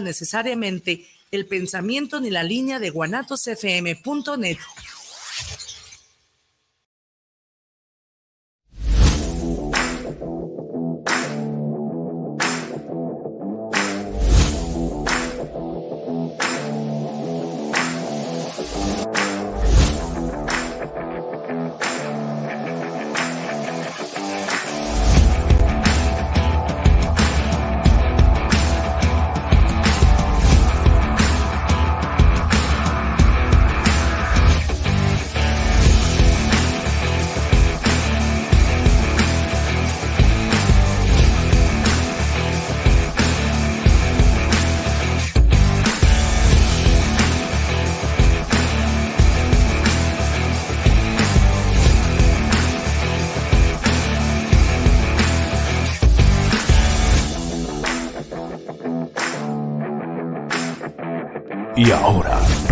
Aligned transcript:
necesariamente 0.00 1.06
el 1.30 1.46
pensamiento 1.46 2.20
ni 2.20 2.30
la 2.30 2.42
línea 2.42 2.78
de 2.78 2.90
guanatosfm.net. 2.90 4.58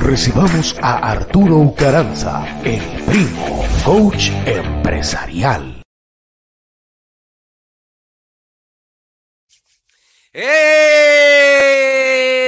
recibamos 0.09 0.75
a 0.80 1.10
Arturo 1.10 1.59
Ucaranza, 1.59 2.63
el 2.65 2.80
primo, 3.05 3.63
coach 3.85 4.30
empresarial. 4.46 5.82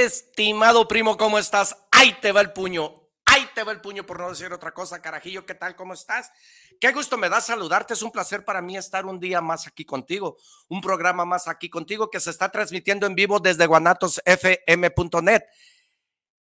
Estimado 0.04 0.88
primo, 0.88 1.18
¿cómo 1.18 1.38
estás? 1.38 1.76
Ahí 1.92 2.16
te 2.22 2.32
va 2.32 2.40
el 2.40 2.54
puño. 2.54 2.94
Ahí 3.26 3.46
te 3.54 3.62
va 3.62 3.72
el 3.72 3.82
puño 3.82 4.06
por 4.06 4.18
no 4.20 4.30
decir 4.30 4.50
otra 4.54 4.72
cosa, 4.72 5.02
carajillo. 5.02 5.44
¿Qué 5.44 5.54
tal? 5.54 5.76
¿Cómo 5.76 5.92
estás? 5.92 6.32
Qué 6.80 6.92
gusto 6.92 7.18
me 7.18 7.28
da 7.28 7.42
saludarte. 7.42 7.92
Es 7.92 8.00
un 8.00 8.10
placer 8.10 8.42
para 8.42 8.62
mí 8.62 8.78
estar 8.78 9.04
un 9.04 9.20
día 9.20 9.42
más 9.42 9.66
aquí 9.66 9.84
contigo. 9.84 10.38
Un 10.68 10.80
programa 10.80 11.26
más 11.26 11.46
aquí 11.46 11.68
contigo 11.68 12.08
que 12.08 12.20
se 12.20 12.30
está 12.30 12.48
transmitiendo 12.50 13.06
en 13.06 13.14
vivo 13.14 13.38
desde 13.38 13.66
guanatosfm.net 13.66 15.42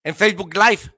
en 0.03 0.15
Facebook 0.15 0.53
Live. 0.53 0.96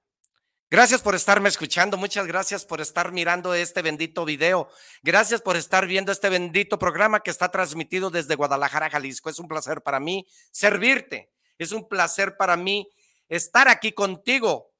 Gracias 0.72 1.02
por 1.02 1.16
estarme 1.16 1.50
escuchando, 1.50 1.98
muchas 1.98 2.28
gracias 2.28 2.64
por 2.64 2.80
estar 2.80 3.12
mirando 3.12 3.56
este 3.56 3.82
bendito 3.82 4.24
video, 4.24 4.70
gracias 5.02 5.42
por 5.42 5.56
estar 5.58 5.88
viendo 5.88 6.12
este 6.12 6.30
bendito 6.30 6.78
programa 6.78 7.22
que 7.22 7.32
está 7.32 7.50
transmitido 7.50 8.12
desde 8.12 8.36
Guadalajara, 8.36 8.88
Jalisco. 8.92 9.32
Es 9.32 9.40
un 9.40 9.48
placer 9.48 9.82
para 9.82 10.00
mí 10.00 10.28
servirte, 10.52 11.32
es 11.58 11.72
un 11.72 11.90
placer 11.90 12.38
para 12.38 12.56
mí 12.56 12.88
estar 13.30 13.68
aquí 13.68 13.94
contigo 13.94 14.72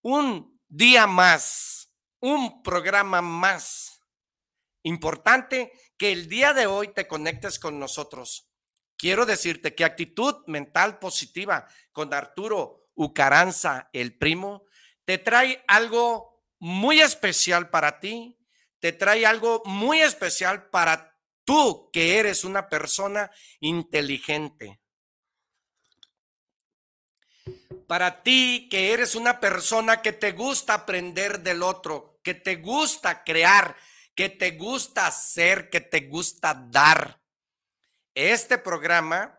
un 0.00 0.58
día 0.68 1.06
más, 1.06 1.90
un 2.18 2.62
programa 2.62 3.20
más. 3.20 4.00
Importante 4.84 5.70
que 5.98 6.12
el 6.12 6.28
día 6.28 6.54
de 6.54 6.66
hoy 6.66 6.94
te 6.94 7.06
conectes 7.06 7.58
con 7.58 7.78
nosotros. 7.78 8.48
Quiero 8.96 9.26
decirte 9.26 9.74
que 9.74 9.84
actitud 9.84 10.36
mental 10.46 10.98
positiva 10.98 11.68
con 11.92 12.14
Arturo 12.14 12.88
Ucaranza, 12.94 13.90
el 13.92 14.16
primo, 14.16 14.65
te 15.06 15.18
trae 15.18 15.64
algo 15.68 16.42
muy 16.58 17.00
especial 17.00 17.70
para 17.70 18.00
ti, 18.00 18.36
te 18.80 18.92
trae 18.92 19.24
algo 19.24 19.62
muy 19.64 20.00
especial 20.02 20.68
para 20.68 21.16
tú 21.44 21.90
que 21.92 22.18
eres 22.18 22.44
una 22.44 22.68
persona 22.68 23.30
inteligente. 23.60 24.80
Para 27.86 28.24
ti 28.24 28.68
que 28.68 28.92
eres 28.92 29.14
una 29.14 29.38
persona 29.38 30.02
que 30.02 30.12
te 30.12 30.32
gusta 30.32 30.74
aprender 30.74 31.40
del 31.40 31.62
otro, 31.62 32.18
que 32.24 32.34
te 32.34 32.56
gusta 32.56 33.22
crear, 33.22 33.76
que 34.16 34.28
te 34.28 34.52
gusta 34.52 35.06
hacer, 35.06 35.70
que 35.70 35.80
te 35.80 36.00
gusta 36.08 36.52
dar. 36.68 37.22
Este 38.12 38.58
programa 38.58 39.38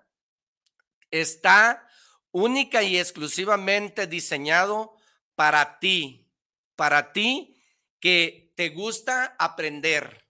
está 1.12 1.86
única 2.31 2.84
y 2.84 2.97
exclusivamente 2.97 4.08
diseñado 4.08 4.97
para 5.38 5.78
ti, 5.78 6.28
para 6.75 7.14
ti 7.14 7.56
que 8.00 8.52
te 8.56 8.70
gusta 8.70 9.36
aprender. 9.38 10.25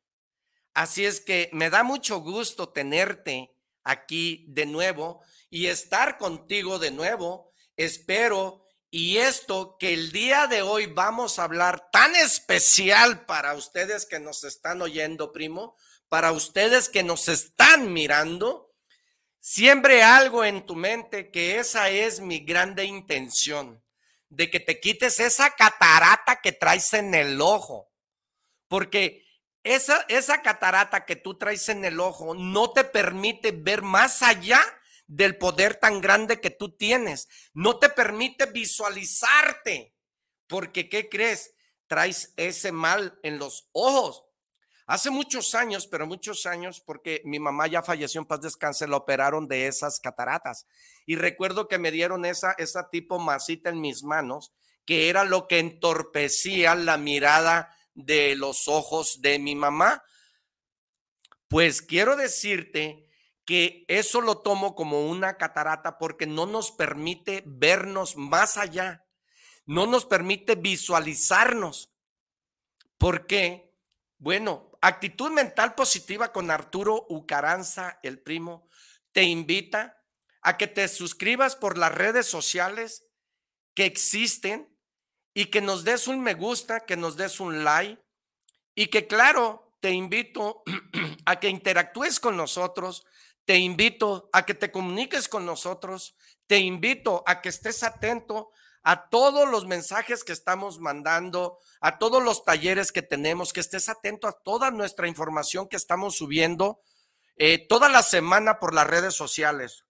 Así 0.73 1.05
es 1.05 1.21
que 1.21 1.49
me 1.53 1.69
da 1.69 1.83
mucho 1.83 2.19
gusto 2.19 2.67
tenerte 2.67 3.55
aquí 3.85 4.45
de 4.49 4.65
nuevo 4.65 5.21
y 5.49 5.67
estar 5.67 6.17
contigo 6.17 6.77
de 6.77 6.91
nuevo. 6.91 7.53
Espero 7.77 8.67
y 8.91 9.17
esto 9.17 9.77
que 9.79 9.93
el 9.93 10.11
día 10.11 10.47
de 10.47 10.61
hoy 10.61 10.87
vamos 10.87 11.39
a 11.39 11.45
hablar 11.45 11.89
tan 11.89 12.13
especial 12.17 13.25
para 13.25 13.53
ustedes 13.53 14.05
que 14.05 14.19
nos 14.19 14.43
están 14.43 14.81
oyendo, 14.81 15.31
primo, 15.31 15.77
para 16.09 16.33
ustedes 16.33 16.89
que 16.89 17.03
nos 17.03 17.29
están 17.29 17.93
mirando, 17.93 18.67
Siembre 19.49 20.03
algo 20.03 20.43
en 20.43 20.65
tu 20.65 20.75
mente 20.75 21.31
que 21.31 21.57
esa 21.57 21.89
es 21.89 22.19
mi 22.19 22.39
grande 22.39 22.83
intención, 22.83 23.81
de 24.29 24.49
que 24.49 24.59
te 24.59 24.79
quites 24.79 25.19
esa 25.19 25.51
catarata 25.51 26.41
que 26.41 26.51
traes 26.51 26.93
en 26.93 27.13
el 27.13 27.41
ojo, 27.41 27.91
porque 28.67 29.25
esa, 29.63 30.05
esa 30.09 30.41
catarata 30.41 31.05
que 31.05 31.15
tú 31.15 31.37
traes 31.37 31.69
en 31.69 31.85
el 31.85 31.99
ojo 31.99 32.35
no 32.35 32.71
te 32.71 32.83
permite 32.83 33.51
ver 33.51 33.81
más 33.81 34.21
allá 34.21 34.61
del 35.07 35.37
poder 35.37 35.75
tan 35.75 36.01
grande 36.01 36.41
que 36.41 36.49
tú 36.49 36.75
tienes, 36.75 37.27
no 37.53 37.79
te 37.79 37.89
permite 37.89 38.45
visualizarte, 38.47 39.95
porque 40.47 40.89
¿qué 40.89 41.09
crees? 41.09 41.53
Traes 41.87 42.33
ese 42.35 42.71
mal 42.71 43.17
en 43.23 43.39
los 43.39 43.69
ojos 43.71 44.26
Hace 44.87 45.09
muchos 45.09 45.53
años, 45.53 45.85
pero 45.85 46.07
muchos 46.07 46.45
años, 46.45 46.79
porque 46.79 47.21
mi 47.25 47.39
mamá 47.39 47.67
ya 47.67 47.83
falleció 47.83 48.21
en 48.21 48.25
paz 48.25 48.39
descanse, 48.39 48.87
la 48.87 48.95
operaron 48.95 49.45
de 49.45 49.67
esas 49.67 49.99
cataratas. 49.99 50.65
Y 51.05 51.17
recuerdo 51.17 51.67
que 51.67 51.77
me 51.77 51.91
dieron 51.91 52.23
esa, 52.23 52.53
esa 52.53 52.89
tipo 52.89 53.19
masita 53.19 53.69
en 53.69 53.81
mis 53.81 54.03
manos, 54.03 54.53
que 54.85 55.09
era 55.09 55.25
lo 55.25 55.49
que 55.49 55.59
entorpecía 55.59 56.73
la 56.73 56.97
mirada 56.97 57.75
de 57.95 58.37
los 58.37 58.69
ojos 58.69 59.21
de 59.21 59.39
mi 59.39 59.55
mamá. 59.55 60.05
Pues 61.49 61.81
quiero 61.81 62.15
decirte 62.15 63.09
que 63.43 63.83
eso 63.89 64.21
lo 64.21 64.37
tomo 64.37 64.73
como 64.73 65.09
una 65.09 65.35
catarata 65.35 65.97
porque 65.97 66.25
no 66.25 66.45
nos 66.45 66.71
permite 66.71 67.43
vernos 67.45 68.15
más 68.15 68.55
allá, 68.55 69.05
no 69.65 69.85
nos 69.85 70.05
permite 70.05 70.55
visualizarnos. 70.55 71.91
¿Por 72.97 73.27
qué? 73.27 73.73
Bueno, 74.17 74.66
Actitud 74.81 75.31
mental 75.31 75.75
positiva 75.75 76.31
con 76.31 76.51
Arturo 76.51 77.05
Ucaranza, 77.09 77.99
el 78.03 78.19
primo, 78.19 78.69
te 79.11 79.23
invita 79.23 80.03
a 80.41 80.57
que 80.57 80.67
te 80.67 80.87
suscribas 80.87 81.55
por 81.55 81.77
las 81.77 81.93
redes 81.93 82.27
sociales 82.27 83.05
que 83.73 83.85
existen 83.85 84.75
y 85.33 85.45
que 85.45 85.61
nos 85.61 85.83
des 85.83 86.07
un 86.07 86.21
me 86.21 86.33
gusta, 86.33 86.85
que 86.85 86.97
nos 86.97 87.15
des 87.15 87.39
un 87.39 87.63
like. 87.63 88.01
Y 88.75 88.87
que 88.87 89.07
claro, 89.07 89.75
te 89.79 89.91
invito 89.91 90.63
a 91.25 91.39
que 91.39 91.49
interactúes 91.49 92.19
con 92.19 92.37
nosotros, 92.37 93.05
te 93.45 93.57
invito 93.57 94.29
a 94.33 94.45
que 94.45 94.53
te 94.53 94.71
comuniques 94.71 95.27
con 95.27 95.45
nosotros, 95.45 96.15
te 96.47 96.57
invito 96.57 97.23
a 97.25 97.41
que 97.41 97.49
estés 97.49 97.83
atento 97.83 98.51
a 98.89 99.09
todos 99.09 99.49
los 99.49 99.65
mensajes 99.65 100.23
que 100.23 100.31
estamos 100.31 100.79
mandando, 100.79 101.59
a 101.81 101.97
todos 101.97 102.23
los 102.23 102.45
talleres 102.45 102.93
que 102.93 103.01
tenemos, 103.01 103.51
que 103.51 103.59
estés 103.59 103.89
atento 103.89 104.29
a 104.29 104.41
toda 104.41 104.71
nuestra 104.71 105.09
información 105.09 105.67
que 105.67 105.75
estamos 105.75 106.15
subiendo 106.15 106.79
eh, 107.35 107.67
toda 107.67 107.89
la 107.89 108.01
semana 108.01 108.59
por 108.59 108.73
las 108.73 108.87
redes 108.87 109.13
sociales. 109.13 109.83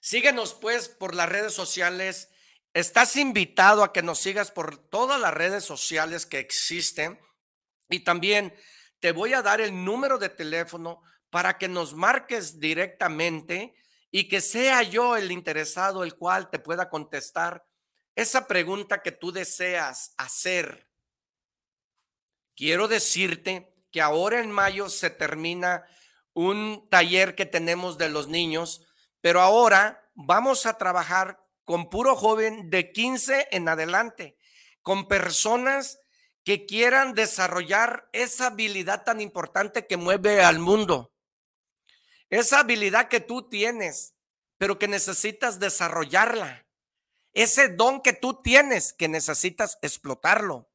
Síguenos 0.00 0.54
pues 0.54 0.88
por 0.88 1.14
las 1.14 1.28
redes 1.28 1.54
sociales. 1.54 2.28
Estás 2.72 3.14
invitado 3.14 3.84
a 3.84 3.92
que 3.92 4.02
nos 4.02 4.18
sigas 4.18 4.50
por 4.50 4.76
todas 4.76 5.20
las 5.20 5.32
redes 5.32 5.62
sociales 5.62 6.26
que 6.26 6.40
existen 6.40 7.20
y 7.88 8.00
también 8.00 8.52
te 8.98 9.12
voy 9.12 9.32
a 9.32 9.42
dar 9.42 9.60
el 9.60 9.84
número 9.84 10.18
de 10.18 10.28
teléfono 10.28 11.02
para 11.30 11.56
que 11.56 11.68
nos 11.68 11.94
marques 11.94 12.58
directamente 12.58 13.76
y 14.16 14.28
que 14.28 14.40
sea 14.40 14.84
yo 14.84 15.16
el 15.16 15.32
interesado 15.32 16.04
el 16.04 16.14
cual 16.14 16.48
te 16.48 16.60
pueda 16.60 16.88
contestar 16.88 17.66
esa 18.14 18.46
pregunta 18.46 19.02
que 19.02 19.10
tú 19.10 19.32
deseas 19.32 20.14
hacer. 20.16 20.88
Quiero 22.54 22.86
decirte 22.86 23.74
que 23.90 24.00
ahora 24.00 24.38
en 24.38 24.52
mayo 24.52 24.88
se 24.88 25.10
termina 25.10 25.84
un 26.32 26.88
taller 26.90 27.34
que 27.34 27.44
tenemos 27.44 27.98
de 27.98 28.08
los 28.08 28.28
niños 28.28 28.86
Pero 29.20 29.40
ahora 29.40 30.08
vamos 30.14 30.64
a 30.66 30.78
trabajar 30.78 31.44
con 31.64 31.90
puro 31.90 32.14
joven 32.14 32.70
de 32.70 32.92
15 32.92 33.48
en 33.50 33.68
adelante, 33.68 34.38
con 34.80 35.08
personas 35.08 35.98
que 36.44 36.66
quieran 36.66 37.14
desarrollar 37.14 38.08
esa 38.12 38.46
habilidad 38.46 39.02
tan 39.02 39.20
importante 39.20 39.88
que 39.88 39.96
mueve 39.96 40.44
al 40.44 40.60
mundo. 40.60 41.13
Esa 42.34 42.58
habilidad 42.58 43.06
que 43.06 43.20
tú 43.20 43.48
tienes, 43.48 44.12
pero 44.58 44.76
que 44.76 44.88
necesitas 44.88 45.60
desarrollarla. 45.60 46.66
Ese 47.32 47.68
don 47.68 48.02
que 48.02 48.12
tú 48.12 48.42
tienes, 48.42 48.92
que 48.92 49.06
necesitas 49.06 49.78
explotarlo. 49.82 50.68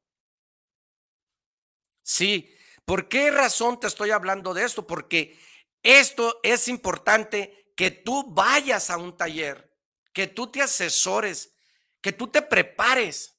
Sí, 2.02 2.56
¿por 2.86 3.10
qué 3.10 3.30
razón 3.30 3.78
te 3.78 3.88
estoy 3.88 4.10
hablando 4.10 4.54
de 4.54 4.64
esto? 4.64 4.86
Porque 4.86 5.38
esto 5.82 6.40
es 6.42 6.66
importante 6.66 7.70
que 7.76 7.90
tú 7.90 8.32
vayas 8.32 8.88
a 8.88 8.96
un 8.96 9.14
taller, 9.14 9.70
que 10.14 10.28
tú 10.28 10.46
te 10.46 10.62
asesores, 10.62 11.52
que 12.00 12.12
tú 12.12 12.28
te 12.28 12.40
prepares 12.40 13.36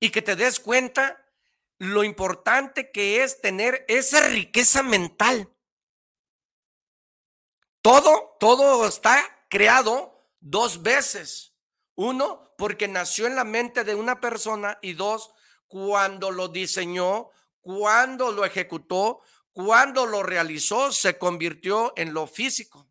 y 0.00 0.10
que 0.10 0.20
te 0.20 0.34
des 0.34 0.58
cuenta 0.58 1.24
lo 1.78 2.02
importante 2.02 2.90
que 2.90 3.22
es 3.22 3.40
tener 3.40 3.84
esa 3.86 4.26
riqueza 4.26 4.82
mental. 4.82 5.55
Todo, 7.86 8.36
todo 8.40 8.84
está 8.84 9.24
creado 9.48 10.28
dos 10.40 10.82
veces. 10.82 11.52
Uno, 11.94 12.52
porque 12.58 12.88
nació 12.88 13.28
en 13.28 13.36
la 13.36 13.44
mente 13.44 13.84
de 13.84 13.94
una 13.94 14.20
persona 14.20 14.76
y 14.82 14.94
dos, 14.94 15.30
cuando 15.68 16.32
lo 16.32 16.48
diseñó, 16.48 17.30
cuando 17.60 18.32
lo 18.32 18.44
ejecutó, 18.44 19.20
cuando 19.52 20.04
lo 20.04 20.24
realizó, 20.24 20.90
se 20.90 21.16
convirtió 21.16 21.92
en 21.94 22.12
lo 22.12 22.26
físico. 22.26 22.88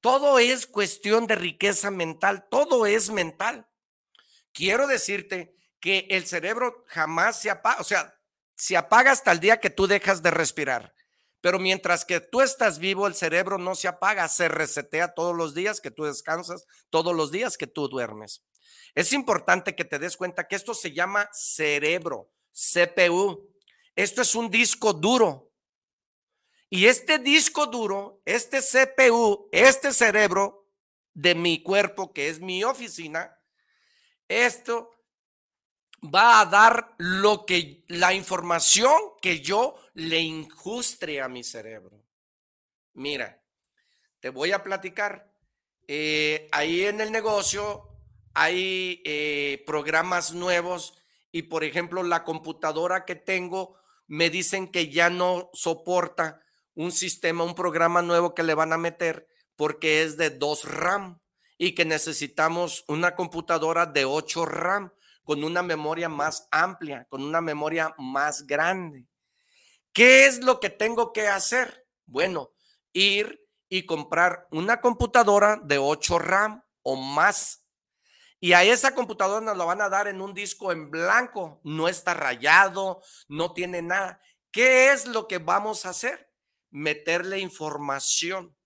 Todo 0.00 0.40
es 0.40 0.66
cuestión 0.66 1.28
de 1.28 1.36
riqueza 1.36 1.92
mental, 1.92 2.48
todo 2.50 2.84
es 2.84 3.10
mental. 3.10 3.68
Quiero 4.52 4.88
decirte 4.88 5.54
que 5.78 6.08
el 6.10 6.26
cerebro 6.26 6.84
jamás 6.88 7.40
se 7.40 7.48
apaga, 7.48 7.80
o 7.80 7.84
sea, 7.84 8.18
se 8.56 8.76
apaga 8.76 9.12
hasta 9.12 9.30
el 9.30 9.38
día 9.38 9.60
que 9.60 9.70
tú 9.70 9.86
dejas 9.86 10.20
de 10.20 10.32
respirar. 10.32 10.97
Pero 11.40 11.58
mientras 11.58 12.04
que 12.04 12.20
tú 12.20 12.40
estás 12.40 12.78
vivo, 12.78 13.06
el 13.06 13.14
cerebro 13.14 13.58
no 13.58 13.74
se 13.74 13.88
apaga, 13.88 14.28
se 14.28 14.48
resetea 14.48 15.14
todos 15.14 15.36
los 15.36 15.54
días 15.54 15.80
que 15.80 15.90
tú 15.90 16.04
descansas, 16.04 16.66
todos 16.90 17.14
los 17.14 17.30
días 17.30 17.56
que 17.56 17.66
tú 17.66 17.88
duermes. 17.88 18.42
Es 18.94 19.12
importante 19.12 19.76
que 19.76 19.84
te 19.84 19.98
des 19.98 20.16
cuenta 20.16 20.48
que 20.48 20.56
esto 20.56 20.74
se 20.74 20.92
llama 20.92 21.28
cerebro, 21.32 22.30
CPU. 22.52 23.48
Esto 23.94 24.22
es 24.22 24.34
un 24.34 24.50
disco 24.50 24.92
duro. 24.92 25.52
Y 26.70 26.86
este 26.86 27.18
disco 27.18 27.66
duro, 27.66 28.20
este 28.24 28.60
CPU, 28.60 29.48
este 29.52 29.92
cerebro 29.92 30.66
de 31.14 31.34
mi 31.34 31.62
cuerpo, 31.62 32.12
que 32.12 32.28
es 32.28 32.40
mi 32.40 32.62
oficina, 32.64 33.34
esto 34.26 34.90
va 36.02 36.40
a 36.40 36.46
dar 36.46 36.94
lo 36.98 37.46
que 37.46 37.84
la 37.88 38.12
información 38.12 38.92
que 39.20 39.40
yo 39.40 39.76
le 39.98 40.20
injustre 40.20 41.20
a 41.20 41.28
mi 41.28 41.42
cerebro. 41.42 42.00
Mira, 42.94 43.42
te 44.20 44.30
voy 44.30 44.52
a 44.52 44.62
platicar. 44.62 45.28
Eh, 45.88 46.48
ahí 46.52 46.84
en 46.84 47.00
el 47.00 47.10
negocio 47.10 47.88
hay 48.32 49.02
eh, 49.04 49.64
programas 49.66 50.34
nuevos 50.34 50.94
y, 51.32 51.42
por 51.42 51.64
ejemplo, 51.64 52.04
la 52.04 52.22
computadora 52.22 53.04
que 53.04 53.16
tengo 53.16 53.76
me 54.06 54.30
dicen 54.30 54.68
que 54.68 54.88
ya 54.88 55.10
no 55.10 55.50
soporta 55.52 56.42
un 56.74 56.92
sistema, 56.92 57.42
un 57.42 57.56
programa 57.56 58.00
nuevo 58.00 58.36
que 58.36 58.44
le 58.44 58.54
van 58.54 58.72
a 58.72 58.78
meter 58.78 59.26
porque 59.56 60.02
es 60.02 60.16
de 60.16 60.30
2 60.30 60.64
RAM 60.64 61.20
y 61.58 61.74
que 61.74 61.84
necesitamos 61.84 62.84
una 62.86 63.16
computadora 63.16 63.84
de 63.84 64.04
8 64.04 64.46
RAM 64.46 64.92
con 65.24 65.42
una 65.42 65.64
memoria 65.64 66.08
más 66.08 66.46
amplia, 66.52 67.04
con 67.08 67.24
una 67.24 67.40
memoria 67.40 67.92
más 67.98 68.46
grande. 68.46 69.08
¿Qué 69.98 70.26
es 70.26 70.44
lo 70.44 70.60
que 70.60 70.70
tengo 70.70 71.12
que 71.12 71.26
hacer? 71.26 71.88
Bueno, 72.06 72.52
ir 72.92 73.44
y 73.68 73.84
comprar 73.84 74.46
una 74.52 74.80
computadora 74.80 75.60
de 75.60 75.78
8 75.78 76.20
RAM 76.20 76.62
o 76.82 76.94
más. 76.94 77.66
Y 78.38 78.52
a 78.52 78.62
esa 78.62 78.94
computadora 78.94 79.44
nos 79.44 79.56
la 79.56 79.64
van 79.64 79.80
a 79.80 79.88
dar 79.88 80.06
en 80.06 80.20
un 80.20 80.34
disco 80.34 80.70
en 80.70 80.92
blanco, 80.92 81.60
no 81.64 81.88
está 81.88 82.14
rayado, 82.14 83.02
no 83.26 83.52
tiene 83.54 83.82
nada. 83.82 84.22
¿Qué 84.52 84.92
es 84.92 85.04
lo 85.06 85.26
que 85.26 85.38
vamos 85.38 85.84
a 85.84 85.88
hacer? 85.88 86.32
Meterle 86.70 87.40
información, 87.40 88.56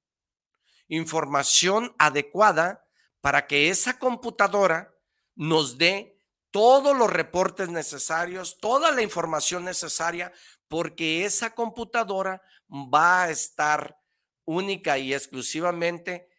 información 0.86 1.96
adecuada 1.98 2.86
para 3.22 3.46
que 3.46 3.70
esa 3.70 3.98
computadora 3.98 4.94
nos 5.34 5.78
dé 5.78 6.12
todos 6.52 6.96
los 6.96 7.10
reportes 7.10 7.70
necesarios, 7.70 8.58
toda 8.58 8.92
la 8.92 9.02
información 9.02 9.64
necesaria, 9.64 10.32
porque 10.72 11.26
esa 11.26 11.54
computadora 11.54 12.40
va 12.72 13.24
a 13.24 13.30
estar 13.30 14.00
única 14.46 14.96
y 14.96 15.12
exclusivamente 15.12 16.30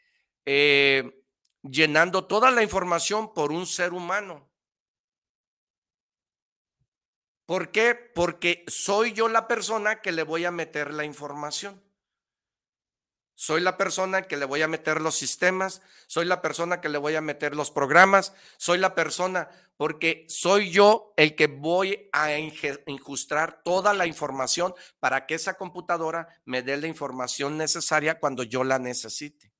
eh, 0.44 1.24
llenando 1.62 2.26
toda 2.26 2.50
la 2.50 2.64
información 2.64 3.32
por 3.32 3.52
un 3.52 3.68
ser 3.68 3.94
humano. 3.94 4.52
¿Por 7.46 7.70
qué? 7.70 7.94
Porque 7.94 8.66
soy 8.66 9.14
yo 9.14 9.30
la 9.30 9.48
persona 9.48 10.02
que 10.02 10.12
le 10.12 10.24
voy 10.24 10.46
a 10.46 10.52
meter 10.52 10.96
la 10.96 11.06
información. 11.06 11.84
Soy 13.36 13.62
la 13.62 13.78
persona 13.78 14.24
que 14.24 14.38
le 14.38 14.46
voy 14.46 14.64
a 14.64 14.68
meter 14.68 15.00
los 15.00 15.14
sistemas, 15.14 15.84
soy 16.08 16.26
la 16.26 16.42
persona 16.42 16.82
que 16.82 16.90
le 16.90 16.98
voy 16.98 17.14
a 17.14 17.22
meter 17.22 17.56
los 17.56 17.70
programas, 17.70 18.34
soy 18.58 18.80
la 18.80 18.96
persona 18.96 19.50
porque 19.78 20.26
soy 20.28 20.70
yo 20.70 21.14
el 21.18 21.36
que 21.36 21.48
voy 21.48 22.10
a 22.12 22.38
incrustar 22.38 23.64
toda 23.64 23.94
la 23.94 24.06
información 24.06 24.74
para 25.00 25.26
que 25.26 25.36
esa 25.36 25.56
computadora 25.56 26.28
me 26.46 26.62
dé 26.62 26.78
la 26.78 26.88
información 26.88 27.58
necesaria 27.58 28.20
cuando 28.20 28.44
yo 28.44 28.64
la 28.64 28.80
necesite. 28.80 29.54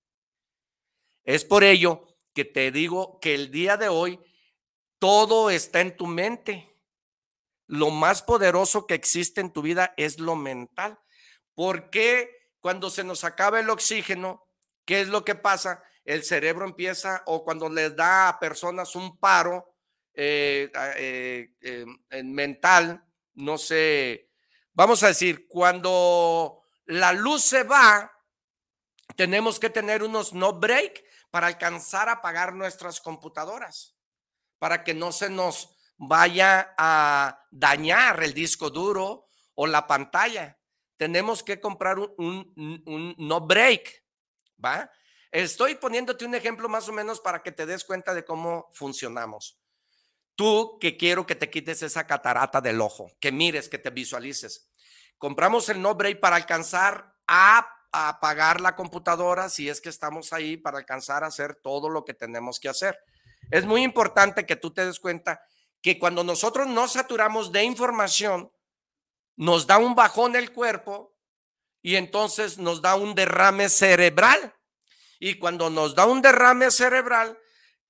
Es 1.24 1.46
por 1.46 1.64
ello 1.64 2.06
que 2.34 2.46
te 2.46 2.72
digo 2.72 3.20
que 3.20 3.34
el 3.34 3.52
día 3.52 3.78
de 3.78 3.88
hoy 3.88 4.20
todo 5.00 5.50
está 5.50 5.82
en 5.82 5.96
tu 5.96 6.08
mente. 6.08 6.78
Lo 7.68 7.90
más 7.90 8.22
poderoso 8.22 8.86
que 8.86 8.94
existe 8.94 9.42
en 9.42 9.52
tu 9.52 9.62
vida 9.62 9.94
es 9.98 10.20
lo 10.20 10.36
mental. 10.36 11.00
¿Por 11.56 11.90
qué 11.90 12.30
cuando 12.60 12.90
se 12.90 13.04
nos 13.04 13.24
acaba 13.24 13.60
el 13.60 13.70
oxígeno, 13.70 14.48
qué 14.86 15.02
es 15.02 15.08
lo 15.08 15.24
que 15.24 15.36
pasa? 15.36 15.84
El 16.06 16.24
cerebro 16.24 16.66
empieza 16.66 17.24
o 17.26 17.44
cuando 17.44 17.70
les 17.70 17.96
da 17.96 18.28
a 18.28 18.40
personas 18.40 18.96
un 18.96 19.18
paro, 19.18 19.73
eh, 20.16 20.72
eh, 20.98 21.50
eh, 21.62 22.24
mental, 22.24 23.04
no 23.34 23.58
sé, 23.58 24.30
vamos 24.74 25.02
a 25.04 25.08
decir, 25.08 25.48
cuando 25.48 26.64
la 26.86 27.14
luz 27.14 27.42
se 27.42 27.64
va, 27.64 28.12
tenemos 29.16 29.60
que 29.60 29.70
tener 29.70 30.04
unos 30.04 30.34
no 30.34 30.54
break 30.54 31.04
para 31.32 31.48
alcanzar 31.48 32.10
a 32.10 32.14
apagar 32.14 32.54
nuestras 32.54 33.02
computadoras, 33.02 33.96
para 34.60 34.84
que 34.84 34.94
no 34.94 35.12
se 35.12 35.30
nos 35.30 35.76
vaya 35.98 36.76
a 36.78 37.48
dañar 37.50 38.22
el 38.24 38.34
disco 38.34 38.70
duro 38.70 39.28
o 39.56 39.66
la 39.66 39.88
pantalla. 39.88 40.60
Tenemos 40.96 41.42
que 41.42 41.60
comprar 41.60 41.98
un, 41.98 42.14
un 42.86 43.16
no 43.18 43.42
break, 43.42 44.04
¿va? 44.64 44.92
Estoy 45.32 45.74
poniéndote 45.74 46.26
un 46.26 46.36
ejemplo 46.36 46.70
más 46.70 46.88
o 46.88 46.94
menos 46.94 47.20
para 47.20 47.42
que 47.42 47.52
te 47.52 47.66
des 47.66 47.84
cuenta 47.84 48.14
de 48.14 48.24
cómo 48.24 48.70
funcionamos. 48.74 49.63
Tú 50.36 50.78
que 50.80 50.98
quiero 50.98 51.26
que 51.26 51.36
te 51.36 51.50
quites 51.50 51.84
esa 51.84 52.08
catarata 52.08 52.60
del 52.60 52.82
ojo, 52.82 53.12
que 53.20 53.32
mires, 53.32 53.70
que 53.70 53.78
te 53.78 53.92
visualices. 53.92 54.70
Compramos 55.18 55.70
el 55.70 55.82
no 55.82 55.94
break 55.96 56.20
para 56.20 56.36
alcanzar 56.36 57.16
a, 57.28 57.68
apagar 57.92 58.60
la 58.60 58.76
computadora 58.76 59.50
si 59.50 59.70
es 59.70 59.80
que 59.80 59.90
estamos 59.90 60.34
ahí 60.34 60.58
para 60.58 60.80
alcanzar 60.80 61.24
a 61.24 61.28
hacer 61.28 61.56
todo 61.56 61.90
lo 61.90 62.04
que 62.04 62.16
tenemos 62.16 62.60
que 62.60 62.68
hacer. 62.68 62.98
Es 63.52 63.66
muy 63.66 63.84
importante 63.84 64.48
que 64.48 64.56
tú 64.56 64.72
te 64.72 64.84
des 64.84 65.00
cuenta 65.00 65.44
que 65.80 66.00
cuando 66.00 66.24
nosotros 66.24 66.66
nos 66.66 66.94
saturamos 66.94 67.52
de 67.52 67.64
información, 67.64 68.52
nos 69.36 69.68
da 69.68 69.78
un 69.78 69.94
bajón 69.94 70.36
el 70.36 70.52
cuerpo 70.52 71.16
y 71.84 71.98
entonces 71.98 72.58
nos 72.58 72.82
da 72.82 72.96
un 72.96 73.14
derrame 73.14 73.70
cerebral. 73.70 74.56
Y 75.20 75.36
cuando 75.36 75.70
nos 75.70 75.94
da 75.94 76.06
un 76.06 76.22
derrame 76.22 76.72
cerebral, 76.72 77.38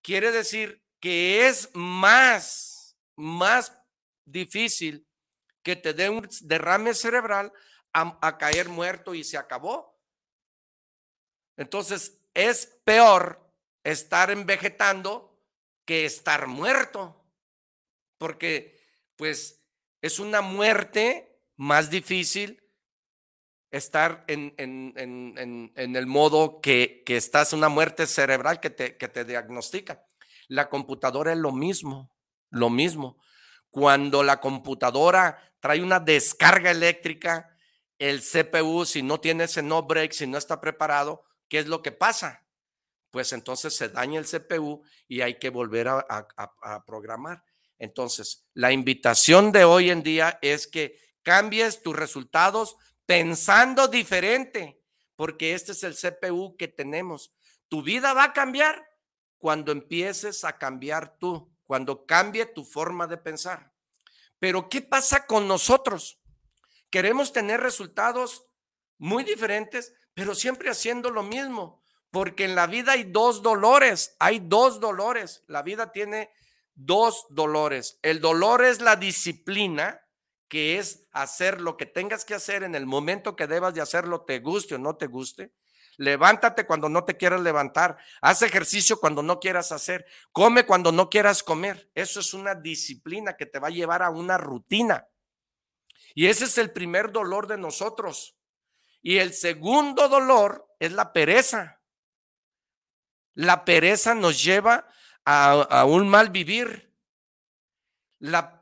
quiere 0.01 0.31
decir 0.31 0.83
que 1.03 1.50
es 1.50 1.69
más, 1.74 2.98
más 3.17 3.77
difícil 4.24 5.05
que 5.62 5.75
te 5.75 5.93
dé 5.93 6.10
un 6.10 6.25
derrame 6.43 6.93
cerebral 6.93 7.51
a, 7.91 8.38
caer 8.38 8.69
muerto 8.69 9.13
y 9.13 9.25
se 9.25 9.38
acabó. 9.38 10.00
Entonces, 11.57 12.22
es 12.33 12.67
peor 12.86 13.53
estar 13.83 14.31
envegetando 14.31 15.38
que 15.83 16.05
estar 16.05 16.48
muerto, 16.48 17.22
porque 18.17 18.79
pues 19.17 19.62
es 20.01 20.19
una 20.19 20.39
muerte 20.39 21.38
más 21.57 21.89
difícil 21.89 22.63
estar 23.72 24.24
en, 24.29 24.53
el 25.75 26.07
modo 26.07 26.62
que, 26.62 27.03
que, 27.05 27.17
estás 27.17 27.51
en 27.51 27.60
una 27.60 27.67
muerte 27.67 28.07
cerebral 28.07 28.62
que 28.62 28.69
te, 28.69 28.95
que 28.95 29.10
te 29.10 29.25
diagnostica. 29.25 30.07
La 30.53 30.69
computadora 30.69 31.31
es 31.31 31.39
lo 31.39 31.51
mismo, 31.51 32.12
lo 32.51 32.69
mismo. 32.69 33.17
Cuando 33.72 34.22
la 34.22 34.39
computadora 34.39 35.51
trae 35.60 35.81
una 35.81 36.00
descarga 36.00 36.69
eléctrica, 36.69 37.57
el 37.98 38.22
CPU, 38.22 38.86
si 38.86 39.01
no 39.01 39.19
tiene 39.19 39.45
ese 39.45 39.63
no 39.63 39.81
break, 39.81 40.12
si 40.12 40.27
no 40.27 40.38
está 40.38 40.62
preparado, 40.62 41.24
¿qué 41.50 41.57
es 41.57 41.65
lo 41.65 41.81
que 41.81 41.91
pasa? 41.91 42.45
Pues 43.10 43.33
entonces 43.33 43.75
se 43.75 43.89
daña 43.89 44.19
el 44.19 44.27
CPU 44.27 44.83
y 45.07 45.22
hay 45.22 45.39
que 45.39 45.50
volver 45.50 45.88
a, 45.88 46.83
programar. 46.86 47.43
Entonces, 47.79 48.45
la 48.53 48.72
invitación 48.72 49.51
de 49.51 49.63
hoy 49.63 49.89
en 49.89 50.03
día 50.03 50.38
es 50.43 50.67
que 50.67 51.00
cambies 51.24 51.81
tus 51.81 51.95
resultados 51.95 52.75
pensando 53.07 53.88
diferente, 53.88 54.79
porque 55.15 55.55
este 55.55 55.72
es 55.72 55.81
el 55.81 55.95
CPU 55.95 56.55
que 56.57 56.67
tenemos. 56.67 57.33
Tu 57.69 57.81
vida 57.81 58.13
va 58.13 58.25
a 58.25 58.33
cambiar 58.33 58.92
cuando 59.43 59.73
empieces 59.73 60.45
a 60.45 60.57
cambiar 60.57 61.19
tú, 61.19 61.53
cuando 61.65 62.05
cambie 62.05 62.45
tu 62.45 62.63
forma 62.63 63.07
de 63.07 63.17
pensar. 63.17 63.73
Pero 64.39 64.69
¿qué 64.69 64.81
pasa 64.81 65.25
con 65.25 65.50
nosotros? 65.50 66.21
Queremos 66.89 67.33
tener 67.33 67.59
resultados 67.59 68.45
muy 68.97 69.25
diferentes, 69.25 69.93
pero 70.13 70.33
siempre 70.33 70.69
haciendo 70.69 71.09
lo 71.09 71.23
mismo, 71.23 71.83
porque 72.09 72.45
en 72.45 72.55
la 72.55 72.67
vida 72.67 72.93
hay 72.93 73.03
dos 73.03 73.41
dolores, 73.41 74.15
hay 74.17 74.39
dos 74.39 74.79
dolores. 74.79 75.43
La 75.47 75.62
vida 75.62 75.91
tiene 75.91 76.31
dos 76.73 77.25
dolores. 77.29 78.00
El 78.01 78.21
dolor 78.21 78.63
es 78.63 78.79
la 78.79 78.95
disciplina 78.95 80.07
que 80.47 80.79
es 80.79 81.05
hacer 81.12 81.59
lo 81.59 81.75
que 81.75 81.85
tengas 81.85 82.23
que 82.23 82.33
hacer 82.35 82.63
en 82.63 82.75
el 82.75 82.85
momento 82.85 83.35
que 83.35 83.47
debas 83.47 83.73
de 83.73 83.81
hacerlo, 83.81 84.21
te 84.21 84.39
guste 84.39 84.75
o 84.75 84.77
no 84.77 84.95
te 84.95 85.07
guste. 85.07 85.51
Levántate 85.97 86.65
cuando 86.65 86.89
no 86.89 87.03
te 87.05 87.17
quieras 87.17 87.41
levantar. 87.41 87.97
Haz 88.21 88.41
ejercicio 88.41 89.00
cuando 89.00 89.21
no 89.21 89.39
quieras 89.39 89.71
hacer. 89.71 90.05
Come 90.31 90.65
cuando 90.65 90.91
no 90.91 91.09
quieras 91.09 91.43
comer. 91.43 91.91
Eso 91.93 92.19
es 92.19 92.33
una 92.33 92.55
disciplina 92.55 93.38
que 93.38 93.45
te 93.45 93.59
va 93.59 93.67
a 93.67 93.71
llevar 93.71 94.01
a 94.01 94.09
una 94.09 94.38
rutina. 94.38 95.07
Y 96.15 96.27
ese 96.27 96.45
es 96.45 96.57
el 96.57 96.71
primer 96.71 97.12
dolor 97.12 97.47
de 97.47 97.57
nosotros. 97.57 98.35
Y 99.01 99.17
el 99.17 99.33
segundo 99.33 100.07
dolor 100.07 100.67
es 100.79 100.93
la 100.93 101.12
pereza. 101.13 101.81
La 103.33 103.65
pereza 103.65 104.15
nos 104.15 104.43
lleva 104.43 104.88
a, 105.25 105.85
un 105.85 106.07
mal 106.07 106.29
vivir. 106.29 106.93
La 108.19 108.62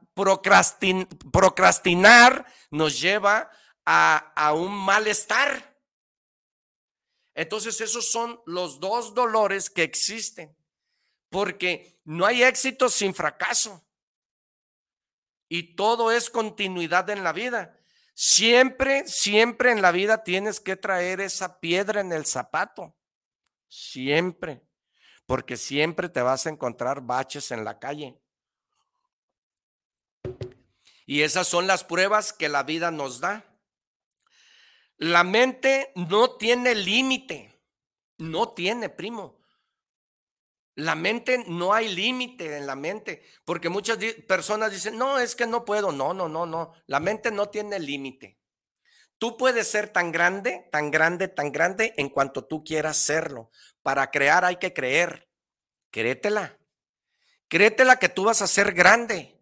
procrastinar 1.32 2.46
nos 2.72 3.00
lleva 3.00 3.52
a, 3.86 4.54
un 4.54 4.74
malestar. 4.74 5.71
Entonces 7.42 7.82
esos 7.82 8.12
son 8.12 8.40
los 8.46 8.80
dos 8.80 9.16
dolores 9.16 9.72
que 9.72 9.82
existen, 9.82 10.56
porque 11.28 11.98
no 12.06 12.28
hay 12.28 12.44
éxito 12.44 12.88
sin 12.88 13.16
fracaso. 13.16 13.84
Y 15.50 15.76
todo 15.76 16.12
es 16.12 16.30
continuidad 16.30 17.10
en 17.10 17.24
la 17.24 17.34
vida. 17.34 17.80
Siempre, 18.14 19.08
siempre 19.08 19.72
en 19.72 19.82
la 19.82 19.92
vida 19.92 20.24
tienes 20.24 20.60
que 20.60 20.76
traer 20.76 21.20
esa 21.20 21.60
piedra 21.60 22.02
en 22.02 22.12
el 22.12 22.28
zapato. 22.28 22.96
Siempre. 23.68 24.62
Porque 25.26 25.58
siempre 25.58 26.10
te 26.10 26.22
vas 26.22 26.46
a 26.46 26.52
encontrar 26.52 27.02
baches 27.02 27.50
en 27.50 27.66
la 27.66 27.80
calle. 27.80 28.22
Y 31.08 31.24
esas 31.24 31.48
son 31.48 31.66
las 31.66 31.84
pruebas 31.84 32.34
que 32.34 32.50
la 32.50 32.62
vida 32.62 32.92
nos 32.92 33.20
da. 33.20 33.51
La 35.02 35.24
mente 35.24 35.92
no 35.96 36.38
tiene 36.38 36.76
límite. 36.76 37.60
No 38.20 38.50
tiene, 38.50 38.88
primo. 38.88 39.40
La 40.76 40.94
mente, 40.94 41.44
no 41.48 41.74
hay 41.74 41.94
límite 41.96 42.58
en 42.58 42.68
la 42.68 42.76
mente, 42.76 43.24
porque 43.44 43.70
muchas 43.70 43.98
personas 44.28 44.72
dicen, 44.72 45.00
no, 45.00 45.18
es 45.18 45.36
que 45.36 45.48
no 45.48 45.66
puedo. 45.66 45.92
No, 45.92 46.14
no, 46.14 46.30
no, 46.30 46.46
no. 46.46 46.74
La 46.86 47.00
mente 47.00 47.32
no 47.32 47.50
tiene 47.50 47.80
límite. 47.80 48.38
Tú 49.18 49.38
puedes 49.38 49.68
ser 49.68 49.90
tan 49.90 50.12
grande, 50.12 50.70
tan 50.72 50.92
grande, 50.92 51.28
tan 51.28 51.52
grande 51.52 51.96
en 51.98 52.10
cuanto 52.10 52.46
tú 52.46 52.64
quieras 52.64 52.98
serlo. 52.98 53.50
Para 53.82 54.12
crear 54.12 54.46
hay 54.46 54.58
que 54.58 54.72
creer. 54.72 55.28
Créetela. 55.90 56.60
Créetela 57.48 57.98
que 57.98 58.10
tú 58.10 58.26
vas 58.26 58.44
a 58.44 58.48
ser 58.48 58.74
grande. 58.74 59.42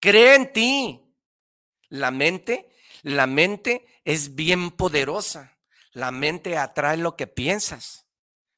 Cree 0.00 0.34
en 0.34 0.50
ti. 0.50 1.14
La 1.90 2.10
mente, 2.10 2.67
la 3.02 3.26
mente 3.26 3.86
es 4.04 4.34
bien 4.34 4.70
poderosa. 4.70 5.58
La 5.92 6.10
mente 6.10 6.56
atrae 6.56 6.96
lo 6.96 7.16
que 7.16 7.26
piensas. 7.26 8.06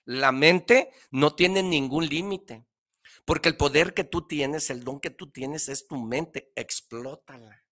La 0.04 0.32
mente 0.32 0.90
no 1.10 1.34
tiene 1.34 1.62
ningún 1.62 2.08
límite. 2.08 2.66
Porque 3.24 3.48
el 3.48 3.56
poder 3.56 3.94
que 3.94 4.04
tú 4.04 4.26
tienes, 4.26 4.70
el 4.70 4.84
don 4.84 5.00
que 5.00 5.10
tú 5.10 5.30
tienes 5.30 5.68
es 5.68 5.86
tu 5.86 5.96
mente. 5.96 6.52
Explótala. 6.56 7.64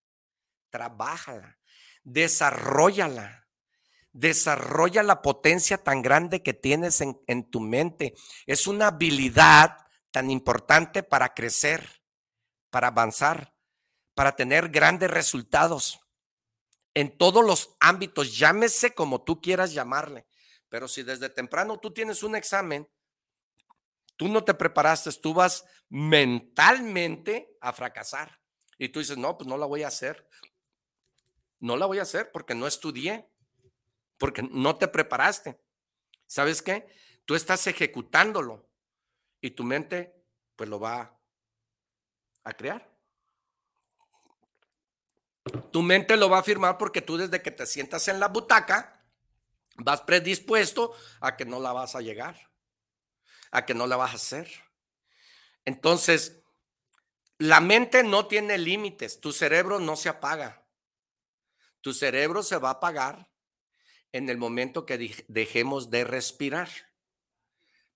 Trabájala. 0.69 1.59
Desarrollala. 2.03 3.47
Desarrolla 4.11 5.03
la 5.03 5.21
potencia 5.21 5.77
tan 5.77 6.01
grande 6.01 6.41
que 6.41 6.53
tienes 6.53 7.01
en, 7.01 7.19
en 7.27 7.49
tu 7.49 7.59
mente. 7.59 8.13
Es 8.45 8.67
una 8.67 8.87
habilidad 8.87 9.77
tan 10.11 10.31
importante 10.31 11.03
para 11.03 11.33
crecer, 11.33 12.01
para 12.71 12.87
avanzar 12.87 13.53
para 14.19 14.35
tener 14.35 14.67
grandes 14.67 15.09
resultados 15.09 16.01
en 16.93 17.17
todos 17.17 17.45
los 17.45 17.75
ámbitos, 17.79 18.37
llámese 18.37 18.93
como 18.93 19.23
tú 19.23 19.41
quieras 19.41 19.73
llamarle. 19.73 20.25
Pero 20.69 20.87
si 20.87 21.03
desde 21.03 21.29
temprano 21.29 21.79
tú 21.79 21.91
tienes 21.91 22.23
un 22.23 22.35
examen, 22.35 22.89
tú 24.15 24.27
no 24.27 24.43
te 24.43 24.53
preparaste, 24.53 25.11
tú 25.13 25.33
vas 25.33 25.65
mentalmente 25.89 27.55
a 27.61 27.73
fracasar. 27.73 28.39
Y 28.77 28.89
tú 28.89 28.99
dices, 28.99 29.17
no, 29.17 29.37
pues 29.37 29.47
no 29.47 29.57
la 29.57 29.65
voy 29.65 29.83
a 29.83 29.87
hacer. 29.87 30.27
No 31.59 31.75
la 31.75 31.85
voy 31.85 31.99
a 31.99 32.03
hacer 32.03 32.31
porque 32.31 32.55
no 32.55 32.67
estudié, 32.67 33.29
porque 34.17 34.41
no 34.43 34.77
te 34.77 34.87
preparaste. 34.87 35.59
¿Sabes 36.27 36.61
qué? 36.61 36.87
Tú 37.25 37.35
estás 37.35 37.67
ejecutándolo 37.67 38.69
y 39.41 39.51
tu 39.51 39.63
mente 39.63 40.15
pues 40.55 40.69
lo 40.69 40.79
va 40.79 41.19
a 42.43 42.53
crear. 42.53 42.89
Tu 45.71 45.81
mente 45.81 46.17
lo 46.17 46.29
va 46.29 46.37
a 46.37 46.41
afirmar 46.41 46.77
porque 46.77 47.01
tú 47.01 47.17
desde 47.17 47.41
que 47.41 47.51
te 47.51 47.65
sientas 47.65 48.07
en 48.07 48.19
la 48.19 48.27
butaca 48.27 49.03
vas 49.77 50.01
predispuesto 50.01 50.93
a 51.21 51.35
que 51.37 51.45
no 51.45 51.59
la 51.59 51.73
vas 51.73 51.95
a 51.95 52.01
llegar, 52.01 52.49
a 53.51 53.65
que 53.65 53.73
no 53.73 53.87
la 53.87 53.95
vas 53.95 54.11
a 54.11 54.15
hacer. 54.15 54.49
Entonces, 55.65 56.41
la 57.37 57.61
mente 57.61 58.03
no 58.03 58.27
tiene 58.27 58.57
límites, 58.57 59.21
tu 59.21 59.31
cerebro 59.31 59.79
no 59.79 59.95
se 59.95 60.09
apaga. 60.09 60.65
Tu 61.81 61.93
cerebro 61.93 62.43
se 62.43 62.57
va 62.57 62.69
a 62.69 62.73
apagar 62.73 63.29
en 64.11 64.29
el 64.29 64.37
momento 64.37 64.85
que 64.85 65.23
dejemos 65.27 65.89
de 65.89 66.03
respirar. 66.03 66.69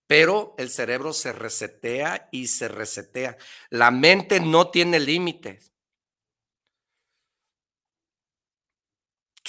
Pero 0.08 0.56
el 0.58 0.70
cerebro 0.70 1.12
se 1.12 1.34
resetea 1.34 2.30
y 2.32 2.48
se 2.48 2.68
resetea. 2.68 3.38
La 3.70 3.92
mente 3.92 4.40
no 4.40 4.70
tiene 4.70 5.00
límites. 5.00 5.73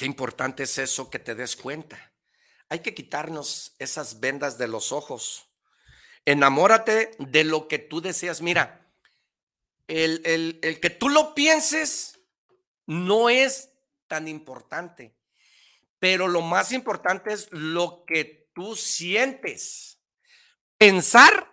Importante 0.04 0.64
es 0.64 0.78
eso 0.78 1.10
que 1.10 1.18
te 1.18 1.34
des 1.34 1.56
cuenta. 1.56 2.12
Hay 2.68 2.80
que 2.80 2.94
quitarnos 2.94 3.74
esas 3.78 4.20
vendas 4.20 4.58
de 4.58 4.68
los 4.68 4.92
ojos. 4.92 5.50
Enamórate 6.24 7.12
de 7.18 7.44
lo 7.44 7.68
que 7.68 7.78
tú 7.78 8.00
deseas. 8.00 8.40
Mira, 8.40 8.90
el, 9.86 10.58
el 10.62 10.80
que 10.80 10.90
tú 10.90 11.08
lo 11.08 11.34
pienses 11.34 12.18
no 12.86 13.28
es 13.28 13.70
tan 14.06 14.28
importante, 14.28 15.16
pero 15.98 16.28
lo 16.28 16.40
más 16.42 16.72
importante 16.72 17.32
es 17.32 17.50
lo 17.52 18.04
que 18.06 18.50
tú 18.54 18.76
sientes. 18.76 20.00
Pensar, 20.78 21.52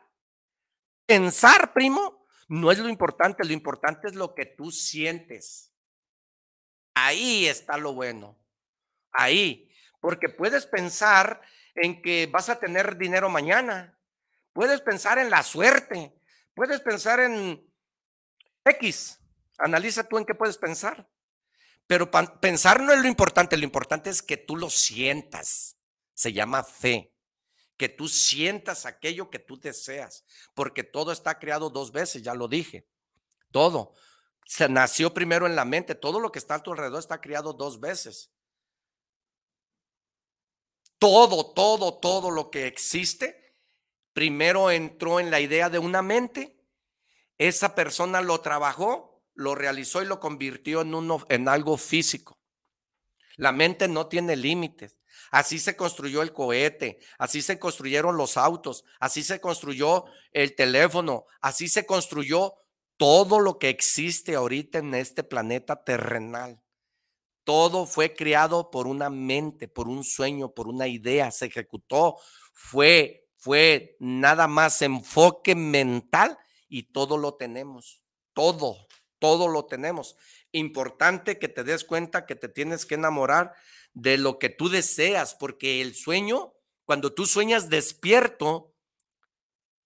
pensar, 1.05 1.73
primo, 1.73 2.25
no 2.47 2.71
es 2.71 2.79
lo 2.79 2.89
importante, 2.89 3.45
lo 3.45 3.53
importante 3.53 4.07
es 4.07 4.15
lo 4.15 4.35
que 4.35 4.45
tú 4.45 4.71
sientes. 4.71 5.73
Ahí 6.93 7.47
está 7.47 7.77
lo 7.77 7.93
bueno. 7.93 8.40
Ahí. 9.11 9.69
Porque 9.99 10.29
puedes 10.29 10.65
pensar 10.65 11.41
en 11.75 12.01
que 12.01 12.27
vas 12.27 12.49
a 12.49 12.59
tener 12.59 12.97
dinero 12.97 13.29
mañana. 13.29 13.97
Puedes 14.53 14.81
pensar 14.81 15.19
en 15.19 15.29
la 15.29 15.43
suerte. 15.43 16.13
Puedes 16.53 16.81
pensar 16.81 17.19
en 17.19 17.65
X. 18.65 19.19
Analiza 19.57 20.03
tú 20.03 20.17
en 20.17 20.25
qué 20.25 20.35
puedes 20.35 20.57
pensar. 20.57 21.07
Pero 21.87 22.09
pensar 22.09 22.81
no 22.81 22.93
es 22.93 23.01
lo 23.01 23.07
importante. 23.07 23.57
Lo 23.57 23.63
importante 23.63 24.09
es 24.09 24.21
que 24.21 24.37
tú 24.37 24.55
lo 24.57 24.69
sientas. 24.69 25.77
Se 26.13 26.33
llama 26.33 26.63
fe. 26.63 27.13
Que 27.77 27.89
tú 27.89 28.07
sientas 28.07 28.85
aquello 28.85 29.29
que 29.29 29.39
tú 29.39 29.59
deseas. 29.59 30.25
Porque 30.53 30.83
todo 30.83 31.11
está 31.11 31.39
creado 31.39 31.69
dos 31.69 31.91
veces, 31.91 32.21
ya 32.21 32.33
lo 32.33 32.47
dije. 32.47 32.87
Todo 33.51 33.93
se 34.51 34.67
nació 34.67 35.13
primero 35.13 35.45
en 35.45 35.55
la 35.55 35.65
mente. 35.65 35.95
Todo 35.95 36.19
lo 36.19 36.31
que 36.31 36.39
está 36.39 36.55
a 36.55 36.63
tu 36.63 36.71
alrededor 36.71 36.99
está 36.99 37.21
criado 37.21 37.53
dos 37.53 37.79
veces. 37.79 38.31
Todo, 41.01 41.47
todo, 41.47 41.95
todo 41.95 42.29
lo 42.29 42.51
que 42.51 42.67
existe, 42.67 43.55
primero 44.13 44.69
entró 44.69 45.19
en 45.19 45.31
la 45.31 45.39
idea 45.39 45.67
de 45.71 45.79
una 45.79 46.03
mente, 46.03 46.63
esa 47.39 47.73
persona 47.73 48.21
lo 48.21 48.39
trabajó, 48.41 49.23
lo 49.33 49.55
realizó 49.55 50.03
y 50.03 50.05
lo 50.05 50.19
convirtió 50.19 50.81
en, 50.81 50.93
uno, 50.93 51.25
en 51.29 51.47
algo 51.47 51.77
físico. 51.77 52.37
La 53.35 53.51
mente 53.51 53.87
no 53.87 54.05
tiene 54.09 54.35
límites. 54.35 54.99
Así 55.31 55.57
se 55.57 55.75
construyó 55.75 56.21
el 56.21 56.33
cohete, 56.33 56.99
así 57.17 57.41
se 57.41 57.57
construyeron 57.57 58.15
los 58.15 58.37
autos, 58.37 58.83
así 58.99 59.23
se 59.23 59.41
construyó 59.41 60.05
el 60.31 60.55
teléfono, 60.55 61.25
así 61.41 61.67
se 61.67 61.87
construyó 61.87 62.53
todo 62.97 63.39
lo 63.39 63.57
que 63.57 63.69
existe 63.69 64.35
ahorita 64.35 64.77
en 64.77 64.93
este 64.93 65.23
planeta 65.23 65.83
terrenal. 65.83 66.60
Todo 67.43 67.85
fue 67.85 68.13
creado 68.13 68.69
por 68.69 68.87
una 68.87 69.09
mente, 69.09 69.67
por 69.67 69.87
un 69.87 70.03
sueño, 70.03 70.53
por 70.53 70.67
una 70.67 70.87
idea, 70.87 71.31
se 71.31 71.47
ejecutó, 71.47 72.17
fue, 72.53 73.27
fue 73.37 73.95
nada 73.99 74.47
más 74.47 74.81
enfoque 74.81 75.55
mental 75.55 76.37
y 76.69 76.83
todo 76.91 77.17
lo 77.17 77.35
tenemos, 77.35 78.03
todo, 78.33 78.87
todo 79.19 79.47
lo 79.47 79.65
tenemos. 79.65 80.15
Importante 80.51 81.39
que 81.39 81.47
te 81.47 81.63
des 81.63 81.83
cuenta 81.83 82.25
que 82.25 82.35
te 82.35 82.49
tienes 82.49 82.85
que 82.85 82.95
enamorar 82.95 83.53
de 83.93 84.17
lo 84.17 84.39
que 84.39 84.49
tú 84.49 84.69
deseas, 84.69 85.35
porque 85.35 85.81
el 85.81 85.95
sueño, 85.95 86.53
cuando 86.85 87.13
tú 87.13 87.25
sueñas 87.25 87.69
despierto, 87.69 88.70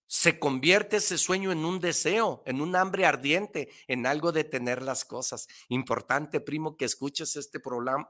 se 0.06 0.38
convierte 0.38 0.96
ese 0.96 1.18
sueño 1.18 1.50
en 1.50 1.64
un 1.64 1.80
deseo, 1.80 2.42
en 2.46 2.60
un 2.60 2.76
hambre 2.76 3.06
ardiente, 3.06 3.68
en 3.88 4.06
algo 4.06 4.30
de 4.30 4.44
tener 4.44 4.82
las 4.82 5.04
cosas. 5.04 5.48
Importante, 5.68 6.40
primo, 6.40 6.76
que 6.76 6.84
escuches 6.84 7.36
este 7.36 7.58
problema, 7.58 8.08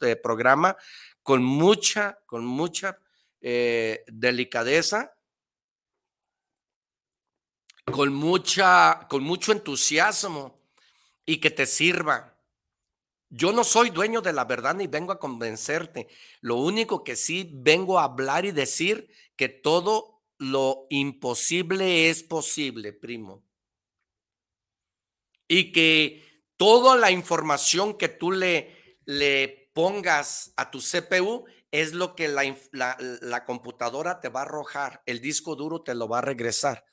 eh, 0.00 0.16
programa 0.16 0.76
con 1.22 1.44
mucha, 1.44 2.18
con 2.26 2.44
mucha 2.44 2.98
eh, 3.40 4.04
delicadeza, 4.08 5.14
con 7.92 8.12
mucha, 8.12 9.06
con 9.08 9.22
mucho 9.22 9.52
entusiasmo 9.52 10.58
y 11.24 11.38
que 11.38 11.50
te 11.50 11.66
sirva. 11.66 12.36
Yo 13.28 13.52
no 13.52 13.62
soy 13.62 13.90
dueño 13.90 14.20
de 14.20 14.32
la 14.32 14.44
verdad 14.44 14.74
ni 14.74 14.88
vengo 14.88 15.12
a 15.12 15.20
convencerte. 15.20 16.08
Lo 16.40 16.56
único 16.56 17.04
que 17.04 17.14
sí 17.14 17.48
vengo 17.52 18.00
a 18.00 18.04
hablar 18.04 18.44
y 18.44 18.50
decir 18.50 19.08
que 19.36 19.48
todo 19.48 20.19
lo 20.40 20.86
imposible 20.88 22.08
es 22.08 22.22
posible, 22.22 22.94
primo. 22.94 23.44
Y 25.46 25.70
que 25.70 26.46
toda 26.56 26.96
la 26.96 27.10
información 27.10 27.98
que 27.98 28.08
tú 28.08 28.32
le, 28.32 28.98
le 29.04 29.70
pongas 29.74 30.54
a 30.56 30.70
tu 30.70 30.78
CPU 30.80 31.44
es 31.70 31.92
lo 31.92 32.16
que 32.16 32.28
la, 32.28 32.56
la, 32.72 33.44
computadora 33.44 34.20
te 34.20 34.30
va 34.30 34.40
a 34.40 34.44
arrojar, 34.44 35.02
el 35.04 35.20
disco 35.20 35.56
duro 35.56 35.82
te 35.82 35.94
lo 35.94 36.08
va 36.08 36.18
a 36.18 36.22
regresar. 36.22 36.86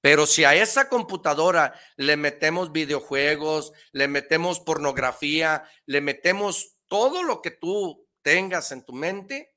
Pero 0.00 0.24
si 0.24 0.44
a 0.44 0.54
esa 0.54 0.88
computadora 0.88 1.78
le 1.96 2.16
metemos 2.16 2.72
videojuegos, 2.72 3.72
le 3.92 4.08
metemos 4.08 4.60
pornografía, 4.60 5.64
le 5.84 6.00
metemos 6.00 6.78
todo 6.86 7.22
lo 7.22 7.42
que 7.42 7.50
tú 7.50 8.08
tengas 8.22 8.72
en 8.72 8.86
tu 8.86 8.94
mente, 8.94 9.55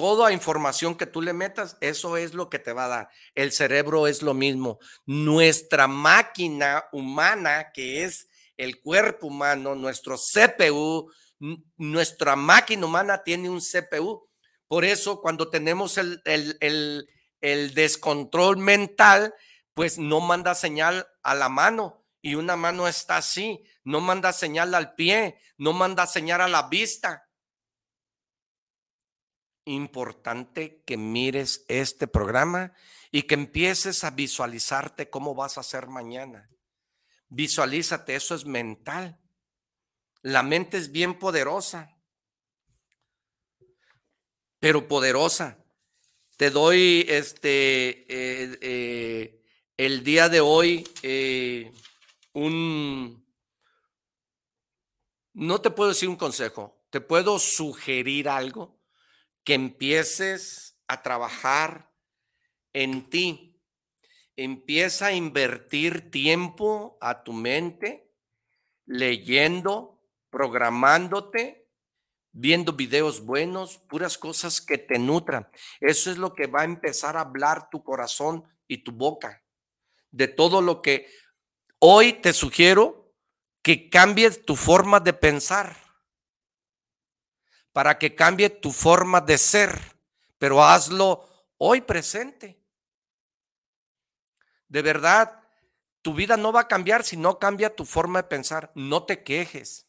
toda 0.00 0.32
información 0.32 0.96
que 0.96 1.04
tú 1.04 1.20
le 1.20 1.34
metas, 1.34 1.76
eso 1.82 2.16
es 2.16 2.32
lo 2.32 2.48
que 2.48 2.58
te 2.58 2.72
va 2.72 2.86
a 2.86 2.88
dar. 2.88 3.10
El 3.34 3.52
cerebro 3.52 4.06
es 4.06 4.22
lo 4.22 4.32
mismo. 4.32 4.78
Nuestra 5.04 5.86
máquina 5.86 6.86
humana, 6.90 7.70
que 7.72 8.04
es 8.04 8.28
el 8.56 8.80
cuerpo 8.80 9.26
humano, 9.26 9.74
nuestro 9.74 10.16
CPU, 10.16 11.12
nuestra 11.76 12.34
máquina 12.34 12.86
humana 12.86 13.22
tiene 13.22 13.50
un 13.50 13.60
CPU. 13.60 14.26
Por 14.66 14.86
eso 14.86 15.20
cuando 15.20 15.50
tenemos 15.50 15.98
el, 15.98 16.22
el, 16.24 17.06
el 17.42 17.74
descontrol 17.74 18.56
mental, 18.56 19.34
pues 19.74 19.98
no 19.98 20.20
manda 20.20 20.54
señal 20.54 21.06
a 21.22 21.34
la 21.34 21.50
mano 21.50 22.06
y 22.22 22.36
una 22.36 22.56
mano 22.56 22.88
está 22.88 23.18
así, 23.18 23.62
no 23.84 24.00
manda 24.00 24.32
señal 24.32 24.74
al 24.74 24.94
pie, 24.94 25.38
no 25.58 25.74
manda 25.74 26.06
señal 26.06 26.40
a 26.40 26.48
la 26.48 26.68
vista 26.68 27.26
importante 29.74 30.82
que 30.84 30.96
mires 30.96 31.64
este 31.68 32.06
programa 32.06 32.72
y 33.10 33.22
que 33.22 33.34
empieces 33.34 34.04
a 34.04 34.10
visualizarte 34.10 35.10
cómo 35.10 35.34
vas 35.34 35.58
a 35.58 35.62
ser 35.62 35.86
mañana. 35.86 36.50
Visualízate, 37.28 38.14
eso 38.14 38.34
es 38.34 38.44
mental. 38.44 39.18
La 40.22 40.42
mente 40.42 40.76
es 40.76 40.92
bien 40.92 41.18
poderosa, 41.18 41.96
pero 44.58 44.86
poderosa. 44.86 45.58
Te 46.36 46.50
doy 46.50 47.04
este 47.08 48.06
eh, 48.08 48.58
eh, 48.60 49.42
el 49.76 50.04
día 50.04 50.28
de 50.28 50.40
hoy 50.40 50.88
eh, 51.02 51.72
un 52.32 53.20
no 55.32 55.60
te 55.60 55.70
puedo 55.70 55.90
decir 55.90 56.08
un 56.08 56.16
consejo, 56.16 56.82
te 56.90 57.00
puedo 57.00 57.38
sugerir 57.38 58.28
algo 58.28 58.79
que 59.44 59.54
empieces 59.54 60.76
a 60.86 61.02
trabajar 61.02 61.90
en 62.72 63.08
ti. 63.08 63.60
Empieza 64.36 65.06
a 65.06 65.12
invertir 65.12 66.10
tiempo 66.10 66.96
a 67.00 67.22
tu 67.22 67.32
mente, 67.32 68.10
leyendo, 68.86 70.02
programándote, 70.30 71.68
viendo 72.32 72.72
videos 72.72 73.24
buenos, 73.24 73.78
puras 73.78 74.16
cosas 74.16 74.60
que 74.60 74.78
te 74.78 74.98
nutran. 74.98 75.48
Eso 75.80 76.10
es 76.10 76.16
lo 76.16 76.34
que 76.34 76.46
va 76.46 76.62
a 76.62 76.64
empezar 76.64 77.16
a 77.16 77.22
hablar 77.22 77.70
tu 77.70 77.82
corazón 77.82 78.44
y 78.66 78.78
tu 78.78 78.92
boca. 78.92 79.44
De 80.10 80.28
todo 80.28 80.62
lo 80.62 80.80
que 80.82 81.06
hoy 81.78 82.14
te 82.14 82.32
sugiero 82.32 83.14
que 83.62 83.90
cambies 83.90 84.44
tu 84.44 84.56
forma 84.56 85.00
de 85.00 85.12
pensar 85.12 85.89
para 87.72 87.98
que 87.98 88.14
cambie 88.14 88.50
tu 88.50 88.72
forma 88.72 89.20
de 89.20 89.38
ser, 89.38 89.78
pero 90.38 90.62
hazlo 90.62 91.28
hoy 91.58 91.80
presente. 91.80 92.58
De 94.68 94.82
verdad, 94.82 95.40
tu 96.02 96.14
vida 96.14 96.36
no 96.36 96.52
va 96.52 96.60
a 96.60 96.68
cambiar 96.68 97.04
si 97.04 97.16
no 97.16 97.38
cambia 97.38 97.74
tu 97.74 97.84
forma 97.84 98.22
de 98.22 98.28
pensar. 98.28 98.72
No 98.74 99.04
te 99.04 99.22
quejes 99.22 99.86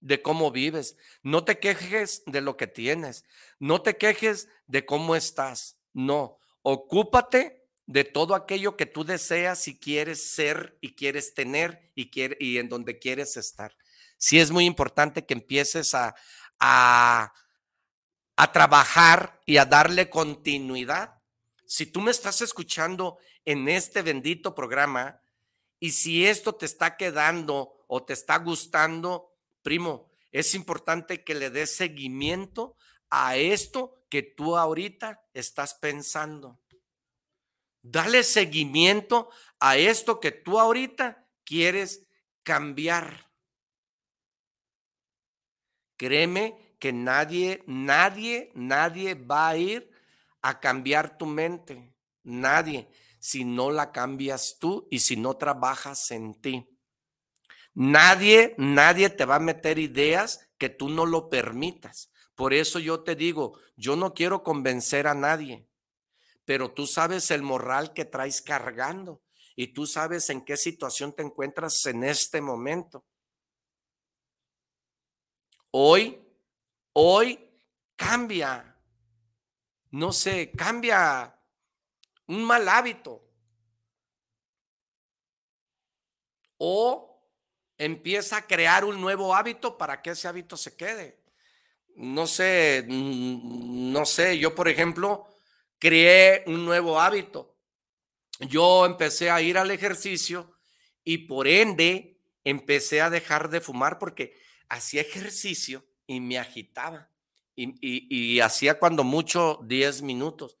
de 0.00 0.22
cómo 0.22 0.50
vives, 0.50 0.96
no 1.22 1.44
te 1.44 1.58
quejes 1.58 2.22
de 2.26 2.40
lo 2.40 2.56
que 2.56 2.66
tienes, 2.66 3.24
no 3.58 3.82
te 3.82 3.96
quejes 3.96 4.48
de 4.66 4.86
cómo 4.86 5.16
estás. 5.16 5.76
No, 5.92 6.38
ocúpate 6.62 7.68
de 7.86 8.04
todo 8.04 8.34
aquello 8.34 8.76
que 8.76 8.86
tú 8.86 9.04
deseas 9.04 9.68
y 9.68 9.78
quieres 9.78 10.22
ser 10.22 10.76
y 10.80 10.94
quieres 10.94 11.34
tener 11.34 11.92
y, 11.94 12.10
y 12.44 12.58
en 12.58 12.68
donde 12.68 12.98
quieres 12.98 13.36
estar. 13.36 13.76
Sí 14.18 14.38
es 14.38 14.50
muy 14.50 14.64
importante 14.64 15.26
que 15.26 15.34
empieces 15.34 15.94
a, 15.94 16.14
a, 16.60 17.32
trabajar 18.52 19.40
y 19.46 19.56
a 19.56 19.64
darle 19.64 20.10
continuidad. 20.10 21.20
Si 21.64 21.86
tú 21.86 22.00
me 22.00 22.10
estás 22.10 22.40
escuchando 22.42 23.18
en 23.44 23.68
este 23.68 24.02
bendito 24.02 24.54
programa 24.54 25.20
y 25.80 25.90
si 25.92 26.26
esto 26.26 26.54
te 26.54 26.66
está 26.66 26.96
quedando 26.96 27.84
o 27.88 28.04
te 28.04 28.12
está 28.12 28.38
gustando, 28.38 29.32
primo, 29.62 30.10
es 30.30 30.54
importante 30.54 31.24
que 31.24 31.34
le 31.34 31.50
des 31.50 31.74
seguimiento 31.74 32.76
a 33.10 33.36
esto 33.36 34.04
que 34.08 34.22
tú 34.22 34.56
ahorita 34.56 35.22
estás 35.32 35.74
pensando. 35.74 36.58
Dale 37.82 38.22
seguimiento 38.24 39.30
a 39.60 39.76
esto 39.76 40.18
que 40.18 40.32
tú 40.32 40.58
ahorita 40.58 41.24
quieres 41.44 42.02
cambiar. 42.42 43.25
Créeme 45.96 46.76
que 46.78 46.92
nadie, 46.92 47.62
nadie, 47.66 48.50
nadie 48.54 49.14
va 49.14 49.48
a 49.48 49.56
ir 49.56 49.90
a 50.42 50.60
cambiar 50.60 51.16
tu 51.18 51.26
mente. 51.26 51.94
Nadie, 52.22 52.88
si 53.18 53.44
no 53.44 53.70
la 53.70 53.92
cambias 53.92 54.58
tú 54.58 54.86
y 54.90 55.00
si 55.00 55.16
no 55.16 55.36
trabajas 55.36 56.10
en 56.10 56.34
ti. 56.40 56.68
Nadie, 57.74 58.54
nadie 58.58 59.10
te 59.10 59.24
va 59.24 59.36
a 59.36 59.40
meter 59.40 59.78
ideas 59.78 60.48
que 60.58 60.68
tú 60.68 60.88
no 60.88 61.06
lo 61.06 61.28
permitas. 61.28 62.10
Por 62.34 62.52
eso 62.52 62.78
yo 62.78 63.02
te 63.02 63.14
digo, 63.14 63.58
yo 63.76 63.96
no 63.96 64.14
quiero 64.14 64.42
convencer 64.42 65.06
a 65.06 65.14
nadie, 65.14 65.66
pero 66.44 66.72
tú 66.72 66.86
sabes 66.86 67.30
el 67.30 67.42
moral 67.42 67.92
que 67.92 68.04
traes 68.04 68.42
cargando 68.42 69.22
y 69.54 69.68
tú 69.68 69.86
sabes 69.86 70.28
en 70.30 70.42
qué 70.42 70.56
situación 70.56 71.14
te 71.14 71.22
encuentras 71.22 71.84
en 71.86 72.04
este 72.04 72.40
momento. 72.40 73.04
Hoy, 75.78 76.18
hoy 76.94 77.38
cambia, 77.96 78.78
no 79.90 80.10
sé, 80.10 80.50
cambia 80.52 81.38
un 82.28 82.44
mal 82.44 82.66
hábito. 82.66 83.22
O 86.56 87.22
empieza 87.76 88.38
a 88.38 88.46
crear 88.46 88.86
un 88.86 88.98
nuevo 88.98 89.34
hábito 89.34 89.76
para 89.76 90.00
que 90.00 90.12
ese 90.12 90.26
hábito 90.26 90.56
se 90.56 90.74
quede. 90.74 91.22
no 91.96 92.26
sé, 92.26 92.86
no 92.88 94.06
sé, 94.06 94.38
yo 94.38 94.54
por 94.54 94.68
ejemplo, 94.68 95.28
creé 95.78 96.42
un 96.46 96.64
nuevo 96.64 96.98
hábito. 96.98 97.54
Yo 98.40 98.86
empecé 98.86 99.30
a 99.30 99.42
ir 99.42 99.58
al 99.58 99.70
ejercicio 99.70 100.56
y 101.04 101.26
por 101.26 101.46
ende 101.46 102.18
empecé 102.44 103.02
a 103.02 103.10
dejar 103.10 103.50
de 103.50 103.60
fumar 103.60 103.98
porque 103.98 104.45
hacía 104.68 105.00
ejercicio 105.00 105.84
y 106.06 106.20
me 106.20 106.38
agitaba. 106.38 107.10
Y, 107.54 108.40
hacía 108.40 108.78
cuando 108.78 109.02
mucho 109.02 109.60
10 109.64 110.02
minutos. 110.02 110.58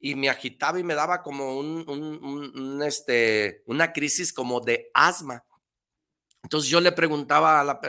Y 0.00 0.14
me 0.14 0.28
agitaba 0.30 0.80
y 0.80 0.82
me 0.82 0.94
daba 0.94 1.22
como 1.22 1.58
un, 1.58 2.82
este, 2.84 3.62
una 3.66 3.92
crisis 3.92 4.32
como 4.32 4.60
de 4.60 4.90
asma. 4.94 5.44
Entonces 6.42 6.70
yo 6.70 6.80
le 6.80 6.92
preguntaba 6.92 7.60
a 7.60 7.64
la... 7.64 7.80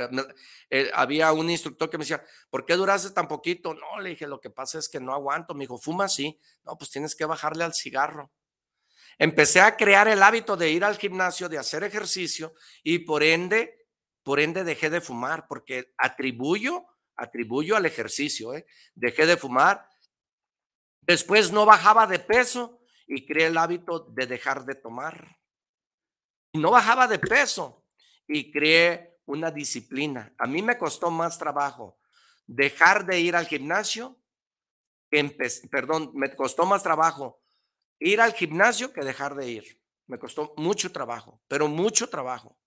Eh, 0.69 0.91
había 0.93 1.31
un 1.31 1.49
instructor 1.49 1.89
que 1.89 1.97
me 1.97 2.03
decía, 2.03 2.23
¿por 2.49 2.65
qué 2.65 2.75
duraste 2.75 3.11
tan 3.11 3.27
poquito? 3.27 3.73
No, 3.73 3.99
le 3.99 4.11
dije, 4.11 4.27
lo 4.27 4.39
que 4.39 4.49
pasa 4.49 4.77
es 4.77 4.89
que 4.89 4.99
no 4.99 5.13
aguanto. 5.13 5.55
Me 5.55 5.63
dijo, 5.63 5.77
¿fuma? 5.77 6.07
Sí. 6.07 6.39
No, 6.63 6.77
pues 6.77 6.91
tienes 6.91 7.15
que 7.15 7.25
bajarle 7.25 7.63
al 7.63 7.73
cigarro. 7.73 8.31
Empecé 9.17 9.61
a 9.61 9.77
crear 9.77 10.07
el 10.07 10.23
hábito 10.23 10.57
de 10.57 10.71
ir 10.71 10.83
al 10.83 10.97
gimnasio, 10.97 11.49
de 11.49 11.57
hacer 11.57 11.83
ejercicio 11.83 12.53
y 12.83 12.99
por 12.99 13.23
ende, 13.23 13.82
por 14.23 14.39
ende 14.39 14.63
dejé 14.63 14.89
de 14.89 15.01
fumar 15.01 15.47
porque 15.47 15.93
atribuyo, 15.97 16.85
atribuyo 17.15 17.75
al 17.75 17.85
ejercicio, 17.85 18.53
¿eh? 18.53 18.65
dejé 18.95 19.25
de 19.25 19.37
fumar. 19.37 19.89
Después 21.01 21.51
no 21.51 21.65
bajaba 21.65 22.07
de 22.07 22.19
peso 22.19 22.79
y 23.07 23.25
creé 23.25 23.47
el 23.47 23.57
hábito 23.57 23.99
de 23.99 24.25
dejar 24.25 24.65
de 24.65 24.75
tomar. 24.75 25.37
No 26.53 26.71
bajaba 26.71 27.07
de 27.07 27.19
peso 27.19 27.85
y 28.27 28.51
creé 28.51 29.19
una 29.25 29.51
disciplina. 29.51 30.33
A 30.37 30.47
mí 30.47 30.61
me 30.61 30.77
costó 30.77 31.11
más 31.11 31.37
trabajo 31.37 31.99
dejar 32.47 33.05
de 33.05 33.19
ir 33.19 33.35
al 33.35 33.47
gimnasio, 33.47 34.17
perdón, 35.69 36.11
me 36.13 36.35
costó 36.35 36.65
más 36.65 36.83
trabajo 36.83 37.41
ir 37.99 38.19
al 38.19 38.33
gimnasio 38.33 38.91
que 38.91 39.01
dejar 39.01 39.35
de 39.35 39.49
ir. 39.49 39.81
Me 40.07 40.19
costó 40.19 40.53
mucho 40.57 40.91
trabajo, 40.91 41.41
pero 41.47 41.67
mucho 41.67 42.09
trabajo. 42.09 42.57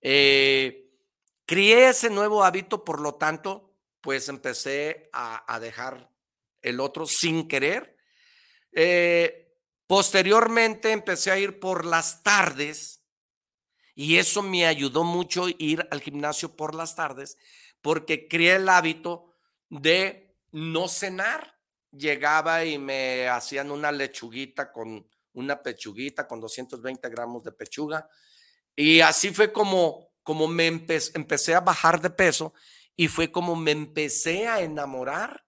Eh, 0.00 0.90
crié 1.44 1.88
ese 1.88 2.10
nuevo 2.10 2.44
hábito, 2.44 2.84
por 2.84 3.00
lo 3.00 3.14
tanto, 3.14 3.74
pues 4.00 4.28
empecé 4.28 5.10
a, 5.12 5.58
dejar 5.60 6.10
el 6.62 6.80
otro 6.80 7.06
sin 7.06 7.48
querer. 7.48 7.96
Eh, 8.72 9.54
posteriormente 9.86 10.92
empecé 10.92 11.30
a 11.30 11.38
ir 11.38 11.58
por 11.58 11.84
las 11.84 12.22
tardes 12.22 13.02
y 13.94 14.18
eso 14.18 14.42
me 14.42 14.66
ayudó 14.66 15.04
mucho 15.04 15.46
ir 15.48 15.88
al 15.90 16.02
gimnasio 16.02 16.54
por 16.54 16.74
las 16.74 16.94
tardes 16.94 17.38
porque 17.80 18.28
crié 18.28 18.56
el 18.56 18.68
hábito 18.68 19.32
de 19.70 20.36
no 20.52 20.88
cenar 20.88 21.56
llegaba 21.90 22.64
y 22.64 22.78
me 22.78 23.28
hacían 23.28 23.70
una 23.70 23.90
lechuguita 23.90 24.70
con 24.70 25.08
una 25.32 25.60
pechuguita 25.62 26.26
con 26.26 26.40
220 26.40 27.08
gramos 27.08 27.44
de 27.44 27.52
pechuga. 27.52 28.08
Y 28.76 29.00
así 29.00 29.32
fue 29.32 29.52
como, 29.52 30.12
como 30.22 30.46
me 30.46 30.66
empecé 30.66 31.54
a 31.54 31.60
bajar 31.60 32.00
de 32.00 32.10
peso 32.10 32.52
y 32.94 33.08
fue 33.08 33.32
como 33.32 33.56
me 33.56 33.70
empecé 33.72 34.46
a 34.46 34.60
enamorar 34.60 35.44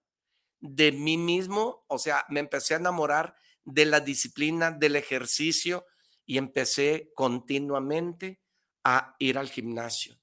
de 0.59 0.91
mí 0.91 1.17
mismo, 1.17 1.85
o 1.87 1.97
sea, 1.97 2.25
me 2.29 2.39
empecé 2.39 2.73
a 2.73 2.77
enamorar 2.77 3.35
de 3.63 3.85
la 3.85 3.99
disciplina, 3.99 4.71
del 4.71 4.95
ejercicio 4.95 5.85
y 6.25 6.37
empecé 6.37 7.11
continuamente 7.15 8.41
a 8.83 9.15
ir 9.19 9.37
al 9.37 9.49
gimnasio. 9.49 10.19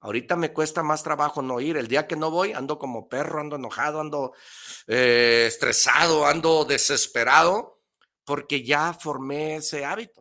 Ahorita 0.00 0.34
me 0.34 0.52
cuesta 0.52 0.82
más 0.82 1.02
trabajo 1.02 1.42
no 1.42 1.60
ir. 1.60 1.76
El 1.76 1.88
día 1.88 2.06
que 2.06 2.16
no 2.16 2.30
voy, 2.30 2.52
ando 2.52 2.78
como 2.78 3.08
perro, 3.08 3.40
ando 3.40 3.56
enojado, 3.56 4.00
ando 4.00 4.32
eh, 4.86 5.44
estresado, 5.46 6.26
ando 6.26 6.64
desesperado, 6.64 7.82
porque 8.24 8.64
ya 8.64 8.94
formé 8.94 9.56
ese 9.56 9.84
hábito. 9.84 10.19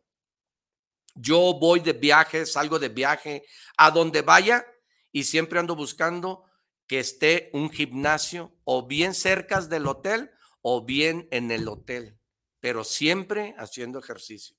Yo 1.21 1.57
voy 1.59 1.81
de 1.81 1.93
viaje, 1.93 2.45
salgo 2.45 2.79
de 2.79 2.89
viaje, 2.89 3.43
a 3.77 3.91
donde 3.91 4.21
vaya, 4.21 4.65
y 5.11 5.23
siempre 5.23 5.59
ando 5.59 5.75
buscando 5.75 6.45
que 6.87 6.99
esté 6.99 7.49
un 7.53 7.69
gimnasio 7.69 8.55
o 8.63 8.87
bien 8.87 9.13
cerca 9.13 9.59
del 9.61 9.87
hotel 9.87 10.31
o 10.61 10.85
bien 10.85 11.27
en 11.31 11.51
el 11.51 11.67
hotel, 11.67 12.17
pero 12.59 12.83
siempre 12.83 13.53
haciendo 13.57 13.99
ejercicio. 13.99 14.55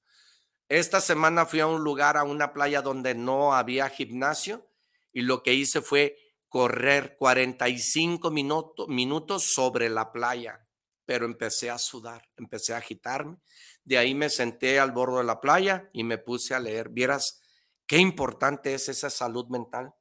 Esta 0.68 1.00
semana 1.00 1.46
fui 1.46 1.60
a 1.60 1.66
un 1.66 1.82
lugar, 1.82 2.16
a 2.16 2.24
una 2.24 2.52
playa 2.52 2.82
donde 2.82 3.14
no 3.14 3.54
había 3.54 3.88
gimnasio 3.88 4.70
y 5.12 5.22
lo 5.22 5.42
que 5.42 5.54
hice 5.54 5.80
fue 5.80 6.16
correr 6.48 7.16
45 7.18 8.30
minutos, 8.30 8.86
minutos 8.88 9.52
sobre 9.52 9.88
la 9.88 10.12
playa, 10.12 10.68
pero 11.10 11.26
empecé 11.26 11.70
a 11.70 11.76
sudar, 11.76 12.22
empecé 12.36 12.72
a 12.72 12.76
agitarme. 12.76 13.36
De 13.82 13.98
ahí 13.98 14.14
me 14.14 14.30
senté 14.30 14.78
al 14.78 14.92
borde 14.92 15.18
de 15.18 15.24
la 15.24 15.40
playa 15.40 15.90
y 15.92 16.04
me 16.04 16.18
puse 16.18 16.54
a 16.54 16.60
leer. 16.60 16.90
Vieras 16.90 17.40
qué 17.84 17.98
importante 17.98 18.74
es 18.74 18.88
esa 18.88 19.10
salud 19.10 19.48
mental. 19.48 19.92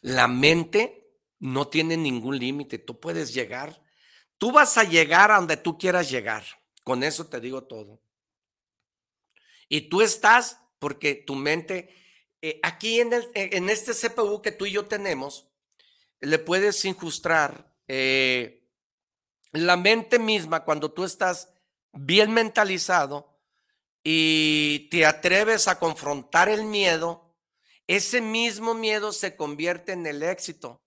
La 0.00 0.26
mente 0.26 1.14
no 1.38 1.68
tiene 1.68 1.96
ningún 1.96 2.40
límite, 2.40 2.80
tú 2.80 2.98
puedes 2.98 3.32
llegar, 3.32 3.80
tú 4.36 4.50
vas 4.50 4.76
a 4.78 4.82
llegar 4.82 5.30
a 5.30 5.36
donde 5.36 5.56
tú 5.56 5.78
quieras 5.78 6.10
llegar, 6.10 6.42
con 6.82 7.04
eso 7.04 7.28
te 7.28 7.38
digo 7.38 7.68
todo. 7.68 8.02
Y 9.68 9.82
tú 9.82 10.02
estás 10.02 10.58
porque 10.80 11.14
tu 11.14 11.36
mente, 11.36 11.94
eh, 12.40 12.58
aquí 12.64 12.98
en, 12.98 13.12
el, 13.12 13.30
en, 13.36 13.70
este 13.70 13.92
CPU 13.92 14.42
que 14.42 14.50
tú 14.50 14.66
y 14.66 14.72
yo 14.72 14.86
tenemos, 14.86 15.52
le 16.18 16.40
puedes 16.40 16.84
incrustar 16.84 17.71
eh, 17.88 18.68
la 19.52 19.76
mente 19.76 20.18
misma 20.18 20.64
cuando 20.64 20.92
tú 20.92 21.04
estás 21.04 21.52
bien 21.92 22.32
mentalizado 22.32 23.38
y 24.02 24.88
te 24.90 25.06
atreves 25.06 25.68
a 25.68 25.78
confrontar 25.78 26.48
el 26.48 26.64
miedo, 26.64 27.36
ese 27.86 28.20
mismo 28.20 28.74
miedo 28.74 29.12
se 29.12 29.36
convierte 29.36 29.92
en 29.92 30.06
el 30.06 30.22
éxito, 30.22 30.82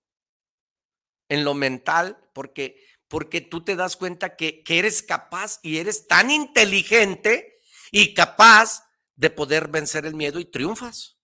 en 1.30 1.44
lo 1.44 1.54
mental, 1.54 2.30
porque, 2.34 2.84
porque 3.08 3.42
tú 3.42 3.64
te 3.64 3.76
das 3.76 3.96
cuenta 3.96 4.36
que, 4.36 4.64
que 4.64 4.80
eres 4.80 5.04
capaz 5.04 5.60
y 5.62 5.78
eres 5.78 6.08
tan 6.08 6.32
inteligente 6.32 7.60
y 7.92 8.14
capaz 8.14 8.90
de 9.16 9.30
poder 9.30 9.70
vencer 9.70 10.06
el 10.06 10.16
miedo 10.16 10.40
y 10.40 10.46
triunfas. 10.46 11.18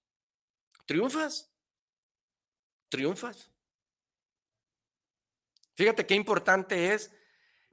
Triunfas. 0.85 1.51
Triunfas. 2.89 3.50
Fíjate 5.81 6.05
qué 6.05 6.13
importante 6.13 6.93
es 6.93 7.09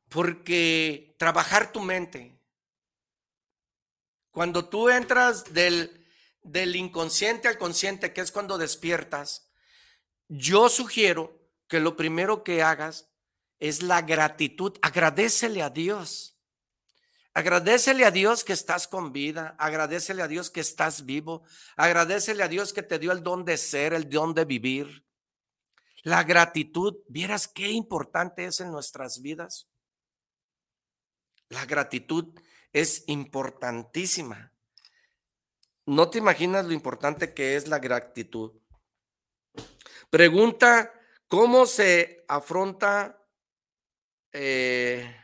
porque 0.08 1.14
trabajar 1.18 1.72
tu 1.72 1.80
mente. 1.82 2.40
Cuando 4.30 4.66
tú 4.66 4.88
entras 4.88 5.52
del, 5.52 6.06
del 6.42 6.74
inconsciente 6.74 7.48
al 7.48 7.58
consciente, 7.58 8.14
que 8.14 8.22
es 8.22 8.32
cuando 8.32 8.56
despiertas, 8.56 9.52
yo 10.26 10.70
sugiero 10.70 11.38
que 11.66 11.80
lo 11.80 11.96
primero 11.96 12.44
que 12.44 12.62
hagas 12.62 13.10
es 13.58 13.82
la 13.82 14.00
gratitud. 14.00 14.78
Agradecele 14.80 15.62
a 15.62 15.68
Dios. 15.68 16.40
Agradecele 17.34 18.06
a 18.06 18.10
Dios 18.10 18.42
que 18.42 18.54
estás 18.54 18.88
con 18.88 19.12
vida, 19.12 19.54
agradecele 19.58 20.22
a 20.22 20.28
Dios 20.28 20.48
que 20.48 20.60
estás 20.60 21.04
vivo, 21.04 21.42
agradecele 21.76 22.42
a 22.42 22.48
Dios 22.48 22.72
que 22.72 22.82
te 22.82 22.98
dio 22.98 23.12
el 23.12 23.22
don 23.22 23.44
de 23.44 23.58
ser, 23.58 23.92
el 23.92 24.08
don 24.08 24.32
de 24.32 24.46
vivir. 24.46 25.07
La 26.08 26.24
gratitud, 26.24 26.96
vieras 27.06 27.48
qué 27.48 27.68
importante 27.68 28.46
es 28.46 28.60
en 28.60 28.72
nuestras 28.72 29.20
vidas. 29.20 29.68
La 31.50 31.66
gratitud 31.66 32.32
es 32.72 33.04
importantísima. 33.08 34.54
No 35.84 36.08
te 36.08 36.16
imaginas 36.16 36.64
lo 36.64 36.72
importante 36.72 37.34
que 37.34 37.56
es 37.56 37.68
la 37.68 37.78
gratitud. 37.78 38.58
Pregunta, 40.08 40.94
¿cómo 41.26 41.66
se 41.66 42.24
afronta 42.26 43.22
eh, 44.32 45.14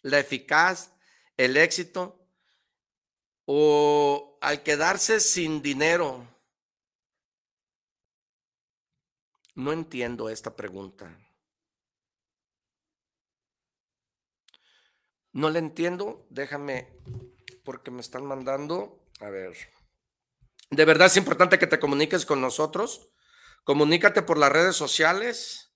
la 0.00 0.18
eficaz, 0.18 0.94
el 1.36 1.58
éxito, 1.58 2.26
o 3.44 4.38
al 4.40 4.62
quedarse 4.62 5.20
sin 5.20 5.60
dinero? 5.60 6.35
No 9.56 9.72
entiendo 9.72 10.28
esta 10.28 10.54
pregunta. 10.54 11.18
No 15.32 15.48
la 15.48 15.58
entiendo, 15.58 16.26
déjame, 16.28 16.94
porque 17.64 17.90
me 17.90 18.02
están 18.02 18.26
mandando, 18.26 19.02
a 19.20 19.30
ver. 19.30 19.56
De 20.70 20.84
verdad 20.84 21.06
es 21.06 21.16
importante 21.16 21.58
que 21.58 21.66
te 21.66 21.80
comuniques 21.80 22.26
con 22.26 22.40
nosotros. 22.40 23.10
Comunícate 23.64 24.20
por 24.20 24.36
las 24.36 24.52
redes 24.52 24.76
sociales. 24.76 25.74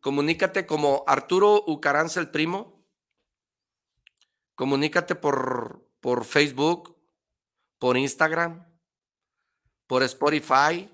Comunícate 0.00 0.66
como 0.66 1.02
Arturo 1.08 1.64
Ucaranza 1.66 2.20
el 2.20 2.30
primo. 2.30 2.86
Comunícate 4.54 5.16
por, 5.16 5.84
por 6.00 6.24
Facebook, 6.24 6.96
por 7.78 7.96
Instagram, 7.96 8.72
por 9.88 10.02
Spotify, 10.04 10.91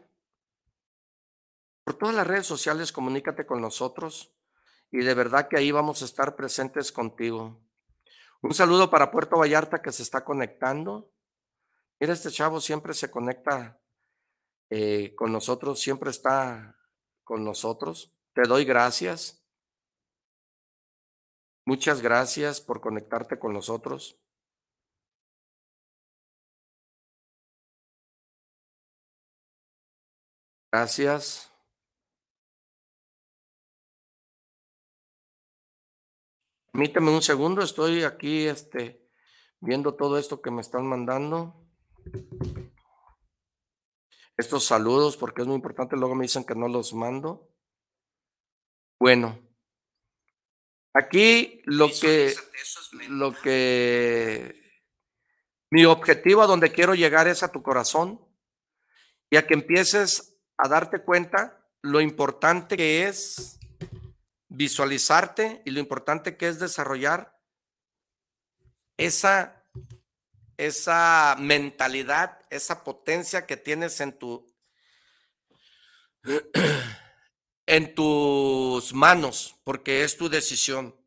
por 1.88 1.96
todas 1.96 2.14
las 2.14 2.26
redes 2.26 2.46
sociales, 2.46 2.92
comunícate 2.92 3.46
con 3.46 3.62
nosotros 3.62 4.36
y 4.90 4.98
de 4.98 5.14
verdad 5.14 5.48
que 5.48 5.56
ahí 5.56 5.72
vamos 5.72 6.02
a 6.02 6.04
estar 6.04 6.36
presentes 6.36 6.92
contigo. 6.92 7.66
Un 8.42 8.52
saludo 8.52 8.90
para 8.90 9.10
Puerto 9.10 9.38
Vallarta 9.38 9.80
que 9.80 9.90
se 9.90 10.02
está 10.02 10.22
conectando. 10.22 11.10
Mira, 11.98 12.12
este 12.12 12.30
chavo 12.30 12.60
siempre 12.60 12.92
se 12.92 13.10
conecta 13.10 13.80
eh, 14.68 15.14
con 15.14 15.32
nosotros, 15.32 15.80
siempre 15.80 16.10
está 16.10 16.78
con 17.24 17.42
nosotros. 17.42 18.14
Te 18.34 18.42
doy 18.42 18.66
gracias. 18.66 19.42
Muchas 21.64 22.02
gracias 22.02 22.60
por 22.60 22.82
conectarte 22.82 23.38
con 23.38 23.54
nosotros. 23.54 24.20
Gracias. 30.70 31.50
Permíteme 36.72 37.10
un 37.10 37.22
segundo, 37.22 37.62
estoy 37.62 38.04
aquí 38.04 38.46
este, 38.46 39.08
viendo 39.60 39.94
todo 39.94 40.18
esto 40.18 40.40
que 40.42 40.50
me 40.50 40.60
están 40.60 40.86
mandando. 40.86 41.66
Estos 44.36 44.64
saludos, 44.64 45.16
porque 45.16 45.42
es 45.42 45.48
muy 45.48 45.56
importante, 45.56 45.96
luego 45.96 46.14
me 46.14 46.22
dicen 46.22 46.44
que 46.44 46.54
no 46.54 46.68
los 46.68 46.94
mando. 46.94 47.50
Bueno, 49.00 49.38
aquí 50.94 51.62
lo 51.64 51.88
que, 51.88 52.34
lo 53.08 53.32
que, 53.32 54.82
mi 55.70 55.84
objetivo 55.84 56.42
a 56.42 56.46
donde 56.46 56.70
quiero 56.70 56.94
llegar 56.94 57.28
es 57.28 57.42
a 57.42 57.50
tu 57.50 57.62
corazón 57.62 58.20
y 59.30 59.36
a 59.36 59.46
que 59.46 59.54
empieces 59.54 60.38
a 60.56 60.68
darte 60.68 61.02
cuenta 61.02 61.68
lo 61.82 62.00
importante 62.00 62.76
que 62.76 63.06
es 63.06 63.57
visualizarte 64.48 65.62
y 65.64 65.70
lo 65.70 65.80
importante 65.80 66.36
que 66.36 66.48
es 66.48 66.58
desarrollar 66.58 67.38
esa, 68.96 69.64
esa 70.56 71.36
mentalidad, 71.38 72.40
esa 72.50 72.84
potencia 72.84 73.46
que 73.46 73.56
tienes 73.56 74.00
en 74.00 74.18
tu 74.18 74.46
en 77.66 77.94
tus 77.94 78.94
manos, 78.94 79.56
porque 79.62 80.02
es 80.02 80.16
tu 80.16 80.30
decisión. 80.30 80.98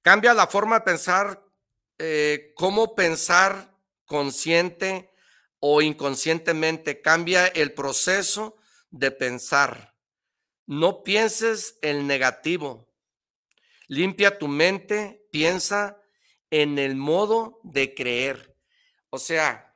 Cambia 0.00 0.32
la 0.32 0.46
forma 0.46 0.76
de 0.76 0.84
pensar, 0.84 1.44
eh, 1.98 2.52
cómo 2.56 2.94
pensar 2.94 3.76
consciente 4.06 5.12
o 5.58 5.82
inconscientemente. 5.82 7.02
Cambia 7.02 7.48
el 7.48 7.74
proceso 7.74 8.56
de 8.90 9.10
pensar. 9.10 9.89
No 10.70 11.02
pienses 11.02 11.80
el 11.82 12.06
negativo. 12.06 12.88
Limpia 13.88 14.38
tu 14.38 14.46
mente, 14.46 15.26
piensa 15.32 16.00
en 16.48 16.78
el 16.78 16.94
modo 16.94 17.58
de 17.64 17.92
creer. 17.92 18.56
O 19.08 19.18
sea, 19.18 19.74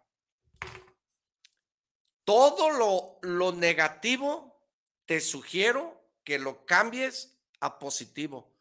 todo 2.22 2.70
lo, 2.70 3.18
lo 3.22 3.50
negativo 3.50 4.64
te 5.04 5.20
sugiero 5.20 6.00
que 6.22 6.38
lo 6.38 6.64
cambies 6.64 7.40
a 7.58 7.80
positivo. 7.80 8.54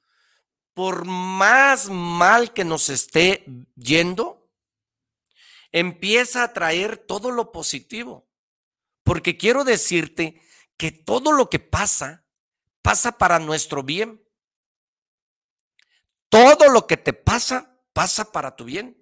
Por 0.73 1.05
más 1.05 1.87
mal 1.87 2.51
que 2.51 2.65
nos 2.65 2.89
esté 2.89 3.45
yendo, 3.75 4.49
empieza 5.71 6.41
a 6.41 6.51
traer 6.51 6.97
todo 6.97 7.29
lo 7.29 7.51
positivo. 7.51 8.27
Porque 9.03 9.37
quiero 9.37 9.63
decirte 9.63 10.41
que 10.77 10.91
todo 10.91 11.31
lo 11.31 11.51
que 11.51 11.59
pasa 11.59 12.22
pasa 12.83 13.17
para 13.17 13.39
nuestro 13.39 13.81
bien. 13.81 14.23
Todo 16.29 16.69
lo 16.69 16.85
que 16.85 16.97
te 16.97 17.13
pasa, 17.13 17.75
pasa 17.93 18.31
para 18.31 18.55
tu 18.55 18.65
bien. 18.65 18.95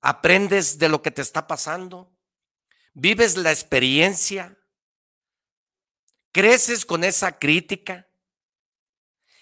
Aprendes 0.00 0.78
de 0.78 0.88
lo 0.88 1.02
que 1.02 1.12
te 1.12 1.22
está 1.22 1.46
pasando. 1.46 2.12
Vives 2.94 3.36
la 3.36 3.52
experiencia. 3.52 4.58
Creces 6.32 6.84
con 6.84 7.04
esa 7.04 7.38
crítica. 7.38 8.08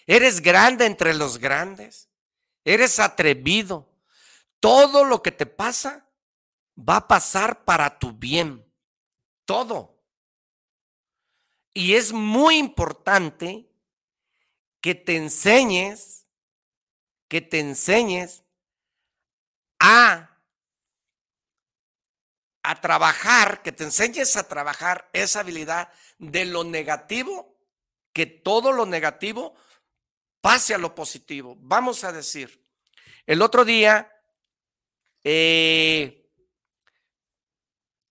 Eres 0.06 0.40
grande 0.40 0.86
entre 0.86 1.14
los 1.14 1.38
grandes. 1.38 2.10
Eres 2.64 2.98
atrevido. 2.98 3.88
Todo 4.60 5.04
lo 5.04 5.22
que 5.22 5.32
te 5.32 5.46
pasa 5.46 6.08
va 6.76 6.96
a 6.96 7.08
pasar 7.08 7.64
para 7.64 7.98
tu 7.98 8.12
bien. 8.12 8.66
Todo. 9.44 9.95
Y 11.76 11.94
es 11.94 12.14
muy 12.14 12.56
importante 12.56 13.68
que 14.80 14.94
te 14.94 15.14
enseñes, 15.14 16.26
que 17.28 17.42
te 17.42 17.60
enseñes 17.60 18.44
a, 19.78 20.38
a 22.62 22.80
trabajar, 22.80 23.60
que 23.60 23.72
te 23.72 23.84
enseñes 23.84 24.36
a 24.36 24.48
trabajar 24.48 25.10
esa 25.12 25.40
habilidad 25.40 25.92
de 26.16 26.46
lo 26.46 26.64
negativo, 26.64 27.54
que 28.14 28.24
todo 28.24 28.72
lo 28.72 28.86
negativo 28.86 29.54
pase 30.40 30.72
a 30.72 30.78
lo 30.78 30.94
positivo. 30.94 31.58
Vamos 31.60 32.04
a 32.04 32.12
decir, 32.12 32.58
el 33.26 33.42
otro 33.42 33.66
día 33.66 34.10
eh, 35.22 36.26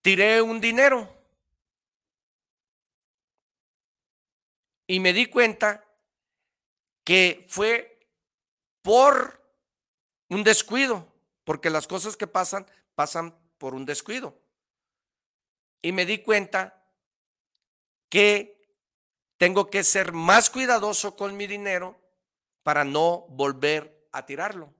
tiré 0.03 0.39
un 0.43 0.61
dinero 0.61 1.14
Y 4.87 4.99
me 4.99 5.13
di 5.13 5.27
cuenta 5.27 5.83
que 7.03 7.45
fue 7.49 7.99
por 8.81 9.41
un 10.29 10.43
descuido, 10.43 11.11
porque 11.43 11.69
las 11.69 11.87
cosas 11.87 12.17
que 12.17 12.27
pasan 12.27 12.65
pasan 12.95 13.37
por 13.57 13.75
un 13.75 13.85
descuido. 13.85 14.39
Y 15.81 15.91
me 15.91 16.05
di 16.05 16.19
cuenta 16.19 16.83
que 18.09 18.55
tengo 19.37 19.69
que 19.69 19.83
ser 19.83 20.13
más 20.13 20.49
cuidadoso 20.49 21.15
con 21.15 21.35
mi 21.37 21.47
dinero 21.47 21.99
para 22.63 22.83
no 22.83 23.25
volver 23.29 24.07
a 24.11 24.25
tirarlo. 24.25 24.73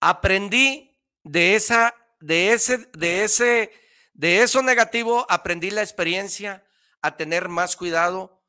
Aprendí 0.00 0.98
de 1.22 1.54
esa 1.54 1.94
de 2.20 2.52
ese 2.52 2.78
de 2.92 3.24
ese 3.24 3.72
de 4.12 4.42
eso 4.42 4.62
negativo 4.62 5.24
aprendí 5.30 5.70
la 5.70 5.82
experiencia 5.82 6.64
a 7.00 7.16
tener 7.16 7.48
más 7.48 7.76
cuidado 7.76 8.39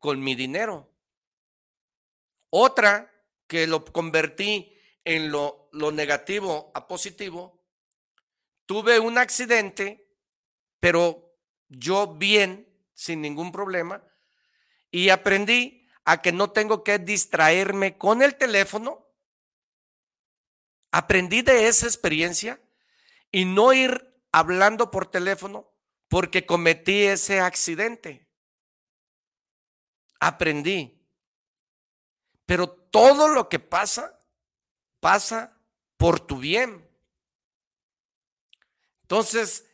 con 0.00 0.20
mi 0.20 0.34
dinero. 0.34 0.90
Otra 2.48 3.12
que 3.46 3.66
lo 3.66 3.84
convertí 3.84 4.76
en 5.04 5.30
lo, 5.30 5.68
negativo 5.92 6.72
a 6.74 6.88
positivo, 6.88 7.62
tuve 8.66 8.98
un 8.98 9.18
accidente, 9.18 10.08
pero 10.80 11.36
yo 11.68 12.14
bien, 12.14 12.66
sin 12.94 13.20
ningún 13.20 13.52
problema, 13.52 14.02
y 14.90 15.10
aprendí 15.10 15.88
a 16.04 16.20
que 16.20 16.32
no 16.32 16.50
tengo 16.50 16.82
que 16.82 16.98
distraerme 16.98 17.96
con 17.96 18.22
el 18.22 18.34
teléfono. 18.34 19.06
Aprendí 20.90 21.42
de 21.42 21.68
esa 21.68 21.86
experiencia 21.86 22.60
y 23.30 23.44
no 23.44 23.72
ir 23.72 24.20
hablando 24.32 24.90
por 24.90 25.06
teléfono 25.06 25.72
porque 26.08 26.46
cometí 26.46 27.04
ese 27.04 27.38
accidente 27.38 28.29
aprendí. 30.20 31.02
Pero 32.46 32.68
todo 32.68 33.28
lo 33.28 33.48
que 33.48 33.58
pasa, 33.58 34.18
pasa 35.00 35.58
por 35.96 36.20
tu 36.20 36.38
bien. 36.38 36.88
Entonces, 39.02 39.66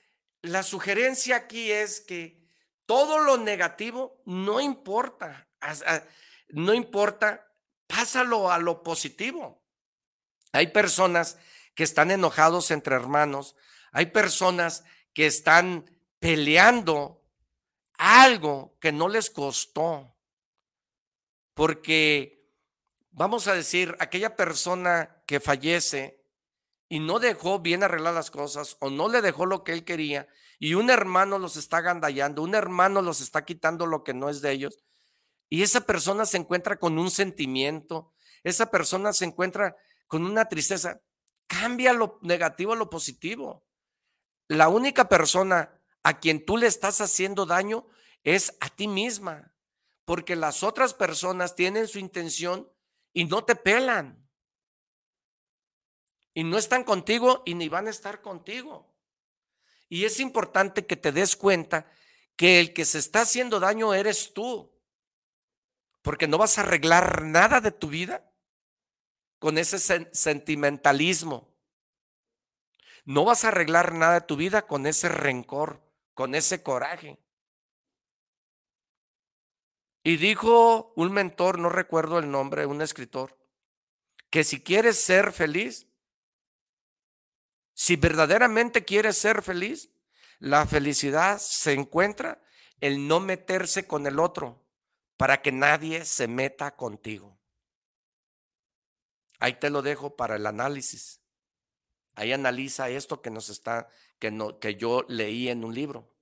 la 0.42 0.62
sugerencia 0.62 1.36
aquí 1.36 1.70
es 1.70 2.00
que 2.00 2.46
todo 2.86 3.18
lo 3.18 3.36
negativo 3.36 4.22
no 4.24 4.60
importa, 4.60 5.48
no 6.48 6.72
importa, 6.72 7.46
pásalo 7.86 8.50
a 8.50 8.58
lo 8.58 8.82
positivo. 8.82 9.62
Hay 10.52 10.68
personas 10.68 11.36
que 11.74 11.82
están 11.82 12.10
enojados 12.10 12.70
entre 12.70 12.94
hermanos, 12.94 13.56
hay 13.92 14.06
personas 14.06 14.84
que 15.12 15.26
están 15.26 15.90
peleando 16.18 17.22
algo 17.98 18.76
que 18.80 18.92
no 18.92 19.08
les 19.08 19.30
costó, 19.30 20.15
porque, 21.56 22.52
vamos 23.12 23.48
a 23.48 23.54
decir, 23.54 23.96
aquella 23.98 24.36
persona 24.36 25.22
que 25.26 25.40
fallece 25.40 26.22
y 26.86 27.00
no 27.00 27.18
dejó 27.18 27.60
bien 27.60 27.82
arreglar 27.82 28.12
las 28.12 28.30
cosas 28.30 28.76
o 28.78 28.90
no 28.90 29.08
le 29.08 29.22
dejó 29.22 29.46
lo 29.46 29.64
que 29.64 29.72
él 29.72 29.82
quería 29.82 30.28
y 30.58 30.74
un 30.74 30.90
hermano 30.90 31.38
los 31.38 31.56
está 31.56 31.80
gandallando, 31.80 32.42
un 32.42 32.54
hermano 32.54 33.00
los 33.00 33.22
está 33.22 33.46
quitando 33.46 33.86
lo 33.86 34.04
que 34.04 34.12
no 34.12 34.28
es 34.28 34.42
de 34.42 34.52
ellos 34.52 34.76
y 35.48 35.62
esa 35.62 35.80
persona 35.80 36.26
se 36.26 36.36
encuentra 36.36 36.78
con 36.78 36.98
un 36.98 37.10
sentimiento, 37.10 38.12
esa 38.44 38.70
persona 38.70 39.14
se 39.14 39.24
encuentra 39.24 39.78
con 40.08 40.26
una 40.26 40.48
tristeza, 40.48 41.00
cambia 41.46 41.94
lo 41.94 42.18
negativo 42.20 42.74
a 42.74 42.76
lo 42.76 42.90
positivo. 42.90 43.64
la 44.46 44.68
única 44.68 45.08
persona 45.08 45.80
a 46.02 46.20
quien 46.20 46.44
tú 46.44 46.58
le 46.58 46.66
estás 46.66 47.00
haciendo 47.00 47.46
daño 47.46 47.86
es 48.24 48.54
a 48.60 48.68
ti 48.68 48.88
misma, 48.88 49.55
porque 50.06 50.36
las 50.36 50.62
otras 50.62 50.94
personas 50.94 51.56
tienen 51.56 51.88
su 51.88 51.98
intención 51.98 52.70
y 53.12 53.24
no 53.24 53.44
te 53.44 53.56
pelan. 53.56 54.24
Y 56.32 56.44
no 56.44 56.56
están 56.56 56.84
contigo 56.84 57.42
y 57.44 57.54
ni 57.54 57.68
van 57.68 57.88
a 57.88 57.90
estar 57.90 58.22
contigo. 58.22 58.94
Y 59.88 60.04
es 60.04 60.20
importante 60.20 60.86
que 60.86 60.96
te 60.96 61.10
des 61.10 61.34
cuenta 61.34 61.90
que 62.36 62.60
el 62.60 62.72
que 62.72 62.84
se 62.84 62.98
está 62.98 63.22
haciendo 63.22 63.58
daño 63.58 63.94
eres 63.94 64.32
tú, 64.32 64.72
porque 66.02 66.28
no 66.28 66.38
vas 66.38 66.56
a 66.56 66.60
arreglar 66.60 67.22
nada 67.22 67.60
de 67.60 67.72
tu 67.72 67.88
vida 67.88 68.32
con 69.40 69.58
ese 69.58 69.78
sentimentalismo. 70.12 71.52
No 73.04 73.24
vas 73.24 73.44
a 73.44 73.48
arreglar 73.48 73.92
nada 73.92 74.20
de 74.20 74.26
tu 74.26 74.36
vida 74.36 74.66
con 74.68 74.86
ese 74.86 75.08
rencor, 75.08 75.82
con 76.14 76.36
ese 76.36 76.62
coraje. 76.62 77.18
Y 80.06 80.18
dijo 80.18 80.92
un 80.94 81.10
mentor, 81.10 81.58
no 81.58 81.68
recuerdo 81.68 82.20
el 82.20 82.30
nombre, 82.30 82.64
un 82.64 82.80
escritor, 82.80 83.36
que 84.30 84.44
si 84.44 84.62
quieres 84.62 85.00
ser 85.02 85.32
feliz, 85.32 85.88
si 87.74 87.96
verdaderamente 87.96 88.84
quieres 88.84 89.18
ser 89.18 89.42
feliz, 89.42 89.90
la 90.38 90.64
felicidad 90.64 91.38
se 91.38 91.72
encuentra 91.72 92.40
en 92.80 93.08
no 93.08 93.18
meterse 93.18 93.88
con 93.88 94.06
el 94.06 94.20
otro 94.20 94.64
para 95.16 95.42
que 95.42 95.50
nadie 95.50 96.04
se 96.04 96.28
meta 96.28 96.76
contigo. 96.76 97.36
Ahí 99.40 99.54
te 99.54 99.70
lo 99.70 99.82
dejo 99.82 100.14
para 100.14 100.36
el 100.36 100.46
análisis. 100.46 101.20
Ahí 102.14 102.32
analiza 102.32 102.90
esto 102.90 103.22
que 103.22 103.30
nos 103.30 103.48
está, 103.48 103.88
que, 104.20 104.30
no, 104.30 104.60
que 104.60 104.76
yo 104.76 105.04
leí 105.08 105.48
en 105.48 105.64
un 105.64 105.74
libro. 105.74 106.15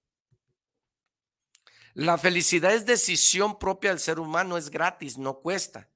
La 1.94 2.18
felicidad 2.18 2.74
es 2.74 2.86
decisión 2.86 3.58
propia 3.58 3.90
del 3.90 4.00
ser 4.00 4.18
humano, 4.18 4.56
es 4.56 4.68
gratis, 4.68 5.16
no 5.16 5.40
cuesta. 5.40 5.88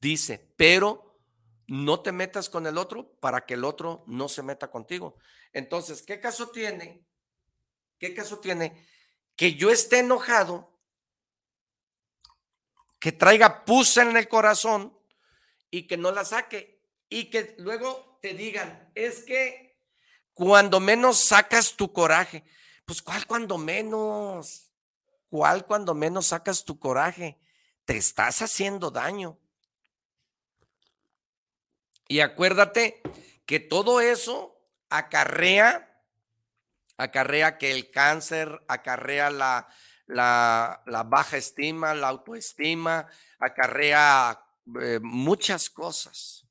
Dice, 0.00 0.52
pero 0.56 1.18
no 1.66 2.00
te 2.00 2.12
metas 2.12 2.48
con 2.48 2.66
el 2.66 2.78
otro 2.78 3.18
para 3.20 3.44
que 3.46 3.54
el 3.54 3.64
otro 3.64 4.04
no 4.06 4.28
se 4.28 4.42
meta 4.42 4.70
contigo. 4.70 5.16
Entonces, 5.52 6.02
¿qué 6.02 6.20
caso 6.20 6.50
tiene? 6.50 7.04
¿Qué 7.98 8.14
caso 8.14 8.38
tiene 8.38 8.86
que 9.40 9.54
yo 9.54 9.70
esté 9.70 10.00
enojado, 10.00 10.78
que 12.98 13.10
traiga 13.10 13.64
pus 13.64 13.96
en 13.96 14.14
el 14.14 14.28
corazón 14.28 14.94
y 15.70 15.86
que 15.86 15.96
no 15.96 16.12
la 16.12 16.26
saque 16.26 16.82
y 17.08 17.30
que 17.30 17.54
luego 17.56 18.18
te 18.20 18.34
digan, 18.34 18.92
es 18.94 19.22
que 19.22 19.80
cuando 20.34 20.78
menos 20.78 21.18
sacas 21.18 21.74
tu 21.74 21.90
coraje, 21.90 22.44
pues 22.90 23.02
¿cuál 23.02 23.24
cuando 23.24 23.56
menos? 23.56 24.72
¿Cuál 25.28 25.64
cuando 25.64 25.94
menos 25.94 26.26
sacas 26.26 26.64
tu 26.64 26.76
coraje? 26.80 27.38
Te 27.84 27.96
estás 27.96 28.42
haciendo 28.42 28.90
daño. 28.90 29.38
Y 32.08 32.18
acuérdate 32.18 33.00
que 33.46 33.60
todo 33.60 34.00
eso 34.00 34.60
acarrea, 34.88 36.02
acarrea 36.96 37.58
que 37.58 37.70
el 37.70 37.92
cáncer, 37.92 38.60
acarrea 38.66 39.30
la, 39.30 39.68
la, 40.08 40.82
baja 41.06 41.36
estima, 41.36 41.94
la 41.94 42.08
autoestima, 42.08 43.06
acarrea 43.38 44.44
eh, 44.82 44.98
muchas 45.00 45.70
cosas 45.70 46.44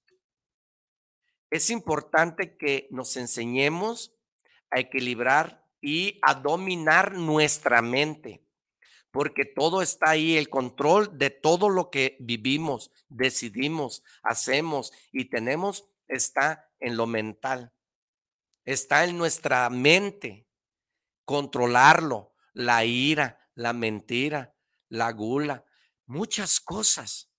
es 1.49 1.69
importante 1.69 2.55
que 2.55 2.87
nos 2.91 3.17
enseñemos 3.17 4.13
a 4.69 4.79
equilibrar 4.79 5.58
y 5.81 6.19
a 6.21 6.35
dominar 6.35 7.13
nuestra 7.13 7.81
mente, 7.81 8.45
porque 9.11 9.45
todo 9.45 9.81
está 9.81 10.11
ahí, 10.11 10.37
el 10.37 10.49
control 10.49 11.17
de 11.17 11.29
todo 11.29 11.69
lo 11.69 11.89
que 11.89 12.17
vivimos, 12.19 12.91
decidimos, 13.07 14.03
hacemos 14.23 14.91
y 15.11 15.25
tenemos 15.25 15.89
está 16.07 16.69
en 16.79 16.97
lo 16.97 17.07
mental, 17.07 17.73
está 18.65 19.03
en 19.05 19.17
nuestra 19.17 19.69
mente, 19.69 20.47
controlarlo, 21.25 22.33
la 22.53 22.83
ira, 22.85 23.39
la 23.55 23.73
mentira, 23.73 24.55
la 24.89 25.11
gula, 25.11 25.65
muchas 26.05 26.59
cosas. 26.59 27.31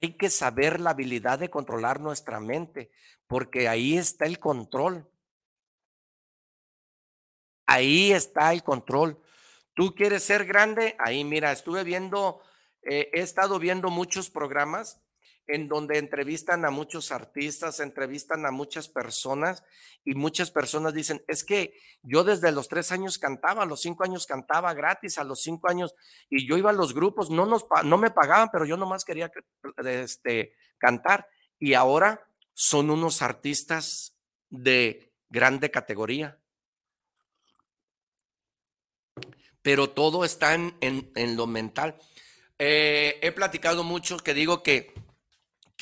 Hay 0.00 0.16
que 0.16 0.30
saber 0.30 0.80
la 0.80 0.90
habilidad 0.90 1.38
de 1.38 1.50
controlar 1.50 2.00
nuestra 2.00 2.40
mente, 2.40 2.90
porque 3.26 3.68
ahí 3.68 3.96
está 3.96 4.26
el 4.26 4.38
control. 4.38 5.08
Ahí 7.72 8.12
está 8.12 8.52
el 8.52 8.62
control. 8.62 9.18
Tú 9.72 9.94
quieres 9.94 10.24
ser 10.24 10.44
grande, 10.44 10.94
ahí 10.98 11.24
mira, 11.24 11.50
estuve 11.52 11.84
viendo, 11.84 12.42
eh, 12.82 13.08
he 13.14 13.20
estado 13.20 13.58
viendo 13.58 13.88
muchos 13.88 14.28
programas 14.28 15.00
en 15.46 15.68
donde 15.68 15.96
entrevistan 15.96 16.66
a 16.66 16.70
muchos 16.70 17.10
artistas, 17.12 17.80
entrevistan 17.80 18.44
a 18.44 18.50
muchas 18.50 18.88
personas 18.88 19.64
y 20.04 20.14
muchas 20.14 20.50
personas 20.50 20.92
dicen, 20.92 21.24
es 21.26 21.44
que 21.44 21.72
yo 22.02 22.24
desde 22.24 22.52
los 22.52 22.68
tres 22.68 22.92
años 22.92 23.16
cantaba, 23.16 23.62
a 23.62 23.66
los 23.66 23.80
cinco 23.80 24.04
años 24.04 24.26
cantaba 24.26 24.74
gratis, 24.74 25.16
a 25.16 25.24
los 25.24 25.40
cinco 25.40 25.70
años, 25.70 25.94
y 26.28 26.46
yo 26.46 26.58
iba 26.58 26.68
a 26.68 26.74
los 26.74 26.92
grupos, 26.92 27.30
no, 27.30 27.46
nos, 27.46 27.64
no 27.84 27.96
me 27.96 28.10
pagaban, 28.10 28.50
pero 28.52 28.66
yo 28.66 28.76
nomás 28.76 29.02
quería 29.02 29.32
este, 29.78 30.52
cantar. 30.76 31.26
Y 31.58 31.72
ahora 31.72 32.22
son 32.52 32.90
unos 32.90 33.22
artistas 33.22 34.14
de 34.50 35.10
grande 35.30 35.70
categoría. 35.70 36.38
Pero 39.62 39.90
todo 39.90 40.24
está 40.24 40.54
en, 40.54 40.76
en, 40.80 41.36
lo 41.36 41.46
mental. 41.46 41.96
Eh, 42.58 43.18
he 43.22 43.32
platicado 43.32 43.84
mucho 43.84 44.18
que 44.18 44.34
digo 44.34 44.62
que 44.62 44.92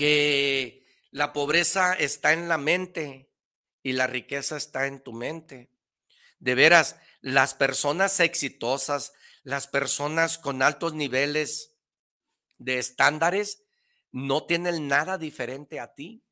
que 0.00 0.86
la 1.10 1.34
pobreza 1.34 1.92
está 1.92 2.32
en 2.32 2.48
la 2.48 2.56
mente 2.56 3.28
y 3.82 3.92
la 3.92 4.06
riqueza 4.06 4.56
está 4.56 4.86
en 4.86 5.00
tu 5.00 5.12
mente. 5.12 5.68
De 6.38 6.54
veras, 6.54 6.96
las 7.20 7.52
personas 7.52 8.18
exitosas, 8.20 9.12
las 9.42 9.66
personas 9.66 10.38
con 10.38 10.62
altos 10.62 10.94
niveles 10.94 11.74
de 12.56 12.78
estándares, 12.78 13.62
no 14.10 14.44
tienen 14.44 14.88
nada 14.88 15.18
diferente 15.18 15.80
a 15.80 15.92
ti. 15.92 16.24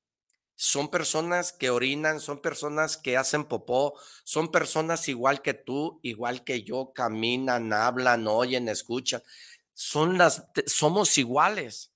Son 0.60 0.90
personas 0.90 1.52
que 1.52 1.70
orinan, 1.70 2.18
son 2.18 2.42
personas 2.42 2.96
que 2.96 3.16
hacen 3.16 3.44
popó, 3.44 3.94
son 4.24 4.50
personas 4.50 5.06
igual 5.06 5.40
que 5.40 5.54
tú, 5.54 6.00
igual 6.02 6.42
que 6.42 6.64
yo, 6.64 6.92
caminan, 6.92 7.72
hablan, 7.72 8.26
oyen, 8.26 8.68
escuchan. 8.68 9.22
Son 9.72 10.18
las, 10.18 10.48
somos 10.66 11.16
iguales. 11.16 11.92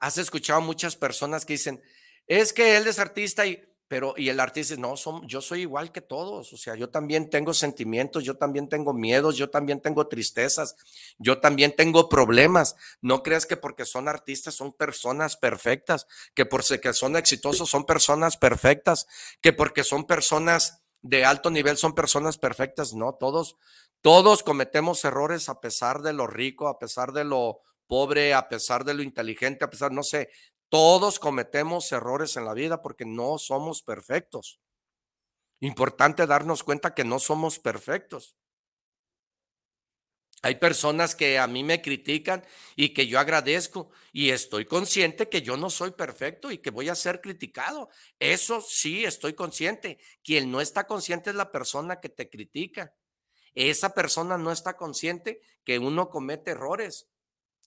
Has 0.00 0.16
escuchado 0.16 0.62
muchas 0.62 0.96
personas 0.96 1.44
que 1.44 1.52
dicen, 1.52 1.82
es 2.26 2.54
que 2.54 2.78
él 2.78 2.86
es 2.86 2.98
artista 2.98 3.44
y, 3.44 3.62
pero, 3.88 4.12
y 4.18 4.28
el 4.28 4.38
artista 4.38 4.74
dice, 4.74 4.80
no, 4.80 4.98
son, 4.98 5.26
yo 5.26 5.40
soy 5.40 5.62
igual 5.62 5.92
que 5.92 6.02
todos, 6.02 6.52
o 6.52 6.56
sea, 6.58 6.74
yo 6.76 6.90
también 6.90 7.30
tengo 7.30 7.54
sentimientos, 7.54 8.22
yo 8.22 8.36
también 8.36 8.68
tengo 8.68 8.92
miedos, 8.92 9.36
yo 9.36 9.48
también 9.48 9.80
tengo 9.80 10.06
tristezas, 10.06 10.76
yo 11.18 11.40
también 11.40 11.74
tengo 11.74 12.10
problemas. 12.10 12.76
No 13.00 13.22
creas 13.22 13.46
que 13.46 13.56
porque 13.56 13.86
son 13.86 14.06
artistas 14.06 14.54
son 14.54 14.74
personas 14.74 15.38
perfectas, 15.38 16.06
que 16.34 16.44
porque 16.44 16.92
son 16.92 17.16
exitosos 17.16 17.70
son 17.70 17.86
personas 17.86 18.36
perfectas, 18.36 19.06
que 19.40 19.54
porque 19.54 19.84
son 19.84 20.04
personas 20.04 20.82
de 21.00 21.24
alto 21.24 21.50
nivel 21.50 21.78
son 21.78 21.94
personas 21.94 22.36
perfectas. 22.36 22.92
No, 22.92 23.14
todos, 23.14 23.56
todos 24.02 24.42
cometemos 24.42 25.04
errores 25.04 25.48
a 25.48 25.60
pesar 25.60 26.02
de 26.02 26.12
lo 26.12 26.26
rico, 26.26 26.68
a 26.68 26.78
pesar 26.78 27.12
de 27.12 27.24
lo 27.24 27.62
pobre, 27.86 28.34
a 28.34 28.48
pesar 28.48 28.84
de 28.84 28.94
lo 28.94 29.02
inteligente, 29.02 29.64
a 29.64 29.70
pesar, 29.70 29.92
no 29.92 30.02
sé, 30.02 30.28
todos 30.68 31.18
cometemos 31.18 31.90
errores 31.92 32.36
en 32.36 32.44
la 32.44 32.54
vida 32.54 32.82
porque 32.82 33.04
no 33.04 33.38
somos 33.38 33.82
perfectos. 33.82 34.60
Importante 35.60 36.26
darnos 36.26 36.62
cuenta 36.62 36.94
que 36.94 37.04
no 37.04 37.18
somos 37.18 37.58
perfectos. 37.58 38.36
Hay 40.42 40.54
personas 40.54 41.16
que 41.16 41.36
a 41.38 41.48
mí 41.48 41.64
me 41.64 41.82
critican 41.82 42.44
y 42.76 42.90
que 42.90 43.08
yo 43.08 43.18
agradezco 43.18 43.90
y 44.12 44.30
estoy 44.30 44.66
consciente 44.66 45.28
que 45.28 45.42
yo 45.42 45.56
no 45.56 45.68
soy 45.68 45.90
perfecto 45.90 46.52
y 46.52 46.58
que 46.58 46.70
voy 46.70 46.88
a 46.88 46.94
ser 46.94 47.20
criticado. 47.20 47.88
Eso 48.20 48.60
sí, 48.60 49.04
estoy 49.04 49.34
consciente. 49.34 49.98
Quien 50.22 50.52
no 50.52 50.60
está 50.60 50.86
consciente 50.86 51.30
es 51.30 51.36
la 51.36 51.50
persona 51.50 51.98
que 51.98 52.08
te 52.08 52.30
critica. 52.30 52.94
Esa 53.54 53.94
persona 53.94 54.38
no 54.38 54.52
está 54.52 54.76
consciente 54.76 55.40
que 55.64 55.80
uno 55.80 56.08
comete 56.08 56.52
errores 56.52 57.08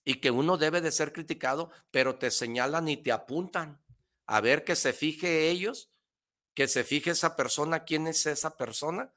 y 0.04 0.16
que 0.20 0.30
uno 0.30 0.56
debe 0.56 0.80
de 0.80 0.92
ser 0.92 1.12
criticado, 1.12 1.70
pero 1.90 2.16
te 2.16 2.30
señalan 2.30 2.88
y 2.88 2.96
te 2.96 3.12
apuntan. 3.12 3.80
A 4.26 4.40
ver 4.40 4.64
que 4.64 4.76
se 4.76 4.92
fije 4.92 5.48
ellos, 5.50 5.90
que 6.54 6.68
se 6.68 6.84
fije 6.84 7.10
esa 7.10 7.36
persona, 7.36 7.84
quién 7.84 8.06
es 8.06 8.26
esa 8.26 8.56
persona. 8.56 9.12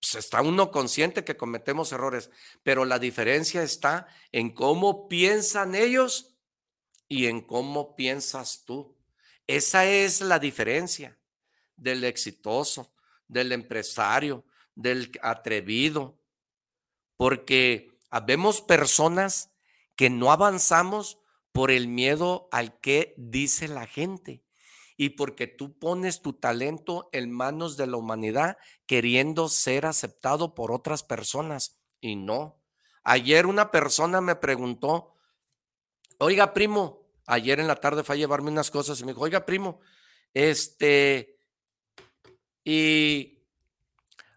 Pues 0.00 0.16
está 0.16 0.42
uno 0.42 0.70
consciente 0.70 1.24
que 1.24 1.36
cometemos 1.36 1.92
errores, 1.92 2.30
pero 2.62 2.84
la 2.84 2.98
diferencia 2.98 3.62
está 3.62 4.06
en 4.32 4.50
cómo 4.50 5.08
piensan 5.08 5.74
ellos 5.74 6.34
y 7.08 7.26
en 7.26 7.40
cómo 7.40 7.94
piensas 7.94 8.64
tú. 8.64 8.96
Esa 9.46 9.84
es 9.86 10.20
la 10.20 10.38
diferencia. 10.38 11.18
del 11.76 12.04
exitoso, 12.04 12.92
del 13.26 13.50
empresario, 13.50 14.44
del 14.74 15.10
atrevido, 15.20 16.20
porque 17.16 17.91
habemos 18.12 18.60
personas 18.60 19.50
que 19.96 20.10
no 20.10 20.30
avanzamos 20.30 21.18
por 21.50 21.70
el 21.70 21.88
miedo 21.88 22.48
al 22.52 22.78
que 22.78 23.14
dice 23.16 23.68
la 23.68 23.86
gente 23.86 24.44
y 24.98 25.10
porque 25.10 25.46
tú 25.46 25.78
pones 25.78 26.20
tu 26.20 26.34
talento 26.34 27.08
en 27.12 27.32
manos 27.32 27.78
de 27.78 27.86
la 27.86 27.96
humanidad 27.96 28.58
queriendo 28.86 29.48
ser 29.48 29.86
aceptado 29.86 30.54
por 30.54 30.72
otras 30.72 31.02
personas 31.02 31.80
y 32.00 32.16
no. 32.16 32.60
Ayer 33.02 33.46
una 33.46 33.70
persona 33.70 34.20
me 34.20 34.36
preguntó, 34.36 35.14
oiga 36.18 36.52
primo, 36.52 37.08
ayer 37.26 37.60
en 37.60 37.66
la 37.66 37.76
tarde 37.76 38.04
fue 38.04 38.16
a 38.16 38.18
llevarme 38.18 38.50
unas 38.50 38.70
cosas 38.70 39.00
y 39.00 39.04
me 39.04 39.12
dijo, 39.12 39.22
oiga 39.22 39.46
primo, 39.46 39.80
este, 40.34 41.38
y 42.62 43.42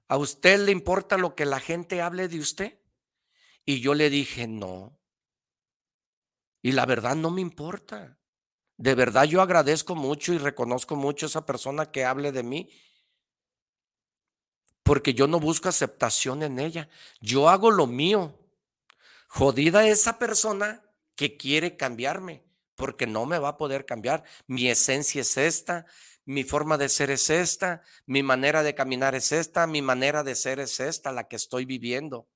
a 0.08 0.16
usted 0.16 0.60
le 0.62 0.72
importa 0.72 1.18
lo 1.18 1.36
que 1.36 1.46
la 1.46 1.60
gente 1.60 2.02
hable 2.02 2.30
de 2.30 2.40
usted? 2.40 2.80
Y 3.66 3.82
yo 3.82 3.96
le 3.96 4.10
dije, 4.10 4.48
no. 4.48 5.00
Y 6.62 6.72
la 6.72 6.86
verdad 6.86 7.16
no 7.16 7.32
me 7.32 7.42
importa. 7.42 8.20
De 8.78 8.96
verdad 8.96 9.24
yo 9.24 9.42
agradezco 9.42 9.96
mucho 9.96 10.34
y 10.34 10.38
reconozco 10.38 10.96
mucho 10.96 11.26
a 11.26 11.30
esa 11.30 11.46
persona 11.46 11.92
que 11.92 12.06
hable 12.06 12.32
de 12.32 12.44
mí, 12.44 12.70
porque 14.84 15.14
yo 15.14 15.28
no 15.28 15.40
busco 15.40 15.70
aceptación 15.70 16.44
en 16.44 16.60
ella. 16.60 16.90
Yo 17.22 17.50
hago 17.50 17.72
lo 17.72 17.88
mío. 17.88 18.40
Jodida 19.28 19.88
esa 19.88 20.20
persona 20.20 20.84
que 21.16 21.38
quiere 21.38 21.76
cambiarme, 21.78 22.46
porque 22.76 23.08
no 23.08 23.26
me 23.26 23.40
va 23.40 23.50
a 23.50 23.58
poder 23.58 23.86
cambiar. 23.86 24.24
Mi 24.46 24.70
esencia 24.70 25.22
es 25.22 25.38
esta, 25.38 25.86
mi 26.26 26.44
forma 26.44 26.78
de 26.78 26.90
ser 26.90 27.10
es 27.10 27.30
esta, 27.30 27.82
mi 28.06 28.22
manera 28.22 28.64
de 28.64 28.76
caminar 28.76 29.16
es 29.16 29.32
esta, 29.32 29.66
mi 29.66 29.82
manera 29.82 30.24
de 30.24 30.36
ser 30.36 30.60
es 30.60 30.80
esta, 30.80 31.12
la 31.12 31.28
que 31.28 31.36
estoy 31.36 31.66
viviendo. 31.66 32.28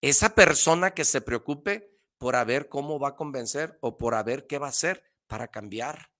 Esa 0.00 0.34
persona 0.34 0.92
que 0.92 1.04
se 1.04 1.20
preocupe 1.20 1.98
por 2.16 2.36
a 2.36 2.44
ver 2.44 2.68
cómo 2.68 2.98
va 2.98 3.08
a 3.08 3.16
convencer 3.16 3.78
o 3.80 3.96
por 3.96 4.14
a 4.14 4.22
ver 4.22 4.46
qué 4.46 4.58
va 4.58 4.66
a 4.66 4.70
hacer 4.70 5.04
para 5.26 5.48
cambiar. 5.48 6.10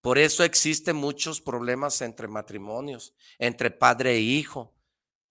Por 0.00 0.18
eso 0.18 0.44
existen 0.44 0.96
muchos 0.96 1.40
problemas 1.40 2.00
entre 2.00 2.28
matrimonios, 2.28 3.14
entre 3.38 3.70
padre 3.70 4.12
e 4.12 4.20
hijo, 4.20 4.74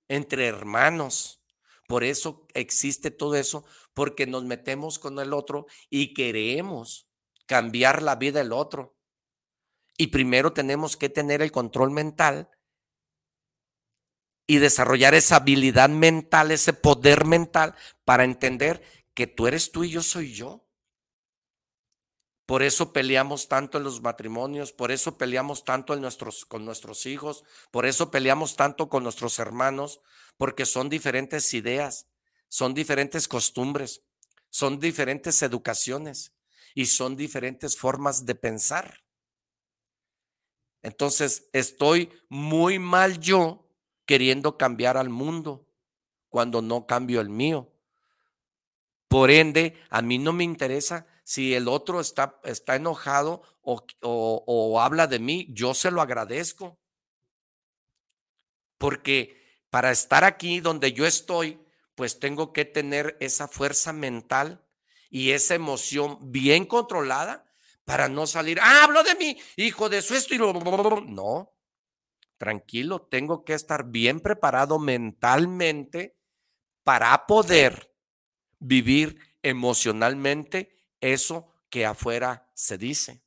entre 0.07 0.47
hermanos. 0.47 1.41
Por 1.87 2.03
eso 2.03 2.45
existe 2.53 3.09
todo 3.09 3.35
eso, 3.35 3.65
porque 3.95 4.27
nos 4.27 4.43
metemos 4.45 4.99
con 4.99 5.17
el 5.19 5.33
otro 5.33 5.65
y 5.89 6.13
queremos 6.13 7.07
cambiar 7.47 8.03
la 8.03 8.15
vida 8.15 8.39
del 8.39 8.53
otro. 8.53 8.95
Y 9.97 10.07
primero 10.07 10.53
tenemos 10.53 10.97
que 10.97 11.09
tener 11.09 11.41
el 11.41 11.51
control 11.51 11.89
mental 11.89 12.49
y 14.49 14.57
desarrollar 14.57 15.13
esa 15.13 15.35
habilidad 15.35 15.89
mental, 15.89 16.49
ese 16.49 16.73
poder 16.73 17.23
mental 17.23 17.75
para 18.03 18.23
entender 18.23 18.81
que 19.13 19.27
tú 19.27 19.45
eres 19.45 19.71
tú 19.71 19.83
y 19.83 19.91
yo 19.91 20.01
soy 20.01 20.33
yo. 20.33 20.65
Por 22.47 22.63
eso 22.63 22.91
peleamos 22.91 23.47
tanto 23.47 23.77
en 23.77 23.83
los 23.83 24.01
matrimonios, 24.01 24.73
por 24.73 24.91
eso 24.91 25.19
peleamos 25.19 25.65
tanto 25.65 25.93
en 25.93 26.01
nuestros, 26.01 26.45
con 26.45 26.65
nuestros 26.65 27.05
hijos, 27.05 27.43
por 27.69 27.85
eso 27.85 28.09
peleamos 28.09 28.55
tanto 28.55 28.89
con 28.89 29.03
nuestros 29.03 29.37
hermanos, 29.37 30.01
porque 30.35 30.65
son 30.65 30.89
diferentes 30.89 31.53
ideas, 31.53 32.07
son 32.47 32.73
diferentes 32.73 33.27
costumbres, 33.27 34.01
son 34.49 34.79
diferentes 34.79 35.43
educaciones 35.43 36.33
y 36.73 36.87
son 36.87 37.15
diferentes 37.15 37.77
formas 37.77 38.25
de 38.25 38.33
pensar. 38.33 39.03
Entonces, 40.81 41.49
estoy 41.53 42.09
muy 42.29 42.79
mal 42.79 43.19
yo 43.19 43.68
queriendo 44.09 44.57
cambiar 44.57 44.97
al 44.97 45.09
mundo 45.09 45.67
cuando 46.29 46.63
no 46.63 46.87
cambio 46.87 47.21
el 47.21 47.29
mío. 47.29 47.71
Por 49.07 49.29
ende, 49.29 49.79
a 49.91 50.01
mí 50.01 50.17
no 50.17 50.33
me 50.33 50.43
interesa 50.43 51.05
si 51.23 51.53
el 51.53 51.67
otro 51.67 51.99
está, 51.99 52.39
está 52.43 52.75
enojado 52.75 53.43
o, 53.61 53.85
o 54.01 54.81
habla 54.81 55.05
de 55.05 55.19
mí, 55.19 55.45
yo 55.51 55.75
se 55.75 55.91
lo 55.91 56.01
agradezco. 56.01 56.79
Porque 58.79 59.63
para 59.69 59.91
estar 59.91 60.23
aquí 60.23 60.59
donde 60.59 60.91
yo 60.91 61.05
estoy, 61.05 61.63
pues 61.93 62.19
tengo 62.19 62.51
que 62.51 62.65
tener 62.65 63.15
esa 63.19 63.47
fuerza 63.47 63.93
mental 63.93 64.65
y 65.11 65.33
esa 65.33 65.53
emoción 65.53 66.17
bien 66.31 66.65
controlada 66.65 67.45
para 67.85 68.09
no 68.09 68.25
salir, 68.25 68.59
ah, 68.59 68.85
hablo 68.85 69.03
de 69.03 69.13
mí, 69.13 69.37
hijo 69.55 69.87
de 69.87 70.01
su 70.01 70.15
esto 70.15 70.33
y. 70.33 70.39
No, 70.39 71.53
tranquilo, 72.39 73.01
tengo 73.01 73.43
que 73.43 73.53
estar 73.53 73.85
bien 73.85 74.21
preparado 74.21 74.79
mentalmente 74.79 76.17
para 76.83 77.27
poder 77.27 77.93
vivir 78.57 79.19
emocionalmente 79.43 80.75
eso 81.01 81.53
que 81.69 81.85
afuera 81.85 82.49
se 82.55 82.79
dice. 82.79 83.21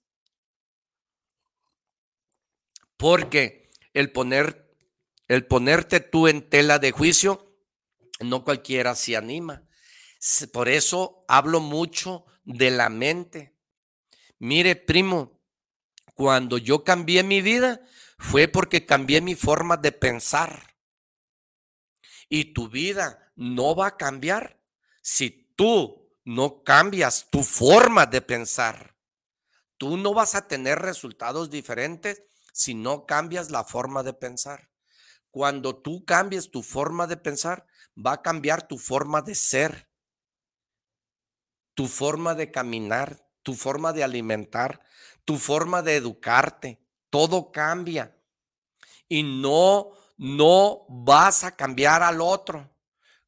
Porque 2.97 3.71
el 3.93 4.11
poner 4.11 4.63
el 5.29 5.47
ponerte 5.47 6.01
tú 6.01 6.29
en 6.29 6.49
tela 6.49 6.79
de 6.79 6.91
juicio 6.91 7.55
no 8.21 8.45
cualquiera 8.45 8.95
se 8.95 9.17
anima. 9.17 9.63
Por 10.53 10.69
eso 10.69 11.25
hablo 11.29 11.61
mucho 11.61 12.25
de 12.45 12.71
la 12.71 12.89
mente. 12.89 13.55
Mire, 14.39 14.77
primo, 14.77 15.41
cuando 16.15 16.59
yo 16.59 16.85
cambié 16.85 17.23
mi 17.23 17.41
vida 17.41 17.81
fue 18.23 18.49
porque 18.49 18.87
cambié 18.87 19.21
mi 19.21 19.35
forma 19.35 19.77
de 19.77 19.93
pensar. 19.93 20.75
Y 22.29 22.55
tu 22.55 22.69
vida 22.69 23.33
no 23.37 23.75
va 23.75 23.89
a 23.89 23.97
cambiar 23.97 24.63
si 25.03 25.53
tú 25.57 26.09
no 26.25 26.63
cambias 26.63 27.29
tu 27.31 27.43
forma 27.43 28.07
de 28.07 28.23
pensar, 28.23 28.97
tú 29.77 29.97
no 29.97 30.15
vas 30.15 30.35
a 30.35 30.47
tener 30.47 30.79
resultados 30.79 31.51
diferentes 31.51 32.23
si 32.53 32.75
no 32.75 33.07
cambias 33.07 33.51
la 33.51 33.65
forma 33.65 34.03
de 34.03 34.15
pensar. 34.15 34.71
Cuando 35.31 35.77
tú 35.77 36.05
cambies 36.05 36.51
tu 36.51 36.63
forma 36.63 37.07
de 37.07 37.17
pensar, 37.17 37.67
va 37.95 38.13
a 38.13 38.23
cambiar 38.23 38.69
tu 38.69 38.79
forma 38.79 39.21
de 39.23 39.35
ser, 39.35 39.91
tu 41.75 41.89
forma 41.89 42.35
de 42.35 42.51
caminar, 42.53 43.27
tu 43.43 43.55
forma 43.55 43.93
de 43.93 44.05
alimentar, 44.05 44.81
tu 45.25 45.39
forma 45.39 45.83
de 45.83 45.97
educarte. 45.97 46.82
Todo 47.13 47.53
cambia. 47.53 48.17
Y 49.07 49.23
no, 49.23 49.91
no 50.17 50.87
vas 50.89 51.45
a 51.45 51.55
cambiar 51.55 52.03
al 52.03 52.23
otro. 52.23 52.75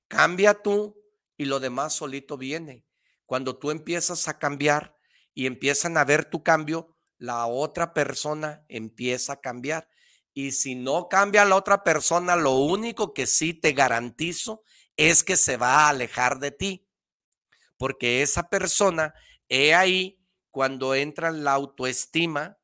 Cambia 0.08 0.54
tú 0.54 0.96
y 1.36 1.44
lo 1.44 1.60
demás 1.60 1.92
solito 1.92 2.38
viene. 2.38 2.86
Cuando 3.26 3.58
tú 3.58 3.70
empiezas 3.70 4.26
a 4.26 4.38
cambiar 4.38 4.96
y 5.34 5.44
empiezan 5.44 5.98
a 5.98 6.04
ver 6.04 6.24
tu 6.24 6.42
cambio, 6.42 6.96
la 7.18 7.44
otra 7.44 7.92
persona 7.92 8.64
empieza 8.68 9.34
a 9.34 9.40
cambiar. 9.42 9.90
Y 10.32 10.52
si 10.52 10.76
no 10.76 11.10
cambia 11.10 11.44
la 11.44 11.56
otra 11.56 11.84
persona, 11.84 12.36
lo 12.36 12.52
único 12.52 13.12
que 13.12 13.26
sí 13.26 13.52
te 13.52 13.72
garantizo 13.72 14.62
es 14.96 15.24
que 15.24 15.36
se 15.36 15.58
va 15.58 15.80
a 15.80 15.88
alejar 15.90 16.38
de 16.38 16.52
ti. 16.52 16.88
Porque 17.76 18.22
esa 18.22 18.48
persona, 18.48 19.12
he 19.46 19.74
ahí 19.74 20.24
cuando 20.50 20.94
entra 20.94 21.28
en 21.28 21.44
la 21.44 21.52
autoestima 21.52 22.56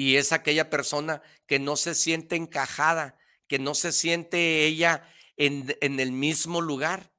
y 0.00 0.16
es 0.16 0.32
aquella 0.32 0.70
persona 0.70 1.20
que 1.44 1.58
no 1.58 1.76
se 1.76 1.94
siente 1.94 2.34
encajada, 2.34 3.18
que 3.46 3.58
no 3.58 3.74
se 3.74 3.92
siente 3.92 4.64
ella 4.64 5.06
en, 5.36 6.00
el 6.00 6.10
mismo 6.10 6.62
lugar. 6.62 7.12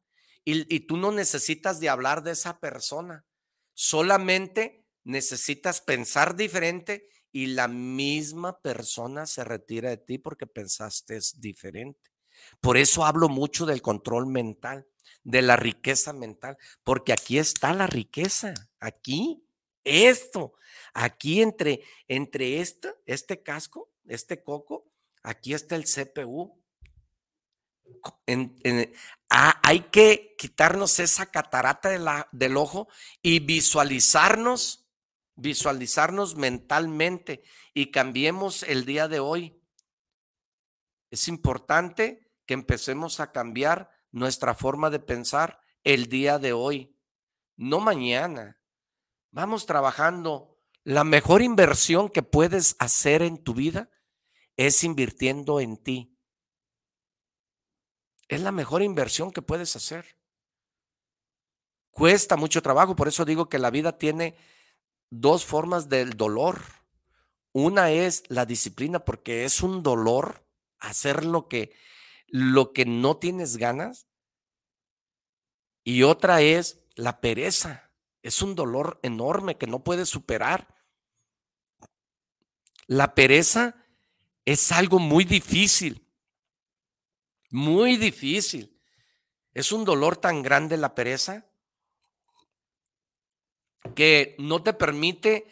Y, 0.44 0.66
y 0.76 0.80
tú 0.80 0.98
no 0.98 1.12
necesitas 1.12 1.80
de 1.80 1.90
hablar 1.90 2.24
de 2.24 2.32
esa 2.32 2.60
persona, 2.60 3.24
solamente 3.76 4.84
necesitas 5.04 5.80
pensar 5.80 6.36
diferente 6.36 7.08
y 7.32 7.46
la 7.46 7.68
misma 7.68 8.60
persona 8.64 9.28
se 9.28 9.44
retira 9.44 9.92
de 9.92 9.98
ti 9.98 10.18
porque 10.18 10.48
pensaste 10.48 11.18
es 11.18 11.40
diferente. 11.40 12.10
Por 12.62 12.78
eso 12.78 13.06
hablo 13.06 13.30
mucho 13.30 13.68
del 13.68 13.84
control 13.84 14.26
mental, 14.26 14.88
de 15.24 15.44
la 15.44 15.56
riqueza 15.56 16.14
mental, 16.14 16.58
porque 16.84 17.14
aquí 17.14 17.38
está 17.38 17.76
la 17.76 17.86
riqueza, 17.86 18.56
aquí, 18.80 19.46
esto, 19.84 20.54
aquí 20.94 21.42
entre, 21.42 21.82
entre 22.08 22.60
esta, 22.62 22.94
este 23.06 23.42
casco, 23.42 23.90
este 24.08 24.44
coco, 24.44 24.86
aquí 25.24 25.54
está 25.54 25.76
el 25.76 25.86
CPU, 25.86 26.62
Ah, 29.30 29.60
hay 29.64 29.82
que 29.92 30.36
quitarnos 30.38 31.00
esa 31.00 31.28
catarata 31.28 31.90
de 31.90 32.00
la, 32.00 32.28
del 32.32 32.58
ojo 32.58 32.88
y 33.22 33.40
visualizarnos, 33.40 34.88
visualizarnos 35.36 36.36
mentalmente 36.36 37.44
y 37.74 37.92
cambiemos 37.92 38.64
el 38.64 38.86
día 38.86 39.08
de 39.08 39.20
hoy. 39.20 39.62
Es 41.10 41.28
importante 41.28 42.30
que 42.46 42.54
empecemos 42.54 43.20
a 43.20 43.32
cambiar 43.32 43.92
nuestra 44.12 44.54
forma 44.54 44.90
de 44.90 45.00
pensar 45.00 45.62
el 45.84 46.08
día 46.08 46.38
de 46.38 46.54
hoy, 46.54 46.96
no 47.56 47.80
mañana. 47.80 48.61
Vamos 49.32 49.66
trabajando 49.66 50.60
La 50.84 51.04
mejor 51.04 51.42
inversión 51.42 52.10
que 52.10 52.24
puedes 52.24 52.76
hacer 52.80 53.22
en 53.22 53.38
tu 53.38 53.54
vida 53.54 53.90
es 54.58 54.84
invirtiendo 54.84 55.60
en 55.60 55.78
ti. 55.78 56.18
Es 58.28 58.42
la 58.42 58.52
mejor 58.52 58.82
inversión 58.82 59.32
que 59.32 59.42
puedes 59.42 59.76
hacer. 59.76 60.18
Cuesta 61.92 62.36
mucho 62.36 62.62
trabajo, 62.62 62.96
por 62.96 63.08
eso 63.08 63.26
digo 63.26 63.48
que 63.48 63.60
la 63.60 63.70
vida 63.70 63.98
tiene 63.98 64.36
dos 65.10 65.46
formas 65.46 65.88
del 65.88 66.18
dolor. 66.18 66.62
Una 67.52 67.92
es 67.92 68.24
la 68.28 68.46
disciplina, 68.46 69.00
porque 69.06 69.46
es 69.46 69.62
un 69.62 69.84
dolor 69.84 70.46
hacer 70.80 71.26
lo 71.26 71.48
que, 71.48 71.76
lo 72.28 72.74
que 72.74 72.86
no 72.86 73.18
tienes 73.18 73.58
ganas. 73.58 74.08
Y 75.84 76.04
otra 76.04 76.42
es 76.42 76.82
la 76.96 77.22
pereza. 77.22 77.91
Es 78.22 78.42
un 78.42 78.56
dolor 78.56 79.00
enorme 79.04 79.58
que 79.58 79.68
no 79.68 79.84
puedes 79.84 80.10
superar. 80.10 80.68
La 82.88 83.16
pereza 83.16 83.76
es 84.46 84.72
algo 84.72 85.00
muy 85.00 85.24
difícil, 85.24 86.08
muy 87.50 87.98
difícil. 87.98 88.80
Es 89.54 89.72
un 89.72 89.86
dolor 89.86 90.18
tan 90.18 90.42
grande 90.42 90.78
la 90.78 90.96
pereza 90.96 91.46
que 93.96 94.36
no 94.40 94.64
te 94.64 94.74
permite 94.74 95.48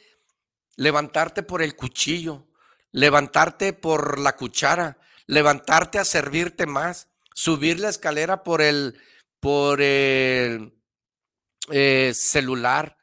levantarte 0.75 1.43
por 1.43 1.61
el 1.61 1.75
cuchillo, 1.75 2.47
levantarte 2.91 3.73
por 3.73 4.19
la 4.19 4.35
cuchara, 4.35 4.97
levantarte 5.25 5.99
a 5.99 6.05
servirte 6.05 6.65
más, 6.65 7.09
subir 7.33 7.79
la 7.79 7.89
escalera 7.89 8.43
por 8.43 8.61
el, 8.61 8.99
por 9.39 9.81
el 9.81 10.78
eh, 11.71 12.13
celular. 12.13 12.97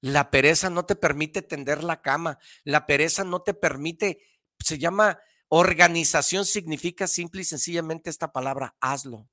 La 0.00 0.30
pereza 0.30 0.70
no 0.70 0.86
te 0.86 0.96
permite 0.96 1.42
tender 1.42 1.84
la 1.84 2.02
cama. 2.02 2.38
La 2.64 2.86
pereza 2.86 3.24
no 3.24 3.42
te 3.42 3.54
permite, 3.54 4.22
se 4.58 4.78
llama 4.78 5.20
organización, 5.48 6.46
significa 6.46 7.06
simple 7.06 7.42
y 7.42 7.44
sencillamente 7.44 8.10
esta 8.10 8.32
palabra, 8.32 8.76
hazlo. 8.80 9.28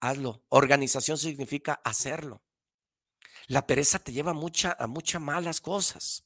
Hazlo. 0.00 0.44
Organización 0.48 1.18
significa 1.18 1.80
hacerlo. 1.84 2.42
La 3.46 3.66
pereza 3.66 3.98
te 3.98 4.12
lleva 4.12 4.30
a 4.32 4.86
muchas 4.86 5.20
malas 5.20 5.60
cosas. 5.60 6.24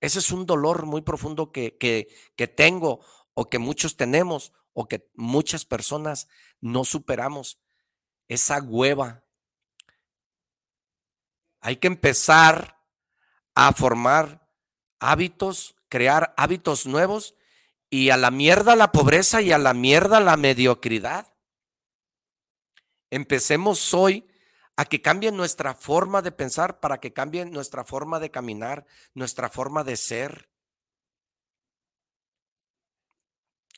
Ese 0.00 0.18
es 0.18 0.30
un 0.32 0.46
dolor 0.46 0.86
muy 0.86 1.02
profundo 1.02 1.52
que, 1.52 1.76
que, 1.78 2.08
que 2.36 2.48
tengo 2.48 3.04
o 3.34 3.48
que 3.48 3.58
muchos 3.58 3.96
tenemos 3.96 4.52
o 4.72 4.88
que 4.88 5.08
muchas 5.14 5.64
personas 5.64 6.28
no 6.60 6.84
superamos. 6.84 7.60
Esa 8.28 8.60
hueva. 8.62 9.21
Hay 11.62 11.76
que 11.76 11.86
empezar 11.86 12.76
a 13.54 13.72
formar 13.72 14.48
hábitos, 14.98 15.76
crear 15.88 16.34
hábitos 16.36 16.86
nuevos 16.86 17.34
y 17.88 18.10
a 18.10 18.16
la 18.16 18.30
mierda 18.30 18.74
la 18.74 18.90
pobreza 18.90 19.40
y 19.42 19.52
a 19.52 19.58
la 19.58 19.72
mierda 19.72 20.18
la 20.20 20.36
mediocridad. 20.36 21.32
Empecemos 23.10 23.94
hoy 23.94 24.26
a 24.76 24.86
que 24.86 25.00
cambie 25.00 25.30
nuestra 25.30 25.74
forma 25.74 26.20
de 26.20 26.32
pensar, 26.32 26.80
para 26.80 26.98
que 26.98 27.12
cambie 27.12 27.44
nuestra 27.44 27.84
forma 27.84 28.18
de 28.18 28.30
caminar, 28.30 28.86
nuestra 29.14 29.48
forma 29.48 29.84
de 29.84 29.96
ser. 29.96 30.48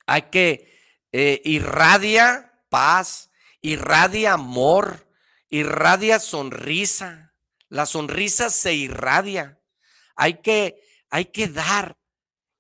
Hay 0.07 0.23
que 0.31 0.79
eh, 1.13 1.43
irradia 1.45 2.63
paz, 2.71 3.31
irradia 3.61 4.35
amor, 4.35 5.07
irradia 5.49 6.19
sonrisa. 6.19 7.34
La 7.75 7.87
sonrisa 7.87 8.51
se 8.51 8.73
irradia. 8.73 9.61
Hay 10.15 10.35
que, 10.35 10.81
hay 11.11 11.25
que 11.25 11.49
dar. 11.49 11.99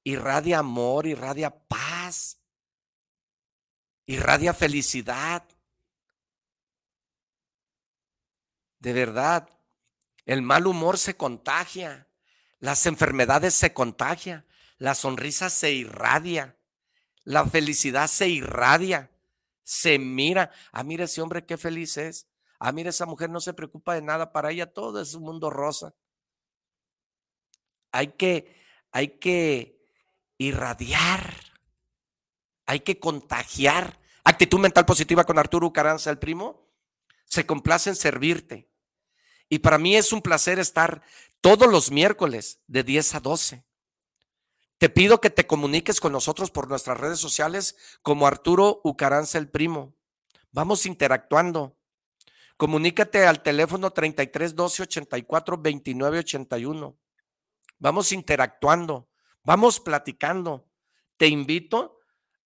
Irradia 0.02 0.58
amor, 0.58 1.06
irradia 1.06 1.50
paz, 1.50 2.40
irradia 4.06 4.52
felicidad. 4.52 5.44
De 8.80 8.92
verdad, 8.92 9.48
el 10.26 10.42
mal 10.42 10.66
humor 10.66 10.98
se 10.98 11.16
contagia, 11.16 12.08
las 12.58 12.84
enfermedades 12.84 13.54
se 13.54 13.72
contagian, 13.72 14.44
la 14.78 14.96
sonrisa 14.96 15.48
se 15.48 15.70
irradia, 15.70 16.58
la 17.22 17.46
felicidad 17.46 18.08
se 18.08 18.28
irradia, 18.28 19.12
se 19.62 20.00
mira. 20.00 20.50
Ah, 20.72 20.82
mira 20.82 21.04
ese 21.04 21.22
hombre 21.22 21.46
qué 21.46 21.56
feliz 21.56 21.98
es. 21.98 22.26
Ah, 22.66 22.72
mira 22.72 22.88
esa 22.88 23.04
mujer 23.04 23.28
no 23.28 23.42
se 23.42 23.52
preocupa 23.52 23.94
de 23.94 24.00
nada, 24.00 24.32
para 24.32 24.50
ella 24.50 24.72
todo 24.72 24.98
es 24.98 25.12
un 25.12 25.22
mundo 25.22 25.50
rosa. 25.50 25.94
Hay 27.92 28.12
que, 28.12 28.56
hay 28.90 29.18
que 29.18 29.84
irradiar, 30.38 31.34
hay 32.64 32.80
que 32.80 32.98
contagiar. 32.98 34.00
Actitud 34.24 34.58
mental 34.60 34.86
positiva 34.86 35.24
con 35.24 35.38
Arturo 35.38 35.74
Caranza, 35.74 36.08
el 36.08 36.18
primo. 36.18 36.66
Se 37.26 37.44
complace 37.44 37.90
en 37.90 37.96
servirte. 37.96 38.70
Y 39.50 39.58
para 39.58 39.76
mí 39.76 39.94
es 39.94 40.10
un 40.14 40.22
placer 40.22 40.58
estar 40.58 41.02
todos 41.42 41.70
los 41.70 41.90
miércoles 41.90 42.60
de 42.66 42.82
10 42.82 43.16
a 43.16 43.20
12. 43.20 43.64
Te 44.78 44.88
pido 44.88 45.20
que 45.20 45.28
te 45.28 45.46
comuniques 45.46 46.00
con 46.00 46.12
nosotros 46.12 46.50
por 46.50 46.70
nuestras 46.70 46.98
redes 46.98 47.18
sociales 47.18 47.76
como 48.00 48.26
Arturo 48.26 48.80
Ucaranza 48.84 49.36
el 49.36 49.50
Primo. 49.50 49.94
Vamos 50.50 50.86
interactuando. 50.86 51.76
Comunícate 52.56 53.26
al 53.26 53.42
teléfono 53.42 53.90
33 53.92 54.54
12 54.54 54.82
84 54.84 55.58
29 55.58 56.18
81. 56.20 56.96
Vamos 57.78 58.12
interactuando, 58.12 59.08
vamos 59.42 59.80
platicando. 59.80 60.68
Te 61.16 61.26
invito 61.26 61.98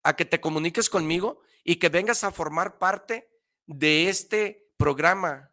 a 0.02 0.16
que 0.16 0.24
te 0.24 0.40
comuniques 0.40 0.88
conmigo 0.88 1.42
y 1.62 1.76
que 1.76 1.90
vengas 1.90 2.24
a 2.24 2.32
formar 2.32 2.78
parte 2.78 3.30
de 3.66 4.08
este 4.08 4.72
programa 4.78 5.52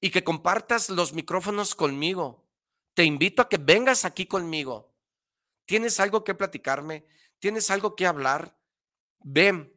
y 0.00 0.10
que 0.10 0.24
compartas 0.24 0.90
los 0.90 1.12
micrófonos 1.12 1.74
conmigo. 1.74 2.44
Te 2.94 3.04
invito 3.04 3.42
a 3.42 3.48
que 3.48 3.58
vengas 3.58 4.04
aquí 4.04 4.26
conmigo. 4.26 4.92
¿Tienes 5.66 6.00
algo 6.00 6.24
que 6.24 6.34
platicarme? 6.34 7.06
¿Tienes 7.38 7.70
algo 7.70 7.94
que 7.94 8.06
hablar? 8.06 8.58
Ven, 9.20 9.72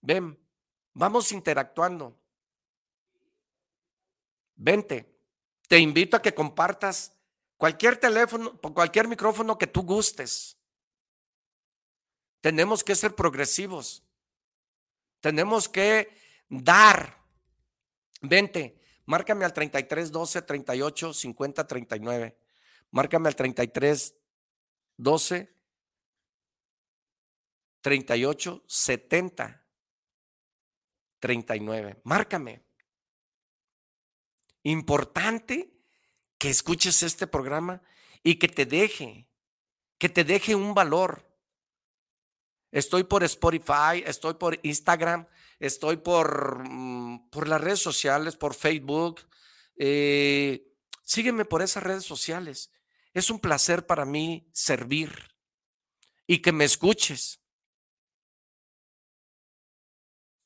ven, 0.00 0.38
vamos 0.94 1.32
interactuando. 1.32 2.21
Vente. 4.56 5.12
Te 5.68 5.78
invito 5.78 6.16
a 6.16 6.22
que 6.22 6.34
compartas 6.34 7.14
cualquier 7.56 7.96
teléfono, 7.96 8.58
cualquier 8.60 9.08
micrófono 9.08 9.58
que 9.58 9.66
tú 9.66 9.82
gustes. 9.82 10.58
Tenemos 12.40 12.82
que 12.82 12.94
ser 12.94 13.14
progresivos. 13.14 14.02
Tenemos 15.20 15.68
que 15.68 16.16
dar. 16.48 17.22
Vente. 18.20 18.80
Márcame 19.06 19.44
al 19.44 19.52
33 19.52 20.10
12 20.10 20.42
38 20.42 21.14
50 21.14 21.66
39. 21.66 22.36
Márcame 22.90 23.28
al 23.28 23.36
33 23.36 24.14
12 24.96 25.54
38 27.80 28.64
70 28.66 29.64
39. 31.20 32.00
Márcame. 32.04 32.62
Importante 34.62 35.72
que 36.38 36.50
escuches 36.50 37.02
este 37.02 37.26
programa 37.26 37.82
y 38.22 38.36
que 38.36 38.48
te 38.48 38.66
deje, 38.66 39.28
que 39.98 40.08
te 40.08 40.24
deje 40.24 40.54
un 40.54 40.74
valor. 40.74 41.28
Estoy 42.70 43.04
por 43.04 43.22
Spotify, 43.24 44.02
estoy 44.06 44.34
por 44.34 44.58
Instagram, 44.62 45.26
Estoy 45.62 45.96
por, 45.96 46.68
mm, 46.68 47.30
por 47.30 47.46
las 47.46 47.60
redes 47.60 47.78
sociales, 47.78 48.34
por 48.34 48.52
Facebook. 48.52 49.20
Eh, 49.76 50.74
sígueme 51.04 51.44
por 51.44 51.62
esas 51.62 51.84
redes 51.84 52.02
sociales. 52.04 52.72
Es 53.14 53.30
un 53.30 53.38
placer 53.38 53.86
para 53.86 54.04
mí 54.04 54.50
servir 54.52 55.12
y 56.26 56.42
que 56.42 56.50
me 56.50 56.64
escuches. 56.64 57.38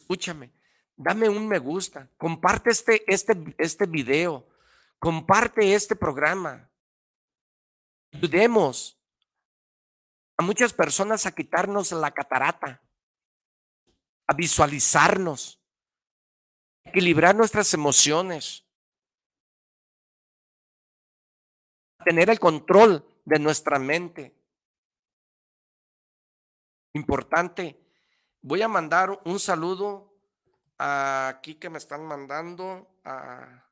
Escúchame, 0.01 0.53
dame 0.97 1.29
un 1.29 1.47
me 1.47 1.59
gusta, 1.59 2.11
comparte 2.17 2.71
este, 2.71 3.05
este, 3.13 3.55
este 3.59 3.87
video, 3.87 4.49
comparte 4.99 5.75
este 5.75 5.95
programa. 5.95 6.71
Ayudemos 8.13 8.99
a 10.37 10.43
muchas 10.43 10.73
personas 10.73 11.27
a 11.27 11.33
quitarnos 11.33 11.93
la 11.93 12.11
catarata 12.11 12.83
a 14.27 14.35
visualizarnos, 14.35 15.63
equilibrar 16.85 17.35
nuestras 17.35 17.73
emociones, 17.75 18.65
tener 22.05 22.31
el 22.31 22.41
control 22.41 23.07
de 23.25 23.39
nuestra 23.39 23.79
mente. 23.79 24.37
Importante. 26.95 27.81
Voy 28.43 28.63
a 28.63 28.69
mandar 28.69 29.21
un 29.25 29.39
saludo 29.39 30.16
aquí 30.79 31.57
que 31.57 31.71
me 31.71 31.79
están 31.79 32.05
mandando 32.05 32.89
a 33.05 33.67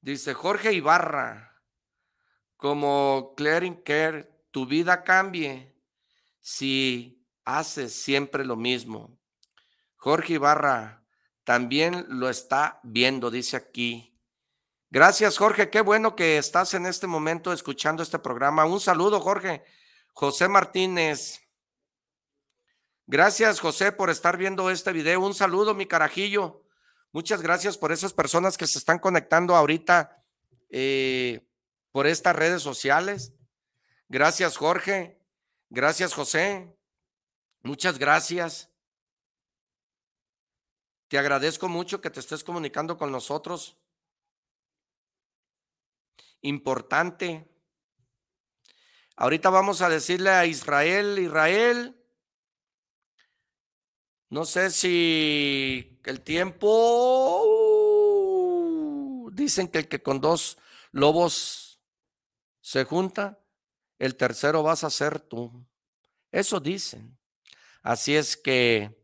Dice 0.00 0.32
Jorge 0.32 0.72
Ibarra, 0.72 1.60
como 2.56 3.34
Clearing 3.36 3.82
Care, 3.82 4.30
tu 4.50 4.64
vida 4.64 5.02
cambie 5.02 5.76
si 6.40 7.26
haces 7.44 7.94
siempre 7.94 8.44
lo 8.44 8.56
mismo. 8.56 9.18
Jorge 9.96 10.34
Ibarra 10.34 11.04
también 11.44 12.06
lo 12.08 12.30
está 12.30 12.80
viendo, 12.84 13.30
dice 13.30 13.56
aquí. 13.56 14.18
Gracias, 14.88 15.36
Jorge. 15.36 15.68
Qué 15.68 15.80
bueno 15.82 16.16
que 16.16 16.38
estás 16.38 16.72
en 16.74 16.86
este 16.86 17.06
momento 17.06 17.52
escuchando 17.52 18.02
este 18.02 18.18
programa. 18.18 18.64
Un 18.64 18.80
saludo, 18.80 19.20
Jorge. 19.20 19.64
José 20.14 20.48
Martínez. 20.48 21.40
Gracias, 23.10 23.58
José, 23.60 23.90
por 23.90 24.10
estar 24.10 24.36
viendo 24.36 24.68
este 24.68 24.92
video. 24.92 25.24
Un 25.24 25.32
saludo, 25.32 25.72
mi 25.72 25.86
carajillo. 25.86 26.62
Muchas 27.10 27.40
gracias 27.40 27.78
por 27.78 27.90
esas 27.90 28.12
personas 28.12 28.58
que 28.58 28.66
se 28.66 28.78
están 28.78 28.98
conectando 28.98 29.56
ahorita 29.56 30.22
eh, 30.68 31.48
por 31.90 32.06
estas 32.06 32.36
redes 32.36 32.60
sociales. 32.60 33.32
Gracias, 34.10 34.58
Jorge. 34.58 35.18
Gracias, 35.70 36.12
José. 36.12 36.76
Muchas 37.62 37.98
gracias. 37.98 38.70
Te 41.08 41.16
agradezco 41.16 41.66
mucho 41.66 42.02
que 42.02 42.10
te 42.10 42.20
estés 42.20 42.44
comunicando 42.44 42.98
con 42.98 43.10
nosotros 43.10 43.78
importante. 46.42 47.50
Ahorita 49.16 49.48
vamos 49.48 49.80
a 49.80 49.88
decirle 49.88 50.28
a 50.28 50.44
Israel, 50.44 51.18
Israel, 51.18 51.97
no 54.30 54.44
sé 54.44 54.70
si 54.70 55.98
el 56.04 56.20
tiempo, 56.22 57.44
dicen 59.32 59.68
que 59.68 59.78
el 59.78 59.88
que 59.88 60.02
con 60.02 60.20
dos 60.20 60.58
lobos 60.92 61.80
se 62.60 62.84
junta, 62.84 63.38
el 63.98 64.16
tercero 64.16 64.62
vas 64.62 64.84
a 64.84 64.90
ser 64.90 65.20
tú. 65.20 65.66
Eso 66.30 66.60
dicen. 66.60 67.18
Así 67.82 68.14
es 68.14 68.36
que 68.36 68.98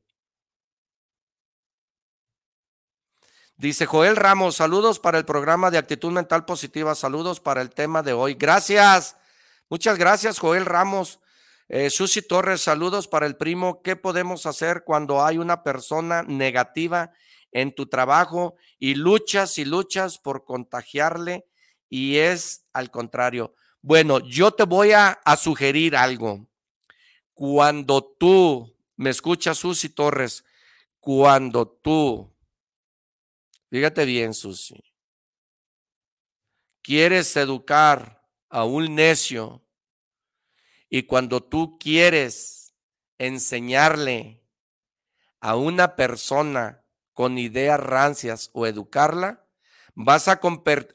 Dice 3.56 3.86
Joel 3.86 4.16
Ramos, 4.16 4.56
saludos 4.56 4.98
para 4.98 5.16
el 5.16 5.24
programa 5.24 5.70
de 5.70 5.78
actitud 5.78 6.10
mental 6.10 6.44
positiva, 6.44 6.96
saludos 6.96 7.38
para 7.38 7.62
el 7.62 7.70
tema 7.70 8.02
de 8.02 8.12
hoy. 8.12 8.34
Gracias, 8.34 9.16
muchas 9.68 9.96
gracias 9.96 10.40
Joel 10.40 10.66
Ramos. 10.66 11.20
Eh, 11.68 11.90
Susi 11.90 12.22
Torres, 12.22 12.60
saludos 12.60 13.08
para 13.08 13.26
el 13.26 13.36
primo. 13.36 13.82
¿Qué 13.82 13.96
podemos 13.96 14.46
hacer 14.46 14.84
cuando 14.84 15.24
hay 15.24 15.38
una 15.38 15.62
persona 15.62 16.22
negativa 16.22 17.12
en 17.52 17.74
tu 17.74 17.86
trabajo 17.86 18.56
y 18.78 18.94
luchas 18.94 19.58
y 19.58 19.64
luchas 19.64 20.18
por 20.18 20.44
contagiarle 20.44 21.46
y 21.88 22.16
es 22.18 22.66
al 22.72 22.90
contrario? 22.90 23.54
Bueno, 23.80 24.20
yo 24.20 24.52
te 24.52 24.64
voy 24.64 24.92
a, 24.92 25.20
sugerir 25.38 25.96
algo. 25.96 26.46
Cuando 27.32 28.02
tú, 28.02 28.74
me 28.96 29.10
escuchas 29.10 29.58
Susi 29.58 29.88
Torres, 29.88 30.44
cuando 31.00 31.66
tú 31.66 32.34
Fíjate 33.74 34.04
bien, 34.04 34.34
Susi. 34.34 34.80
Quieres 36.80 37.36
educar 37.36 38.22
a 38.48 38.64
un 38.64 38.94
necio 38.94 39.63
y 40.88 41.04
cuando 41.04 41.42
tú 41.42 41.78
quieres 41.78 42.74
enseñarle 43.18 44.42
a 45.40 45.56
una 45.56 45.96
persona 45.96 46.84
con 47.12 47.38
ideas 47.38 47.78
rancias 47.78 48.50
o 48.52 48.66
educarla, 48.66 49.46
vas 49.94 50.28
a, 50.28 50.40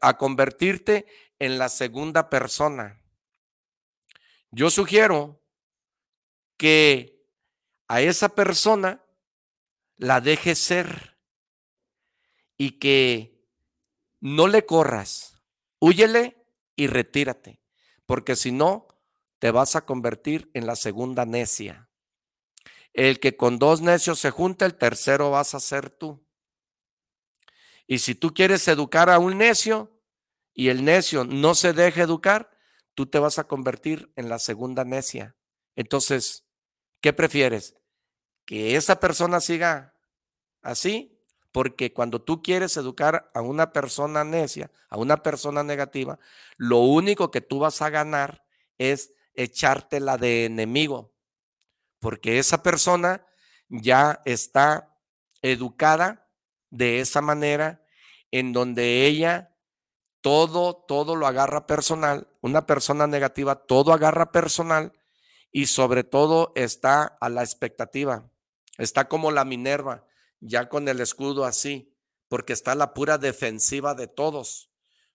a 0.01 0.17
convertirte 0.17 1.05
en 1.39 1.57
la 1.57 1.69
segunda 1.69 2.29
persona. 2.29 3.01
Yo 4.51 4.69
sugiero 4.69 5.41
que 6.57 7.25
a 7.87 8.01
esa 8.01 8.29
persona 8.29 9.03
la 9.95 10.21
dejes 10.21 10.59
ser 10.59 11.17
y 12.57 12.79
que 12.79 13.45
no 14.19 14.47
le 14.47 14.65
corras, 14.65 15.41
huyele 15.79 16.45
y 16.75 16.87
retírate, 16.87 17.61
porque 18.05 18.35
si 18.35 18.51
no, 18.51 18.88
te 19.39 19.51
vas 19.51 19.75
a 19.75 19.85
convertir 19.85 20.51
en 20.53 20.67
la 20.67 20.75
segunda 20.75 21.25
necia. 21.25 21.89
El 22.93 23.19
que 23.19 23.37
con 23.37 23.57
dos 23.57 23.81
necios 23.81 24.19
se 24.19 24.31
junta, 24.31 24.65
el 24.65 24.75
tercero 24.75 25.31
vas 25.31 25.55
a 25.55 25.59
ser 25.59 25.89
tú. 25.89 26.25
Y 27.87 27.99
si 27.99 28.13
tú 28.13 28.33
quieres 28.33 28.67
educar 28.67 29.09
a 29.09 29.17
un 29.17 29.37
necio 29.37 29.91
y 30.53 30.69
el 30.69 30.83
necio 30.83 31.23
no 31.23 31.55
se 31.55 31.73
deja 31.73 32.03
educar, 32.03 32.51
tú 32.93 33.07
te 33.07 33.17
vas 33.17 33.39
a 33.39 33.45
convertir 33.45 34.11
en 34.15 34.29
la 34.29 34.39
segunda 34.39 34.83
necia. 34.83 35.35
Entonces, 35.75 36.45
¿qué 37.01 37.13
prefieres? 37.13 37.75
¿Que 38.45 38.75
esa 38.75 38.99
persona 38.99 39.39
siga 39.39 39.95
así 40.61 41.19
porque 41.51 41.93
cuando 41.93 42.21
tú 42.21 42.43
quieres 42.43 42.77
educar 42.77 43.29
a 43.33 43.41
una 43.41 43.71
persona 43.71 44.23
necia, 44.23 44.71
a 44.89 44.97
una 44.97 45.23
persona 45.23 45.63
negativa, 45.63 46.19
lo 46.57 46.79
único 46.79 47.31
que 47.31 47.41
tú 47.41 47.59
vas 47.59 47.81
a 47.81 47.89
ganar 47.89 48.45
es 48.77 49.13
echártela 49.39 50.17
de 50.17 50.45
enemigo, 50.45 51.13
porque 51.99 52.39
esa 52.39 52.61
persona 52.61 53.25
ya 53.69 54.21
está 54.25 54.97
educada 55.41 56.29
de 56.69 56.99
esa 56.99 57.21
manera 57.21 57.83
en 58.31 58.51
donde 58.51 59.05
ella 59.05 59.55
todo, 60.21 60.75
todo 60.75 61.15
lo 61.15 61.25
agarra 61.25 61.65
personal, 61.65 62.27
una 62.41 62.65
persona 62.65 63.07
negativa 63.07 63.65
todo 63.65 63.93
agarra 63.93 64.31
personal 64.31 64.91
y 65.51 65.67
sobre 65.67 66.03
todo 66.03 66.51
está 66.55 67.17
a 67.21 67.29
la 67.29 67.41
expectativa, 67.41 68.29
está 68.77 69.07
como 69.07 69.31
la 69.31 69.45
Minerva, 69.45 70.05
ya 70.41 70.67
con 70.67 70.87
el 70.89 70.99
escudo 70.99 71.45
así, 71.45 71.95
porque 72.27 72.53
está 72.53 72.75
la 72.75 72.93
pura 72.93 73.17
defensiva 73.17 73.95
de 73.95 74.07
todos, 74.07 74.69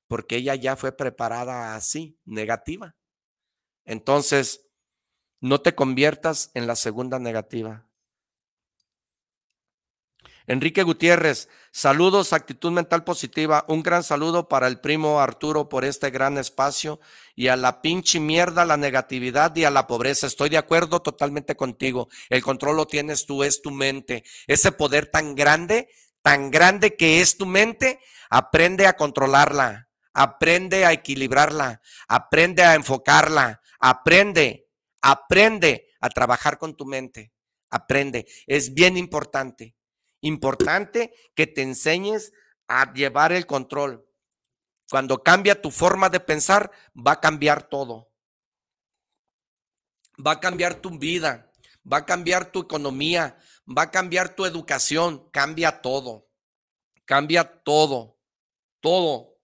porque 0.09 0.37
ella 0.37 0.55
ya 0.55 0.77
fue 0.77 0.93
preparada 0.93 1.77
así, 1.77 2.19
negativa. 2.25 2.97
Entonces, 3.85 4.67
no 5.41 5.61
te 5.61 5.75
conviertas 5.75 6.51
en 6.55 6.67
la 6.67 6.77
segunda 6.77 7.19
negativa. 7.19 7.87
Enrique 10.47 10.83
Gutiérrez, 10.83 11.49
saludos, 11.71 12.35
actitud 12.35 12.71
mental 12.71 13.03
positiva. 13.03 13.65
Un 13.67 13.83
gran 13.83 14.03
saludo 14.03 14.47
para 14.47 14.67
el 14.67 14.79
primo 14.79 15.21
Arturo 15.21 15.71
por 15.71 15.87
este 15.87 16.11
gran 16.11 16.37
espacio 16.37 17.01
y 17.35 17.49
a 17.49 17.57
la 17.57 17.81
pinche 17.81 18.21
mierda, 18.21 18.67
la 18.67 18.77
negatividad 18.77 19.57
y 19.57 19.65
a 19.65 19.71
la 19.71 19.87
pobreza. 19.87 20.27
Estoy 20.27 20.51
de 20.51 20.59
acuerdo 20.59 21.01
totalmente 21.01 21.57
contigo. 21.57 22.09
El 22.29 22.43
control 22.43 22.77
lo 22.77 22.87
tienes 22.87 23.25
tú, 23.25 23.43
es 23.43 23.63
tu 23.63 23.71
mente. 23.71 24.23
Ese 24.47 24.71
poder 24.71 25.07
tan 25.07 25.35
grande, 25.35 25.89
tan 26.21 26.51
grande 26.51 26.95
que 26.95 27.23
es 27.23 27.39
tu 27.39 27.47
mente, 27.47 27.99
aprende 28.29 28.87
a 28.87 28.97
controlarla, 28.97 29.89
aprende 30.13 30.85
a 30.85 30.93
equilibrarla, 30.93 31.81
aprende 32.07 32.63
a 32.65 32.75
enfocarla, 32.75 33.63
aprende, 33.91 34.69
aprende 35.03 35.91
a 36.01 36.09
trabajar 36.09 36.59
con 36.59 36.77
tu 36.77 36.85
mente. 36.85 37.33
Aprende, 37.71 38.27
es 38.47 38.73
bien 38.73 38.97
importante 38.97 39.75
importante 40.25 41.15
que 41.35 41.47
te 41.47 41.63
enseñes 41.63 42.33
a 42.67 42.93
llevar 42.93 43.33
el 43.33 43.47
control. 43.47 44.07
Cuando 44.91 45.23
cambia 45.23 45.61
tu 45.61 45.71
forma 45.71 46.09
de 46.09 46.21
pensar, 46.21 46.71
va 46.95 47.13
a 47.13 47.21
cambiar 47.21 47.69
todo. 47.69 48.11
Va 50.25 50.33
a 50.33 50.41
cambiar 50.41 50.77
tu 50.77 50.99
vida, 50.99 51.53
va 51.91 51.99
a 51.99 52.07
cambiar 52.07 52.51
tu 52.53 52.61
economía, 52.61 53.37
va 53.67 53.83
a 53.83 53.91
cambiar 53.91 54.35
tu 54.35 54.47
educación, 54.47 55.29
cambia 55.31 55.83
todo. 55.83 56.29
Cambia 57.05 57.63
todo, 57.63 58.19
todo. 58.81 59.37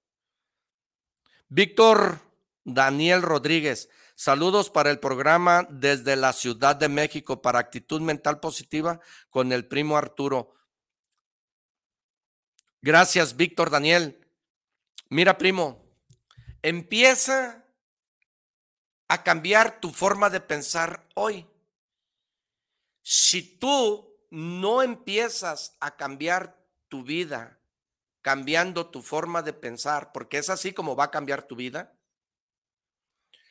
Víctor 1.48 2.20
Daniel 2.64 3.20
Rodríguez, 3.20 3.90
saludos 4.20 4.68
para 4.68 4.90
el 4.90 5.00
programa 5.00 5.66
desde 5.70 6.14
la 6.14 6.34
Ciudad 6.34 6.76
de 6.76 6.90
México 6.90 7.40
para 7.40 7.58
actitud 7.58 8.02
mental 8.02 8.38
positiva 8.38 9.00
con 9.30 9.50
el 9.50 9.66
primo 9.66 9.96
Arturo. 9.96 10.52
Gracias, 12.82 13.34
Víctor 13.34 13.70
Daniel. 13.70 14.28
Mira, 15.08 15.38
primo, 15.38 15.82
empieza 16.60 17.64
a 19.08 19.22
cambiar 19.22 19.80
tu 19.80 19.90
forma 19.90 20.28
de 20.28 20.42
pensar 20.42 21.08
hoy. 21.14 21.46
Si 23.00 23.40
tú 23.58 24.18
no 24.28 24.82
empiezas 24.82 25.78
a 25.80 25.96
cambiar 25.96 26.62
tu 26.88 27.04
vida, 27.04 27.58
cambiando 28.20 28.90
tu 28.90 29.00
forma 29.00 29.40
de 29.40 29.54
pensar, 29.54 30.12
porque 30.12 30.36
es 30.36 30.50
así 30.50 30.74
como 30.74 30.94
va 30.94 31.04
a 31.04 31.10
cambiar 31.10 31.44
tu 31.44 31.56
vida, 31.56 31.96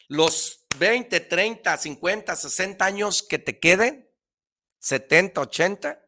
los 0.09 0.65
20, 0.77 1.21
30, 1.21 1.77
50, 1.77 2.35
60 2.35 2.83
años 2.83 3.23
que 3.23 3.39
te 3.39 3.59
queden, 3.59 4.09
70, 4.79 5.39
80, 5.39 6.05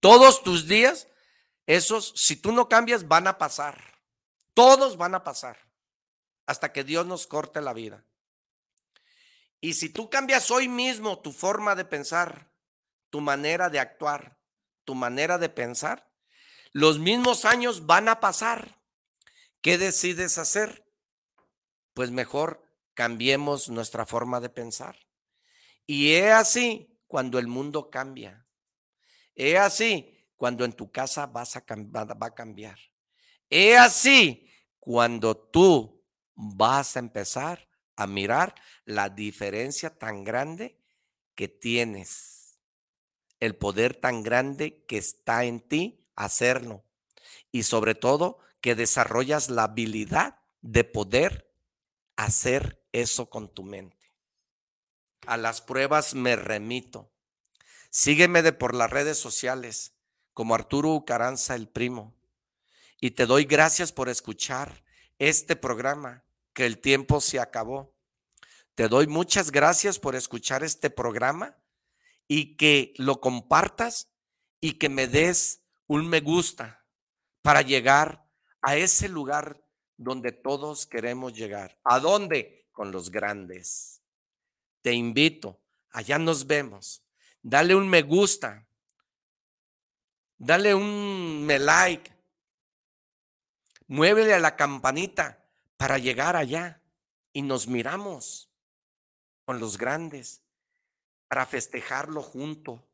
todos 0.00 0.42
tus 0.42 0.66
días 0.66 1.08
esos, 1.66 2.12
si 2.16 2.36
tú 2.36 2.52
no 2.52 2.68
cambias, 2.68 3.08
van 3.08 3.26
a 3.26 3.38
pasar. 3.38 4.00
Todos 4.52 4.96
van 4.96 5.14
a 5.14 5.24
pasar 5.24 5.58
hasta 6.46 6.72
que 6.72 6.84
Dios 6.84 7.06
nos 7.06 7.26
corte 7.26 7.60
la 7.60 7.72
vida. 7.72 8.04
Y 9.60 9.74
si 9.74 9.88
tú 9.88 10.10
cambias 10.10 10.50
hoy 10.50 10.68
mismo 10.68 11.20
tu 11.20 11.32
forma 11.32 11.74
de 11.74 11.86
pensar, 11.86 12.52
tu 13.10 13.20
manera 13.20 13.70
de 13.70 13.80
actuar, 13.80 14.38
tu 14.84 14.94
manera 14.94 15.38
de 15.38 15.48
pensar, 15.48 16.10
los 16.72 16.98
mismos 16.98 17.44
años 17.44 17.86
van 17.86 18.08
a 18.08 18.20
pasar. 18.20 18.78
¿Qué 19.62 19.78
decides 19.78 20.36
hacer? 20.36 20.86
Pues 21.94 22.10
mejor 22.10 22.63
cambiemos 22.94 23.68
nuestra 23.68 24.06
forma 24.06 24.40
de 24.40 24.48
pensar. 24.48 24.96
Y 25.86 26.12
es 26.12 26.32
así 26.32 26.98
cuando 27.06 27.38
el 27.38 27.46
mundo 27.46 27.90
cambia. 27.90 28.46
Es 29.34 29.58
así 29.58 30.26
cuando 30.36 30.64
en 30.64 30.72
tu 30.72 30.90
casa 30.90 31.26
vas 31.26 31.56
a, 31.56 31.64
va 31.68 32.26
a 32.26 32.34
cambiar. 32.34 32.78
Es 33.50 33.78
así 33.78 34.48
cuando 34.78 35.36
tú 35.36 36.02
vas 36.34 36.96
a 36.96 37.00
empezar 37.00 37.68
a 37.96 38.06
mirar 38.06 38.54
la 38.84 39.08
diferencia 39.08 39.96
tan 39.96 40.24
grande 40.24 40.78
que 41.34 41.48
tienes, 41.48 42.58
el 43.40 43.56
poder 43.56 43.94
tan 43.94 44.22
grande 44.22 44.84
que 44.86 44.98
está 44.98 45.44
en 45.44 45.60
ti 45.60 46.06
hacerlo 46.16 46.84
y 47.50 47.64
sobre 47.64 47.94
todo 47.94 48.38
que 48.60 48.74
desarrollas 48.74 49.50
la 49.50 49.64
habilidad 49.64 50.40
de 50.60 50.84
poder 50.84 51.52
hacer 52.16 52.83
eso 52.94 53.28
con 53.28 53.48
tu 53.48 53.64
mente. 53.64 54.12
A 55.26 55.36
las 55.36 55.60
pruebas 55.60 56.14
me 56.14 56.36
remito. 56.36 57.10
Sígueme 57.90 58.42
de 58.42 58.52
por 58.52 58.74
las 58.74 58.90
redes 58.90 59.18
sociales 59.18 59.94
como 60.32 60.54
Arturo 60.54 60.92
Ucaranza 60.92 61.54
el 61.56 61.68
primo. 61.68 62.14
Y 63.00 63.12
te 63.12 63.26
doy 63.26 63.44
gracias 63.44 63.92
por 63.92 64.08
escuchar 64.08 64.84
este 65.18 65.56
programa, 65.56 66.24
que 66.52 66.66
el 66.66 66.78
tiempo 66.78 67.20
se 67.20 67.40
acabó. 67.40 67.94
Te 68.76 68.88
doy 68.88 69.08
muchas 69.08 69.50
gracias 69.50 69.98
por 69.98 70.14
escuchar 70.14 70.62
este 70.62 70.88
programa 70.88 71.56
y 72.28 72.56
que 72.56 72.94
lo 72.96 73.20
compartas 73.20 74.08
y 74.60 74.74
que 74.74 74.88
me 74.88 75.08
des 75.08 75.62
un 75.86 76.08
me 76.08 76.20
gusta 76.20 76.86
para 77.42 77.62
llegar 77.62 78.28
a 78.62 78.76
ese 78.76 79.08
lugar 79.08 79.64
donde 79.96 80.32
todos 80.32 80.86
queremos 80.86 81.34
llegar. 81.34 81.78
¿A 81.84 81.98
dónde? 81.98 82.63
Con 82.74 82.92
los 82.92 83.10
grandes. 83.10 84.02
Te 84.82 84.92
invito, 84.92 85.58
allá 85.92 86.18
nos 86.18 86.46
vemos. 86.46 87.02
Dale 87.40 87.74
un 87.74 87.88
me 87.88 88.02
gusta. 88.02 88.66
Dale 90.36 90.74
un 90.74 91.46
me 91.46 91.58
like. 91.58 92.12
Muévele 93.86 94.34
a 94.34 94.38
la 94.38 94.56
campanita 94.56 95.48
para 95.78 95.96
llegar 95.96 96.36
allá 96.36 96.82
y 97.32 97.40
nos 97.40 97.66
miramos 97.66 98.50
con 99.44 99.60
los 99.60 99.78
grandes 99.78 100.42
para 101.28 101.46
festejarlo 101.46 102.22
junto, 102.22 102.86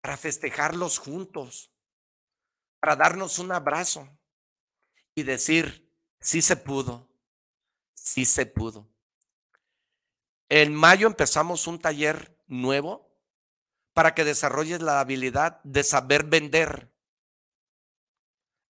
para 0.00 0.16
festejarlos 0.16 0.98
juntos, 0.98 1.70
para 2.80 2.96
darnos 2.96 3.38
un 3.38 3.52
abrazo 3.52 4.08
y 5.14 5.22
decir, 5.22 5.92
sí 6.20 6.42
se 6.42 6.56
pudo, 6.56 7.07
sí 8.08 8.24
se 8.24 8.46
pudo. 8.46 8.88
En 10.48 10.74
mayo 10.74 11.06
empezamos 11.06 11.66
un 11.66 11.78
taller 11.78 12.36
nuevo 12.46 13.08
para 13.92 14.14
que 14.14 14.24
desarrolles 14.24 14.80
la 14.80 15.00
habilidad 15.00 15.60
de 15.62 15.82
saber 15.82 16.24
vender. 16.24 16.90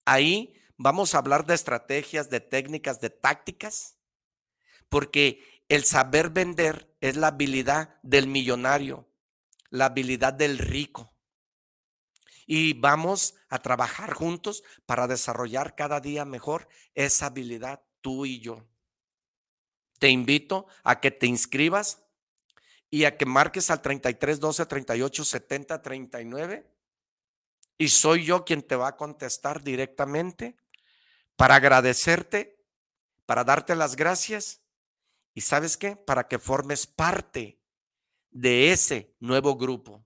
Ahí 0.05 0.55
vamos 0.76 1.14
a 1.14 1.18
hablar 1.18 1.47
de 1.47 1.55
estrategias, 1.55 2.30
de 2.30 2.41
técnicas, 2.41 3.01
de 3.01 3.11
tácticas, 3.11 3.97
porque 4.89 5.62
el 5.68 5.84
saber 5.84 6.30
vender 6.30 6.97
es 7.01 7.16
la 7.16 7.28
habilidad 7.28 8.01
del 8.03 8.26
millonario, 8.26 9.09
la 9.70 9.86
habilidad 9.86 10.32
del 10.32 10.59
rico 10.59 11.12
y 12.51 12.72
vamos 12.72 13.34
a 13.51 13.59
trabajar 13.59 14.14
juntos 14.14 14.64
para 14.86 15.07
desarrollar 15.07 15.74
cada 15.74 16.01
día 16.01 16.24
mejor 16.24 16.66
esa 16.95 17.26
habilidad, 17.26 17.82
tú 18.01 18.24
y 18.24 18.41
yo. 18.41 18.66
Te 19.99 20.09
invito 20.09 20.66
a 20.82 21.01
que 21.01 21.11
te 21.11 21.26
inscribas 21.26 22.03
y 22.90 23.05
a 23.05 23.16
que 23.16 23.26
marques 23.26 23.70
al 23.70 23.82
33 23.82 24.40
12 24.40 24.66
38 24.66 25.24
70 25.24 25.82
39 25.82 26.66
y 27.78 27.88
soy 27.88 28.24
yo 28.24 28.44
quien 28.44 28.62
te 28.62 28.76
va 28.76 28.88
a 28.88 28.96
contestar 28.96 29.62
directamente 29.62 30.57
para 31.36 31.55
agradecerte, 31.57 32.61
para 33.24 33.44
darte 33.44 33.76
las 33.76 33.94
gracias 33.94 34.61
y 35.32 35.42
sabes 35.42 35.76
qué, 35.76 35.94
para 35.94 36.26
que 36.26 36.40
formes 36.40 36.86
parte 36.88 37.61
de 38.30 38.72
ese 38.72 39.14
nuevo 39.20 39.57
grupo. 39.57 40.05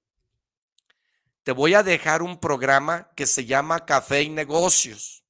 Te 1.43 1.53
voy 1.53 1.75
a 1.75 1.83
dejar 1.83 2.23
un 2.23 2.39
programa 2.39 3.11
que 3.17 3.27
se 3.27 3.47
llama 3.47 3.87
Café 3.87 4.23
y 4.23 4.29
Negocios, 4.29 5.22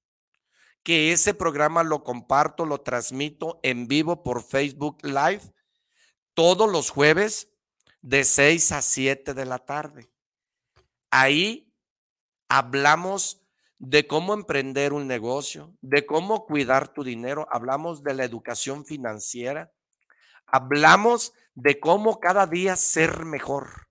que 0.83 1.13
ese 1.13 1.35
programa 1.35 1.83
lo 1.83 2.03
comparto, 2.03 2.67
lo 2.67 2.81
transmito 2.81 3.61
en 3.63 3.87
vivo 3.87 4.23
por 4.23 4.43
Facebook 4.43 4.99
Live 5.03 5.43
todos 6.35 6.71
los 6.71 6.91
jueves 6.91 7.51
de 8.01 8.25
6 8.25 8.73
a 8.73 8.83
7 8.83 9.35
de 9.35 9.45
la 9.45 9.59
tarde. 9.59 10.11
Ahí 11.11 11.73
hablamos 12.49 13.43
de 13.79 14.07
cómo 14.07 14.35
emprender 14.35 14.93
un 14.93 15.07
negocio, 15.07 15.77
de 15.81 16.07
cómo 16.07 16.47
cuidar 16.47 16.93
tu 16.93 17.03
dinero, 17.03 17.47
hablamos 17.51 18.03
de 18.03 18.15
la 18.15 18.25
educación 18.25 18.85
financiera, 18.85 19.73
hablamos 20.47 21.33
de 21.55 21.81
cómo 21.81 22.21
cada 22.21 22.47
día 22.47 22.77
ser 22.77 23.25
mejor, 23.25 23.89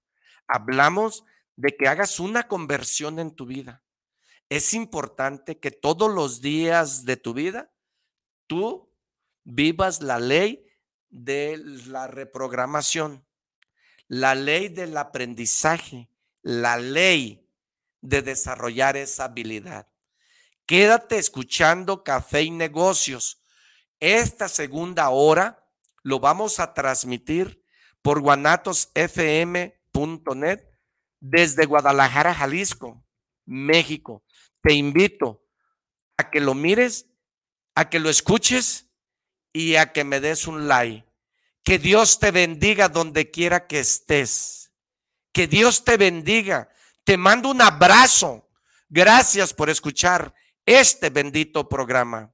hablamos 0.47 1.25
de 1.55 1.75
que 1.75 1.87
hagas 1.87 2.19
una 2.19 2.47
conversión 2.47 3.19
en 3.19 3.35
tu 3.35 3.45
vida. 3.45 3.80
Es 4.51 4.73
importante 4.73 5.59
que 5.59 5.71
todos 5.71 6.13
los 6.13 6.41
días 6.41 7.05
de 7.05 7.15
tu 7.15 7.33
vida 7.33 7.71
tú 8.47 8.93
vivas 9.45 10.01
la 10.01 10.19
ley 10.19 10.67
de 11.09 11.57
la 11.87 12.07
reprogramación, 12.07 13.25
la 14.09 14.35
ley 14.35 14.67
del 14.67 14.97
aprendizaje, 14.97 16.09
la 16.41 16.77
ley 16.77 17.49
de 18.01 18.23
desarrollar 18.23 18.97
esa 18.97 19.23
habilidad. 19.23 19.87
Quédate 20.65 21.17
escuchando 21.17 22.03
Café 22.03 22.41
y 22.41 22.51
Negocios. 22.51 23.41
Esta 24.01 24.49
segunda 24.49 25.11
hora 25.11 25.65
lo 26.03 26.19
vamos 26.19 26.59
a 26.59 26.73
transmitir 26.73 27.63
por 28.01 28.19
guanatosfm.net 28.19 30.59
desde 31.21 31.65
Guadalajara, 31.65 32.33
Jalisco, 32.33 33.01
México. 33.45 34.25
Te 34.61 34.73
invito 34.73 35.43
a 36.17 36.29
que 36.29 36.39
lo 36.39 36.53
mires, 36.53 37.07
a 37.75 37.89
que 37.89 37.99
lo 37.99 38.09
escuches 38.09 38.87
y 39.53 39.75
a 39.75 39.91
que 39.91 40.03
me 40.03 40.19
des 40.19 40.47
un 40.47 40.67
like. 40.67 41.05
Que 41.63 41.79
Dios 41.79 42.19
te 42.19 42.31
bendiga 42.31 42.89
donde 42.89 43.29
quiera 43.29 43.67
que 43.67 43.79
estés. 43.79 44.71
Que 45.31 45.47
Dios 45.47 45.83
te 45.83 45.97
bendiga. 45.97 46.69
Te 47.03 47.17
mando 47.17 47.49
un 47.49 47.61
abrazo. 47.61 48.49
Gracias 48.89 49.53
por 49.53 49.69
escuchar 49.69 50.33
este 50.65 51.09
bendito 51.09 51.67
programa. 51.69 52.33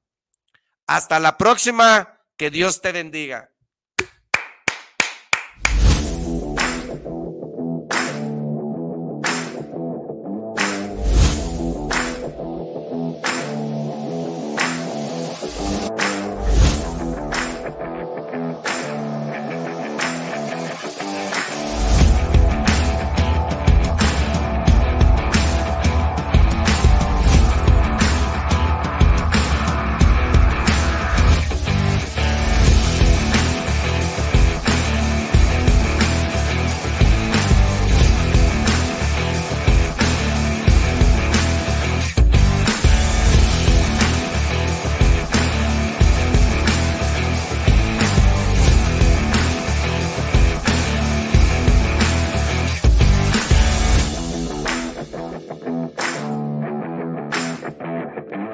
Hasta 0.85 1.19
la 1.19 1.37
próxima. 1.37 2.13
Que 2.37 2.51
Dios 2.51 2.81
te 2.81 2.91
bendiga. 2.91 3.51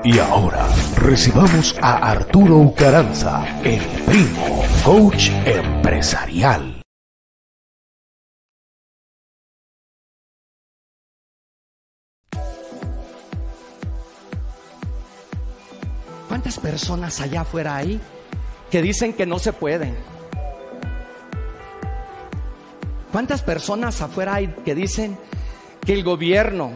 Y 0.06 0.20
ahora 0.20 0.68
recibamos 0.98 1.78
a 1.82 2.12
Arturo 2.12 2.58
Ucaranza, 2.58 3.62
el 3.64 3.80
primo, 4.06 4.62
coach 4.84 5.30
empresarial. 5.46 6.82
¿Cuántas 16.28 16.60
personas 16.60 17.22
allá 17.22 17.42
afuera 17.42 17.78
hay 17.78 18.02
que 18.70 18.82
dicen 18.82 19.14
que 19.14 19.26
no 19.26 19.40
se 19.40 19.54
pueden? 19.54 19.96
¿Cuántas 23.14 23.42
personas 23.42 24.02
afuera 24.02 24.34
hay 24.34 24.48
que 24.66 24.76
dicen 24.76 25.18
que 25.86 25.94
el 25.94 26.04
gobierno, 26.04 26.72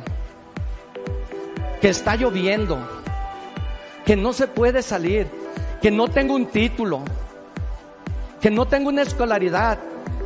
que 1.82 1.90
está 1.90 2.16
lloviendo, 2.16 2.97
que 4.08 4.16
no 4.16 4.32
se 4.32 4.48
puede 4.48 4.82
salir, 4.82 5.28
que 5.82 5.92
no 5.92 6.08
tengo 6.08 6.34
un 6.34 6.46
título, 6.46 7.02
que 8.40 8.50
no 8.50 8.66
tengo 8.66 8.88
una 8.88 9.02
escolaridad, 9.02 9.80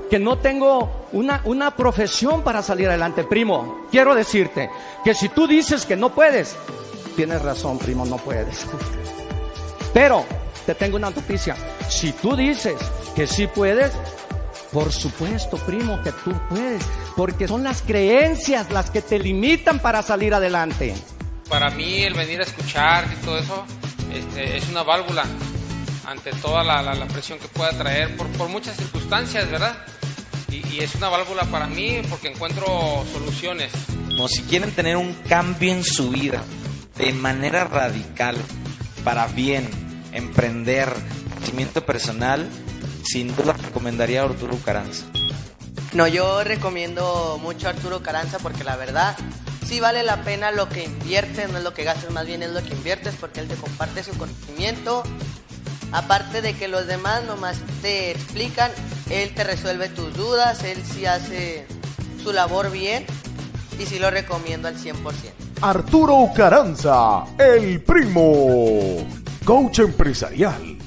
que 0.08 0.20
no 0.20 0.38
tengo 0.38 1.08
una, 1.14 1.42
una 1.46 1.76
profesión 1.76 2.44
para 2.44 2.62
salir 2.62 2.90
adelante. 2.90 3.24
Primo, 3.24 3.88
quiero 3.90 4.14
decirte 4.14 4.70
que 5.04 5.16
si 5.16 5.30
tú 5.30 5.48
dices 5.48 5.88
que 5.88 5.96
no 5.96 6.14
puedes, 6.14 6.56
tienes 7.16 7.42
razón, 7.42 7.80
primo, 7.80 8.06
no 8.06 8.18
puedes. 8.18 8.68
Pero 9.92 10.26
te 10.68 10.76
tengo 10.76 10.98
una 10.98 11.10
noticia. 11.10 11.56
Si 11.90 12.12
tú 12.12 12.36
dices 12.36 12.76
que 13.16 13.26
sí 13.26 13.48
puedes, 13.48 13.92
por 14.72 14.92
supuesto, 14.92 15.58
primo, 15.58 16.00
que 16.04 16.12
tú 16.12 16.32
puedes. 16.50 16.84
Porque 17.18 17.48
son 17.48 17.64
las 17.64 17.82
creencias 17.82 18.70
las 18.70 18.92
que 18.92 19.02
te 19.02 19.18
limitan 19.18 19.80
para 19.80 20.04
salir 20.04 20.36
adelante. 20.36 20.94
Para 21.52 21.70
mí 21.70 22.02
el 22.04 22.14
venir 22.14 22.40
a 22.40 22.44
escuchar 22.44 23.10
y 23.12 23.16
todo 23.26 23.38
eso 23.38 23.66
este, 24.14 24.56
es 24.56 24.70
una 24.70 24.84
válvula 24.84 25.26
ante 26.08 26.32
toda 26.32 26.64
la, 26.64 26.82
la, 26.82 27.06
presión 27.08 27.40
que 27.40 27.50
pueda 27.50 27.72
traer 27.72 28.16
por, 28.16 28.26
por 28.30 28.48
muchas 28.48 28.78
circunstancias, 28.78 29.52
¿verdad? 29.52 29.76
Y, 30.50 30.66
y, 30.70 30.80
es 30.80 30.96
una 30.96 31.10
válvula 31.10 31.44
para 31.44 31.68
mí 31.68 32.02
porque 32.10 32.30
encuentro 32.30 33.04
soluciones. 33.12 33.70
No, 34.16 34.30
si 34.30 34.44
quieren 34.44 34.72
tener 34.72 34.96
un 34.96 35.14
cambio 35.28 35.74
en 35.74 35.84
su 35.84 36.10
vida 36.12 36.42
de 36.98 37.12
manera 37.12 37.66
radical, 37.66 38.38
para 39.04 39.28
bien, 39.28 39.70
emprender, 40.14 40.88
crecimiento 41.36 41.86
personal, 41.86 42.48
sin 43.04 43.36
duda 43.36 43.54
recomendaría 43.54 44.22
a 44.22 44.26
Arturo 44.26 44.58
Caranza. 44.64 45.06
No, 45.92 46.08
yo 46.08 46.46
recomiendo 46.46 47.38
mucho 47.42 47.68
a 47.68 47.72
Arturo 47.72 48.02
Caranza 48.02 48.40
porque 48.40 48.64
la 48.64 48.78
verdad 48.78 49.18
sí 49.72 49.80
vale 49.80 50.04
la 50.04 50.22
pena 50.26 50.52
lo 50.52 50.68
que 50.68 50.84
inviertes, 50.84 51.50
no 51.50 51.60
es 51.60 51.64
lo 51.64 51.74
que 51.74 51.86
gastas, 51.86 52.12
más 52.12 52.26
bien 52.26 52.44
es 52.44 52.52
lo 52.52 52.62
que 52.62 52.74
inviertes 52.74 53.16
porque 53.18 53.40
él 53.40 53.48
te 53.48 53.56
comparte 53.56 54.04
su 54.04 54.12
conocimiento. 54.18 55.02
Aparte 55.94 56.42
de 56.42 56.54
que 56.58 56.68
los 56.68 56.88
demás 56.88 57.24
nomás 57.24 57.56
te 57.82 58.12
explican, 58.12 58.70
él 59.10 59.34
te 59.34 59.46
resuelve 59.46 59.88
tus 59.88 60.14
dudas, 60.14 60.66
él 60.66 60.78
sí 60.84 61.06
hace 61.06 61.66
su 62.22 62.34
labor 62.34 62.70
bien 62.70 63.06
y 63.80 63.86
sí 63.86 63.98
lo 63.98 64.12
recomiendo 64.12 64.68
al 64.68 64.76
100%. 64.76 64.94
Arturo 65.62 66.30
Caranza, 66.36 67.24
el 67.38 67.82
primo, 67.82 69.08
coach 69.46 69.80
empresarial 69.80 70.81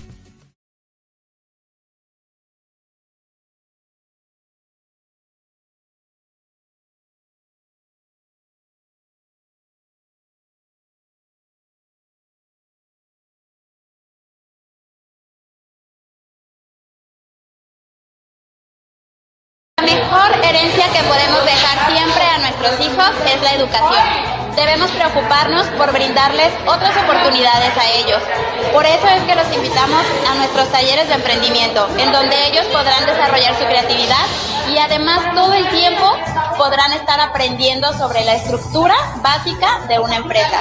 por 25.77 25.93
brindarles 25.93 26.53
otras 26.65 26.97
oportunidades 26.97 27.77
a 27.77 27.91
ellos. 27.99 28.23
Por 28.73 28.87
eso 28.87 29.07
es 29.09 29.23
que 29.25 29.35
los 29.35 29.53
invitamos 29.53 30.03
a 30.31 30.35
nuestros 30.37 30.71
talleres 30.71 31.09
de 31.09 31.15
emprendimiento, 31.15 31.89
en 31.99 32.13
donde 32.13 32.37
ellos 32.47 32.65
podrán 32.67 33.05
desarrollar 33.05 33.59
su 33.59 33.65
creatividad 33.65 34.25
y 34.71 34.79
además 34.79 35.35
todo 35.35 35.53
el 35.53 35.69
tiempo 35.69 36.05
podrán 36.57 36.93
estar 36.93 37.21
aprendiendo 37.21 37.93
sobre 37.95 38.25
la 38.25 38.35
estructura 38.35 38.95
básica 39.23 39.81
de 39.89 39.99
una 39.99 40.17
empresa. 40.17 40.61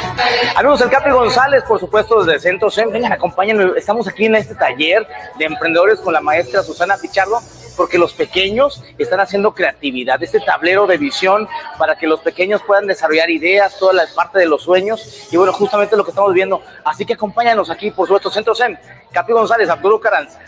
Amigos, 0.55 0.81
el 0.81 0.89
Capri 0.89 1.11
González, 1.11 1.63
por 1.67 1.79
supuesto, 1.79 2.23
desde 2.23 2.39
Centro 2.39 2.69
SEM. 2.69 2.91
Vengan, 2.91 3.13
acompáñenme. 3.13 3.77
Estamos 3.77 4.07
aquí 4.07 4.25
en 4.25 4.35
este 4.35 4.55
taller 4.55 5.07
de 5.37 5.45
emprendedores 5.45 5.99
con 5.99 6.13
la 6.13 6.21
maestra 6.21 6.63
Susana 6.63 6.97
Pichardo 6.97 7.41
porque 7.75 7.97
los 7.97 8.13
pequeños 8.13 8.83
están 8.97 9.19
haciendo 9.19 9.53
creatividad, 9.53 10.21
este 10.21 10.39
tablero 10.39 10.85
de 10.87 10.97
visión 10.97 11.47
para 11.77 11.97
que 11.97 12.07
los 12.07 12.19
pequeños 12.19 12.61
puedan 12.61 12.87
desarrollar 12.87 13.29
ideas, 13.29 13.77
toda 13.77 13.93
la 13.93 14.05
parte 14.15 14.39
de 14.39 14.45
los 14.45 14.63
sueños, 14.63 15.27
y 15.31 15.37
bueno, 15.37 15.53
justamente 15.53 15.97
lo 15.97 16.03
que 16.03 16.11
estamos 16.11 16.33
viendo. 16.33 16.61
Así 16.85 17.05
que 17.05 17.13
acompáñanos 17.13 17.69
aquí, 17.69 17.91
por 17.91 18.07
supuesto, 18.07 18.29
Centro 18.29 18.55
SEM, 18.55 18.77
Capi 19.11 19.33
González, 19.33 19.69
Arturo 19.69 19.99
Caranza. 19.99 20.39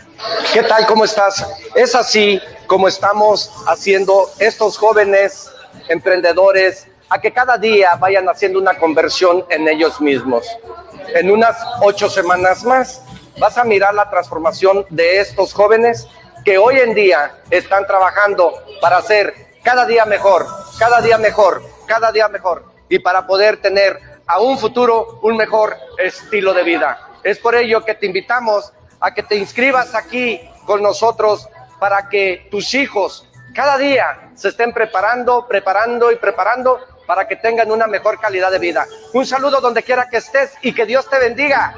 ¿Qué 0.52 0.62
tal? 0.62 0.86
¿Cómo 0.86 1.04
estás? 1.04 1.46
Es 1.74 1.94
así 1.94 2.40
como 2.66 2.88
estamos 2.88 3.45
haciendo 3.66 4.30
estos 4.38 4.78
jóvenes 4.78 5.50
emprendedores 5.88 6.86
a 7.08 7.20
que 7.20 7.32
cada 7.32 7.56
día 7.58 7.94
vayan 7.96 8.28
haciendo 8.28 8.58
una 8.58 8.78
conversión 8.78 9.44
en 9.48 9.68
ellos 9.68 10.00
mismos. 10.00 10.46
En 11.14 11.30
unas 11.30 11.56
ocho 11.82 12.08
semanas 12.08 12.64
más 12.64 13.02
vas 13.38 13.58
a 13.58 13.64
mirar 13.64 13.94
la 13.94 14.10
transformación 14.10 14.86
de 14.90 15.20
estos 15.20 15.52
jóvenes 15.52 16.06
que 16.44 16.58
hoy 16.58 16.78
en 16.78 16.94
día 16.94 17.42
están 17.50 17.86
trabajando 17.86 18.52
para 18.80 19.00
ser 19.02 19.34
cada 19.62 19.86
día 19.86 20.04
mejor, 20.04 20.46
cada 20.78 21.00
día 21.00 21.18
mejor, 21.18 21.62
cada 21.86 22.12
día 22.12 22.28
mejor 22.28 22.64
y 22.88 22.98
para 22.98 23.26
poder 23.26 23.60
tener 23.60 23.98
a 24.26 24.40
un 24.40 24.58
futuro 24.58 25.20
un 25.22 25.36
mejor 25.36 25.76
estilo 25.98 26.52
de 26.54 26.64
vida. 26.64 26.98
Es 27.22 27.38
por 27.38 27.54
ello 27.54 27.84
que 27.84 27.94
te 27.94 28.06
invitamos 28.06 28.72
a 29.00 29.12
que 29.12 29.22
te 29.22 29.36
inscribas 29.36 29.94
aquí 29.94 30.40
con 30.66 30.82
nosotros 30.82 31.48
para 31.78 32.08
que 32.08 32.48
tus 32.50 32.74
hijos 32.74 33.28
cada 33.56 33.78
día 33.78 34.30
se 34.34 34.48
estén 34.48 34.70
preparando, 34.70 35.48
preparando 35.48 36.12
y 36.12 36.16
preparando 36.16 36.78
para 37.06 37.26
que 37.26 37.36
tengan 37.36 37.72
una 37.72 37.86
mejor 37.86 38.20
calidad 38.20 38.50
de 38.50 38.58
vida. 38.58 38.86
Un 39.14 39.24
saludo 39.24 39.62
donde 39.62 39.82
quiera 39.82 40.10
que 40.10 40.18
estés 40.18 40.52
y 40.60 40.74
que 40.74 40.84
Dios 40.84 41.08
te 41.08 41.18
bendiga. 41.18 41.74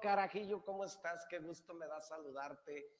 Carajillo, 0.00 0.64
¿cómo 0.64 0.84
estás? 0.84 1.26
Qué 1.28 1.38
gusto 1.38 1.74
me 1.74 1.86
da 1.86 2.00
saludarte 2.00 2.90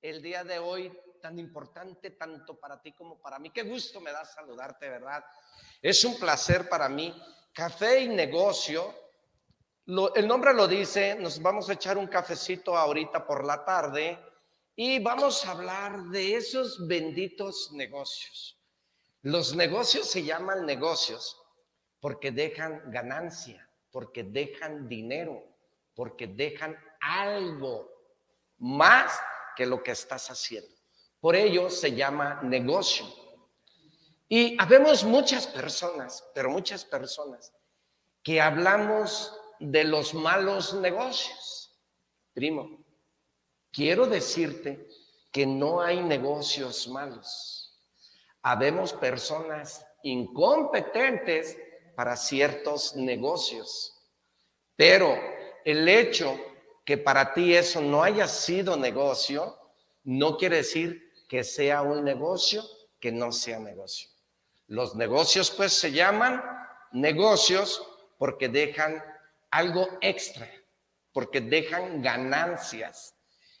el 0.00 0.22
día 0.22 0.44
de 0.44 0.58
hoy, 0.58 0.96
tan 1.20 1.38
importante 1.38 2.10
tanto 2.10 2.58
para 2.58 2.80
ti 2.80 2.92
como 2.92 3.20
para 3.20 3.38
mí. 3.38 3.50
Qué 3.50 3.62
gusto 3.62 4.00
me 4.00 4.12
da 4.12 4.24
saludarte, 4.24 4.88
¿verdad? 4.88 5.24
Es 5.82 6.04
un 6.04 6.18
placer 6.18 6.68
para 6.68 6.88
mí. 6.88 7.14
Café 7.52 8.00
y 8.00 8.08
negocio, 8.08 8.94
el 10.14 10.28
nombre 10.28 10.54
lo 10.54 10.68
dice, 10.68 11.16
nos 11.16 11.42
vamos 11.42 11.68
a 11.68 11.72
echar 11.72 11.98
un 11.98 12.06
cafecito 12.06 12.76
ahorita 12.76 13.26
por 13.26 13.44
la 13.44 13.64
tarde 13.64 14.18
y 14.76 15.00
vamos 15.00 15.44
a 15.44 15.50
hablar 15.50 16.04
de 16.04 16.36
esos 16.36 16.86
benditos 16.86 17.72
negocios. 17.72 18.56
Los 19.22 19.56
negocios 19.56 20.08
se 20.08 20.22
llaman 20.22 20.64
negocios 20.64 21.42
porque 21.98 22.30
dejan 22.30 22.88
ganancia, 22.92 23.68
porque 23.90 24.22
dejan 24.22 24.88
dinero 24.88 25.57
porque 25.98 26.28
dejan 26.28 26.78
algo 27.00 27.90
más 28.58 29.20
que 29.56 29.66
lo 29.66 29.82
que 29.82 29.90
estás 29.90 30.30
haciendo. 30.30 30.72
Por 31.18 31.34
ello 31.34 31.68
se 31.68 31.92
llama 31.92 32.38
negocio. 32.44 33.04
Y 34.28 34.56
habemos 34.62 35.02
muchas 35.02 35.48
personas, 35.48 36.24
pero 36.32 36.50
muchas 36.50 36.84
personas, 36.84 37.52
que 38.22 38.40
hablamos 38.40 39.36
de 39.58 39.82
los 39.82 40.14
malos 40.14 40.72
negocios. 40.74 41.76
Primo, 42.32 42.78
quiero 43.72 44.06
decirte 44.06 44.86
que 45.32 45.46
no 45.46 45.80
hay 45.80 46.00
negocios 46.00 46.86
malos. 46.86 47.76
Habemos 48.42 48.92
personas 48.92 49.84
incompetentes 50.04 51.58
para 51.96 52.16
ciertos 52.16 52.94
negocios. 52.94 53.96
Pero 54.76 55.37
el 55.64 55.88
hecho 55.88 56.38
que 56.84 56.96
para 56.96 57.34
ti 57.34 57.54
eso 57.54 57.80
no 57.80 58.02
haya 58.02 58.26
sido 58.26 58.76
negocio, 58.76 59.58
no 60.04 60.36
quiere 60.36 60.56
decir 60.56 61.12
que 61.28 61.44
sea 61.44 61.82
un 61.82 62.04
negocio 62.04 62.64
que 62.98 63.12
no 63.12 63.30
sea 63.30 63.58
negocio. 63.58 64.08
Los 64.66 64.94
negocios 64.96 65.50
pues 65.50 65.72
se 65.72 65.92
llaman 65.92 66.42
negocios 66.92 67.86
porque 68.16 68.48
dejan 68.48 69.02
algo 69.50 69.88
extra, 70.00 70.50
porque 71.12 71.40
dejan 71.40 72.02
ganancias. 72.02 73.14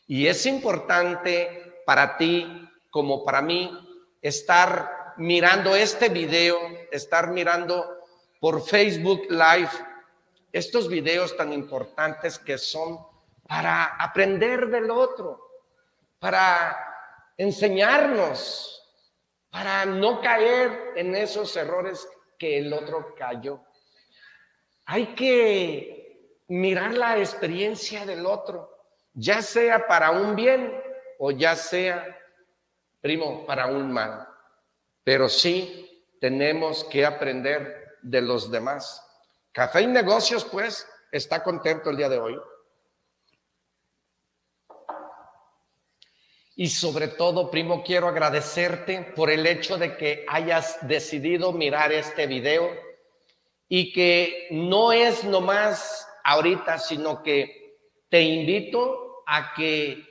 Y 0.06 0.26
es 0.26 0.46
importante 0.46 1.82
para 1.84 2.16
ti 2.16 2.46
como 2.90 3.24
para 3.24 3.42
mí 3.42 3.70
estar 4.22 5.14
mirando 5.18 5.74
este 5.76 6.08
video, 6.08 6.58
estar 6.90 7.30
mirando 7.30 7.98
por 8.40 8.64
Facebook 8.64 9.26
Live 9.30 9.70
estos 10.58 10.88
videos 10.88 11.36
tan 11.36 11.52
importantes 11.52 12.38
que 12.38 12.58
son 12.58 12.98
para 13.46 13.96
aprender 13.96 14.66
del 14.68 14.90
otro, 14.90 15.40
para 16.18 16.76
enseñarnos, 17.36 18.74
para 19.50 19.86
no 19.86 20.20
caer 20.20 20.92
en 20.96 21.14
esos 21.14 21.56
errores 21.56 22.06
que 22.38 22.58
el 22.58 22.72
otro 22.72 23.14
cayó. 23.14 23.62
Hay 24.86 25.14
que 25.14 26.42
mirar 26.48 26.94
la 26.94 27.18
experiencia 27.18 28.04
del 28.04 28.26
otro, 28.26 28.70
ya 29.14 29.42
sea 29.42 29.86
para 29.86 30.10
un 30.10 30.34
bien 30.34 30.82
o 31.18 31.30
ya 31.30 31.56
sea, 31.56 32.16
primo, 33.00 33.46
para 33.46 33.66
un 33.66 33.90
mal. 33.90 34.26
Pero 35.04 35.28
sí 35.28 36.04
tenemos 36.20 36.84
que 36.84 37.06
aprender 37.06 37.98
de 38.02 38.20
los 38.20 38.50
demás. 38.50 39.04
Café 39.58 39.82
y 39.82 39.86
Negocios, 39.88 40.44
pues, 40.44 40.88
está 41.10 41.42
contento 41.42 41.90
el 41.90 41.96
día 41.96 42.08
de 42.08 42.20
hoy. 42.20 42.38
Y 46.54 46.68
sobre 46.68 47.08
todo, 47.08 47.50
primo, 47.50 47.82
quiero 47.82 48.06
agradecerte 48.06 49.12
por 49.16 49.30
el 49.30 49.44
hecho 49.44 49.76
de 49.76 49.96
que 49.96 50.24
hayas 50.28 50.78
decidido 50.86 51.50
mirar 51.50 51.90
este 51.90 52.28
video 52.28 52.70
y 53.68 53.92
que 53.92 54.46
no 54.52 54.92
es 54.92 55.24
nomás 55.24 56.06
ahorita, 56.22 56.78
sino 56.78 57.20
que 57.24 57.80
te 58.08 58.22
invito 58.22 59.24
a 59.26 59.54
que 59.54 60.04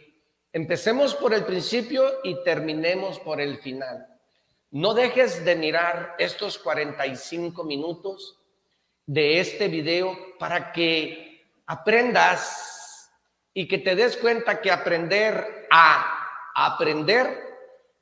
empecemos 0.51 1.15
por 1.15 1.33
el 1.33 1.45
principio 1.45 2.03
y 2.25 2.43
terminemos 2.43 3.17
por 3.19 3.39
el 3.39 3.59
final. 3.59 4.07
No 4.71 4.93
dejes 4.93 5.45
de 5.45 5.55
mirar 5.55 6.15
estos 6.19 6.57
45 6.57 7.63
minutos 7.63 8.36
de 9.07 9.39
este 9.39 9.69
video 9.69 10.37
para 10.37 10.71
que 10.71 11.41
aprendas 11.65 13.09
y 13.53 13.67
que 13.67 13.79
te 13.79 13.95
des 13.95 14.17
cuenta 14.17 14.61
que 14.61 14.69
aprender 14.69 15.67
a 15.71 16.53
aprender 16.53 17.43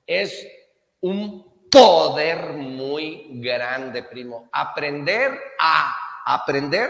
es 0.06 0.46
un 1.02 1.70
poder 1.70 2.54
muy 2.54 3.28
grande, 3.42 4.04
primo. 4.04 4.50
Aprender 4.52 5.40
a 5.60 5.96
aprender 6.26 6.90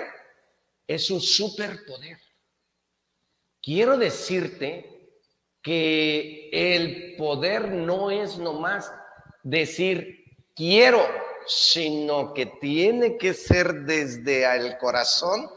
es 0.88 1.12
un 1.12 1.20
superpoder. 1.20 2.18
Quiero 3.62 3.98
decirte 3.98 5.10
que 5.62 6.50
el 6.52 7.16
poder 7.18 7.70
no 7.70 8.12
es 8.12 8.38
nomás 8.38 8.92
decir 9.44 10.24
quiero 10.56 11.06
sino 11.48 12.34
que 12.34 12.46
tiene 12.46 13.18
que 13.18 13.34
ser 13.34 13.74
desde 13.84 14.46
el 14.56 14.78
corazón 14.78 15.50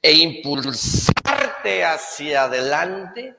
e 0.00 0.12
impulsarte 0.12 1.84
hacia 1.84 2.44
adelante 2.44 3.36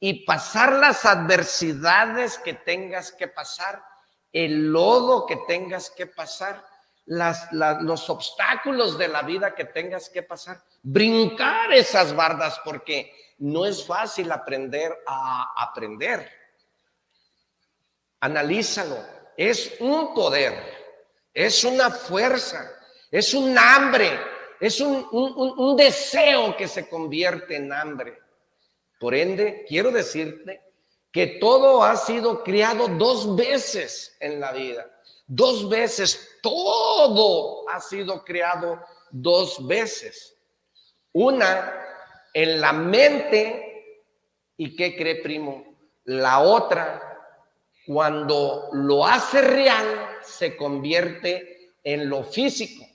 y 0.00 0.24
pasar 0.24 0.72
las 0.72 1.04
adversidades 1.04 2.38
que 2.38 2.54
tengas 2.54 3.12
que 3.12 3.28
pasar, 3.28 3.84
el 4.32 4.72
lodo 4.72 5.26
que 5.26 5.36
tengas 5.46 5.90
que 5.90 6.06
pasar, 6.06 6.64
los 7.04 8.10
obstáculos 8.10 8.98
de 8.98 9.08
la 9.08 9.22
vida 9.22 9.54
que 9.54 9.66
tengas 9.66 10.08
que 10.08 10.22
pasar, 10.22 10.60
brincar 10.82 11.72
esas 11.72 12.14
bardas 12.14 12.60
porque 12.64 13.12
no 13.38 13.64
es 13.64 13.86
fácil 13.86 14.32
aprender 14.32 14.92
a 15.06 15.54
aprender. 15.56 16.28
Analízalo, 18.20 18.98
es 19.36 19.74
un 19.80 20.14
poder 20.14 20.81
es 21.34 21.64
una 21.64 21.90
fuerza, 21.90 22.70
es 23.10 23.34
un 23.34 23.56
hambre, 23.56 24.18
es 24.60 24.80
un, 24.80 25.76
deseo 25.76 26.56
que 26.56 26.68
se 26.68 26.88
convierte 26.88 27.56
en 27.56 27.72
hambre. 27.72 28.18
Por 29.00 29.14
ende, 29.14 29.64
quiero 29.66 29.90
decirte 29.90 30.62
que 31.10 31.26
todo 31.26 31.82
ha 31.82 31.96
sido 31.96 32.42
criado 32.42 32.88
dos 32.88 33.34
veces 33.34 34.16
en 34.20 34.40
la 34.40 34.52
vida. 34.52 34.86
Dos 35.26 35.68
veces, 35.68 36.38
todo 36.42 37.68
ha 37.68 37.80
sido 37.80 38.22
creado 38.24 38.80
dos 39.10 39.66
veces. 39.66 40.36
Una 41.12 41.72
en 42.32 42.60
la 42.60 42.72
mente, 42.72 44.06
¿y 44.56 44.76
qué 44.76 44.96
cree 44.96 45.22
primo? 45.22 45.76
La 46.04 46.40
otra, 46.40 47.02
cuando 47.86 48.68
lo 48.72 49.04
hace 49.04 49.42
real, 49.42 50.11
se 50.24 50.56
convierte 50.56 51.72
en 51.82 52.08
lo 52.08 52.24
físico. 52.24 52.86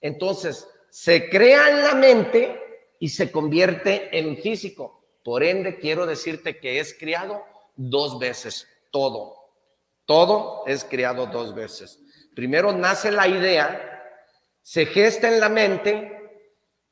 Entonces, 0.00 0.66
se 0.90 1.28
crea 1.28 1.68
en 1.70 1.82
la 1.82 1.94
mente 1.94 2.60
y 2.98 3.08
se 3.08 3.30
convierte 3.30 4.08
en 4.16 4.36
físico. 4.38 5.04
Por 5.24 5.42
ende, 5.42 5.78
quiero 5.78 6.06
decirte 6.06 6.58
que 6.58 6.78
es 6.78 6.94
criado 6.94 7.44
dos 7.74 8.18
veces, 8.18 8.66
todo. 8.90 9.36
Todo 10.04 10.64
es 10.66 10.84
criado 10.84 11.26
dos 11.26 11.54
veces. 11.54 11.98
Primero 12.34 12.72
nace 12.72 13.10
la 13.10 13.26
idea, 13.26 14.04
se 14.62 14.86
gesta 14.86 15.28
en 15.28 15.40
la 15.40 15.48
mente 15.48 16.12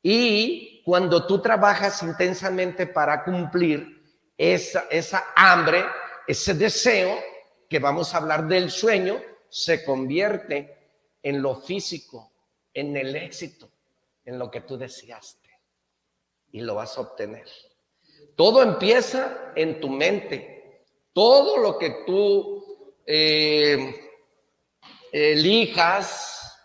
y 0.03 0.83
cuando 0.85 1.27
tú 1.27 1.41
trabajas 1.41 2.03
intensamente 2.03 2.87
para 2.87 3.25
cumplir 3.25 4.03
esa, 4.37 4.87
esa 4.91 5.33
hambre, 5.37 5.85
ese 6.27 6.55
deseo, 6.55 7.19
que 7.69 7.79
vamos 7.79 8.15
a 8.15 8.19
hablar 8.19 8.47
del 8.47 8.71
sueño, 8.71 9.21
se 9.55 9.85
convierte 9.85 10.77
en 11.23 11.41
lo 11.41 11.55
físico, 11.55 12.33
en 12.73 12.97
el 12.97 13.15
éxito, 13.15 13.71
en 14.25 14.37
lo 14.37 14.51
que 14.51 14.63
tú 14.63 14.77
deseaste. 14.77 15.49
Y 16.51 16.61
lo 16.61 16.75
vas 16.75 16.99
a 16.99 17.03
obtener. 17.03 17.47
Todo 18.35 18.65
empieza 18.65 19.53
en 19.55 19.81
tu 19.81 19.89
mente. 19.91 20.83
Todo 21.13 21.59
lo 21.59 21.79
que 21.79 22.03
tú 22.05 22.65
eh, 23.07 23.95
elijas, 25.13 26.61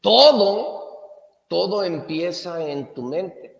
todo, 0.00 1.00
todo 1.48 1.82
empieza 1.82 2.70
en 2.70 2.94
tu 2.94 3.02
mente. 3.02 3.58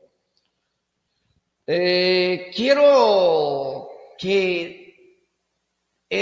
Eh, 1.67 2.53
quiero 2.55 3.91
que 4.17 4.84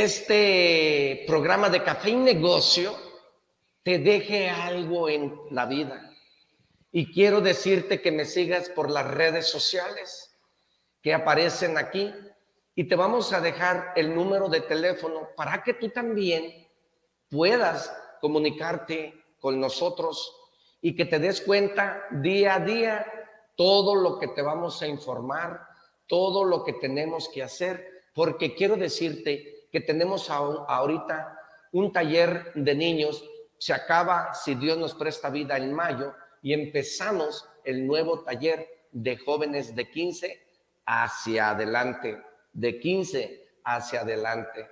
este 0.01 1.25
programa 1.27 1.69
de 1.69 1.83
café 1.83 2.11
y 2.11 2.17
negocio 2.17 2.97
te 3.83 3.99
deje 3.99 4.49
algo 4.49 5.11
en 5.11 5.39
la 5.51 5.67
vida. 5.67 6.11
Y 6.91 7.13
quiero 7.13 7.43
decirte 7.43 8.01
que 8.01 8.11
me 8.11 8.25
sigas 8.25 8.71
por 8.71 8.91
las 8.91 9.07
redes 9.07 9.51
sociales 9.51 10.35
que 11.03 11.13
aparecen 11.13 11.77
aquí 11.77 12.11
y 12.75 12.85
te 12.85 12.97
vamos 12.97 13.35
a 13.35 13.41
dejar 13.41 13.93
el 13.95 14.15
número 14.15 14.49
de 14.49 14.63
teléfono 14.63 15.29
para 15.37 15.63
que 15.63 15.75
tú 15.75 15.91
también 15.91 16.69
puedas 17.29 17.95
comunicarte 18.21 19.15
con 19.41 19.61
nosotros 19.61 20.35
y 20.81 20.97
que 20.97 21.05
te 21.05 21.19
des 21.19 21.43
cuenta 21.43 22.07
día 22.11 22.55
a 22.55 22.61
día 22.61 23.07
todo 23.57 23.95
lo 23.95 24.19
que 24.19 24.29
te 24.29 24.41
vamos 24.41 24.81
a 24.81 24.87
informar, 24.87 25.67
todo 26.07 26.45
lo 26.45 26.65
que 26.65 26.73
tenemos 26.75 27.29
que 27.29 27.43
hacer, 27.43 28.05
porque 28.15 28.55
quiero 28.55 28.77
decirte 28.77 29.62
que 29.73 29.81
tenemos 29.81 30.29
ahorita 30.31 31.39
un 31.73 31.93
taller 31.93 32.53
de 32.55 32.75
niños. 32.75 33.25
Se 33.59 33.73
acaba, 33.73 34.35
si 34.35 34.55
Dios 34.55 34.77
nos 34.77 34.95
presta 34.95 35.31
vida, 35.31 35.57
en 35.57 35.73
mayo 35.73 36.15
y 36.43 36.53
empezamos 36.53 37.49
el 37.65 37.87
nuevo 37.87 38.21
taller 38.21 38.69
de 38.93 39.17
jóvenes 39.17 39.75
de 39.75 39.91
15 39.91 40.47
hacia 40.85 41.51
adelante, 41.51 42.23
de 42.53 42.79
15 42.79 43.49
hacia 43.65 44.03
adelante. 44.03 44.69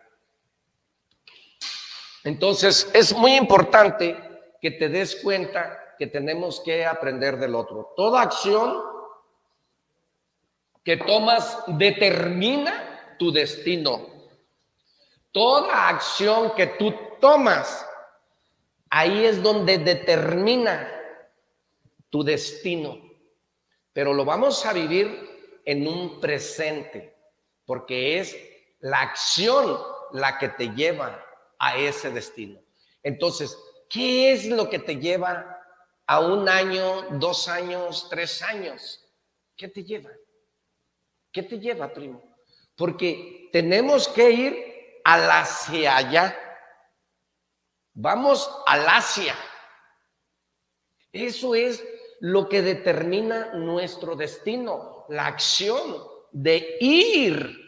Entonces, 2.25 2.91
es 2.93 3.17
muy 3.17 3.35
importante 3.37 4.17
que 4.61 4.73
te 4.73 4.91
des 4.91 5.17
cuenta 5.17 5.95
que 5.99 6.07
tenemos 6.07 6.61
que 6.61 6.85
aprender 6.85 7.39
del 7.39 7.55
otro. 7.55 7.95
Toda 7.97 8.21
acción 8.21 8.83
que 10.85 10.99
tomas 10.99 11.63
determina 11.67 13.17
tu 13.19 13.33
destino. 13.33 14.10
Toda 15.33 15.89
acción 15.89 16.55
que 16.55 16.67
tú 16.67 16.93
tomas, 17.21 17.87
ahí 18.89 19.25
es 19.25 19.43
donde 19.43 19.79
determina 19.79 20.91
tu 22.09 22.25
destino. 22.25 22.99
Pero 23.93 24.13
lo 24.13 24.25
vamos 24.25 24.65
a 24.67 24.73
vivir 24.73 25.61
en 25.65 25.87
un 25.87 26.21
presente, 26.21 27.17
porque 27.65 28.19
es 28.19 28.37
la 28.81 29.01
acción 29.01 29.79
la 30.13 30.39
que 30.39 30.49
te 30.49 30.69
lleva 30.71 31.25
a 31.59 31.77
ese 31.77 32.11
destino. 32.11 32.61
Entonces, 33.03 33.57
¿qué 33.89 34.33
es 34.33 34.47
lo 34.47 34.69
que 34.69 34.79
te 34.79 34.97
lleva 34.97 35.59
a 36.07 36.21
un 36.21 36.49
año, 36.49 37.03
dos 37.19 37.47
años, 37.49 38.09
tres 38.11 38.43
años? 38.43 39.07
¿Qué 39.57 39.69
te 39.69 39.85
lleva? 39.85 40.11
¿Qué 41.31 41.43
te 41.43 41.59
lleva, 41.61 41.93
primo? 41.93 42.23
Porque 42.77 43.49
tenemos 43.53 44.09
que 44.09 44.31
ir 44.31 44.70
al 45.11 45.29
hacia 45.29 45.97
allá. 45.97 46.39
Vamos 47.95 48.49
al 48.65 48.89
Asia. 48.89 49.35
Eso 51.13 51.57
es 51.57 51.85
lo 52.21 52.49
que 52.49 52.63
determina 52.63 53.53
nuestro 53.55 54.15
destino, 54.15 55.07
la 55.09 55.27
acción 55.27 55.97
de 56.31 56.77
ir 56.81 57.59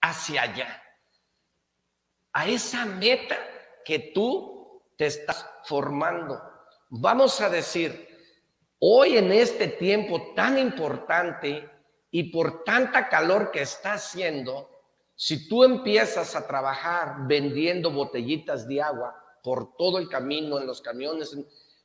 hacia 0.00 0.42
allá, 0.42 0.82
a 2.32 2.48
esa 2.48 2.84
meta 2.84 3.36
que 3.84 4.10
tú 4.12 4.82
te 4.96 5.06
estás 5.06 5.48
formando. 5.64 6.42
Vamos 6.88 7.40
a 7.40 7.48
decir, 7.48 8.08
hoy 8.80 9.18
en 9.18 9.30
este 9.30 9.68
tiempo 9.68 10.34
tan 10.34 10.58
importante 10.58 11.70
y 12.10 12.24
por 12.24 12.64
tanta 12.64 13.08
calor 13.08 13.52
que 13.52 13.62
está 13.62 13.92
haciendo, 13.92 14.75
si 15.16 15.48
tú 15.48 15.64
empiezas 15.64 16.36
a 16.36 16.46
trabajar 16.46 17.26
vendiendo 17.26 17.90
botellitas 17.90 18.68
de 18.68 18.82
agua 18.82 19.16
por 19.42 19.74
todo 19.76 19.98
el 19.98 20.08
camino, 20.10 20.58
en 20.60 20.66
los 20.66 20.82
camiones, 20.82 21.34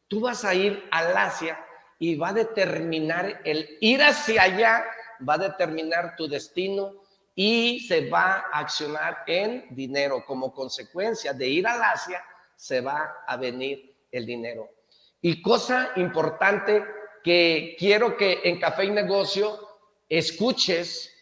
tú 0.09 0.19
vas 0.19 0.43
a 0.43 0.53
ir 0.53 0.83
al 0.91 1.15
Asia 1.15 1.57
y 1.97 2.15
va 2.15 2.29
a 2.29 2.33
determinar 2.33 3.41
el 3.45 3.77
ir 3.79 4.01
hacia 4.03 4.43
allá, 4.43 4.83
va 5.27 5.35
a 5.35 5.49
determinar 5.49 6.15
tu 6.17 6.27
destino 6.27 7.01
y 7.33 7.79
se 7.87 8.09
va 8.09 8.43
a 8.51 8.59
accionar 8.59 9.23
en 9.27 9.73
dinero. 9.73 10.25
Como 10.25 10.53
consecuencia 10.53 11.31
de 11.31 11.47
ir 11.47 11.65
al 11.65 11.81
Asia, 11.81 12.21
se 12.55 12.81
va 12.81 13.23
a 13.25 13.37
venir 13.37 13.95
el 14.11 14.25
dinero. 14.25 14.69
Y 15.21 15.41
cosa 15.41 15.91
importante 15.95 16.83
que 17.23 17.75
quiero 17.79 18.17
que 18.17 18.41
en 18.43 18.59
Café 18.59 18.85
y 18.85 18.91
Negocio 18.91 19.57
escuches 20.09 21.15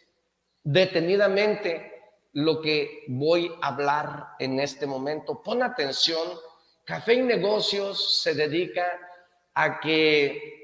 detenidamente 0.64 1.89
lo 2.32 2.60
que 2.60 3.04
voy 3.08 3.52
a 3.60 3.68
hablar 3.68 4.28
en 4.38 4.60
este 4.60 4.86
momento. 4.86 5.42
Pon 5.42 5.62
atención. 5.62 6.28
Café 6.84 7.14
y 7.14 7.22
Negocios 7.22 8.22
se 8.22 8.34
dedica 8.34 8.86
a 9.54 9.80
que 9.80 10.60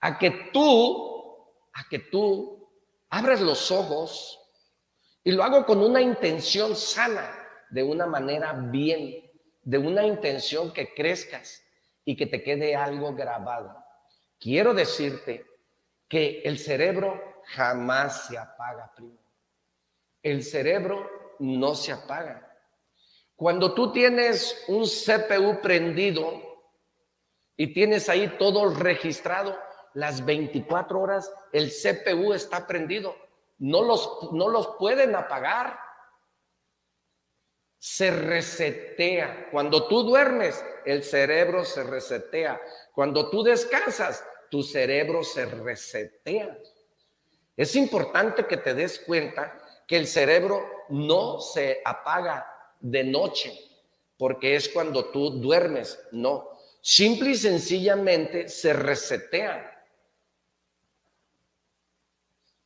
a 0.00 0.18
que 0.18 0.30
tú, 0.52 1.36
a 1.72 1.88
que 1.88 1.98
tú 1.98 2.68
abras 3.10 3.40
los 3.40 3.70
ojos 3.70 4.38
y 5.24 5.32
lo 5.32 5.42
hago 5.42 5.66
con 5.66 5.82
una 5.82 6.00
intención 6.00 6.76
sana, 6.76 7.34
de 7.70 7.82
una 7.82 8.06
manera 8.06 8.52
bien, 8.52 9.30
de 9.62 9.78
una 9.78 10.06
intención 10.06 10.72
que 10.72 10.94
crezcas 10.94 11.62
y 12.04 12.16
que 12.16 12.26
te 12.26 12.42
quede 12.42 12.74
algo 12.74 13.14
grabado. 13.14 13.76
Quiero 14.40 14.72
decirte 14.72 15.44
que 16.08 16.40
el 16.44 16.58
cerebro 16.58 17.42
jamás 17.44 18.28
se 18.28 18.38
apaga, 18.38 18.90
primo. 18.94 19.18
El 20.30 20.42
cerebro 20.44 21.10
no 21.38 21.74
se 21.74 21.92
apaga. 21.92 22.44
Cuando 23.34 23.72
tú 23.72 23.92
tienes 23.92 24.64
un 24.68 24.84
CPU 24.84 25.60
prendido 25.62 26.42
y 27.56 27.72
tienes 27.72 28.08
ahí 28.08 28.36
todo 28.38 28.74
registrado, 28.74 29.58
las 29.94 30.24
24 30.24 31.00
horas 31.00 31.32
el 31.52 31.70
CPU 31.70 32.34
está 32.34 32.66
prendido. 32.66 33.16
No 33.58 33.82
los, 33.82 34.32
no 34.32 34.48
los 34.48 34.76
pueden 34.78 35.16
apagar. 35.16 35.78
Se 37.78 38.10
resetea. 38.10 39.48
Cuando 39.50 39.88
tú 39.88 40.02
duermes, 40.02 40.62
el 40.84 41.02
cerebro 41.04 41.64
se 41.64 41.84
resetea. 41.84 42.60
Cuando 42.92 43.30
tú 43.30 43.42
descansas, 43.42 44.24
tu 44.50 44.62
cerebro 44.62 45.22
se 45.22 45.46
resetea. 45.46 46.58
Es 47.56 47.74
importante 47.76 48.46
que 48.46 48.56
te 48.56 48.74
des 48.74 49.00
cuenta 49.00 49.60
que 49.88 49.96
el 49.96 50.06
cerebro 50.06 50.62
no 50.90 51.40
se 51.40 51.80
apaga 51.82 52.46
de 52.78 53.02
noche, 53.02 53.58
porque 54.18 54.54
es 54.54 54.68
cuando 54.68 55.06
tú 55.06 55.30
duermes, 55.30 55.98
no. 56.12 56.50
Simple 56.82 57.30
y 57.30 57.34
sencillamente 57.34 58.48
se 58.48 58.74
resetea. 58.74 59.74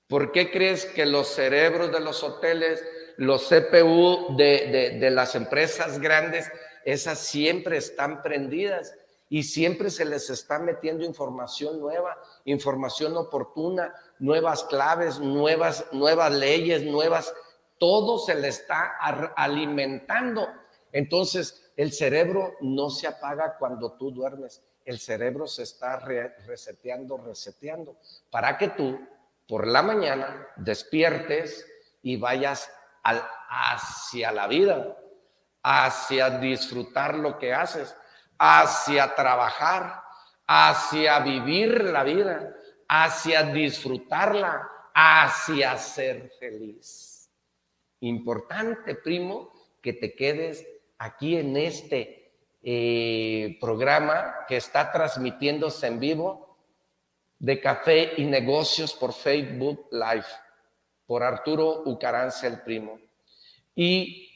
¿Por 0.09 0.33
qué 0.33 0.51
crees 0.51 0.85
que 0.85 1.07
los 1.07 1.29
cerebros 1.29 1.93
de 1.93 2.01
los 2.01 2.23
hoteles, 2.25 2.85
los 3.17 3.49
CPU 3.49 4.37
de, 4.37 5.09
las 5.13 5.37
empresas 5.37 6.01
grandes, 6.01 6.51
esas 6.85 7.21
siempre 7.21 7.77
están 7.77 8.21
prendidas? 8.23 8.95
y 9.33 9.45
siempre 9.45 9.89
se 9.89 10.05
les 10.05 10.29
está 10.29 10.59
metiendo 10.59 11.07
información 11.07 11.81
nueva, 11.81 12.19
información 12.45 13.17
oportuna, 13.17 13.95
nuevas 14.23 14.63
claves, 14.63 15.19
nuevas, 15.19 15.85
nuevas 15.91 16.31
leyes, 16.31 16.85
nuevas, 16.85 17.35
todo 17.77 18.19
se 18.19 18.37
le 18.37 18.49
está 18.49 18.97
alimentando. 19.35 20.47
Entonces, 20.93 21.73
el 21.77 21.93
cerebro 21.93 22.55
no 22.61 22.89
se 22.89 23.09
apaga 23.09 23.57
cuando 23.59 23.95
tú 23.95 24.13
duermes, 24.13 24.63
el 24.85 25.01
cerebro 25.01 25.49
se 25.49 25.65
está 25.65 25.97
reseteando, 25.97 27.17
reseteando, 27.17 27.97
para 28.31 28.57
que 28.57 28.69
tú 28.69 28.97
por 29.49 29.67
la 29.67 29.83
mañana 29.83 30.47
despiertes 30.55 31.67
y 32.01 32.17
vayas 32.17 32.73
al, 33.03 33.25
hacia 33.49 34.31
la 34.31 34.47
vida, 34.47 34.97
hacia 35.65 36.31
disfrutar 36.39 37.17
lo 37.17 37.41
que 37.41 37.53
haces, 37.53 37.97
hacia 38.39 39.17
trabajar, 39.17 40.01
hacia 40.47 41.19
vivir 41.19 41.83
la 41.85 42.05
vida, 42.05 42.55
hacia 42.95 43.43
disfrutarla, 43.45 44.71
hacia 44.93 45.79
ser 45.79 46.31
feliz. 46.39 47.31
Importante, 48.01 48.97
primo, 48.97 49.51
que 49.81 49.95
te 49.95 50.15
quedes 50.15 50.67
aquí 50.99 51.39
en 51.39 51.57
este 51.57 52.35
eh, 52.63 53.57
programa 53.59 54.45
que 54.47 54.59
está 54.59 54.93
transmitiéndose 54.93 55.87
en 55.87 56.01
vivo 56.01 56.59
de 57.39 57.59
Café 57.63 58.13
y 58.19 58.27
Negocios 58.27 58.93
por 58.93 59.15
Facebook 59.15 59.89
Live, 59.91 60.27
por 61.07 61.23
Arturo 61.23 61.85
Ucaranza 61.87 62.47
el 62.47 62.61
Primo. 62.61 63.01
Y 63.75 64.31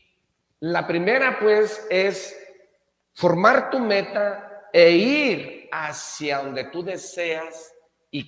la 0.60 0.86
primera 0.86 1.38
pues 1.38 1.86
es 1.90 2.34
formar 3.12 3.68
tu 3.68 3.80
meta 3.80 4.70
e 4.72 4.92
ir 4.92 5.68
hacia 5.70 6.38
donde 6.38 6.64
tú 6.64 6.82
deseas 6.82 7.75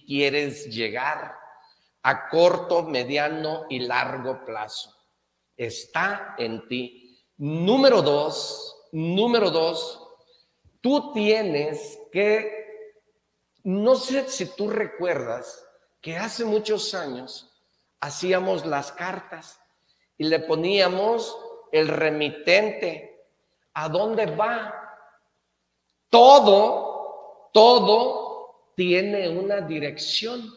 quieres 0.05 0.66
llegar 0.66 1.36
a 2.02 2.28
corto, 2.28 2.82
mediano 2.82 3.66
y 3.69 3.81
largo 3.81 4.44
plazo. 4.44 4.94
Está 5.56 6.35
en 6.39 6.66
ti. 6.69 7.19
Número 7.36 8.02
dos, 8.02 8.89
número 8.93 9.51
dos, 9.51 10.09
tú 10.81 11.12
tienes 11.12 11.98
que 12.10 12.59
no 13.65 13.97
sé 13.97 14.28
si 14.28 14.47
tú 14.56 14.70
recuerdas 14.70 15.65
que 16.01 16.16
hace 16.16 16.44
muchos 16.44 16.94
años 16.94 17.52
hacíamos 18.01 18.65
las 18.65 18.93
cartas 18.93 19.60
y 20.16 20.24
le 20.24 20.40
poníamos 20.40 21.36
el 21.73 21.89
remitente. 21.89 23.27
¿A 23.74 23.89
dónde 23.89 24.27
va? 24.27 24.74
Todo, 26.09 27.51
todo 27.52 28.28
tiene 28.79 29.29
una 29.29 29.61
dirección. 29.61 30.55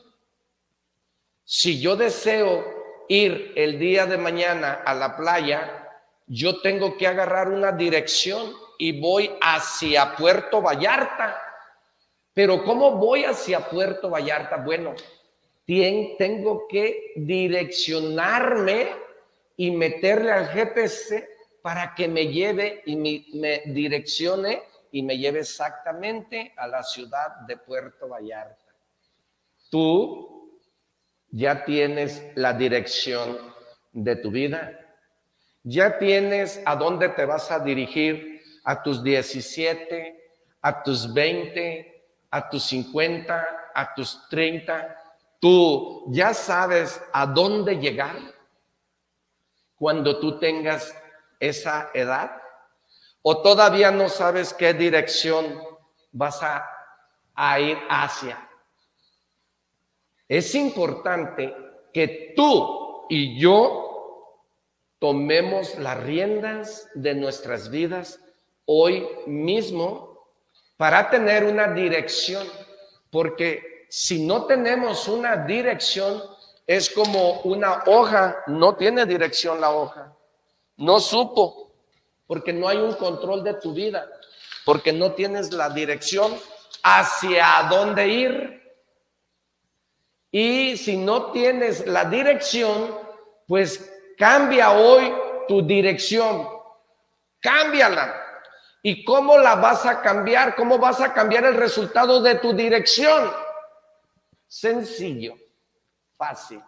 Si 1.43 1.81
yo 1.81 1.97
deseo 1.97 2.63
ir 3.09 3.51
el 3.57 3.79
día 3.79 4.05
de 4.05 4.17
mañana 4.17 4.83
a 4.85 4.93
la 4.93 5.17
playa, 5.17 5.89
yo 6.27 6.61
tengo 6.61 6.95
que 6.95 7.07
agarrar 7.07 7.49
una 7.49 7.73
dirección 7.73 8.53
y 8.77 9.01
voy 9.01 9.29
hacia 9.41 10.15
Puerto 10.15 10.61
Vallarta 10.61 11.35
pero 12.33 12.63
¿cómo 12.63 12.91
voy 12.91 13.25
hacia 13.25 13.69
Puerto 13.69 14.09
Vallarta? 14.09 14.57
Bueno, 14.57 14.95
tengo 15.65 16.67
que 16.67 17.13
direccionarme 17.15 18.87
y 19.57 19.71
meterle 19.71 20.31
al 20.31 20.47
GPS 20.47 21.27
para 21.61 21.93
que 21.93 22.07
me 22.07 22.27
lleve 22.27 22.81
y 22.85 22.95
me, 22.95 23.61
direccione 23.67 24.63
y 24.91 25.03
me 25.03 25.17
lleve 25.17 25.39
exactamente 25.39 26.53
a 26.57 26.67
la 26.67 26.83
ciudad 26.83 27.41
de 27.47 27.57
Puerto 27.57 28.07
Vallarta. 28.09 28.73
Tú 29.69 30.59
ya 31.29 31.63
tienes 31.63 32.23
la 32.35 32.53
dirección. 32.53 33.51
de 33.93 34.15
tu 34.15 34.31
vida? 34.31 34.79
¿Ya 35.63 35.99
tienes 35.99 36.61
a 36.65 36.75
dónde 36.75 37.09
te 37.09 37.25
vas 37.25 37.51
a 37.51 37.59
dirigir 37.59 38.41
a 38.63 38.81
tus 38.81 39.03
17, 39.03 40.31
a 40.61 40.81
tus 40.81 41.13
20, 41.13 42.05
a 42.31 42.49
tus 42.49 42.63
50, 42.63 43.47
a 43.73 43.93
tus 43.93 44.27
30? 44.29 44.95
¿Tú 45.39 46.05
ya 46.09 46.33
sabes 46.33 47.01
a 47.11 47.25
dónde 47.25 47.75
llegar 47.75 48.15
cuando 49.75 50.19
tú 50.19 50.39
tengas 50.39 50.95
esa 51.39 51.89
edad? 51.93 52.40
¿O 53.21 53.41
todavía 53.41 53.91
no 53.91 54.09
sabes 54.09 54.53
qué 54.53 54.73
dirección 54.73 55.61
vas 56.11 56.41
a, 56.41 56.65
a 57.35 57.59
ir 57.59 57.77
hacia? 57.89 58.49
Es 60.27 60.55
importante 60.55 61.55
que 61.93 62.33
tú 62.35 63.05
y 63.09 63.39
yo 63.39 63.81
tomemos 64.99 65.77
las 65.77 66.01
riendas 66.01 66.87
de 66.93 67.13
nuestras 67.15 67.69
vidas 67.69 68.19
hoy 68.65 69.07
mismo 69.27 70.11
para 70.77 71.09
tener 71.09 71.43
una 71.43 71.67
dirección, 71.67 72.47
porque 73.09 73.85
si 73.89 74.25
no 74.25 74.45
tenemos 74.45 75.07
una 75.07 75.35
dirección, 75.35 76.23
es 76.65 76.89
como 76.89 77.41
una 77.41 77.83
hoja, 77.87 78.37
no 78.47 78.75
tiene 78.75 79.05
dirección 79.05 79.59
la 79.59 79.71
hoja, 79.71 80.15
no 80.77 80.99
supo, 80.99 81.60
porque 82.31 82.53
no 82.53 82.69
hay 82.69 82.77
un 82.77 82.93
control 82.93 83.43
de 83.43 83.55
tu 83.55 83.73
vida, 83.73 84.09
porque 84.63 84.93
no 84.93 85.11
tienes 85.11 85.51
la 85.51 85.69
dirección 85.69 86.33
hacia 86.81 87.67
dónde 87.69 88.07
ir. 88.07 88.73
Y 90.31 90.77
si 90.77 90.95
no 90.95 91.33
tienes 91.33 91.85
la 91.85 92.05
dirección, 92.05 92.97
pues 93.49 93.93
cambia 94.17 94.71
hoy 94.71 95.13
tu 95.49 95.61
dirección. 95.61 96.47
Cámbiala. 97.41 98.15
¿Y 98.81 99.03
cómo 99.03 99.37
la 99.37 99.55
vas 99.55 99.85
a 99.85 100.01
cambiar? 100.01 100.55
¿Cómo 100.55 100.77
vas 100.77 101.01
a 101.01 101.13
cambiar 101.13 101.43
el 101.43 101.55
resultado 101.55 102.21
de 102.21 102.35
tu 102.35 102.53
dirección? 102.53 103.29
Sencillo, 104.47 105.35
fácil. 106.15 106.63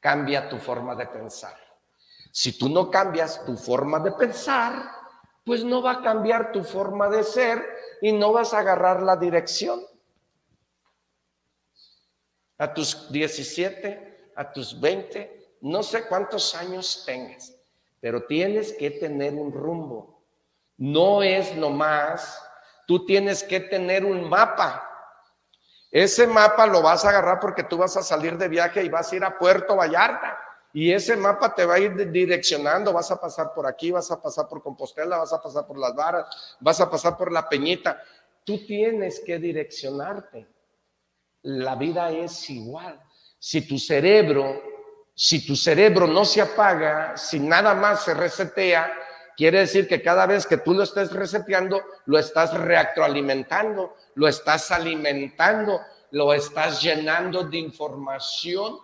Cambia 0.00 0.48
tu 0.48 0.56
forma 0.56 0.94
de 0.94 1.08
pensar. 1.08 1.61
Si 2.32 2.58
tú 2.58 2.70
no 2.70 2.90
cambias 2.90 3.44
tu 3.44 3.56
forma 3.56 4.00
de 4.00 4.10
pensar, 4.12 4.90
pues 5.44 5.62
no 5.64 5.82
va 5.82 5.92
a 5.92 6.02
cambiar 6.02 6.50
tu 6.50 6.64
forma 6.64 7.08
de 7.10 7.22
ser 7.22 7.62
y 8.00 8.10
no 8.12 8.32
vas 8.32 8.54
a 8.54 8.60
agarrar 8.60 9.02
la 9.02 9.16
dirección 9.16 9.80
a 12.56 12.72
tus 12.72 13.12
17, 13.12 14.32
a 14.34 14.50
tus 14.52 14.80
20, 14.80 15.56
no 15.60 15.82
sé 15.82 16.06
cuántos 16.06 16.54
años 16.54 17.02
tengas, 17.04 17.54
pero 18.00 18.24
tienes 18.24 18.72
que 18.72 18.90
tener 18.90 19.34
un 19.34 19.52
rumbo. 19.52 20.22
No 20.78 21.22
es 21.22 21.54
nomás, 21.54 22.40
tú 22.86 23.04
tienes 23.04 23.42
que 23.44 23.60
tener 23.60 24.04
un 24.04 24.28
mapa. 24.28 24.88
Ese 25.90 26.26
mapa 26.26 26.66
lo 26.66 26.80
vas 26.80 27.04
a 27.04 27.10
agarrar 27.10 27.40
porque 27.40 27.62
tú 27.62 27.76
vas 27.76 27.96
a 27.96 28.02
salir 28.02 28.38
de 28.38 28.48
viaje 28.48 28.82
y 28.82 28.88
vas 28.88 29.12
a 29.12 29.16
ir 29.16 29.24
a 29.24 29.38
Puerto 29.38 29.76
Vallarta. 29.76 30.38
Y 30.72 30.92
ese 30.92 31.16
mapa 31.16 31.54
te 31.54 31.64
va 31.64 31.74
a 31.74 31.78
ir 31.78 32.10
direccionando, 32.10 32.92
vas 32.92 33.10
a 33.10 33.20
pasar 33.20 33.52
por 33.54 33.66
aquí, 33.66 33.90
vas 33.90 34.10
a 34.10 34.20
pasar 34.20 34.48
por 34.48 34.62
Compostela, 34.62 35.18
vas 35.18 35.32
a 35.32 35.42
pasar 35.42 35.66
por 35.66 35.78
las 35.78 35.94
varas, 35.94 36.56
vas 36.60 36.80
a 36.80 36.90
pasar 36.90 37.16
por 37.16 37.30
la 37.30 37.48
peñita. 37.48 38.02
Tú 38.44 38.64
tienes 38.66 39.20
que 39.20 39.38
direccionarte 39.38 40.48
la 41.42 41.74
vida 41.74 42.10
es 42.10 42.48
igual. 42.50 43.00
Si 43.38 43.66
tu 43.66 43.78
cerebro, 43.78 44.62
si 45.14 45.44
tu 45.44 45.56
cerebro 45.56 46.06
no 46.06 46.24
se 46.24 46.40
apaga, 46.40 47.16
si 47.16 47.40
nada 47.40 47.74
más 47.74 48.04
se 48.04 48.14
resetea, 48.14 48.92
quiere 49.36 49.60
decir 49.60 49.88
que 49.88 50.02
cada 50.02 50.26
vez 50.26 50.46
que 50.46 50.58
tú 50.58 50.72
lo 50.74 50.84
estés 50.84 51.12
reseteando, 51.12 51.82
lo 52.06 52.18
estás 52.18 52.54
reactualimentando, 52.54 53.96
lo 54.14 54.28
estás 54.28 54.70
alimentando, 54.70 55.80
lo 56.12 56.32
estás 56.32 56.80
llenando 56.80 57.44
de 57.44 57.58
información 57.58 58.78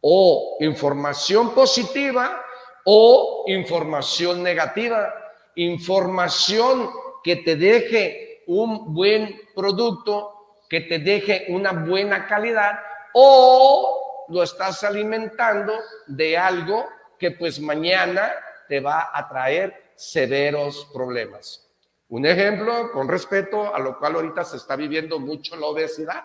o 0.00 0.56
información 0.60 1.54
positiva 1.54 2.42
o 2.84 3.44
información 3.46 4.42
negativa, 4.42 5.14
información 5.56 6.90
que 7.22 7.36
te 7.36 7.56
deje 7.56 8.42
un 8.46 8.94
buen 8.94 9.40
producto 9.54 10.40
que 10.70 10.82
te 10.82 11.00
deje 11.00 11.46
una 11.48 11.72
buena 11.72 12.28
calidad 12.28 12.78
o 13.12 14.26
lo 14.28 14.42
estás 14.44 14.84
alimentando 14.84 15.74
de 16.06 16.38
algo 16.38 16.86
que 17.18 17.32
pues 17.32 17.60
mañana 17.60 18.32
te 18.68 18.78
va 18.78 19.10
a 19.12 19.28
traer 19.28 19.90
severos 19.96 20.88
problemas. 20.94 21.68
Un 22.08 22.24
ejemplo 22.24 22.92
con 22.92 23.08
respeto 23.08 23.74
a 23.74 23.80
lo 23.80 23.98
cual 23.98 24.14
ahorita 24.14 24.44
se 24.44 24.56
está 24.56 24.76
viviendo 24.76 25.18
mucho 25.18 25.56
la 25.56 25.66
obesidad. 25.66 26.24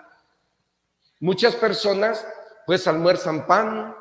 Muchas 1.19 1.55
personas 1.55 2.25
pues 2.65 2.87
almuerzan 2.87 3.45
pan, 3.45 3.95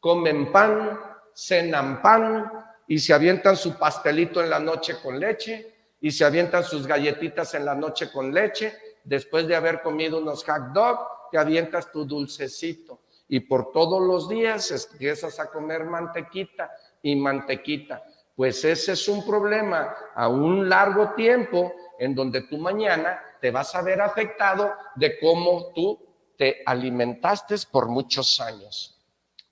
comen 0.00 0.52
pan, 0.52 1.00
cenan 1.34 2.02
pan 2.02 2.50
y 2.86 2.98
se 2.98 3.14
avientan 3.14 3.56
su 3.56 3.78
pastelito 3.78 4.42
en 4.42 4.50
la 4.50 4.58
noche 4.58 4.96
con 5.02 5.18
leche 5.18 5.74
y 6.00 6.10
se 6.10 6.24
avientan 6.24 6.64
sus 6.64 6.86
galletitas 6.86 7.54
en 7.54 7.64
la 7.64 7.74
noche 7.74 8.12
con 8.12 8.32
leche 8.32 8.74
después 9.04 9.46
de 9.46 9.56
haber 9.56 9.82
comido 9.82 10.18
unos 10.18 10.44
hot 10.44 10.72
dog, 10.72 10.98
te 11.30 11.38
avientas 11.38 11.90
tu 11.92 12.04
dulcecito 12.04 13.00
y 13.28 13.40
por 13.40 13.72
todos 13.72 14.02
los 14.02 14.28
días 14.28 14.70
empiezas 14.92 15.40
a 15.40 15.50
comer 15.50 15.84
mantequita 15.84 16.70
y 17.02 17.16
mantequita. 17.16 18.02
Pues 18.36 18.64
ese 18.64 18.92
es 18.92 19.08
un 19.08 19.24
problema 19.24 19.94
a 20.14 20.28
un 20.28 20.68
largo 20.68 21.14
tiempo 21.14 21.72
en 21.98 22.14
donde 22.14 22.42
tú 22.42 22.58
mañana 22.58 23.20
te 23.40 23.50
vas 23.50 23.74
a 23.74 23.82
ver 23.82 24.00
afectado 24.00 24.72
de 24.96 25.18
cómo 25.20 25.72
tú 25.74 25.98
te 26.36 26.62
alimentaste 26.66 27.56
por 27.70 27.88
muchos 27.88 28.40
años. 28.40 28.98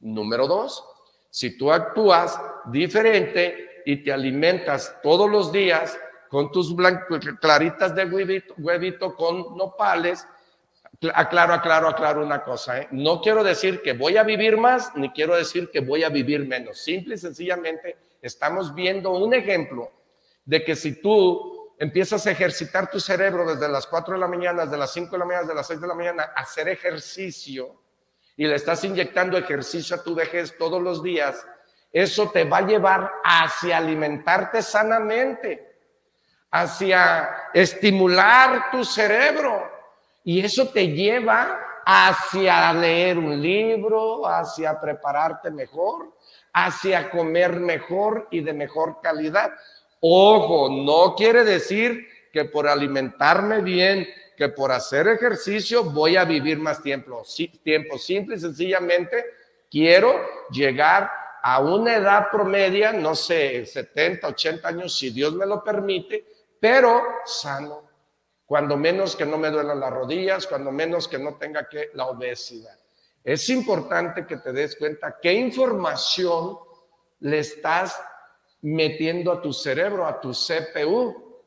Número 0.00 0.46
dos, 0.46 0.84
si 1.30 1.56
tú 1.56 1.72
actúas 1.72 2.38
diferente 2.66 3.82
y 3.86 4.02
te 4.02 4.12
alimentas 4.12 4.96
todos 5.02 5.30
los 5.30 5.52
días 5.52 5.98
con 6.28 6.50
tus 6.50 6.74
claritas 7.40 7.94
de 7.94 8.06
huevito, 8.06 8.54
huevito 8.58 9.14
con 9.14 9.56
nopales. 9.56 10.26
Aclaro, 11.14 11.52
aclaro, 11.52 11.88
aclaro 11.88 12.24
una 12.24 12.42
cosa. 12.42 12.80
¿eh? 12.80 12.88
No 12.90 13.20
quiero 13.20 13.42
decir 13.44 13.82
que 13.82 13.92
voy 13.92 14.16
a 14.16 14.22
vivir 14.22 14.56
más, 14.56 14.94
ni 14.96 15.10
quiero 15.10 15.34
decir 15.36 15.70
que 15.70 15.80
voy 15.80 16.04
a 16.04 16.08
vivir 16.08 16.46
menos. 16.46 16.78
Simple 16.78 17.16
y 17.16 17.18
sencillamente 17.18 17.96
estamos 18.22 18.74
viendo 18.74 19.10
un 19.10 19.34
ejemplo 19.34 19.90
de 20.44 20.64
que 20.64 20.74
si 20.74 21.00
tú 21.00 21.51
empiezas 21.82 22.26
a 22.26 22.30
ejercitar 22.30 22.90
tu 22.90 23.00
cerebro 23.00 23.54
desde 23.54 23.68
las 23.68 23.86
4 23.86 24.14
de 24.14 24.20
la 24.20 24.28
mañana, 24.28 24.64
desde 24.64 24.78
las 24.78 24.92
5 24.92 25.10
de 25.10 25.18
la 25.18 25.24
mañana, 25.24 25.42
desde 25.42 25.54
las 25.54 25.66
6 25.66 25.80
de 25.80 25.86
la 25.88 25.94
mañana, 25.94 26.22
a 26.34 26.40
hacer 26.40 26.68
ejercicio 26.68 27.82
y 28.36 28.46
le 28.46 28.54
estás 28.54 28.84
inyectando 28.84 29.36
ejercicio 29.36 29.96
a 29.96 30.02
tu 30.02 30.14
vejez 30.14 30.56
todos 30.56 30.80
los 30.80 31.02
días, 31.02 31.46
eso 31.92 32.30
te 32.30 32.44
va 32.44 32.58
a 32.58 32.66
llevar 32.66 33.10
hacia 33.22 33.78
alimentarte 33.78 34.62
sanamente 34.62 35.72
hacia 36.52 37.48
estimular 37.52 38.70
tu 38.70 38.84
cerebro. 38.84 39.70
Y 40.22 40.44
eso 40.44 40.68
te 40.68 40.88
lleva 40.88 41.58
hacia 41.84 42.72
leer 42.74 43.18
un 43.18 43.42
libro, 43.42 44.24
hacia 44.26 44.78
prepararte 44.80 45.50
mejor, 45.50 46.16
hacia 46.52 47.10
comer 47.10 47.58
mejor 47.58 48.28
y 48.30 48.40
de 48.40 48.52
mejor 48.52 49.00
calidad. 49.02 49.50
Ojo, 50.04 50.68
no 50.68 51.14
quiere 51.14 51.44
decir 51.44 52.08
que 52.32 52.46
por 52.46 52.66
alimentarme 52.66 53.60
bien, 53.60 54.08
que 54.36 54.48
por 54.48 54.72
hacer 54.72 55.06
ejercicio 55.06 55.84
voy 55.84 56.16
a 56.16 56.24
vivir 56.24 56.58
más 56.58 56.82
tiempo. 56.82 57.22
tiempo 57.62 57.96
simple 57.98 58.34
y 58.34 58.40
sencillamente 58.40 59.24
quiero 59.70 60.12
llegar 60.50 61.08
a 61.40 61.60
una 61.60 61.94
edad 61.94 62.32
promedia, 62.32 62.92
no 62.92 63.14
sé, 63.14 63.64
70, 63.64 64.26
80 64.26 64.68
años, 64.68 64.98
si 64.98 65.10
Dios 65.10 65.34
me 65.34 65.46
lo 65.46 65.62
permite, 65.62 66.26
pero 66.58 67.00
sano. 67.24 67.88
Cuando 68.44 68.76
menos 68.76 69.14
que 69.14 69.24
no 69.24 69.38
me 69.38 69.50
duelan 69.50 69.78
las 69.78 69.92
rodillas, 69.92 70.48
cuando 70.48 70.72
menos 70.72 71.06
que 71.06 71.18
no 71.20 71.36
tenga 71.36 71.68
que 71.68 71.90
la 71.94 72.06
obesidad. 72.06 72.76
Es 73.22 73.48
importante 73.50 74.26
que 74.26 74.38
te 74.38 74.52
des 74.52 74.74
cuenta 74.74 75.16
qué 75.22 75.32
información 75.32 76.58
le 77.20 77.38
estás 77.38 78.02
metiendo 78.62 79.32
a 79.32 79.42
tu 79.42 79.52
cerebro, 79.52 80.06
a 80.06 80.20
tu 80.20 80.32
CPU. 80.32 81.42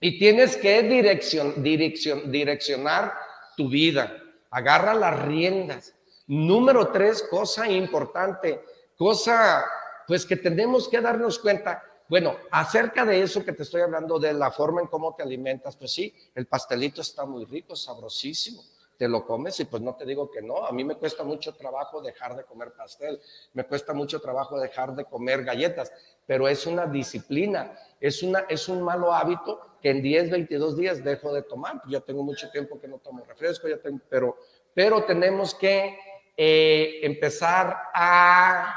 Y 0.00 0.18
tienes 0.18 0.56
que 0.56 0.82
dirección, 0.82 1.62
dirección, 1.62 2.30
direccionar 2.30 3.14
tu 3.56 3.68
vida. 3.68 4.20
Agarra 4.50 4.94
las 4.94 5.22
riendas. 5.22 5.94
Número 6.26 6.88
tres, 6.88 7.22
cosa 7.30 7.68
importante, 7.68 8.62
cosa 8.96 9.64
pues 10.06 10.26
que 10.26 10.36
tenemos 10.36 10.88
que 10.88 11.00
darnos 11.00 11.38
cuenta 11.38 11.82
bueno, 12.08 12.36
acerca 12.50 13.04
de 13.04 13.22
eso 13.22 13.44
que 13.44 13.52
te 13.52 13.62
estoy 13.62 13.80
hablando, 13.80 14.18
de 14.18 14.34
la 14.34 14.50
forma 14.50 14.82
en 14.82 14.88
cómo 14.88 15.14
te 15.14 15.22
alimentas, 15.22 15.76
pues 15.76 15.92
sí, 15.92 16.14
el 16.34 16.46
pastelito 16.46 17.00
está 17.00 17.24
muy 17.24 17.46
rico, 17.46 17.74
sabrosísimo, 17.74 18.62
te 18.96 19.08
lo 19.08 19.24
comes 19.24 19.58
y 19.60 19.64
pues 19.64 19.82
no 19.82 19.94
te 19.94 20.04
digo 20.04 20.30
que 20.30 20.42
no. 20.42 20.64
A 20.64 20.72
mí 20.72 20.84
me 20.84 20.96
cuesta 20.96 21.24
mucho 21.24 21.54
trabajo 21.54 22.00
dejar 22.00 22.36
de 22.36 22.44
comer 22.44 22.72
pastel, 22.72 23.20
me 23.52 23.64
cuesta 23.64 23.92
mucho 23.92 24.20
trabajo 24.20 24.58
dejar 24.58 24.94
de 24.94 25.04
comer 25.04 25.44
galletas, 25.44 25.92
pero 26.26 26.48
es 26.48 26.66
una 26.66 26.86
disciplina, 26.86 27.76
es, 28.00 28.22
una, 28.22 28.40
es 28.48 28.68
un 28.68 28.82
malo 28.82 29.12
hábito 29.12 29.78
que 29.80 29.90
en 29.90 30.02
10, 30.02 30.30
22 30.30 30.76
días 30.76 31.04
dejo 31.04 31.32
de 31.32 31.42
tomar. 31.42 31.82
Ya 31.88 32.00
tengo 32.00 32.22
mucho 32.22 32.50
tiempo 32.50 32.80
que 32.80 32.88
no 32.88 32.98
tomo 32.98 33.24
refresco, 33.24 33.68
ya 33.68 33.78
tengo, 33.78 34.00
pero, 34.08 34.36
pero 34.72 35.04
tenemos 35.04 35.54
que 35.54 35.98
eh, 36.36 37.00
empezar 37.02 37.76
a, 37.92 38.74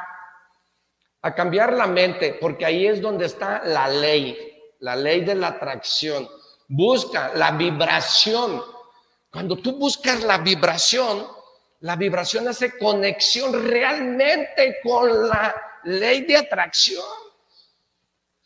a 1.21 1.35
cambiar 1.35 1.73
la 1.73 1.87
mente, 1.87 2.37
porque 2.39 2.65
ahí 2.65 2.87
es 2.87 3.01
donde 3.01 3.25
está 3.25 3.63
la 3.63 3.87
ley, 3.87 4.37
la 4.79 4.95
ley 4.95 5.21
de 5.21 5.35
la 5.35 5.47
atracción. 5.49 6.27
Busca 6.67 7.31
la 7.35 7.51
vibración 7.51 8.61
cuando 9.37 9.55
tú 9.57 9.73
buscas 9.73 10.23
la 10.23 10.39
vibración, 10.39 11.27
la 11.81 11.95
vibración 11.95 12.47
hace 12.47 12.75
conexión 12.75 13.67
realmente 13.67 14.77
con 14.81 15.29
la 15.29 15.55
ley 15.83 16.21
de 16.21 16.37
atracción. 16.37 17.05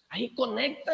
Ahí 0.09 0.35
conecta. 0.35 0.91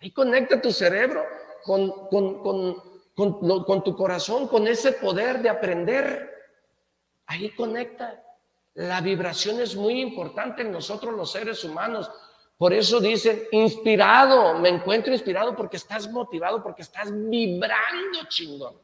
Ahí 0.00 0.10
conecta 0.10 0.58
tu 0.58 0.72
cerebro 0.72 1.22
con, 1.64 2.08
con, 2.08 3.84
tu 3.84 3.94
corazón, 3.94 4.48
con 4.48 4.66
ese 4.66 4.92
poder 4.92 5.42
de 5.42 5.50
aprender. 5.50 6.32
Ahí 7.26 7.50
conecta. 7.50 8.24
La 8.72 9.02
vibración 9.02 9.60
es 9.60 9.76
muy 9.76 10.00
importante 10.00 10.62
en 10.62 10.72
nosotros 10.72 11.14
los 11.14 11.30
seres 11.30 11.62
humanos. 11.62 12.10
Por 12.60 12.74
eso 12.74 13.00
dicen, 13.00 13.44
inspirado, 13.52 14.58
me 14.58 14.68
encuentro 14.68 15.14
inspirado 15.14 15.56
porque 15.56 15.78
estás 15.78 16.06
motivado, 16.10 16.62
porque 16.62 16.82
estás 16.82 17.08
vibrando 17.10 18.28
chingón. 18.28 18.74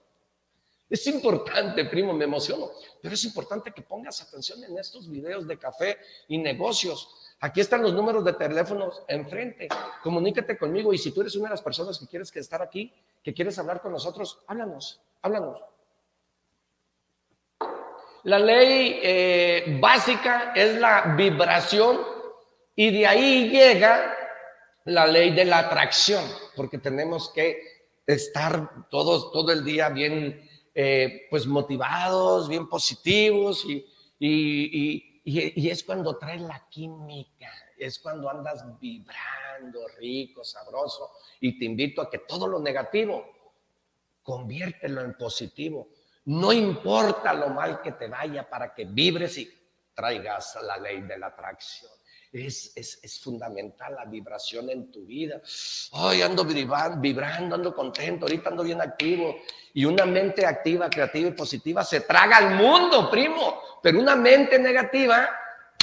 Es 0.89 1.07
importante, 1.09 1.85
primo, 1.85 2.15
me 2.15 2.25
emociono, 2.25 2.71
pero 3.03 3.13
es 3.13 3.23
importante 3.25 3.73
que 3.73 3.83
pongas 3.83 4.23
atención 4.23 4.65
en 4.65 4.79
estos 4.79 5.11
videos 5.11 5.47
de 5.47 5.59
café 5.59 5.99
y 6.27 6.39
negocios. 6.39 7.37
Aquí 7.41 7.61
están 7.61 7.83
los 7.83 7.93
números 7.93 8.25
de 8.25 8.33
teléfonos 8.33 9.03
enfrente. 9.09 9.69
Comunícate 10.03 10.57
conmigo 10.57 10.95
y 10.95 10.97
si 10.97 11.11
tú 11.11 11.21
eres 11.21 11.37
una 11.37 11.51
de 11.51 11.57
las 11.57 11.63
personas 11.63 11.99
que 11.99 12.07
quieres 12.07 12.35
estar 12.35 12.63
aquí, 12.63 12.91
que 13.23 13.35
quieres 13.35 13.59
hablar 13.59 13.83
con 13.83 13.93
nosotros, 13.93 14.39
háblanos, 14.47 15.03
háblanos. 15.21 15.61
La 18.23 18.39
ley 18.39 19.01
eh, 19.03 19.79
básica 19.79 20.55
es 20.55 20.81
la 20.81 21.15
vibración 21.15 22.16
y 22.77 22.91
de 22.91 23.07
ahí 23.07 23.49
llega 23.49 24.15
la 24.85 25.07
ley 25.07 25.35
de 25.35 25.47
la 25.47 25.61
atracción, 25.61 26.23
porque 26.55 26.79
tenemos 26.79 27.31
que 27.31 27.91
estar 28.07 28.89
todos, 28.89 29.33
todo 29.33 29.51
el 29.51 29.65
día 29.65 29.89
bien, 29.89 30.49
eh, 30.75 31.27
pues 31.31 31.47
motivados, 31.47 32.49
bien 32.49 32.69
positivos 32.69 33.65
y, 33.65 33.85
y, 34.21 35.23
y, 35.25 35.71
es 35.71 35.83
cuando 35.83 36.17
traes 36.19 36.43
la 36.43 36.69
química, 36.69 37.51
es 37.79 37.99
cuando 37.99 38.31
andas 38.31 38.65
vibrando 38.79 39.89
rico, 39.99 40.45
sabroso 40.45 41.13
y 41.41 41.59
te 41.59 41.65
invito 41.65 42.03
a 42.03 42.11
que 42.11 42.19
todo 42.19 42.47
lo 42.47 42.61
negativo, 42.61 43.25
conviértelo 44.23 45.01
en 45.01 45.15
positivo. 45.15 45.89
No 46.27 46.53
importa 46.53 47.33
lo 47.33 47.49
mal 47.49 47.81
que 47.81 47.93
te 47.93 48.07
vaya 48.07 48.49
para 48.49 48.75
que 48.75 48.85
vibres 48.85 49.39
y 49.39 49.51
traigas 49.95 50.59
la 50.63 50.77
ley 50.77 51.01
de 51.01 51.19
la 51.19 51.29
atracción. 51.29 51.96
Es, 52.33 52.73
es, 52.77 53.21
fundamental 53.21 53.95
la 53.95 54.05
vibración 54.05 54.69
en 54.71 54.91
tu 54.91 55.07
vida. 55.07 55.41
Ay, 55.93 56.23
ando 56.23 56.45
vibrando, 56.45 57.55
ando 57.55 57.75
contento, 57.75 58.27
ahorita 58.27 58.51
ando 58.51 58.63
bien 58.63 58.81
activo. 58.81 59.37
Y 59.73 59.85
una 59.85 60.05
mente 60.05 60.45
activa, 60.45 60.91
creativa 60.91 61.29
y 61.29 61.33
positiva 61.33 61.85
se 61.85 62.01
traga 62.01 62.39
al 62.39 62.55
mundo, 62.55 63.11
primo. 63.11 63.61
Pero 63.83 64.01
una 64.01 64.17
mente 64.17 64.59
negativa, 64.59 65.29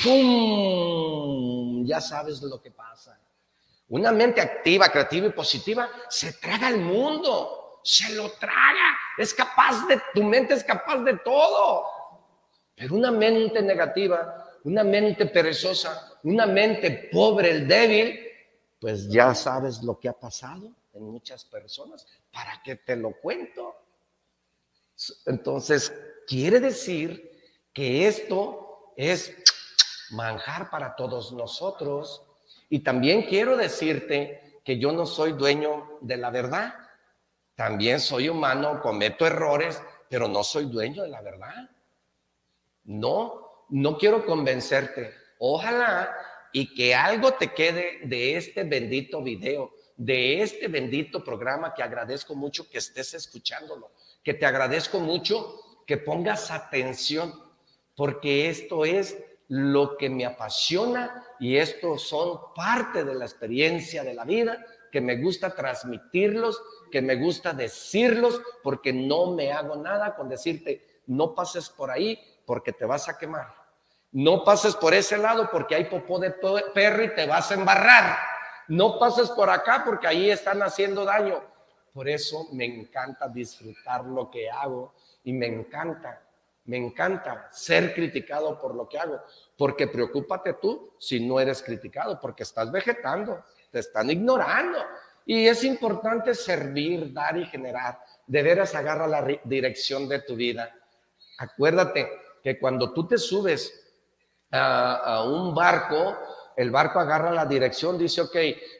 ¡pum! 0.03 1.85
Ya 1.85 2.01
sabes 2.01 2.41
lo 2.41 2.61
que 2.61 2.71
pasa. 2.71 3.19
Una 3.89 4.11
mente 4.11 4.41
activa, 4.41 4.89
creativa 4.89 5.27
y 5.27 5.31
positiva 5.31 5.89
se 6.09 6.33
traga 6.33 6.67
al 6.67 6.79
mundo, 6.79 7.79
se 7.83 8.13
lo 8.15 8.31
traga. 8.31 8.97
Es 9.17 9.33
capaz 9.33 9.85
de, 9.87 10.01
tu 10.13 10.23
mente 10.23 10.53
es 10.53 10.63
capaz 10.63 10.97
de 11.03 11.17
todo. 11.17 11.85
Pero 12.75 12.95
una 12.95 13.11
mente 13.11 13.61
negativa, 13.61 14.42
una 14.63 14.83
mente 14.83 15.25
perezosa, 15.25 16.19
una 16.23 16.45
mente 16.45 17.09
pobre, 17.11 17.51
el 17.51 17.67
débil, 17.67 18.19
pues 18.79 19.09
ya 19.09 19.33
sabes 19.33 19.81
lo 19.83 19.99
que 19.99 20.09
ha 20.09 20.13
pasado 20.13 20.71
en 20.93 21.03
muchas 21.03 21.43
personas. 21.45 22.05
¿Para 22.31 22.61
qué 22.63 22.75
te 22.77 22.95
lo 22.95 23.11
cuento? 23.19 23.75
Entonces, 25.25 25.93
quiere 26.27 26.59
decir 26.59 27.31
que 27.73 28.07
esto 28.07 28.93
es 28.95 29.35
manjar 30.11 30.69
para 30.69 30.95
todos 30.95 31.33
nosotros. 31.33 32.23
Y 32.69 32.79
también 32.79 33.23
quiero 33.23 33.57
decirte 33.57 34.61
que 34.63 34.79
yo 34.79 34.91
no 34.91 35.05
soy 35.05 35.33
dueño 35.33 35.97
de 36.01 36.17
la 36.17 36.29
verdad. 36.29 36.73
También 37.55 37.99
soy 37.99 38.29
humano, 38.29 38.81
cometo 38.81 39.25
errores, 39.25 39.81
pero 40.09 40.27
no 40.27 40.43
soy 40.43 40.65
dueño 40.65 41.03
de 41.03 41.09
la 41.09 41.21
verdad. 41.21 41.69
No, 42.85 43.52
no 43.73 43.97
quiero 43.97 44.23
convencerte. 44.23 45.15
Ojalá 45.39 46.15
y 46.51 46.75
que 46.75 46.93
algo 46.93 47.33
te 47.33 47.53
quede 47.53 48.01
de 48.03 48.37
este 48.37 48.63
bendito 48.63 49.23
video, 49.23 49.73
de 49.97 50.43
este 50.43 50.67
bendito 50.67 51.23
programa 51.23 51.73
que 51.73 51.81
agradezco 51.81 52.35
mucho 52.35 52.69
que 52.69 52.77
estés 52.77 53.15
escuchándolo, 53.15 53.89
que 54.23 54.35
te 54.35 54.45
agradezco 54.45 54.99
mucho 54.99 55.59
que 55.87 55.97
pongas 55.97 56.51
atención, 56.51 57.33
porque 57.95 58.47
esto 58.47 58.85
es 58.85 59.17
lo 59.47 59.97
que 59.97 60.07
me 60.07 60.27
apasiona 60.27 61.25
y 61.39 61.57
esto 61.57 61.97
son 61.97 62.53
parte 62.55 63.03
de 63.03 63.15
la 63.15 63.25
experiencia 63.25 64.03
de 64.03 64.13
la 64.13 64.23
vida 64.23 64.63
que 64.91 65.01
me 65.01 65.17
gusta 65.17 65.55
transmitirlos, 65.55 66.61
que 66.91 67.01
me 67.01 67.15
gusta 67.15 67.53
decirlos, 67.53 68.39
porque 68.61 68.93
no 68.93 69.31
me 69.31 69.51
hago 69.51 69.75
nada 69.77 70.15
con 70.15 70.29
decirte, 70.29 71.01
no 71.07 71.33
pases 71.33 71.69
por 71.69 71.89
ahí 71.89 72.19
porque 72.45 72.71
te 72.71 72.85
vas 72.85 73.09
a 73.09 73.17
quemar. 73.17 73.62
No 74.13 74.43
pases 74.43 74.75
por 74.75 74.93
ese 74.93 75.17
lado 75.17 75.49
porque 75.51 75.73
hay 75.73 75.85
popó 75.85 76.19
de 76.19 76.31
perro 76.73 77.03
y 77.03 77.15
te 77.15 77.25
vas 77.25 77.49
a 77.49 77.55
embarrar. 77.55 78.17
No 78.67 78.99
pases 78.99 79.29
por 79.31 79.49
acá 79.49 79.81
porque 79.83 80.07
ahí 80.07 80.29
están 80.29 80.61
haciendo 80.61 81.03
daño. 81.03 81.41
Por 81.91 82.07
eso 82.07 82.47
me 82.51 82.65
encanta 82.65 83.27
disfrutar 83.27 84.05
lo 84.05 84.29
que 84.29 84.49
hago 84.51 84.93
y 85.23 85.33
me 85.33 85.47
encanta, 85.47 86.21
me 86.65 86.77
encanta 86.77 87.49
ser 87.51 87.93
criticado 87.95 88.59
por 88.59 88.75
lo 88.75 88.87
que 88.87 88.99
hago. 88.99 89.19
Porque 89.57 89.87
preocúpate 89.87 90.53
tú 90.53 90.93
si 90.99 91.19
no 91.19 91.39
eres 91.39 91.63
criticado, 91.63 92.19
porque 92.21 92.43
estás 92.43 92.71
vegetando, 92.71 93.43
te 93.71 93.79
están 93.79 94.11
ignorando. 94.11 94.77
Y 95.25 95.47
es 95.47 95.63
importante 95.63 96.35
servir, 96.35 97.11
dar 97.11 97.35
y 97.35 97.45
generar. 97.47 97.99
De 98.27 98.43
veras 98.43 98.75
agarra 98.75 99.07
la 99.07 99.25
dirección 99.43 100.07
de 100.07 100.19
tu 100.19 100.35
vida. 100.35 100.71
Acuérdate 101.39 102.11
que 102.43 102.59
cuando 102.59 102.93
tú 102.93 103.07
te 103.07 103.17
subes 103.17 103.82
a, 104.53 105.23
un 105.25 105.53
barco, 105.53 106.17
el 106.55 106.69
barco 106.71 106.99
agarra 106.99 107.31
la 107.31 107.45
dirección, 107.45 107.97
dice, 107.97 108.21
ok, 108.21 108.35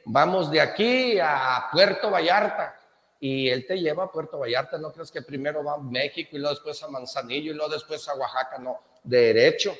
vamos 0.05 0.51
de 0.51 0.61
aquí 0.61 1.17
a 1.19 1.67
Puerto 1.71 2.11
Vallarta. 2.11 2.79
Y 3.19 3.49
él 3.49 3.65
te 3.65 3.79
lleva 3.79 4.03
a 4.03 4.11
Puerto 4.11 4.37
Vallarta, 4.37 4.77
no 4.77 4.91
crees 4.91 5.09
que 5.09 5.21
primero 5.21 5.63
va 5.63 5.75
a 5.75 5.77
México 5.77 6.31
y 6.33 6.39
luego 6.39 6.55
después 6.55 6.83
a 6.83 6.89
Manzanillo 6.89 7.51
y 7.51 7.55
luego 7.55 7.71
después 7.71 8.07
a 8.09 8.15
Oaxaca, 8.15 8.57
no, 8.59 8.79
derecho. 9.03 9.75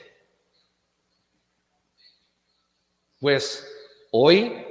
Pues 3.19 3.67
hoy, 4.11 4.65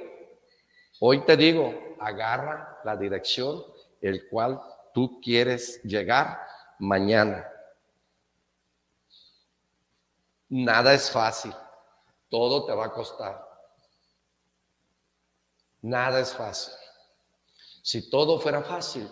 hoy 1.01 1.25
te 1.25 1.37
digo, 1.37 1.97
agarra 2.01 2.81
la 2.85 2.97
dirección 2.97 3.63
el 4.01 4.29
cual 4.29 4.61
tú 4.93 5.21
quieres 5.23 5.83
llegar 5.83 6.41
mañana. 6.79 7.49
Nada 10.55 10.93
es 10.93 11.11
fácil, 11.11 11.55
todo 12.29 12.67
te 12.67 12.75
va 12.75 12.85
a 12.85 12.93
costar. 12.93 13.43
Nada 15.81 16.21
es 16.21 16.35
fácil. 16.35 16.75
Si 17.83 18.11
todo 18.11 18.39
fuera 18.39 18.61
fácil, 18.61 19.09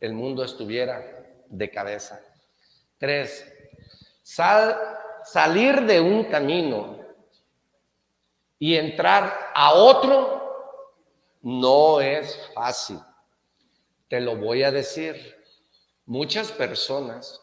el 0.00 0.14
mundo 0.14 0.42
estuviera 0.42 1.26
de 1.46 1.70
cabeza. 1.70 2.24
Tres, 2.96 3.46
salir 4.22 5.82
de 5.82 6.00
un 6.00 6.24
camino 6.24 7.00
y 8.58 8.74
entrar 8.74 9.50
a 9.54 9.74
otro 9.74 10.88
no 11.42 12.00
es 12.00 12.48
fácil. 12.54 12.98
Te 14.08 14.22
lo 14.22 14.36
voy 14.36 14.62
a 14.62 14.70
decir. 14.70 15.38
Muchas 16.06 16.50
personas 16.50 17.42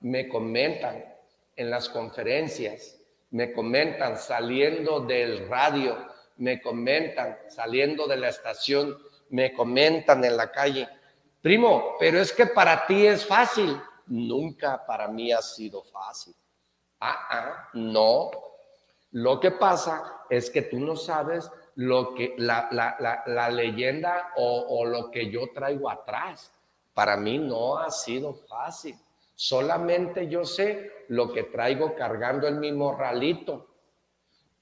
me 0.00 0.28
comentan 0.28 1.17
en 1.58 1.70
las 1.70 1.88
conferencias, 1.88 2.98
me 3.30 3.52
comentan 3.52 4.16
saliendo 4.16 5.00
del 5.00 5.48
radio, 5.48 5.96
me 6.38 6.62
comentan 6.62 7.36
saliendo 7.48 8.06
de 8.06 8.16
la 8.16 8.28
estación, 8.28 8.96
me 9.28 9.52
comentan 9.52 10.24
en 10.24 10.36
la 10.36 10.50
calle, 10.50 10.88
Primo, 11.40 11.94
pero 12.00 12.20
es 12.20 12.32
que 12.32 12.46
para 12.46 12.86
ti 12.86 13.06
es 13.06 13.24
fácil. 13.24 13.80
Nunca 14.06 14.84
para 14.84 15.06
mí 15.08 15.30
ha 15.32 15.42
sido 15.42 15.82
fácil. 15.84 16.34
Ah, 17.00 17.26
ah, 17.30 17.68
no. 17.74 18.30
Lo 19.12 19.38
que 19.38 19.52
pasa 19.52 20.24
es 20.28 20.50
que 20.50 20.62
tú 20.62 20.80
no 20.80 20.96
sabes 20.96 21.50
lo 21.76 22.14
que 22.14 22.34
la, 22.38 22.68
la, 22.72 23.22
la, 23.26 23.48
leyenda 23.50 24.32
o, 24.36 24.80
o 24.80 24.84
lo 24.84 25.10
que 25.10 25.30
yo 25.30 25.52
traigo 25.52 25.88
atrás. 25.88 26.52
Para 26.92 27.16
mí 27.16 27.38
no 27.38 27.78
ha 27.78 27.90
sido 27.90 28.34
fácil. 28.34 28.96
Solamente 29.40 30.26
yo 30.28 30.44
sé 30.44 31.04
lo 31.10 31.32
que 31.32 31.44
traigo 31.44 31.94
cargando 31.94 32.48
en 32.48 32.58
mi 32.58 32.72
morralito. 32.72 33.68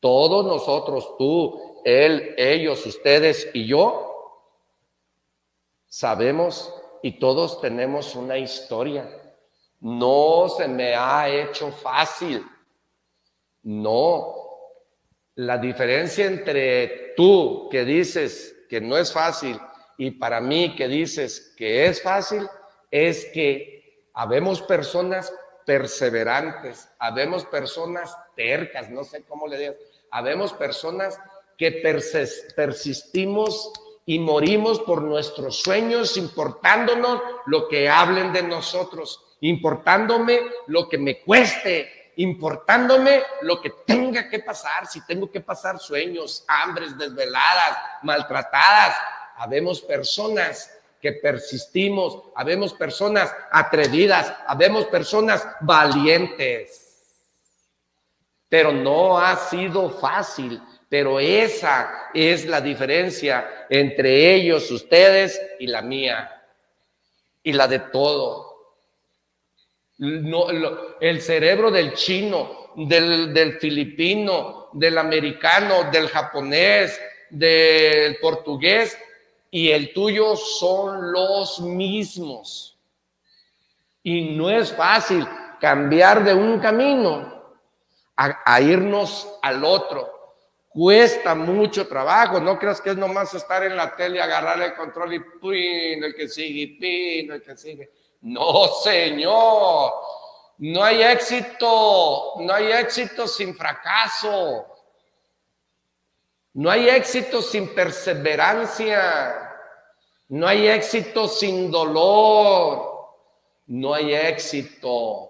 Todos 0.01 0.45
nosotros, 0.45 1.17
tú, 1.17 1.81
él, 1.83 2.35
ellos, 2.37 2.85
ustedes 2.85 3.49
y 3.55 3.67
yo, 3.67 4.53
sabemos 5.87 6.75
y 7.03 7.19
todos 7.19 7.59
tenemos 7.63 8.15
una 8.17 8.37
historia. 8.37 9.09
No 9.81 10.51
se 10.51 10.69
me 10.69 10.95
ha 10.95 11.27
hecho 11.31 11.73
fácil. 11.73 12.45
No. 13.63 14.35
La 15.37 15.57
diferencia 15.57 16.27
entre 16.27 17.15
tú 17.17 17.71
que 17.71 17.87
dices 17.87 18.67
que 18.69 18.83
no 18.83 18.99
es 18.99 19.11
fácil 19.11 19.59
y 19.97 20.11
para 20.11 20.39
mí 20.39 20.77
que 20.77 20.87
dices 20.87 21.55
que 21.57 21.87
es 21.87 22.03
fácil 22.03 22.47
es 22.91 23.25
que 23.33 23.76
Habemos 24.19 24.63
personas 24.63 25.31
perseverantes, 25.67 26.89
habemos 26.99 27.45
personas 27.45 28.17
tercas, 28.35 28.89
no 28.89 29.05
sé 29.05 29.25
cómo 29.25 29.47
le 29.47 29.59
digas, 29.59 29.77
habemos 30.11 30.55
personas 30.55 31.21
que 31.59 31.83
persistimos 32.57 33.73
y 34.07 34.19
morimos 34.19 34.81
por 34.81 35.03
nuestros 35.03 35.61
sueños, 35.61 36.17
importándonos 36.17 37.21
lo 37.45 37.69
que 37.69 37.91
hablen 37.91 38.33
de 38.33 38.43
nosotros, 38.43 39.37
importándome 39.41 40.41
lo 40.69 40.89
que 40.89 40.97
me 40.97 41.21
cueste, 41.21 42.13
importándome 42.17 43.23
lo 43.43 43.61
que 43.61 43.71
tenga 43.87 44.31
que 44.31 44.39
pasar, 44.39 44.87
si 44.87 45.05
tengo 45.05 45.31
que 45.31 45.43
pasar 45.43 45.79
sueños, 45.79 46.43
hambres, 46.49 46.97
desveladas, 46.97 47.79
maltratadas. 48.03 48.97
Habemos 49.37 49.83
personas 49.83 50.71
persistimos, 51.13 52.23
habemos 52.35 52.75
personas 52.75 53.35
atrevidas, 53.51 54.33
habemos 54.47 54.87
personas 54.87 55.47
valientes. 55.61 56.83
Pero 58.49 58.73
no 58.73 59.19
ha 59.19 59.37
sido 59.37 59.91
fácil, 59.91 60.61
pero 60.89 61.19
esa 61.19 62.11
es 62.15 62.47
la 62.47 62.61
diferencia 62.61 63.67
entre 63.69 64.35
ellos, 64.35 64.71
ustedes 64.71 65.41
y 65.59 65.67
la 65.67 65.83
mía, 65.83 66.45
y 67.43 67.53
la 67.53 67.67
de 67.67 67.81
todo. 67.81 68.47
No, 69.99 70.47
el 71.01 71.21
cerebro 71.23 71.71
del 71.71 71.95
chino, 71.95 72.73
del 72.77 73.59
filipino, 73.59 74.69
del 74.73 74.99
americano, 74.99 75.91
del 75.91 76.09
japonés, 76.09 77.01
del 77.31 78.17
portugués, 78.19 78.97
y 79.51 79.71
el 79.71 79.93
tuyo 79.93 80.37
son 80.37 81.13
los 81.13 81.61
mismos. 81.61 82.79
Y 84.03 84.37
no 84.37 84.51
es 84.51 84.73
fácil 84.73 85.27
cambiar 85.61 86.25
de 86.25 86.35
un 86.35 86.59
camino 86.61 87.37
a, 88.17 88.61
irnos 88.61 89.29
al 89.43 89.65
otro. 89.65 90.13
Cuesta 90.69 91.35
mucho 91.35 91.89
trabajo. 91.89 92.41
No 92.41 92.59
creas 92.59 92.81
que 92.81 92.91
es 92.91 92.97
nomás 92.97 93.33
estar 93.35 93.65
en 93.65 93.77
la 93.77 93.95
tele, 93.97 94.21
agarrar 94.21 94.61
el 94.63 94.75
control 94.75 95.15
y 95.15 95.21
pin, 95.21 96.05
el 96.05 96.15
que 96.15 96.29
sigue, 96.29 96.77
pin, 96.79 97.33
el 97.33 97.43
que 97.43 97.57
sigue. 97.57 97.91
No, 98.23 98.69
señor. 98.83 99.93
No 100.59 100.85
hay 100.85 101.03
éxito. 101.03 102.35
No 102.41 102.53
hay 102.53 102.73
éxito 102.73 103.27
sin 103.27 103.55
fracaso. 103.55 104.76
No 106.57 106.71
hay 106.71 106.89
éxito 106.89 107.43
sin 107.43 107.75
perseverancia. 107.75 109.61
No 110.31 110.49
hay 110.49 110.69
éxito 110.69 111.29
sin 111.29 111.71
dolor. 111.71 113.11
No 113.67 113.93
hay 113.93 114.15
éxito 114.15 115.29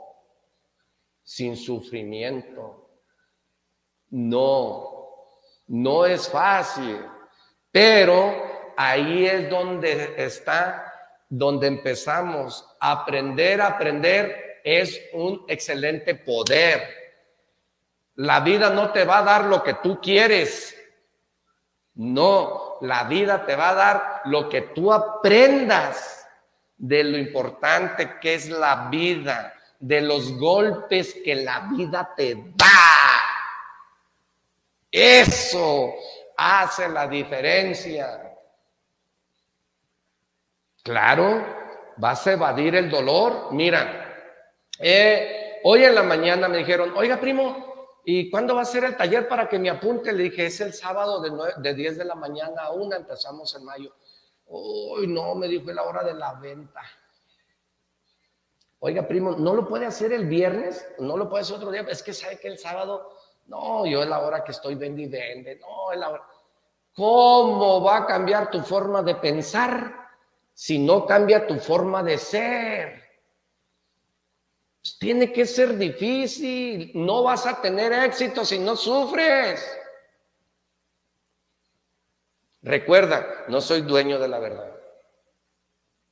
sin 1.24 1.56
sufrimiento. 1.56 2.90
No, 4.10 5.32
no 5.66 6.06
es 6.06 6.28
fácil. 6.28 7.04
Pero 7.72 8.72
ahí 8.76 9.26
es 9.26 9.50
donde 9.50 10.14
está, 10.16 10.94
donde 11.28 11.66
empezamos. 11.66 12.64
Aprender, 12.78 13.60
aprender 13.60 14.60
es 14.62 15.00
un 15.12 15.44
excelente 15.48 16.14
poder. 16.14 16.88
La 18.14 18.38
vida 18.38 18.70
no 18.70 18.92
te 18.92 19.04
va 19.04 19.18
a 19.18 19.24
dar 19.24 19.44
lo 19.46 19.64
que 19.64 19.74
tú 19.74 20.00
quieres. 20.00 20.75
No, 21.96 22.76
la 22.82 23.04
vida 23.04 23.44
te 23.46 23.56
va 23.56 23.70
a 23.70 23.74
dar 23.74 24.20
lo 24.26 24.48
que 24.48 24.62
tú 24.62 24.92
aprendas 24.92 26.28
de 26.76 27.02
lo 27.02 27.16
importante 27.16 28.18
que 28.20 28.34
es 28.34 28.50
la 28.50 28.88
vida, 28.90 29.54
de 29.78 30.02
los 30.02 30.38
golpes 30.38 31.16
que 31.24 31.34
la 31.36 31.68
vida 31.72 32.12
te 32.14 32.34
da. 32.54 33.22
Eso 34.90 35.94
hace 36.36 36.88
la 36.88 37.06
diferencia. 37.06 38.22
Claro, 40.82 41.44
vas 41.96 42.26
a 42.26 42.32
evadir 42.32 42.76
el 42.76 42.90
dolor. 42.90 43.52
Mira, 43.52 44.14
eh, 44.78 45.60
hoy 45.64 45.84
en 45.84 45.94
la 45.94 46.02
mañana 46.02 46.46
me 46.48 46.58
dijeron, 46.58 46.92
oiga 46.94 47.18
primo, 47.18 47.75
¿Y 48.08 48.30
cuándo 48.30 48.54
va 48.54 48.62
a 48.62 48.64
ser 48.64 48.84
el 48.84 48.96
taller 48.96 49.26
para 49.26 49.48
que 49.48 49.58
me 49.58 49.68
apunte? 49.68 50.12
Le 50.12 50.22
dije, 50.22 50.46
es 50.46 50.60
el 50.60 50.72
sábado 50.72 51.20
de, 51.20 51.32
de 51.56 51.74
10 51.74 51.98
de 51.98 52.04
la 52.04 52.14
mañana 52.14 52.62
a 52.62 52.70
1, 52.70 52.94
empezamos 52.94 53.52
en 53.56 53.64
mayo. 53.64 53.96
Uy, 54.46 55.08
no, 55.08 55.34
me 55.34 55.48
dijo, 55.48 55.70
es 55.70 55.74
la 55.74 55.82
hora 55.82 56.04
de 56.04 56.14
la 56.14 56.34
venta. 56.34 56.82
Oiga, 58.78 59.08
primo, 59.08 59.32
¿no 59.32 59.56
lo 59.56 59.66
puede 59.66 59.86
hacer 59.86 60.12
el 60.12 60.26
viernes? 60.26 60.86
¿No 61.00 61.16
lo 61.16 61.28
puede 61.28 61.42
hacer 61.42 61.56
otro 61.56 61.72
día? 61.72 61.84
Es 61.88 62.00
que 62.00 62.12
sabe 62.12 62.38
que 62.38 62.46
el 62.46 62.58
sábado, 62.60 63.10
no, 63.46 63.84
yo 63.86 64.04
es 64.04 64.08
la 64.08 64.20
hora 64.20 64.44
que 64.44 64.52
estoy 64.52 64.76
vende 64.76 65.02
y 65.02 65.08
vende, 65.08 65.58
no, 65.58 65.90
es 65.90 65.98
la 65.98 66.10
hora. 66.10 66.22
¿Cómo 66.94 67.82
va 67.82 67.96
a 67.96 68.06
cambiar 68.06 68.52
tu 68.52 68.60
forma 68.60 69.02
de 69.02 69.16
pensar 69.16 70.10
si 70.54 70.78
no 70.78 71.04
cambia 71.06 71.44
tu 71.44 71.58
forma 71.58 72.04
de 72.04 72.18
ser? 72.18 73.05
Tiene 74.98 75.32
que 75.32 75.46
ser 75.46 75.76
difícil. 75.76 76.92
No 76.94 77.22
vas 77.22 77.46
a 77.46 77.60
tener 77.60 77.92
éxito 77.92 78.44
si 78.44 78.58
no 78.58 78.76
sufres. 78.76 79.64
Recuerda, 82.62 83.44
no 83.48 83.60
soy 83.60 83.82
dueño 83.82 84.18
de 84.18 84.28
la 84.28 84.38
verdad. 84.38 84.72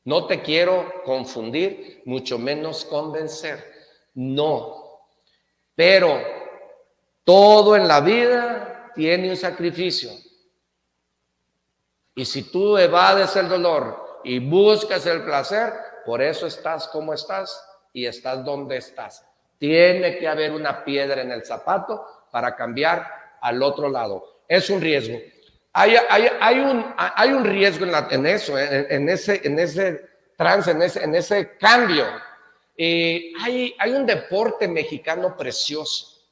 No 0.05 0.27
te 0.27 0.43
quiero 0.43 1.03
confundir, 1.05 2.03
mucho 2.05 2.39
menos 2.39 2.85
convencer. 2.85 3.73
No. 4.15 5.09
Pero 5.75 6.21
todo 7.25 7.75
en 7.75 7.89
la 7.89 8.01
vida 8.01 8.93
tiene 8.95 9.31
un 9.31 9.37
sacrificio. 9.37 10.11
Y 12.15 12.25
si 12.25 12.51
tú 12.51 12.79
evades 12.79 13.35
el 13.37 13.49
dolor 13.49 14.21
y 14.23 14.39
buscas 14.39 15.05
el 15.07 15.25
placer, 15.25 15.73
por 16.05 16.23
eso 16.23 16.47
estás 16.47 16.87
como 16.89 17.13
estás 17.13 17.61
y 17.95 18.05
estás 18.05 18.45
donde 18.45 18.77
estás. 18.77 19.27
Tiene 19.57 20.19
que 20.19 20.29
haber 20.29 20.53
una 20.53 20.85
piedra 20.85 21.23
en 21.23 21.31
el 21.31 21.45
zapato 21.47 22.27
para 22.31 22.55
cambiar 22.55 23.09
al 23.41 23.63
otro 23.63 23.89
lado. 23.89 24.43
Es 24.47 24.69
un 24.69 24.81
riesgo. 24.83 25.19
Hay, 25.73 25.97
un, 26.59 27.45
riesgo 27.45 27.87
en, 27.87 28.27
eso, 28.27 28.59
en, 28.59 29.09
ese, 29.09 29.41
en 29.45 30.01
trance, 30.37 30.71
en 30.71 31.15
ese, 31.15 31.57
cambio. 31.57 32.05
Hay, 32.77 33.75
hay 33.79 33.91
un 33.93 34.05
deporte 34.05 34.69
mexicano 34.69 35.37
precioso, 35.37 36.29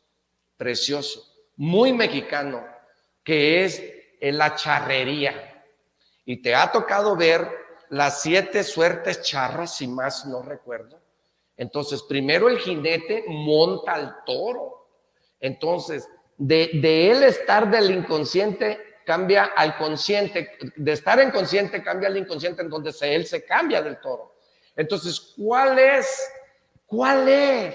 precioso, 0.57 1.25
muy 1.57 1.93
mexicano, 1.93 2.65
que 3.25 3.65
es 3.65 3.83
la 4.21 4.55
charrería. 4.55 5.65
Y 6.25 6.43
te 6.43 6.55
ha 6.55 6.71
tocado 6.71 7.17
ver 7.17 7.49
las 7.91 8.23
siete 8.23 8.63
suertes 8.65 9.23
charras, 9.23 9.77
si 9.77 9.87
más 9.87 10.27
no 10.27 10.43
recuerdo. 10.43 11.02
Entonces, 11.57 12.03
primero 12.03 12.49
el 12.49 12.59
jinete 12.59 13.25
monta 13.29 13.95
al 13.95 14.25
toro. 14.25 14.89
Entonces, 15.41 16.09
de, 16.39 17.11
él 17.11 17.23
estar 17.23 17.71
del 17.71 17.91
inconsciente 17.91 18.79
cambia 19.05 19.45
al 19.45 19.77
consciente, 19.77 20.51
de 20.77 20.93
estar 20.93 21.21
inconsciente 21.21 21.83
cambia 21.83 22.09
al 22.09 22.17
inconsciente, 22.17 22.63
entonces 22.63 23.01
él 23.03 23.27
se 23.27 23.45
cambia 23.45 23.83
del 23.83 24.01
toro. 24.01 24.35
Entonces, 24.77 25.35
¿cuál 25.37 25.79
es, 25.79 26.33
cuál 26.87 27.29
es 27.29 27.75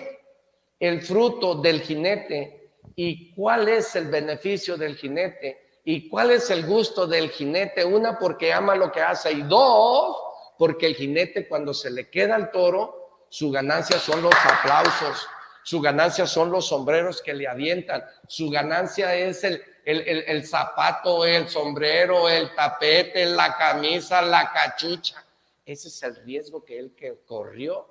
el 0.80 1.02
fruto 1.02 1.56
del 1.56 1.82
jinete 1.82 2.72
y 2.96 3.34
cuál 3.34 3.70
es 3.70 3.96
el 3.96 4.08
beneficio 4.08 4.78
del 4.78 4.96
jinete 4.96 5.80
y 5.84 6.10
cuál 6.10 6.32
es 6.32 6.50
el 6.50 6.66
gusto 6.66 7.06
del 7.06 7.30
jinete? 7.30 7.86
Una, 7.86 8.18
porque 8.18 8.52
ama 8.52 8.76
lo 8.76 8.92
que 8.92 9.02
hace 9.02 9.32
y 9.32 9.42
dos, 9.44 10.18
porque 10.58 10.88
el 10.88 10.96
jinete 10.96 11.48
cuando 11.48 11.74
se 11.74 11.92
le 11.92 12.10
queda 12.10 12.36
al 12.36 12.52
toro, 12.52 12.97
su 13.30 13.52
ganancia 13.52 14.00
son 14.00 14.22
los 14.22 14.34
aplausos, 14.34 15.28
su 15.64 15.82
ganancia 15.82 16.26
son 16.26 16.50
los 16.50 16.68
sombreros 16.68 17.22
que 17.22 17.34
le 17.34 17.48
avientan, 17.48 18.04
su 18.28 18.50
ganancia 18.50 19.14
es 19.16 19.44
el, 19.44 19.62
el, 19.84 20.24
el, 20.26 20.46
zapato, 20.46 21.26
el 21.26 21.50
sombrero, 21.50 22.30
el 22.30 22.56
tapete, 22.56 23.26
la 23.26 23.58
camisa, 23.58 24.22
la 24.22 24.52
cachucha. 24.52 25.24
Ese 25.66 25.90
es 25.90 26.04
el 26.04 26.16
riesgo 26.24 26.64
que 26.64 26.80
él 26.80 26.94
que 26.96 27.20
corrió. 27.26 27.88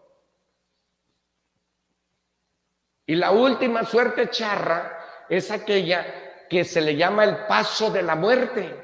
Y 3.04 3.14
la 3.14 3.30
última 3.30 3.84
suerte 3.84 4.30
charra 4.30 5.24
es 5.28 5.50
aquella 5.50 6.46
que 6.48 6.64
se 6.64 6.80
le 6.80 6.96
llama 6.96 7.24
el 7.24 7.46
paso 7.46 7.90
de 7.90 8.02
la 8.02 8.16
muerte. 8.16 8.74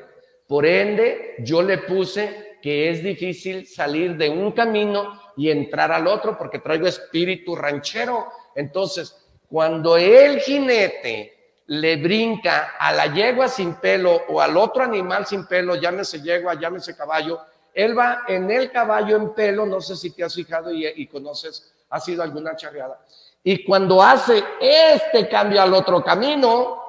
Por 0.47 0.67
ende, 0.67 1.37
yo 1.39 1.63
le 1.63 1.79
puse 1.79 2.59
que 2.63 2.91
es 2.91 3.03
difícil 3.03 3.67
salir 3.67 4.17
de 4.17 4.29
un 4.29 4.53
camino 4.53 5.22
y 5.37 5.51
entrar 5.51 5.93
al 5.93 6.07
otro 6.07 6.37
porque 6.37 6.59
traigo 6.59 6.87
espíritu 6.87 7.55
ranchero. 7.57 8.29
Entonces, 8.55 9.17
cuando 9.49 9.97
el 9.97 10.41
jinete 10.41 11.55
le 11.67 11.97
brinca 11.97 12.75
a 12.79 12.93
la 12.93 13.07
yegua 13.07 13.49
sin 13.49 13.75
pelo 13.75 14.23
o 14.29 14.41
al 14.41 14.57
otro 14.57 14.83
animal 14.83 15.27
sin 15.27 15.47
pelo, 15.47 15.77
llámese 15.77 16.21
yegua, 16.21 16.55
llámese 16.55 16.97
caballo, 16.97 17.41
él 17.73 17.99
va 17.99 18.25
en 18.29 18.51
el 18.51 18.71
caballo 18.71 19.17
en 19.17 19.33
pelo, 19.35 19.65
no 19.65 19.81
sé 19.81 19.97
si 19.97 20.11
te 20.11 20.25
has 20.25 20.35
fijado 20.35 20.73
y, 20.73 20.87
y 20.87 21.07
conoces, 21.07 21.73
ha 21.89 22.01
sido 22.01 22.23
alguna 22.23 22.57
charreada. 22.57 23.01
Y 23.45 23.65
cuando 23.65 24.03
hace 24.03 24.43
este 24.61 25.29
cambio 25.29 25.63
al 25.63 25.75
otro 25.75 26.03
camino 26.05 26.83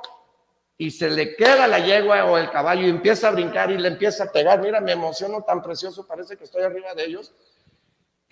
y 0.77 0.91
se 0.91 1.09
le 1.09 1.35
queda 1.35 1.67
la 1.67 1.79
yegua 1.79 2.25
o 2.25 2.37
el 2.37 2.51
caballo 2.51 2.85
y 2.85 2.89
empieza 2.89 3.29
a 3.29 3.31
brincar 3.31 3.71
y 3.71 3.77
le 3.77 3.87
empieza 3.87 4.25
a 4.25 4.31
pegar, 4.31 4.61
mira, 4.61 4.81
me 4.81 4.91
emociono 4.91 5.43
tan 5.43 5.61
precioso, 5.61 6.05
parece 6.05 6.35
que 6.37 6.43
estoy 6.43 6.63
arriba 6.63 6.93
de 6.93 7.05
ellos. 7.05 7.33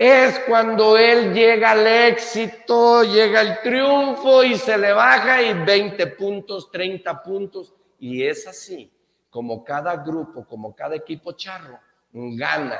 Es 0.04 0.40
cuando 0.48 0.98
él 0.98 1.32
llega 1.32 1.74
al 1.74 1.86
éxito, 1.86 3.04
llega 3.04 3.40
el 3.42 3.62
triunfo 3.62 4.44
y 4.44 4.58
se 4.58 4.76
le 4.76 4.94
baja 4.94 5.44
y 5.44 5.54
20 5.54 6.08
puntos, 6.08 6.72
30 6.72 7.22
puntos. 7.22 7.76
Y 8.00 8.24
es 8.24 8.48
así, 8.48 8.92
como 9.30 9.64
cada 9.64 9.98
grupo, 9.98 10.44
como 10.48 10.76
cada 10.76 10.96
equipo 10.96 11.34
charro 11.34 11.80
gana. 12.12 12.80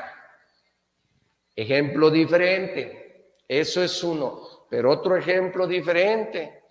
Ejemplo 1.56 2.10
diferente, 2.10 3.36
eso 3.48 3.84
es 3.84 4.04
uno. 4.04 4.66
Pero 4.68 4.90
otro 4.90 5.16
ejemplo 5.16 5.68
diferente, 5.68 6.64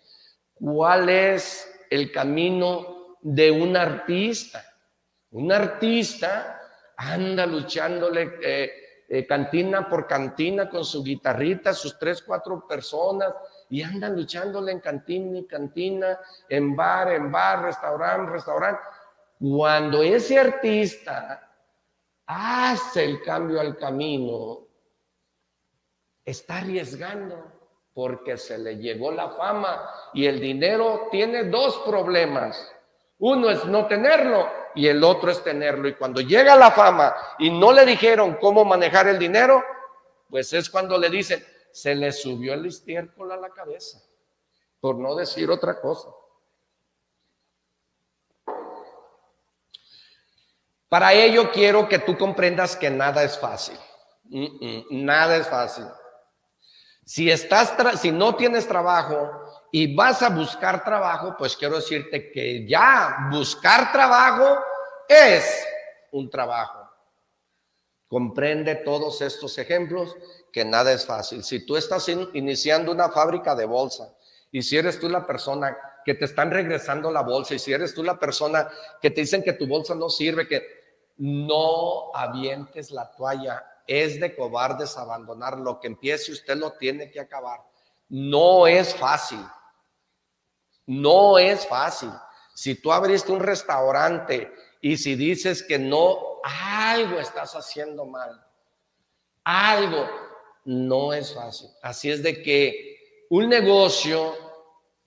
¿cuál 0.54 1.10
es 1.10 1.80
el 1.88 2.10
camino 2.10 3.18
de 3.20 3.52
un 3.52 3.76
artista? 3.76 4.64
Un 5.30 5.52
artista 5.52 6.60
anda 6.96 7.46
luchándole 7.46 8.32
eh, 8.42 8.79
eh, 9.12 9.26
cantina 9.26 9.88
por 9.88 10.06
cantina 10.06 10.70
con 10.70 10.84
su 10.84 11.02
guitarrita, 11.02 11.74
sus 11.74 11.98
tres, 11.98 12.22
cuatro 12.22 12.64
personas, 12.64 13.34
y 13.68 13.82
andan 13.82 14.14
luchándole 14.14 14.70
en 14.70 14.78
cantina 14.78 15.36
y 15.36 15.46
cantina, 15.46 16.16
en 16.48 16.76
bar, 16.76 17.10
en 17.10 17.32
bar, 17.32 17.64
restaurante, 17.64 18.30
restaurante. 18.30 18.80
Cuando 19.40 20.00
ese 20.04 20.38
artista 20.38 21.50
hace 22.24 23.04
el 23.04 23.20
cambio 23.20 23.60
al 23.60 23.76
camino, 23.76 24.60
está 26.24 26.58
arriesgando 26.58 27.50
porque 27.92 28.36
se 28.36 28.58
le 28.58 28.76
llegó 28.76 29.10
la 29.10 29.30
fama 29.30 29.90
y 30.14 30.26
el 30.26 30.38
dinero 30.38 31.08
tiene 31.10 31.44
dos 31.44 31.82
problemas. 31.84 32.72
Uno 33.18 33.50
es 33.50 33.64
no 33.64 33.88
tenerlo 33.88 34.59
y 34.74 34.86
el 34.86 35.02
otro 35.04 35.30
es 35.30 35.42
tenerlo. 35.42 35.88
Y 35.88 35.94
cuando 35.94 36.20
llega 36.20 36.56
la 36.56 36.70
fama 36.70 37.14
y 37.38 37.50
no 37.50 37.72
le 37.72 37.84
dijeron 37.84 38.36
cómo 38.40 38.64
manejar 38.64 39.08
el 39.08 39.18
dinero, 39.18 39.62
pues 40.28 40.52
es 40.52 40.70
cuando 40.70 40.96
le 40.98 41.10
dicen, 41.10 41.44
se 41.72 41.94
le 41.94 42.12
subió 42.12 42.54
el 42.54 42.66
estiércol 42.66 43.32
a 43.32 43.36
la 43.36 43.50
cabeza, 43.50 44.00
por 44.80 44.96
no 44.96 45.14
decir 45.14 45.50
otra 45.50 45.80
cosa. 45.80 46.08
Para 50.88 51.12
ello 51.12 51.52
quiero 51.52 51.88
que 51.88 52.00
tú 52.00 52.18
comprendas 52.18 52.76
que 52.76 52.90
nada 52.90 53.22
es 53.22 53.38
fácil. 53.38 53.78
nada 54.90 55.36
es 55.36 55.46
fácil. 55.46 55.86
Si 57.04 57.30
estás 57.30 57.74
si 58.00 58.12
no 58.12 58.34
tienes 58.34 58.66
trabajo 58.66 59.49
y 59.72 59.94
vas 59.94 60.22
a 60.22 60.30
buscar 60.30 60.84
trabajo, 60.84 61.36
pues 61.38 61.56
quiero 61.56 61.76
decirte 61.76 62.30
que 62.30 62.66
ya 62.66 63.28
buscar 63.30 63.92
trabajo 63.92 64.58
es 65.08 65.64
un 66.12 66.28
trabajo. 66.28 66.78
Comprende 68.08 68.74
todos 68.76 69.20
estos 69.22 69.56
ejemplos 69.58 70.16
que 70.52 70.64
nada 70.64 70.92
es 70.92 71.06
fácil. 71.06 71.44
Si 71.44 71.64
tú 71.64 71.76
estás 71.76 72.08
iniciando 72.08 72.90
una 72.90 73.08
fábrica 73.10 73.54
de 73.54 73.66
bolsa 73.66 74.12
y 74.50 74.62
si 74.62 74.76
eres 74.76 74.98
tú 74.98 75.08
la 75.08 75.24
persona 75.24 75.76
que 76.04 76.14
te 76.14 76.24
están 76.24 76.50
regresando 76.50 77.12
la 77.12 77.22
bolsa 77.22 77.54
y 77.54 77.60
si 77.60 77.72
eres 77.72 77.94
tú 77.94 78.02
la 78.02 78.18
persona 78.18 78.68
que 79.00 79.10
te 79.10 79.20
dicen 79.20 79.44
que 79.44 79.52
tu 79.52 79.68
bolsa 79.68 79.94
no 79.94 80.08
sirve, 80.08 80.48
que 80.48 80.66
no 81.18 82.12
avientes 82.14 82.90
la 82.90 83.10
toalla 83.12 83.64
es 83.86 84.18
de 84.18 84.34
cobardes 84.34 84.96
abandonar. 84.96 85.58
Lo 85.58 85.78
que 85.78 85.86
empiece 85.86 86.32
usted 86.32 86.56
lo 86.56 86.72
tiene 86.72 87.10
que 87.10 87.20
acabar. 87.20 87.60
No 88.08 88.66
es 88.66 88.94
fácil. 88.94 89.40
No 90.90 91.38
es 91.38 91.68
fácil. 91.68 92.10
Si 92.52 92.74
tú 92.74 92.90
abriste 92.90 93.30
un 93.30 93.38
restaurante 93.38 94.52
y 94.80 94.96
si 94.96 95.14
dices 95.14 95.62
que 95.62 95.78
no, 95.78 96.40
algo 96.42 97.20
estás 97.20 97.54
haciendo 97.54 98.04
mal. 98.04 98.44
Algo 99.44 100.04
no 100.64 101.12
es 101.12 101.32
fácil. 101.32 101.70
Así 101.80 102.10
es 102.10 102.24
de 102.24 102.42
que 102.42 103.26
un 103.30 103.48
negocio 103.48 104.34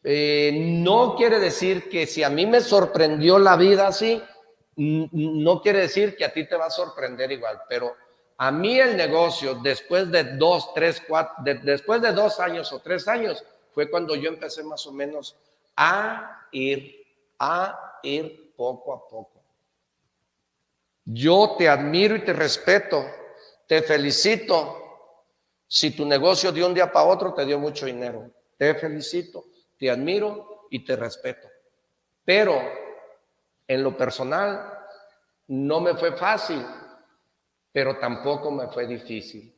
eh, 0.01 0.53
no 0.53 1.17
quiere 1.17 1.37
decir 1.41 1.89
que 1.89 2.07
si 2.07 2.23
a 2.23 2.29
mí 2.29 2.45
me 2.45 2.61
sorprendió 2.61 3.37
la 3.37 3.57
vida 3.57 3.87
así, 3.87 4.23
no 4.77 5.61
quiere 5.61 5.79
decir 5.79 6.15
que 6.15 6.23
a 6.23 6.31
ti 6.31 6.47
te 6.47 6.55
va 6.55 6.67
a 6.67 6.71
sorprender 6.71 7.29
igual, 7.33 7.59
pero 7.67 7.93
a 8.37 8.51
mí 8.51 8.79
el 8.79 8.95
negocio, 8.95 9.55
después 9.55 10.09
de 10.09 10.37
dos, 10.37 10.73
tres, 10.73 11.03
cuatro, 11.05 11.43
después 11.43 12.01
de 12.01 12.13
dos 12.13 12.39
años 12.39 12.71
o 12.71 12.79
tres 12.79 13.05
años, 13.09 13.43
fue 13.73 13.89
cuando 13.89 14.15
yo 14.15 14.29
empecé 14.29 14.63
más 14.63 14.87
o 14.87 14.93
menos 14.93 15.35
a 15.75 16.47
ir, 16.51 17.05
a 17.39 17.99
ir 18.03 18.53
poco 18.55 18.93
a 18.93 19.07
poco. 19.07 19.43
Yo 21.05 21.55
te 21.57 21.67
admiro 21.67 22.15
y 22.15 22.23
te 22.23 22.33
respeto, 22.33 23.05
te 23.67 23.81
felicito. 23.81 24.79
Si 25.67 25.91
tu 25.91 26.05
negocio 26.05 26.51
de 26.51 26.63
un 26.63 26.73
día 26.73 26.91
para 26.91 27.05
otro 27.05 27.33
te 27.33 27.45
dio 27.45 27.57
mucho 27.57 27.85
dinero, 27.85 28.29
te 28.57 28.75
felicito, 28.75 29.45
te 29.77 29.89
admiro 29.89 30.67
y 30.69 30.85
te 30.85 30.95
respeto. 30.95 31.47
Pero 32.23 32.61
en 33.67 33.83
lo 33.83 33.97
personal 33.97 34.79
no 35.47 35.81
me 35.81 35.95
fue 35.95 36.15
fácil 36.15 36.63
pero 37.73 37.97
tampoco 37.97 38.51
me 38.51 38.67
fue 38.67 38.85
difícil. 38.85 39.53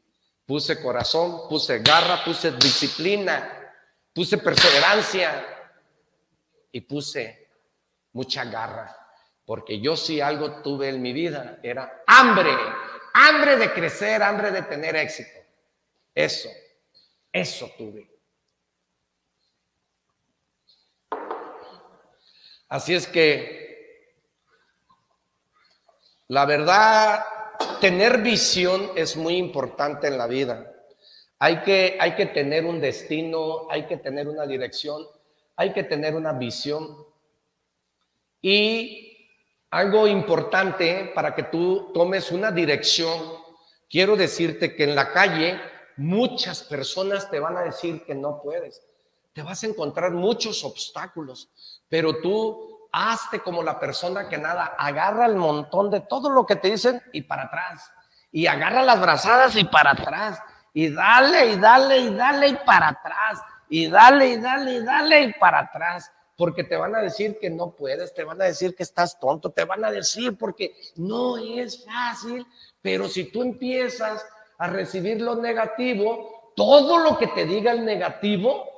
Puse 0.46 0.82
corazón, 0.82 1.50
puse 1.50 1.80
garra, 1.80 2.24
puse 2.24 2.52
disciplina, 2.52 3.74
puse 4.14 4.38
perseverancia 4.38 5.46
y 6.76 6.82
puse 6.82 7.48
mucha 8.12 8.44
garra, 8.44 8.94
porque 9.46 9.80
yo 9.80 9.96
sí 9.96 10.20
algo 10.20 10.62
tuve 10.62 10.90
en 10.90 11.02
mi 11.02 11.14
vida, 11.14 11.58
era 11.64 12.04
hambre, 12.06 12.52
hambre 13.14 13.56
de 13.56 13.72
crecer, 13.72 14.22
hambre 14.22 14.52
de 14.52 14.62
tener 14.64 14.94
éxito. 14.98 15.40
Eso, 16.14 16.50
eso 17.32 17.72
tuve. 17.78 18.10
Así 22.68 22.94
es 22.94 23.08
que 23.08 24.18
la 26.28 26.46
verdad 26.46 27.24
tener 27.80 28.22
visión 28.22 28.92
es 28.98 29.16
muy 29.16 29.38
importante 29.38 30.08
en 30.08 30.18
la 30.18 30.28
vida. 30.28 30.74
Hay 31.40 31.62
que, 31.62 31.98
hay 32.02 32.16
que 32.16 32.26
tener 32.26 32.66
un 32.66 32.82
destino, 32.82 33.72
hay 33.72 33.86
que 33.86 33.96
tener 33.96 34.28
una 34.28 34.46
dirección, 34.46 35.08
hay 35.56 35.74
que 35.74 35.84
tener 35.84 36.16
una 36.16 36.34
visión. 36.34 37.06
Y 38.42 39.30
algo 39.72 40.08
importante 40.08 41.12
para 41.16 41.34
que 41.34 41.44
tú 41.44 41.92
tomes 41.94 42.32
una 42.32 42.52
dirección, 42.52 43.20
quiero 43.90 44.16
decirte 44.16 44.76
que 44.76 44.84
en 44.84 44.96
la 44.96 45.12
calle 45.12 45.60
muchas 45.98 46.64
personas 46.64 47.30
te 47.30 47.40
van 47.40 47.58
a 47.58 47.62
decir 47.62 48.04
que 48.06 48.16
no 48.16 48.42
puedes. 48.42 48.82
Te 49.34 49.42
vas 49.42 49.64
a 49.64 49.68
encontrar 49.68 50.12
muchos 50.12 50.64
obstáculos, 50.64 51.50
pero 51.90 52.22
tú 52.22 52.88
hazte 52.92 53.40
como 53.40 53.62
la 53.62 53.78
persona 53.78 54.30
que 54.30 54.38
nada, 54.38 54.76
agarra 54.78 55.26
el 55.26 55.36
montón 55.36 55.90
de 55.90 56.00
todo 56.02 56.30
lo 56.30 56.46
que 56.46 56.56
te 56.56 56.70
dicen 56.70 57.02
y 57.12 57.22
para 57.22 57.44
atrás. 57.44 57.92
Y 58.32 58.48
agarra 58.48 58.84
las 58.84 59.02
brazadas 59.02 59.56
y 59.58 59.66
para 59.66 59.92
atrás. 59.92 60.40
Y 60.74 60.90
dale 60.90 61.52
y 61.52 61.56
dale 61.58 61.98
y 62.00 62.16
dale 62.16 62.48
y 62.48 62.56
para 62.66 62.90
atrás. 62.90 63.42
Y 63.70 63.88
dale 63.88 64.28
y 64.30 64.38
dale 64.38 64.74
y 64.76 64.84
dale 64.84 65.36
para 65.40 65.60
atrás. 65.60 66.12
Porque 66.38 66.66
te 66.66 66.76
van 66.76 66.94
a 66.96 67.02
decir 67.02 67.38
que 67.40 67.50
no 67.50 67.72
puedes, 67.72 68.14
te 68.14 68.24
van 68.24 68.42
a 68.42 68.46
decir 68.46 68.76
que 68.76 68.84
estás 68.84 69.18
tonto, 69.20 69.52
te 69.52 69.64
van 69.64 69.86
a 69.86 69.92
decir 69.92 70.38
porque 70.38 70.76
no 70.98 71.38
es 71.38 71.86
fácil. 71.86 72.46
Pero 72.82 73.08
si 73.08 73.26
tú 73.26 73.42
empiezas 73.42 74.26
a 74.58 74.68
recibir 74.68 75.22
lo 75.22 75.36
negativo, 75.36 76.52
todo 76.56 77.00
lo 77.00 77.18
que 77.18 77.28
te 77.28 77.46
diga 77.46 77.72
el 77.72 77.86
negativo, 77.86 78.76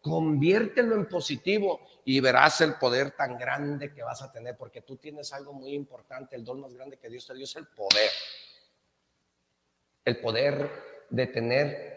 conviértelo 0.00 0.96
en 0.96 1.08
positivo 1.08 1.80
y 2.04 2.20
verás 2.20 2.60
el 2.60 2.74
poder 2.74 3.12
tan 3.12 3.38
grande 3.38 3.92
que 3.92 4.02
vas 4.02 4.20
a 4.22 4.30
tener, 4.30 4.56
porque 4.56 4.82
tú 4.82 4.96
tienes 4.96 5.32
algo 5.32 5.52
muy 5.52 5.72
importante, 5.72 6.36
el 6.36 6.44
don 6.44 6.60
más 6.60 6.74
grande 6.74 6.98
que 6.98 7.08
Dios 7.08 7.26
te 7.26 7.34
dio 7.34 7.44
es 7.44 7.56
el 7.56 7.66
poder. 7.68 8.10
El 10.04 10.20
poder 10.20 10.70
de 11.08 11.26
tener 11.28 11.94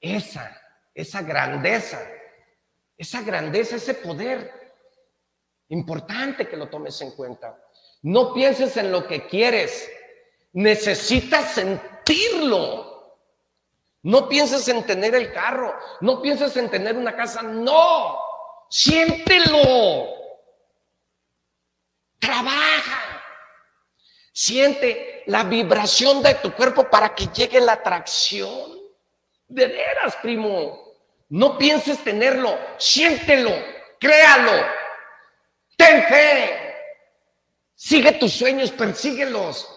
esa, 0.00 0.54
esa 0.94 1.22
grandeza, 1.22 2.00
esa 2.96 3.22
grandeza, 3.22 3.76
ese 3.76 3.94
poder. 3.94 4.58
Importante 5.68 6.48
que 6.48 6.56
lo 6.56 6.68
tomes 6.68 7.00
en 7.00 7.12
cuenta. 7.12 7.56
No 8.02 8.34
pienses 8.34 8.76
en 8.76 8.90
lo 8.90 9.06
que 9.06 9.26
quieres, 9.26 9.88
necesitas 10.52 11.52
sentirlo. 11.52 12.90
No 14.02 14.28
pienses 14.28 14.66
en 14.68 14.84
tener 14.84 15.14
el 15.14 15.32
carro, 15.32 15.74
no 16.00 16.22
pienses 16.22 16.56
en 16.56 16.70
tener 16.70 16.96
una 16.96 17.14
casa, 17.14 17.42
no, 17.42 18.18
siéntelo. 18.70 20.08
Trabaja. 22.18 23.22
Siente 24.32 25.22
la 25.26 25.44
vibración 25.44 26.22
de 26.22 26.34
tu 26.36 26.52
cuerpo 26.54 26.88
para 26.88 27.14
que 27.14 27.26
llegue 27.26 27.60
la 27.60 27.72
atracción. 27.72 28.79
De 29.50 29.66
veras, 29.66 30.16
primo. 30.22 30.94
No 31.28 31.58
pienses 31.58 32.02
tenerlo, 32.02 32.56
siéntelo, 32.78 33.50
créalo. 33.98 34.64
Ten 35.76 36.02
fe. 36.04 36.74
Sigue 37.74 38.12
tus 38.12 38.32
sueños, 38.32 38.70
persíguelos. 38.70 39.68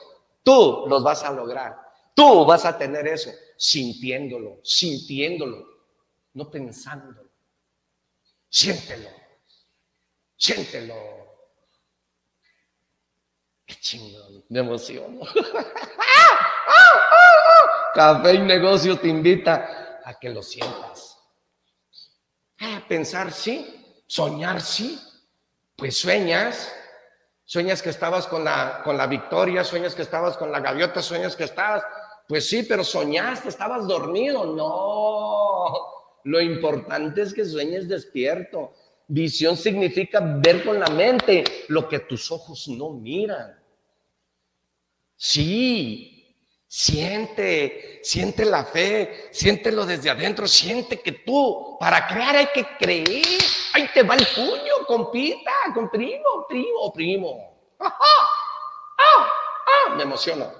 Tú 0.43 0.85
los 0.87 1.03
vas 1.03 1.23
a 1.23 1.31
lograr. 1.31 1.75
Tú 2.15 2.45
vas 2.45 2.65
a 2.65 2.77
tener 2.77 3.07
eso 3.07 3.31
sintiéndolo, 3.57 4.59
sintiéndolo, 4.63 5.65
no 6.33 6.51
pensándolo. 6.51 7.29
Siéntelo, 8.49 9.09
siéntelo. 10.35 10.95
Qué 13.65 13.75
chingón, 13.75 14.43
me 14.49 14.59
emociono. 14.59 15.21
Café 17.93 18.35
y 18.35 18.39
negocio 18.39 18.97
te 18.97 19.07
invita 19.07 19.99
a 20.03 20.19
que 20.19 20.29
lo 20.29 20.41
sientas. 20.41 21.19
A 22.59 22.81
pensar 22.87 23.31
sí, 23.31 24.03
soñar 24.07 24.61
sí. 24.61 24.99
Pues 25.75 25.97
sueñas, 25.97 26.73
sueñas 27.45 27.81
que 27.81 27.89
estabas 27.89 28.27
con 28.27 28.43
la, 28.43 28.81
con 28.83 28.97
la 28.97 29.07
victoria, 29.07 29.63
sueñas 29.63 29.95
que 29.95 30.03
estabas 30.03 30.37
con 30.37 30.51
la 30.51 30.59
gaviota, 30.59 31.01
sueñas 31.01 31.35
que 31.35 31.43
estabas 31.43 31.83
pues 32.27 32.47
sí, 32.47 32.63
pero 32.63 32.83
soñaste, 32.83 33.49
estabas 33.49 33.87
dormido. 33.87 34.45
No, 34.45 35.73
lo 36.23 36.41
importante 36.41 37.21
es 37.21 37.33
que 37.33 37.45
sueñes 37.45 37.87
despierto. 37.87 38.73
Visión 39.07 39.57
significa 39.57 40.19
ver 40.21 40.63
con 40.63 40.79
la 40.79 40.87
mente 40.87 41.43
lo 41.67 41.87
que 41.87 41.99
tus 41.99 42.31
ojos 42.31 42.67
no 42.69 42.91
miran. 42.91 43.59
Sí, 45.15 46.12
siente, 46.73 47.99
siente 48.01 48.43
la 48.45 48.65
fe, 48.65 49.29
siéntelo 49.31 49.85
desde 49.85 50.09
adentro, 50.09 50.47
siente 50.47 51.01
que 51.01 51.11
tú, 51.11 51.77
para 51.79 52.07
crear 52.07 52.35
hay 52.35 52.47
que 52.47 52.65
creer. 52.79 53.23
Ahí 53.75 53.87
te 53.93 54.01
va 54.01 54.15
el 54.15 54.25
puño, 54.25 54.83
compita, 54.87 55.51
con 55.71 55.87
primo, 55.91 56.47
primo, 56.49 56.91
primo. 56.91 57.75
¡Ah, 57.79 57.95
ah, 58.97 59.95
me 59.95 60.01
emociono. 60.01 60.51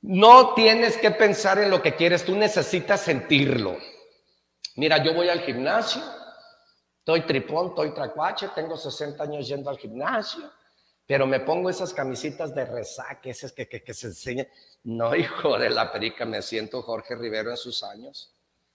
No 0.00 0.54
tienes 0.54 0.96
que 0.96 1.10
pensar 1.10 1.58
en 1.58 1.68
lo 1.70 1.82
que 1.82 1.96
quieres, 1.96 2.24
tú 2.24 2.34
necesitas 2.34 3.02
sentirlo. 3.02 3.76
Mira, 4.76 5.04
yo 5.04 5.12
voy 5.12 5.28
al 5.28 5.40
gimnasio, 5.40 6.02
estoy 7.00 7.26
tripón, 7.26 7.68
estoy 7.68 7.92
tracuache, 7.92 8.48
tengo 8.54 8.78
60 8.78 9.22
años 9.22 9.46
yendo 9.46 9.68
al 9.68 9.76
gimnasio, 9.76 10.50
pero 11.10 11.26
me 11.26 11.40
pongo 11.40 11.68
esas 11.68 11.92
camisitas 11.92 12.54
de 12.54 12.64
resaque, 12.64 13.30
esas 13.30 13.50
que, 13.50 13.66
que, 13.66 13.92
se 13.92 14.06
enseñan. 14.06 14.46
No, 14.84 15.12
hijo 15.16 15.58
de 15.58 15.68
la 15.68 15.90
perica, 15.90 16.24
me 16.24 16.40
siento 16.40 16.82
Jorge 16.82 17.16
Rivero 17.16 17.50
en 17.50 17.56
sus 17.56 17.82
años, 17.82 18.32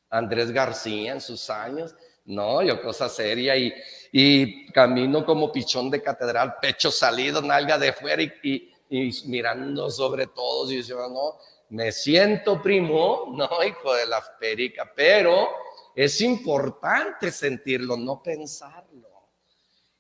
Andrés 0.09 0.51
García 0.51 1.13
en 1.13 1.21
sus 1.21 1.49
años. 1.49 1.95
No, 2.25 2.61
yo 2.61 2.81
cosa 2.81 3.07
seria 3.07 3.55
y, 3.55 3.73
y 4.11 4.67
camino 4.73 5.25
como 5.25 5.49
pichón 5.49 5.89
de 5.89 6.01
catedral, 6.01 6.55
pecho 6.61 6.91
salido, 6.91 7.41
nalga 7.41 7.77
de 7.77 7.93
fuera 7.93 8.21
y 8.21 8.69
y 8.89 9.09
mirando 9.27 9.89
sobre 9.89 10.27
todos 10.27 10.71
y 10.71 10.77
diciendo, 10.77 11.09
no, 11.09 11.37
me 11.69 11.91
siento 11.91 12.61
primo, 12.61 13.25
no, 13.33 13.63
hijo 13.63 13.93
de 13.93 14.07
la 14.07 14.21
perica, 14.39 14.91
pero 14.93 15.47
es 15.95 16.19
importante 16.21 17.31
sentirlo, 17.31 17.97
no 17.97 18.21
pensarlo. 18.21 18.84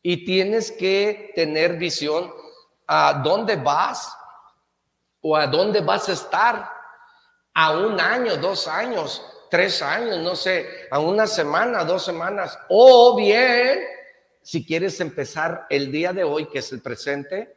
Y 0.07 0.23
tienes 0.23 0.71
que 0.71 1.31
tener 1.33 1.77
visión 1.77 2.31
a 2.85 3.23
dónde 3.23 3.55
vas 3.55 4.15
o 5.19 5.35
a 5.35 5.47
dónde 5.47 5.81
vas 5.81 6.07
a 6.09 6.13
estar 6.13 6.69
a 7.55 7.71
un 7.75 7.99
año, 7.99 8.37
dos 8.37 8.67
años, 8.67 9.19
tres 9.49 9.81
años, 9.81 10.19
no 10.19 10.35
sé, 10.35 10.67
a 10.91 10.99
una 10.99 11.25
semana, 11.25 11.83
dos 11.83 12.05
semanas, 12.05 12.55
o 12.69 13.15
bien, 13.15 13.79
si 14.43 14.63
quieres 14.63 14.99
empezar 14.99 15.65
el 15.71 15.91
día 15.91 16.13
de 16.13 16.23
hoy, 16.23 16.49
que 16.49 16.59
es 16.59 16.71
el 16.71 16.81
presente, 16.81 17.55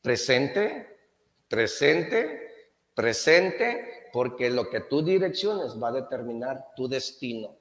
Presente, 0.00 0.98
presente, 1.46 2.70
presente, 2.94 4.08
porque 4.14 4.48
lo 4.48 4.70
que 4.70 4.80
tú 4.80 5.02
direcciones 5.02 5.72
va 5.78 5.88
a 5.88 5.92
determinar 5.92 6.68
tu 6.74 6.88
destino 6.88 7.54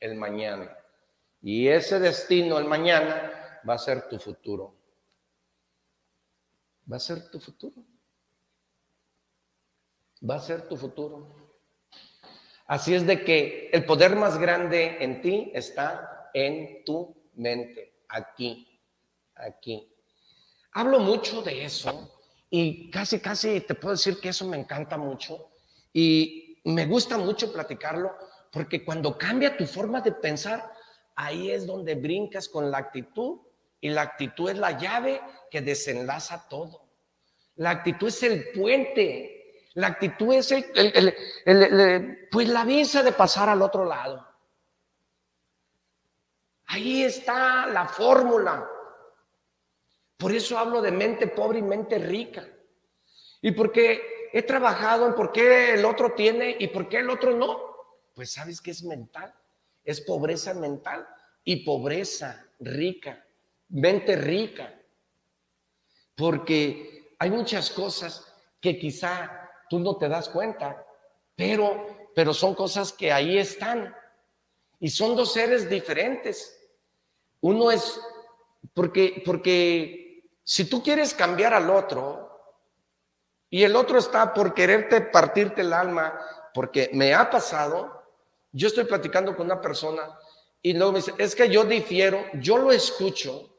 el 0.00 0.16
mañana. 0.16 0.77
Y 1.42 1.68
ese 1.68 1.98
destino 1.98 2.58
el 2.58 2.64
mañana 2.64 3.60
va 3.68 3.74
a 3.74 3.78
ser 3.78 4.08
tu 4.08 4.18
futuro. 4.18 4.74
Va 6.90 6.96
a 6.96 7.00
ser 7.00 7.30
tu 7.30 7.38
futuro. 7.38 7.84
Va 10.28 10.36
a 10.36 10.40
ser 10.40 10.68
tu 10.68 10.76
futuro. 10.76 11.48
Así 12.66 12.94
es 12.94 13.06
de 13.06 13.24
que 13.24 13.70
el 13.72 13.84
poder 13.84 14.16
más 14.16 14.38
grande 14.38 14.98
en 15.00 15.22
ti 15.22 15.50
está 15.54 16.30
en 16.34 16.84
tu 16.84 17.16
mente, 17.34 18.02
aquí, 18.08 18.80
aquí. 19.34 19.90
Hablo 20.72 21.00
mucho 21.00 21.40
de 21.40 21.64
eso 21.64 22.20
y 22.50 22.90
casi, 22.90 23.20
casi 23.20 23.60
te 23.62 23.74
puedo 23.74 23.94
decir 23.94 24.20
que 24.20 24.30
eso 24.30 24.46
me 24.46 24.58
encanta 24.58 24.98
mucho 24.98 25.50
y 25.92 26.60
me 26.64 26.84
gusta 26.84 27.16
mucho 27.16 27.52
platicarlo 27.52 28.12
porque 28.52 28.84
cuando 28.84 29.16
cambia 29.16 29.56
tu 29.56 29.66
forma 29.66 30.00
de 30.00 30.12
pensar, 30.12 30.70
ahí 31.18 31.50
es 31.50 31.66
donde 31.66 31.96
brincas 31.96 32.48
con 32.48 32.70
la 32.70 32.78
actitud 32.78 33.40
y 33.80 33.90
la 33.90 34.02
actitud 34.02 34.50
es 34.50 34.56
la 34.56 34.78
llave 34.78 35.20
que 35.50 35.60
desenlaza 35.60 36.48
todo. 36.48 36.86
La 37.56 37.70
actitud 37.70 38.06
es 38.06 38.22
el 38.22 38.52
puente, 38.52 39.64
la 39.74 39.88
actitud 39.88 40.32
es 40.32 40.52
el, 40.52 42.28
pues 42.30 42.48
la 42.48 42.64
visa 42.64 43.02
de 43.02 43.10
pasar 43.10 43.48
al 43.48 43.62
otro 43.62 43.84
lado. 43.84 44.26
Ahí 46.66 47.02
está 47.02 47.66
la 47.66 47.88
fórmula. 47.88 48.68
Por 50.16 50.32
eso 50.32 50.56
hablo 50.56 50.80
de 50.80 50.92
mente 50.92 51.26
pobre 51.26 51.58
y 51.58 51.62
mente 51.62 51.98
rica. 51.98 52.46
Y 53.42 53.50
porque 53.52 54.30
he 54.32 54.42
trabajado 54.42 55.06
en 55.08 55.14
por 55.14 55.32
qué 55.32 55.74
el 55.74 55.84
otro 55.84 56.12
tiene 56.12 56.56
y 56.60 56.68
por 56.68 56.88
qué 56.88 56.98
el 56.98 57.10
otro 57.10 57.34
no. 57.34 57.58
Pues 58.14 58.32
sabes 58.32 58.60
que 58.60 58.70
es 58.70 58.84
mental. 58.84 59.34
Es 59.88 60.02
pobreza 60.02 60.52
mental 60.52 61.08
y 61.44 61.64
pobreza 61.64 62.46
rica. 62.60 63.24
Mente 63.70 64.16
rica. 64.16 64.78
Porque 66.14 67.14
hay 67.18 67.30
muchas 67.30 67.70
cosas 67.70 68.30
que 68.60 68.78
quizá 68.78 69.50
tú 69.70 69.78
no 69.78 69.96
te 69.96 70.10
das 70.10 70.28
cuenta, 70.28 70.84
pero, 71.34 72.10
pero 72.14 72.34
son 72.34 72.54
cosas 72.54 72.92
que 72.92 73.10
ahí 73.10 73.38
están. 73.38 73.96
Y 74.78 74.90
son 74.90 75.16
dos 75.16 75.32
seres 75.32 75.70
diferentes. 75.70 76.70
Uno 77.40 77.70
es 77.70 77.98
porque, 78.74 79.22
porque 79.24 80.22
si 80.44 80.66
tú 80.66 80.82
quieres 80.82 81.14
cambiar 81.14 81.54
al 81.54 81.70
otro 81.70 82.28
y 83.48 83.62
el 83.64 83.74
otro 83.74 83.96
está 83.96 84.34
por 84.34 84.52
quererte 84.52 85.00
partirte 85.00 85.62
el 85.62 85.72
alma, 85.72 86.20
porque 86.52 86.90
me 86.92 87.14
ha 87.14 87.30
pasado, 87.30 87.97
yo 88.58 88.66
estoy 88.66 88.84
platicando 88.84 89.36
con 89.36 89.46
una 89.46 89.60
persona 89.60 90.18
y 90.60 90.72
luego 90.72 90.90
me 90.90 90.98
dice, 90.98 91.14
es 91.16 91.36
que 91.36 91.48
yo 91.48 91.62
difiero, 91.62 92.24
yo 92.34 92.58
lo 92.58 92.72
escucho, 92.72 93.56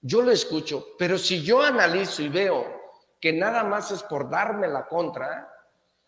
yo 0.00 0.22
lo 0.22 0.32
escucho, 0.32 0.88
pero 0.98 1.16
si 1.16 1.40
yo 1.40 1.62
analizo 1.62 2.20
y 2.20 2.28
veo 2.28 2.82
que 3.20 3.32
nada 3.32 3.62
más 3.62 3.92
es 3.92 4.02
por 4.02 4.28
darme 4.28 4.66
la 4.66 4.88
contra, 4.88 5.48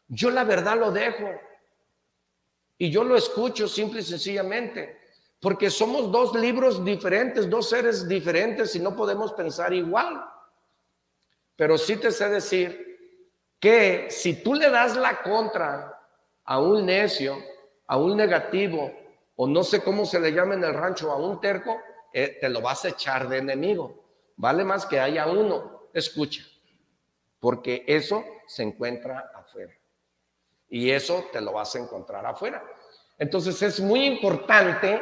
yo 0.09 0.31
la 0.31 0.43
verdad 0.43 0.77
lo 0.77 0.91
dejo 0.91 1.31
y 2.77 2.91
yo 2.91 3.05
lo 3.05 3.16
escucho 3.16 3.69
simple 3.69 4.01
y 4.01 4.05
sencillamente. 4.05 5.01
Porque 5.39 5.71
somos 5.71 6.11
dos 6.11 6.35
libros 6.35 6.85
diferentes, 6.85 7.49
dos 7.49 7.69
seres 7.69 8.09
diferentes 8.09 8.75
y 8.75 8.81
no 8.81 8.97
podemos 8.97 9.33
pensar 9.35 9.73
igual. 9.73 10.25
Pero 11.55 11.79
sí 11.79 11.95
te 11.97 12.11
sé 12.11 12.29
decir 12.29 13.23
que 13.61 14.09
si 14.11 14.43
tú 14.43 14.55
le 14.55 14.69
das 14.69 14.97
la 14.97 15.23
contra 15.23 15.97
a 16.45 16.59
un 16.59 16.87
necio, 16.87 17.53
a 17.86 17.97
un 17.97 18.16
negativo, 18.16 18.93
o 19.36 19.47
no 19.47 19.65
sé 19.65 19.82
cómo 19.82 20.06
se 20.06 20.20
le 20.20 20.32
llama 20.32 20.55
en 20.55 20.65
el 20.65 20.74
rancho, 20.74 21.11
a 21.11 21.16
un 21.16 21.40
terco, 21.40 21.78
eh, 22.12 22.39
te 22.40 22.48
lo 22.48 22.61
vas 22.61 22.85
a 22.85 22.89
echar 22.89 23.28
de 23.28 23.39
enemigo. 23.39 24.05
Vale 24.36 24.65
más 24.65 24.86
que 24.86 25.01
haya 25.01 25.27
uno. 25.27 25.89
Escucha, 25.93 26.43
porque 27.39 27.85
eso 27.86 28.24
se 28.47 28.62
encuentra 28.62 29.31
afuera. 29.35 29.73
Y 30.69 30.90
eso 30.90 31.27
te 31.32 31.40
lo 31.40 31.52
vas 31.52 31.74
a 31.77 31.78
encontrar 31.78 32.24
afuera. 32.27 32.65
Entonces 33.19 33.61
es 33.62 33.81
muy 33.81 34.05
importante 34.06 35.01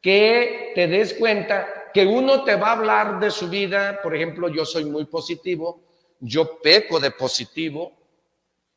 que 0.00 0.72
te 0.74 0.86
des 0.86 1.14
cuenta 1.14 1.90
que 1.92 2.06
uno 2.06 2.44
te 2.44 2.56
va 2.56 2.68
a 2.68 2.72
hablar 2.72 3.20
de 3.20 3.30
su 3.30 3.48
vida. 3.48 4.00
Por 4.02 4.14
ejemplo, 4.14 4.48
yo 4.48 4.64
soy 4.64 4.84
muy 4.84 5.04
positivo, 5.06 5.82
yo 6.20 6.60
peco 6.60 7.00
de 7.00 7.10
positivo, 7.10 7.92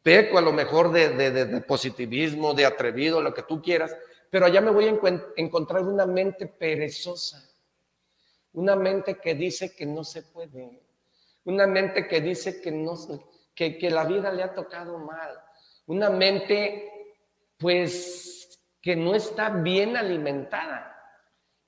peco 0.03 0.37
a 0.37 0.41
lo 0.41 0.51
mejor 0.51 0.91
de, 0.91 1.63
positivismo, 1.65 2.53
de 2.53 2.65
atrevido, 2.65 3.21
lo 3.21 3.33
que 3.33 3.43
tú 3.43 3.61
quieras, 3.61 3.95
pero 4.29 4.45
allá 4.45 4.61
me 4.61 4.71
voy 4.71 4.85
a 4.85 4.99
encontrar 5.37 5.83
una 5.83 6.05
mente 6.05 6.47
perezosa, 6.47 7.41
una 8.51 8.75
mente 8.75 9.17
que 9.17 9.33
dice 9.33 9.73
que 9.73 9.85
no 9.85 10.03
se 10.03 10.23
puede, 10.23 10.81
una 11.45 11.65
mente 11.65 12.07
que 12.07 12.19
dice 12.19 12.61
que, 12.61 12.71
no, 12.71 12.95
que, 13.55 13.77
que 13.77 13.89
la 13.89 14.03
vida 14.03 14.31
le 14.31 14.43
ha 14.43 14.53
tocado 14.53 14.99
mal, 14.99 15.31
una 15.85 16.09
mente 16.09 16.89
pues 17.57 18.59
que 18.81 18.95
no 18.97 19.15
está 19.15 19.49
bien 19.49 19.95
alimentada. 19.95 20.89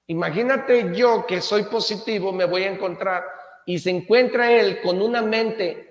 Imagínate 0.08 0.94
yo 0.94 1.26
que 1.26 1.40
soy 1.40 1.64
positivo, 1.64 2.34
me 2.34 2.46
voy 2.46 2.64
a 2.64 2.72
encontrar 2.72 3.24
y 3.66 3.80
se 3.80 3.90
encuentra 3.90 4.52
él 4.52 4.82
con 4.82 5.02
una 5.02 5.22
mente 5.22 5.85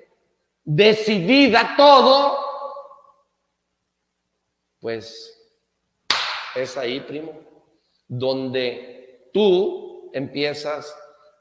decidida 0.64 1.74
todo, 1.76 2.38
pues 4.80 5.30
es 6.54 6.76
ahí, 6.76 7.00
primo, 7.00 7.32
donde 8.06 9.30
tú 9.32 10.10
empiezas 10.12 10.94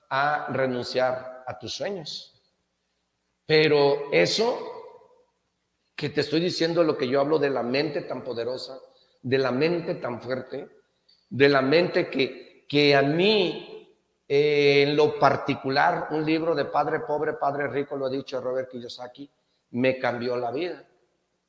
a 0.10 0.48
renunciar 0.52 1.44
a 1.48 1.58
tus 1.58 1.74
sueños. 1.74 2.42
Pero 3.46 4.12
eso 4.12 4.74
que 5.96 6.10
te 6.10 6.22
estoy 6.22 6.40
diciendo, 6.40 6.84
lo 6.84 6.98
que 6.98 7.08
yo 7.08 7.20
hablo 7.20 7.40
de 7.40 7.50
la 7.50 7.64
mente 7.64 8.02
tan 8.02 8.24
poderosa, 8.24 8.80
de 9.22 9.38
la 9.38 9.52
mente 9.52 9.96
tan 9.96 10.22
fuerte, 10.22 10.68
de 11.30 11.50
la 11.50 11.62
mente 11.62 12.10
que, 12.10 12.66
que 12.68 12.96
a 12.96 13.02
mí, 13.02 13.73
en 14.28 14.96
lo 14.96 15.20
particular, 15.20 16.08
un 16.12 16.26
libro 16.26 16.56
de 16.56 16.66
Padre 16.66 17.02
Pobre, 17.02 17.34
Padre 17.34 17.68
Rico, 17.68 17.96
lo 17.96 18.06
ha 18.06 18.10
dicho 18.10 18.40
Robert 18.40 18.70
Kiyosaki, 18.70 19.30
me 19.72 20.00
cambió 20.00 20.36
la 20.38 20.52
vida. 20.52 20.88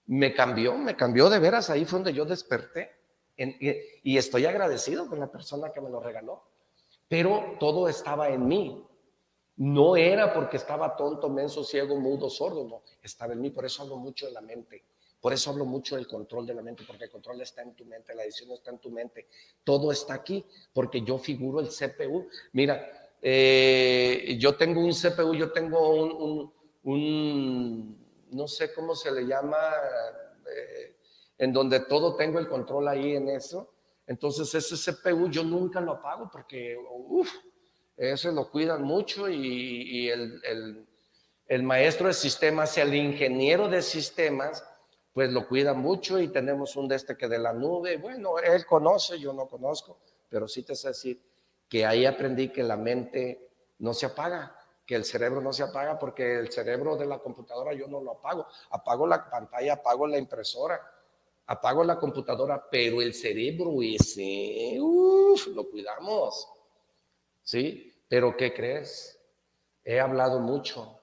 Me 0.07 0.35
cambió, 0.35 0.77
me 0.77 0.97
cambió 0.97 1.31
de 1.31 1.39
veras, 1.39 1.71
ahí 1.71 1.85
fue 1.85 1.99
donde 1.99 2.13
yo 2.13 2.25
desperté. 2.25 2.91
y 3.37 4.17
estoy 4.17 4.47
agradecido 4.47 5.09
con 5.09 5.19
la 5.19 5.31
persona 5.31 5.73
que 5.73 5.81
me 5.81 5.89
lo 5.89 6.01
regaló. 6.01 6.43
Pero 7.09 7.57
todo 7.59 7.89
estaba 7.89 8.29
en 8.29 8.47
mí. 8.47 8.87
No 9.57 9.97
era 9.97 10.35
porque 10.35 10.57
estaba 10.57 10.97
tonto, 10.97 11.29
menso, 11.29 11.63
ciego, 11.63 11.97
mudo, 11.97 12.29
sordo, 12.29 12.65
no, 12.65 12.83
estaba 13.03 13.35
en 13.35 13.41
mí. 13.41 13.51
Por 13.51 13.65
eso 13.65 13.83
hablo 13.83 13.97
mucho 13.97 14.27
de 14.27 14.33
la 14.33 14.41
mente. 14.41 14.85
Por 15.25 15.33
eso 15.33 15.49
hablo 15.49 15.65
mucho 15.65 15.97
del 15.97 16.07
control 16.07 16.45
de 16.45 16.53
la 16.53 16.61
mente, 16.61 16.85
porque 16.87 17.05
el 17.05 17.11
control 17.11 17.41
está 17.41 17.63
en 17.63 17.75
tu 17.75 17.87
mente, 17.87 18.15
la 18.15 18.25
decisión 18.25 18.53
está 18.53 18.73
en 18.73 18.79
tu 18.79 18.91
mente. 18.91 19.27
Todo 19.65 19.91
está 19.91 20.13
aquí, 20.13 20.45
porque 20.75 21.01
yo 21.01 21.17
figuro 21.17 21.61
el 21.61 21.69
CPU. 21.69 22.29
Mira, 22.53 23.09
eh, 23.23 24.37
yo 24.39 24.55
tengo 24.55 24.83
un 24.83 24.93
CPU, 24.93 25.35
yo 25.35 25.51
tengo 25.51 26.53
un, 26.83 28.07
no 28.33 28.47
sé 28.47 28.75
cómo 28.75 28.95
se 28.95 29.11
le 29.13 29.27
llama, 29.27 29.59
eh, 30.47 30.95
en 31.39 31.55
donde 31.55 31.81
todo 31.81 32.17
tengo 32.17 32.39
el 32.39 32.47
control 32.47 32.87
ahí 32.89 33.17
en 33.17 33.31
eso. 33.31 33.73
Entonces 34.07 34.55
ese 34.55 34.93
CPU 34.93 35.31
yo 35.31 35.43
nunca 35.43 35.81
lo 35.81 35.93
apago 35.93 36.29
porque, 36.31 36.77
uff, 36.77 37.33
ese 37.97 38.31
lo 38.31 38.51
cuidan 38.51 38.83
mucho 38.83 39.31
y, 39.31 40.11
el, 40.11 40.85
maestro 41.63 42.09
de 42.09 42.13
sistemas, 42.13 42.77
el 42.77 42.95
ingeniero 42.95 43.71
de 43.71 43.81
sistemas, 43.81 44.63
pues 45.15 45.33
lo 45.33 45.47
cuida 45.47 45.75
mucho 45.75 46.19
y 46.19 46.29
tenemos 46.29 46.75
un 46.75 46.89
de 46.89 46.97
este 46.97 47.17
que 47.17 47.29
de 47.29 47.39
la 47.39 47.53
nube. 47.53 47.99
Bueno, 47.99 48.41
él 48.41 48.67
conoce, 48.67 49.17
yo 49.19 49.33
no 49.33 49.47
conozco, 49.47 49.99
pero 50.29 50.49
sí 50.49 50.65
te 50.65 50.75
sé 50.75 50.89
decir 50.89 51.23
que 51.69 51.87
ahí 51.87 52.05
aprendí 52.05 52.49
que 52.49 52.65
la 52.65 52.77
mente 52.77 53.49
no 53.79 53.95
se 53.95 54.07
apaga, 54.07 54.59
que 54.85 54.97
el 54.97 55.05
cerebro 55.05 55.41
no 55.41 55.53
se 55.53 55.63
apaga 55.63 55.97
porque 56.01 56.41
el 56.41 56.51
cerebro 56.51 56.97
de 56.97 57.07
la 57.07 57.21
computadora 57.21 57.73
yo 57.73 57.87
no 57.87 58.01
lo 58.01 58.11
apago. 58.11 58.49
Apago 58.71 59.07
la 59.07 59.31
pantalla, 59.31 59.75
apago 59.75 60.09
la 60.09 60.19
impresora, 60.19 60.81
apago 61.47 61.85
la 61.85 61.97
computadora, 61.97 62.69
pero 62.69 63.01
el 63.01 63.15
cerebro 63.15 63.71
ese, 63.83 64.77
uff, 64.81 65.47
lo 65.47 65.71
cuidamos. 65.71 66.49
¿sí? 67.45 67.95
Pero 68.09 68.37
¿qué 68.37 68.53
crees? 68.53 69.17
He 69.85 70.01
hablado 70.01 70.41
mucho 70.41 70.99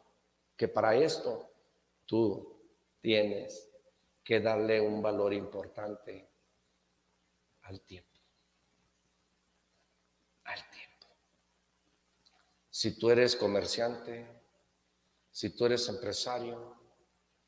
que 0.57 0.67
para 0.67 0.95
esto 0.95 1.49
tú 2.05 2.57
tienes 2.99 3.70
que 4.23 4.39
darle 4.39 4.79
un 4.79 5.01
valor 5.01 5.33
importante 5.33 6.29
al 7.63 7.81
tiempo. 7.81 8.19
Al 10.43 10.69
tiempo. 10.69 11.07
Si 12.69 12.97
tú 12.97 13.09
eres 13.09 13.35
comerciante, 13.35 14.27
si 15.31 15.55
tú 15.55 15.65
eres 15.65 15.87
empresario, 15.89 16.77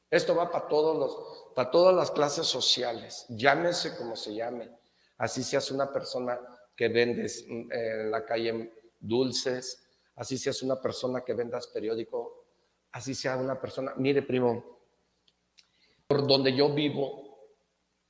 esto 0.10 0.36
va 0.36 0.52
para 0.52 0.68
todos 0.68 0.98
los, 0.98 1.54
para 1.56 1.72
todas 1.72 1.96
las 1.96 2.12
clases 2.12 2.46
sociales, 2.46 3.26
llámese 3.30 3.96
como 3.98 4.16
se 4.16 4.36
llame, 4.36 4.70
así 5.18 5.44
seas 5.44 5.72
una 5.72 5.92
persona 5.92 6.40
que 6.76 6.88
vendes 6.88 7.46
mm, 7.48 7.72
en 7.72 8.12
la 8.12 8.26
calle 8.26 8.74
dulces, 9.00 9.84
así 10.16 10.38
seas 10.38 10.62
una 10.62 10.80
persona 10.80 11.24
que 11.24 11.34
vendas 11.34 11.68
periódico, 11.68 12.46
así 12.92 13.16
sea 13.16 13.38
una 13.38 13.60
persona, 13.60 13.94
mire 13.98 14.22
primo, 14.22 14.83
por 16.08 16.28
donde 16.28 16.54
yo 16.54 16.70
vivo, 16.70 17.24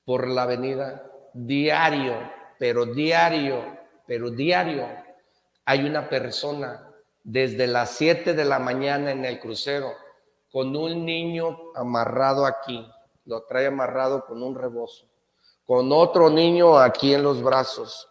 por 0.06 0.28
la 0.28 0.44
avenida, 0.44 1.10
diario, 1.34 2.14
pero 2.60 2.86
diario, 2.86 3.64
pero 4.06 4.30
diario, 4.30 4.88
hay 5.66 5.86
una 5.86 6.10
persona 6.10 6.90
desde 7.24 7.68
las 7.68 7.92
7 7.92 8.34
de 8.34 8.46
la 8.46 8.60
mañana 8.60 9.12
en 9.12 9.24
el 9.24 9.40
crucero 9.40 9.94
con 10.52 10.76
un 10.76 11.06
niño 11.06 11.72
amarrado 11.74 12.46
aquí, 12.46 12.88
lo 13.26 13.44
trae 13.44 13.68
amarrado 13.68 14.26
con 14.26 14.44
un 14.44 14.54
rebozo, 14.54 15.08
con 15.66 15.92
otro 15.92 16.30
niño 16.30 16.78
aquí 16.78 17.14
en 17.14 17.24
los 17.24 17.42
brazos, 17.42 18.08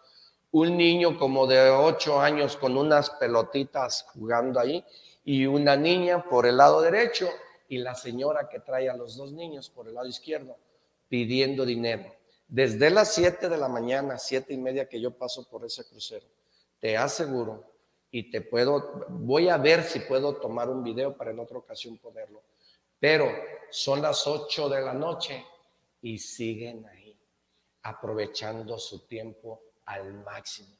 un 0.51 0.75
niño 0.75 1.17
como 1.17 1.47
de 1.47 1.69
ocho 1.69 2.19
años 2.19 2.57
con 2.57 2.77
unas 2.77 3.11
pelotitas 3.11 4.05
jugando 4.13 4.59
ahí 4.59 4.83
y 5.23 5.45
una 5.45 5.75
niña 5.75 6.23
por 6.29 6.45
el 6.45 6.57
lado 6.57 6.81
derecho 6.81 7.29
y 7.73 7.79
la 7.79 7.95
señora 7.95 8.47
que 8.47 8.59
trae 8.59 8.87
a 8.87 8.95
los 8.95 9.17
dos 9.17 9.33
niños 9.33 9.67
por 9.67 9.87
el 9.87 9.95
lado 9.95 10.07
izquierdo 10.07 10.57
pidiendo 11.09 11.65
dinero. 11.65 12.15
Desde 12.47 12.91
las 12.91 13.15
siete 13.15 13.49
de 13.49 13.57
la 13.57 13.67
mañana, 13.67 14.19
siete 14.19 14.53
y 14.53 14.57
media 14.57 14.87
que 14.87 15.01
yo 15.01 15.17
paso 15.17 15.49
por 15.49 15.65
ese 15.65 15.83
crucero, 15.85 16.27
te 16.79 16.95
aseguro 16.95 17.63
y 18.11 18.29
te 18.29 18.41
puedo, 18.41 19.07
voy 19.09 19.49
a 19.49 19.57
ver 19.57 19.83
si 19.83 20.01
puedo 20.01 20.35
tomar 20.35 20.69
un 20.69 20.83
video 20.83 21.17
para 21.17 21.31
en 21.31 21.39
otra 21.39 21.57
ocasión 21.57 21.97
ponerlo, 21.97 22.43
pero 22.99 23.27
son 23.71 24.03
las 24.03 24.27
ocho 24.27 24.69
de 24.69 24.81
la 24.81 24.93
noche 24.93 25.43
y 25.99 26.19
siguen 26.19 26.85
ahí, 26.85 27.17
aprovechando 27.81 28.77
su 28.77 29.07
tiempo 29.07 29.63
al 29.85 30.13
máximo. 30.23 30.77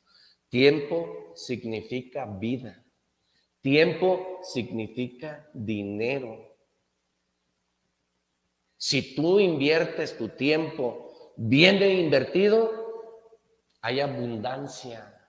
Tiempo 0.47 1.31
significa 1.33 2.27
vida. 2.27 2.83
Tiempo 3.61 4.41
significa 4.43 5.49
dinero. 5.53 6.52
Si 8.83 9.15
tú 9.15 9.39
inviertes 9.39 10.17
tu 10.17 10.27
tiempo 10.27 11.31
bien 11.37 11.81
invertido, 11.81 12.69
hay 13.79 14.01
abundancia. 14.01 15.25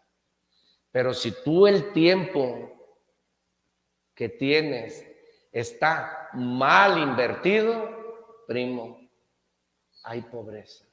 Pero 0.91 1.15
si 1.15 1.31
tú 1.45 1.69
el 1.69 1.93
tiempo 1.93 2.73
que 4.13 4.29
tienes 4.29 5.07
está 5.53 6.31
mal 6.33 6.99
invertido, 6.99 8.43
primo, 8.49 9.09
hay 10.03 10.23
pobreza. 10.23 10.85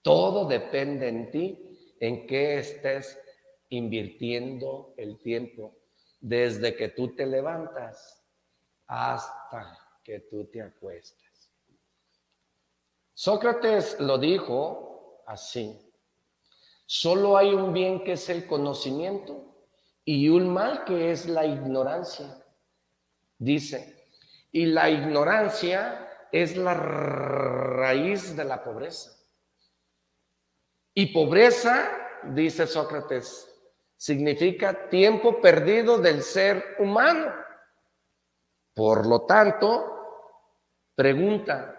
Todo 0.00 0.48
depende 0.48 1.08
en 1.08 1.30
ti, 1.30 1.94
en 2.00 2.26
qué 2.26 2.56
estés 2.56 3.20
invirtiendo 3.68 4.94
el 4.96 5.20
tiempo, 5.20 5.76
desde 6.22 6.74
que 6.74 6.88
tú 6.88 7.14
te 7.14 7.26
levantas 7.26 8.24
hasta 8.86 9.81
que 10.02 10.20
tú 10.20 10.46
te 10.46 10.62
acuestas. 10.62 11.50
Sócrates 13.14 14.00
lo 14.00 14.18
dijo 14.18 15.22
así, 15.26 15.78
solo 16.86 17.36
hay 17.36 17.54
un 17.54 17.72
bien 17.72 18.02
que 18.04 18.12
es 18.12 18.28
el 18.28 18.46
conocimiento 18.46 19.52
y 20.04 20.28
un 20.28 20.52
mal 20.52 20.84
que 20.84 21.12
es 21.12 21.26
la 21.26 21.46
ignorancia. 21.46 22.42
Dice, 23.38 24.08
y 24.50 24.66
la 24.66 24.90
ignorancia 24.90 26.08
es 26.30 26.56
la 26.56 26.74
raíz 26.74 28.36
de 28.36 28.44
la 28.44 28.62
pobreza. 28.62 29.12
Y 30.94 31.06
pobreza, 31.06 31.90
dice 32.24 32.66
Sócrates, 32.66 33.48
significa 33.96 34.88
tiempo 34.88 35.40
perdido 35.40 35.98
del 35.98 36.22
ser 36.22 36.76
humano. 36.78 37.32
Por 38.74 39.06
lo 39.06 39.22
tanto, 39.26 39.91
pregunta, 40.94 41.78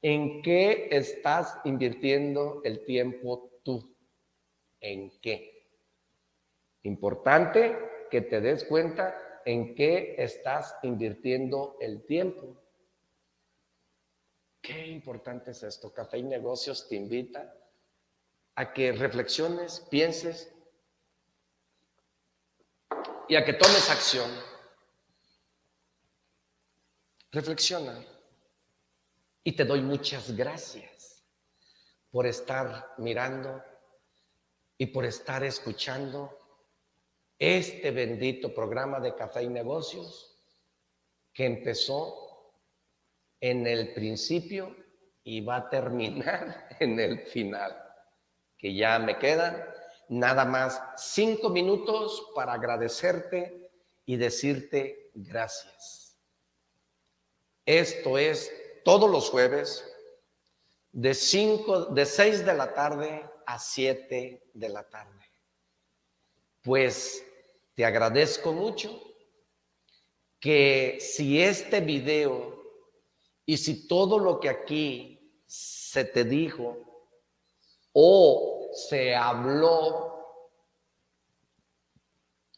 ¿en 0.00 0.42
qué 0.42 0.88
estás 0.90 1.58
invirtiendo 1.64 2.60
el 2.64 2.84
tiempo 2.84 3.50
tú? 3.62 3.94
¿En 4.80 5.20
qué? 5.20 5.68
Importante 6.82 7.78
que 8.10 8.20
te 8.20 8.40
des 8.40 8.64
cuenta 8.64 9.40
en 9.44 9.74
qué 9.74 10.16
estás 10.18 10.76
invirtiendo 10.82 11.76
el 11.80 12.04
tiempo. 12.04 12.56
Qué 14.60 14.86
importante 14.86 15.50
es 15.50 15.62
esto. 15.62 15.92
Café 15.92 16.18
y 16.18 16.22
Negocios 16.22 16.88
te 16.88 16.96
invita 16.96 17.54
a 18.54 18.72
que 18.72 18.92
reflexiones, 18.92 19.80
pienses 19.90 20.54
y 23.28 23.34
a 23.34 23.44
que 23.44 23.54
tomes 23.54 23.90
acción. 23.90 24.30
Reflexiona. 27.32 28.11
Y 29.44 29.52
te 29.52 29.64
doy 29.64 29.82
muchas 29.82 30.36
gracias 30.36 31.24
por 32.10 32.26
estar 32.26 32.94
mirando 32.98 33.62
y 34.78 34.86
por 34.86 35.04
estar 35.04 35.42
escuchando 35.42 36.38
este 37.38 37.90
bendito 37.90 38.54
programa 38.54 39.00
de 39.00 39.14
Café 39.16 39.42
y 39.42 39.48
Negocios 39.48 40.38
que 41.32 41.46
empezó 41.46 42.54
en 43.40 43.66
el 43.66 43.92
principio 43.94 44.76
y 45.24 45.40
va 45.40 45.56
a 45.56 45.70
terminar 45.70 46.68
en 46.80 47.00
el 47.00 47.20
final, 47.26 47.76
que 48.56 48.74
ya 48.74 48.98
me 48.98 49.18
quedan 49.18 49.64
nada 50.08 50.44
más 50.44 50.80
cinco 50.96 51.48
minutos 51.48 52.30
para 52.34 52.52
agradecerte 52.52 53.70
y 54.04 54.16
decirte 54.16 55.10
gracias. 55.14 56.16
Esto 57.64 58.18
es 58.18 58.52
todos 58.84 59.10
los 59.10 59.30
jueves 59.30 59.88
de 60.92 61.14
cinco, 61.14 61.86
de 61.86 62.04
seis 62.06 62.44
de 62.44 62.54
la 62.54 62.74
tarde 62.74 63.24
a 63.46 63.58
siete 63.58 64.50
de 64.52 64.68
la 64.68 64.88
tarde. 64.88 65.24
Pues 66.62 67.24
te 67.74 67.84
agradezco 67.84 68.52
mucho 68.52 69.00
que 70.38 70.98
si 71.00 71.40
este 71.40 71.80
video 71.80 72.62
y 73.46 73.56
si 73.56 73.86
todo 73.88 74.18
lo 74.18 74.38
que 74.38 74.48
aquí 74.48 75.40
se 75.46 76.04
te 76.04 76.24
dijo 76.24 76.76
o 77.92 78.68
se 78.72 79.14
habló 79.14 80.12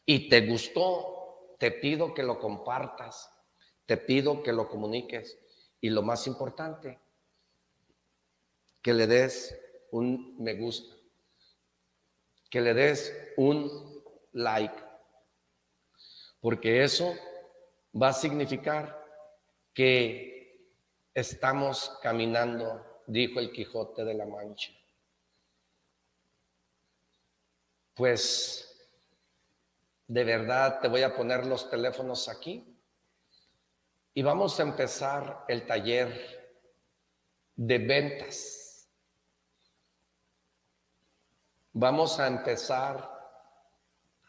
y 0.05 0.29
te 0.29 0.47
gustó, 0.47 1.55
te 1.59 1.71
pido 1.71 2.13
que 2.13 2.23
lo 2.23 2.39
compartas, 2.39 3.31
te 3.85 3.97
pido 3.97 4.43
que 4.43 4.51
lo 4.51 4.67
comuniques 4.67 5.37
y 5.85 5.89
lo 5.91 6.01
más 6.01 6.25
importante, 6.25 6.97
que 8.81 8.91
le 8.91 9.05
des 9.05 9.55
un 9.91 10.35
me 10.43 10.55
gusta, 10.55 10.95
que 12.49 12.59
le 12.59 12.73
des 12.73 13.13
un 13.37 13.69
like 14.33 14.83
porque 16.41 16.83
eso 16.83 17.15
va 18.01 18.07
a 18.09 18.13
significar 18.13 18.99
que 19.75 20.71
estamos 21.13 21.99
caminando, 22.01 23.03
dijo 23.05 23.39
el 23.39 23.51
Quijote 23.51 24.03
de 24.03 24.15
la 24.15 24.25
Mancha. 24.25 24.71
Pues 27.93 28.89
de 30.07 30.23
verdad 30.23 30.79
te 30.81 30.87
voy 30.87 31.03
a 31.03 31.15
poner 31.15 31.45
los 31.45 31.69
teléfonos 31.69 32.27
aquí 32.27 32.74
y 34.17 34.23
vamos 34.23 34.57
a 34.57 34.63
empezar 34.63 35.43
el 35.49 35.65
taller 35.67 36.63
de 37.53 37.77
ventas. 37.79 38.89
Vamos 41.73 42.17
a 42.17 42.27
empezar 42.27 43.11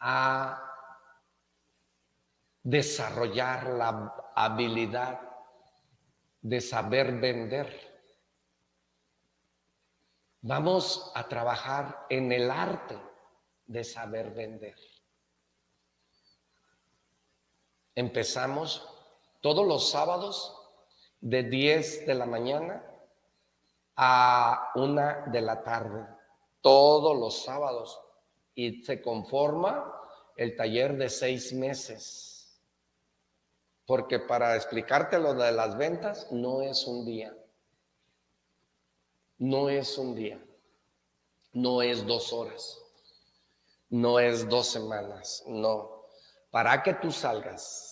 a 0.01 0.61
desarrollar 2.61 3.67
la 3.69 4.13
habilidad 4.35 5.21
de 6.41 6.59
saber 6.59 7.17
vender. 7.21 8.03
Vamos 10.41 11.13
a 11.15 11.29
trabajar 11.29 12.07
en 12.09 12.33
el 12.33 12.51
arte 12.51 12.99
de 13.65 13.85
saber 13.85 14.31
vender. 14.31 14.75
Empezamos 17.95 18.96
todos 19.47 19.65
los 19.65 19.89
sábados 19.89 20.53
de 21.21 21.43
10 21.43 22.05
de 22.05 22.15
la 22.15 22.25
mañana 22.25 22.83
a 23.95 24.71
1 24.75 25.31
de 25.31 25.41
la 25.41 25.63
tarde, 25.63 26.05
todos 26.59 27.17
los 27.17 27.43
sábados, 27.45 27.97
y 28.55 28.83
se 28.83 29.01
conforma 29.01 29.89
el 30.35 30.57
taller 30.57 30.97
de 30.97 31.07
seis 31.07 31.53
meses 31.53 32.59
porque 33.85 34.19
para 34.19 34.53
explicarte 34.57 35.17
lo 35.17 35.33
de 35.33 35.53
las 35.53 35.77
ventas 35.77 36.29
no 36.29 36.61
es 36.61 36.85
un 36.85 37.05
día. 37.05 37.33
No 39.37 39.69
es 39.69 39.97
un 39.97 40.13
día. 40.13 40.45
No 41.53 41.81
es 41.81 42.05
dos 42.05 42.33
horas. 42.33 42.81
No 43.89 44.19
es 44.19 44.49
dos 44.49 44.67
semanas. 44.67 45.41
No. 45.47 46.03
Para 46.51 46.83
que 46.83 46.95
tú 46.95 47.13
salgas 47.13 47.86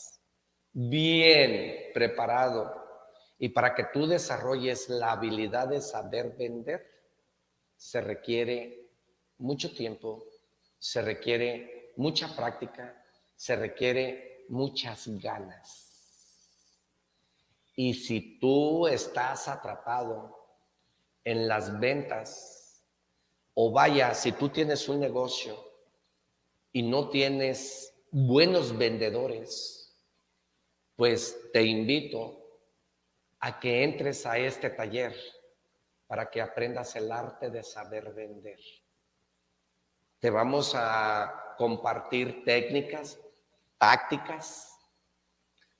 bien 0.78 1.92
preparado 1.94 2.84
y 3.40 3.50
para 3.50 3.74
que 3.74 3.86
tú 3.94 4.08
desarrolles 4.08 4.90
la 4.90 5.14
habilidad 5.14 5.70
de 5.70 5.80
saber 5.80 6.36
vender, 6.38 6.86
se 7.78 8.02
requiere 8.02 8.90
mucho 9.38 9.74
tiempo, 9.74 10.26
se 10.78 11.02
requiere 11.02 11.94
mucha 11.96 12.36
práctica, 12.36 13.02
se 13.36 13.56
requiere 13.56 14.46
muchas 14.50 15.08
ganas. 15.08 16.50
Y 17.78 17.94
si 17.94 18.38
tú 18.40 18.88
estás 18.88 19.48
atrapado 19.48 20.36
en 21.24 21.48
las 21.48 21.80
ventas, 21.80 22.84
o 23.54 23.72
vaya, 23.72 24.14
si 24.14 24.34
tú 24.34 24.50
tienes 24.50 24.90
un 24.90 25.00
negocio 25.00 25.58
y 26.74 26.84
no 26.84 27.10
tienes 27.10 27.94
buenos 28.12 28.78
vendedores, 28.78 29.75
pues 30.96 31.52
te 31.52 31.64
invito 31.64 32.42
a 33.40 33.60
que 33.60 33.84
entres 33.84 34.26
a 34.26 34.38
este 34.38 34.70
taller 34.70 35.16
para 36.08 36.30
que 36.30 36.42
aprendas 36.42 36.96
el 36.96 37.12
arte 37.12 37.50
de 37.50 37.64
saber 37.64 38.14
vender. 38.14 38.60
Te 40.20 40.30
vamos 40.30 40.74
a 40.76 41.56
compartir 41.58 42.44
técnicas, 42.44 43.20
tácticas, 43.78 44.76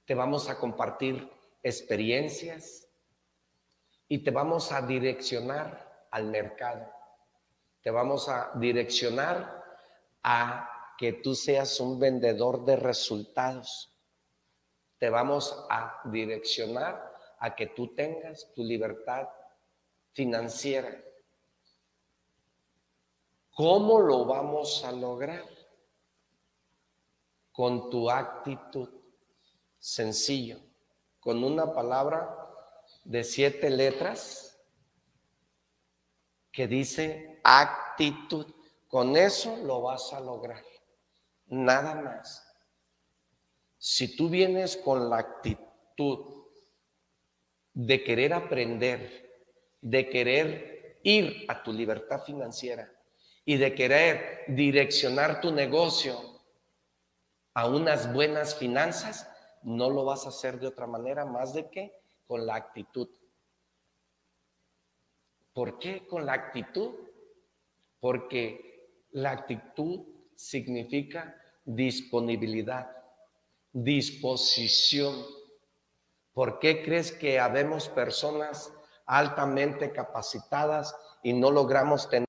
te 0.06 0.14
vamos 0.14 0.50
a 0.50 0.58
compartir 0.58 1.32
experiencias 1.64 2.88
y 4.08 4.20
te 4.20 4.32
vamos 4.32 4.72
a 4.72 4.82
direccionar 4.82 6.08
al 6.12 6.26
mercado. 6.26 6.92
Te 7.82 7.90
vamos 7.90 8.30
a 8.30 8.52
direccionar 8.56 9.64
a 10.24 10.94
que 10.98 11.14
tú 11.14 11.36
seas 11.36 11.80
un 11.80 12.00
vendedor 12.00 12.66
de 12.66 12.76
resultados. 12.76 13.95
Te 14.98 15.10
vamos 15.10 15.66
a 15.70 16.02
direccionar 16.06 17.14
a 17.40 17.56
que 17.56 17.68
tú 17.68 17.94
tengas 17.94 18.52
tu 18.54 18.64
libertad 18.64 19.28
financiera. 20.14 20.96
¿Cómo 23.52 24.00
lo 24.00 24.26
vamos 24.26 24.84
a 24.84 24.92
lograr? 24.92 25.46
Con 27.52 27.90
tu 27.90 28.10
actitud. 28.10 28.90
Sencillo 29.80 30.60
con 31.26 31.44
una 31.44 31.74
palabra 31.74 32.38
de 33.04 33.24
siete 33.24 33.72
letras 33.72 34.62
que 36.52 36.68
dice 36.68 37.42
actitud. 37.44 38.46
Con 38.88 39.18
eso 39.18 39.58
lo 39.58 39.82
vas 39.82 40.14
a 40.14 40.20
lograr. 40.20 40.64
Nada 41.48 41.96
más. 41.96 42.45
Si 43.88 44.16
tú 44.16 44.30
vienes 44.30 44.78
con 44.78 45.12
la 45.12 45.20
actitud 45.20 46.48
de 47.72 48.04
querer 48.04 48.34
aprender, 48.34 49.46
de 49.80 50.10
querer 50.10 51.02
ir 51.04 51.46
a 51.48 51.62
tu 51.62 51.72
libertad 51.72 52.24
financiera 52.24 52.92
y 53.46 53.58
de 53.58 53.76
querer 53.76 54.46
direccionar 54.48 55.40
tu 55.40 55.52
negocio 55.52 56.20
a 57.54 57.68
unas 57.68 58.12
buenas 58.12 58.56
finanzas, 58.56 59.30
no 59.62 59.92
lo 59.92 60.04
vas 60.04 60.26
a 60.26 60.30
hacer 60.30 60.60
de 60.60 60.66
otra 60.66 60.88
manera 60.88 61.24
más 61.24 61.54
de 61.54 61.70
que 61.70 61.94
con 62.26 62.44
la 62.48 62.56
actitud. 62.56 63.08
¿Por 65.54 65.78
qué 65.78 66.08
con 66.08 66.26
la 66.26 66.34
actitud? 66.34 66.96
Porque 68.00 69.06
la 69.12 69.30
actitud 69.30 70.08
significa 70.36 71.40
disponibilidad, 71.64 73.05
disposición. 73.76 75.14
¿Por 76.34 76.60
qué 76.60 76.82
crees 76.84 77.12
que 77.12 77.40
habemos 77.40 77.90
personas 77.90 78.72
altamente 79.06 79.92
capacitadas 79.92 80.96
y 81.22 81.34
no 81.34 81.52
logramos 81.52 82.10
tener 82.10 82.26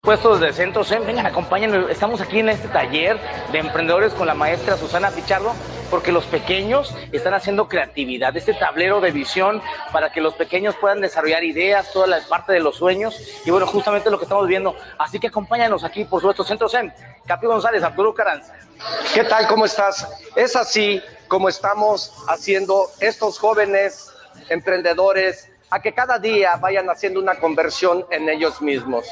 puestos 0.00 0.40
de 0.40 0.52
Centro 0.52 0.82
vengan, 1.06 1.26
acompáñenme. 1.26 1.92
Estamos 1.92 2.20
aquí 2.20 2.40
en 2.40 2.48
este 2.48 2.66
taller 2.68 3.20
de 3.52 3.58
emprendedores 3.58 4.12
con 4.14 4.26
la 4.26 4.34
maestra 4.34 4.76
Susana 4.76 5.12
Pichardo, 5.12 5.52
porque 5.92 6.10
los 6.10 6.24
pequeños 6.24 6.94
están 7.12 7.34
haciendo 7.34 7.68
creatividad, 7.68 8.34
este 8.34 8.54
tablero 8.54 9.02
de 9.02 9.10
visión 9.10 9.60
para 9.92 10.10
que 10.10 10.22
los 10.22 10.32
pequeños 10.32 10.74
puedan 10.76 11.02
desarrollar 11.02 11.44
ideas, 11.44 11.92
toda 11.92 12.06
la 12.06 12.18
parte 12.26 12.54
de 12.54 12.60
los 12.60 12.76
sueños. 12.76 13.20
Y 13.44 13.50
bueno, 13.50 13.66
justamente 13.66 14.08
lo 14.08 14.16
que 14.16 14.24
estamos 14.24 14.46
viendo. 14.46 14.74
Así 14.96 15.20
que 15.20 15.26
acompáñanos 15.26 15.84
aquí, 15.84 16.06
por 16.06 16.22
supuesto, 16.22 16.44
Centro 16.44 16.66
SEM. 16.66 16.90
Capi 17.26 17.46
González, 17.46 17.82
Arturo 17.82 18.14
Caranza. 18.14 18.54
¿Qué 19.12 19.22
tal? 19.24 19.46
¿Cómo 19.46 19.66
estás? 19.66 20.08
Es 20.34 20.56
así 20.56 21.02
como 21.28 21.50
estamos 21.50 22.24
haciendo 22.26 22.86
estos 22.98 23.38
jóvenes 23.38 24.10
emprendedores 24.48 25.50
a 25.68 25.82
que 25.82 25.92
cada 25.92 26.18
día 26.18 26.56
vayan 26.56 26.88
haciendo 26.88 27.20
una 27.20 27.34
conversión 27.34 28.06
en 28.10 28.30
ellos 28.30 28.62
mismos. 28.62 29.06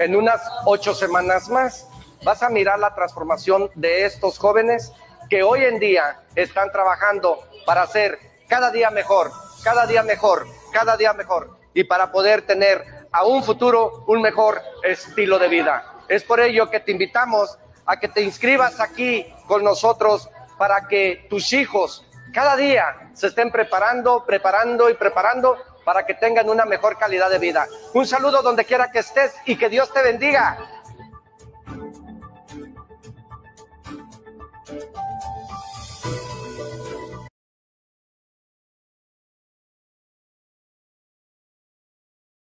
En 0.00 0.16
unas 0.16 0.40
ocho 0.64 0.94
semanas 0.94 1.50
más 1.50 1.86
vas 2.24 2.42
a 2.42 2.48
mirar 2.48 2.78
la 2.78 2.94
transformación 2.94 3.68
de 3.74 4.06
estos 4.06 4.38
jóvenes 4.38 4.94
que 5.28 5.42
hoy 5.42 5.64
en 5.64 5.78
día 5.78 6.20
están 6.34 6.70
trabajando 6.72 7.38
para 7.64 7.86
ser 7.86 8.18
cada 8.48 8.70
día 8.70 8.90
mejor, 8.90 9.30
cada 9.62 9.86
día 9.86 10.02
mejor, 10.02 10.46
cada 10.72 10.96
día 10.96 11.12
mejor 11.12 11.58
y 11.74 11.84
para 11.84 12.10
poder 12.12 12.42
tener 12.42 12.84
a 13.12 13.24
un 13.24 13.42
futuro 13.42 14.04
un 14.06 14.22
mejor 14.22 14.62
estilo 14.82 15.38
de 15.38 15.48
vida. 15.48 16.02
Es 16.08 16.24
por 16.24 16.40
ello 16.40 16.70
que 16.70 16.80
te 16.80 16.92
invitamos 16.92 17.58
a 17.84 17.98
que 17.98 18.08
te 18.08 18.22
inscribas 18.22 18.80
aquí 18.80 19.26
con 19.46 19.62
nosotros 19.62 20.28
para 20.58 20.86
que 20.88 21.26
tus 21.28 21.52
hijos 21.52 22.06
cada 22.32 22.56
día 22.56 23.10
se 23.14 23.28
estén 23.28 23.50
preparando, 23.50 24.24
preparando 24.26 24.90
y 24.90 24.94
preparando 24.94 25.56
para 25.86 26.04
que 26.04 26.14
tengan 26.14 26.50
una 26.50 26.66
mejor 26.66 26.98
calidad 26.98 27.30
de 27.30 27.38
vida. 27.38 27.66
Un 27.94 28.06
saludo 28.06 28.42
donde 28.42 28.64
quiera 28.64 28.90
que 28.90 28.98
estés 28.98 29.34
y 29.46 29.56
que 29.56 29.68
Dios 29.68 29.90
te 29.92 30.02
bendiga. 30.02 30.58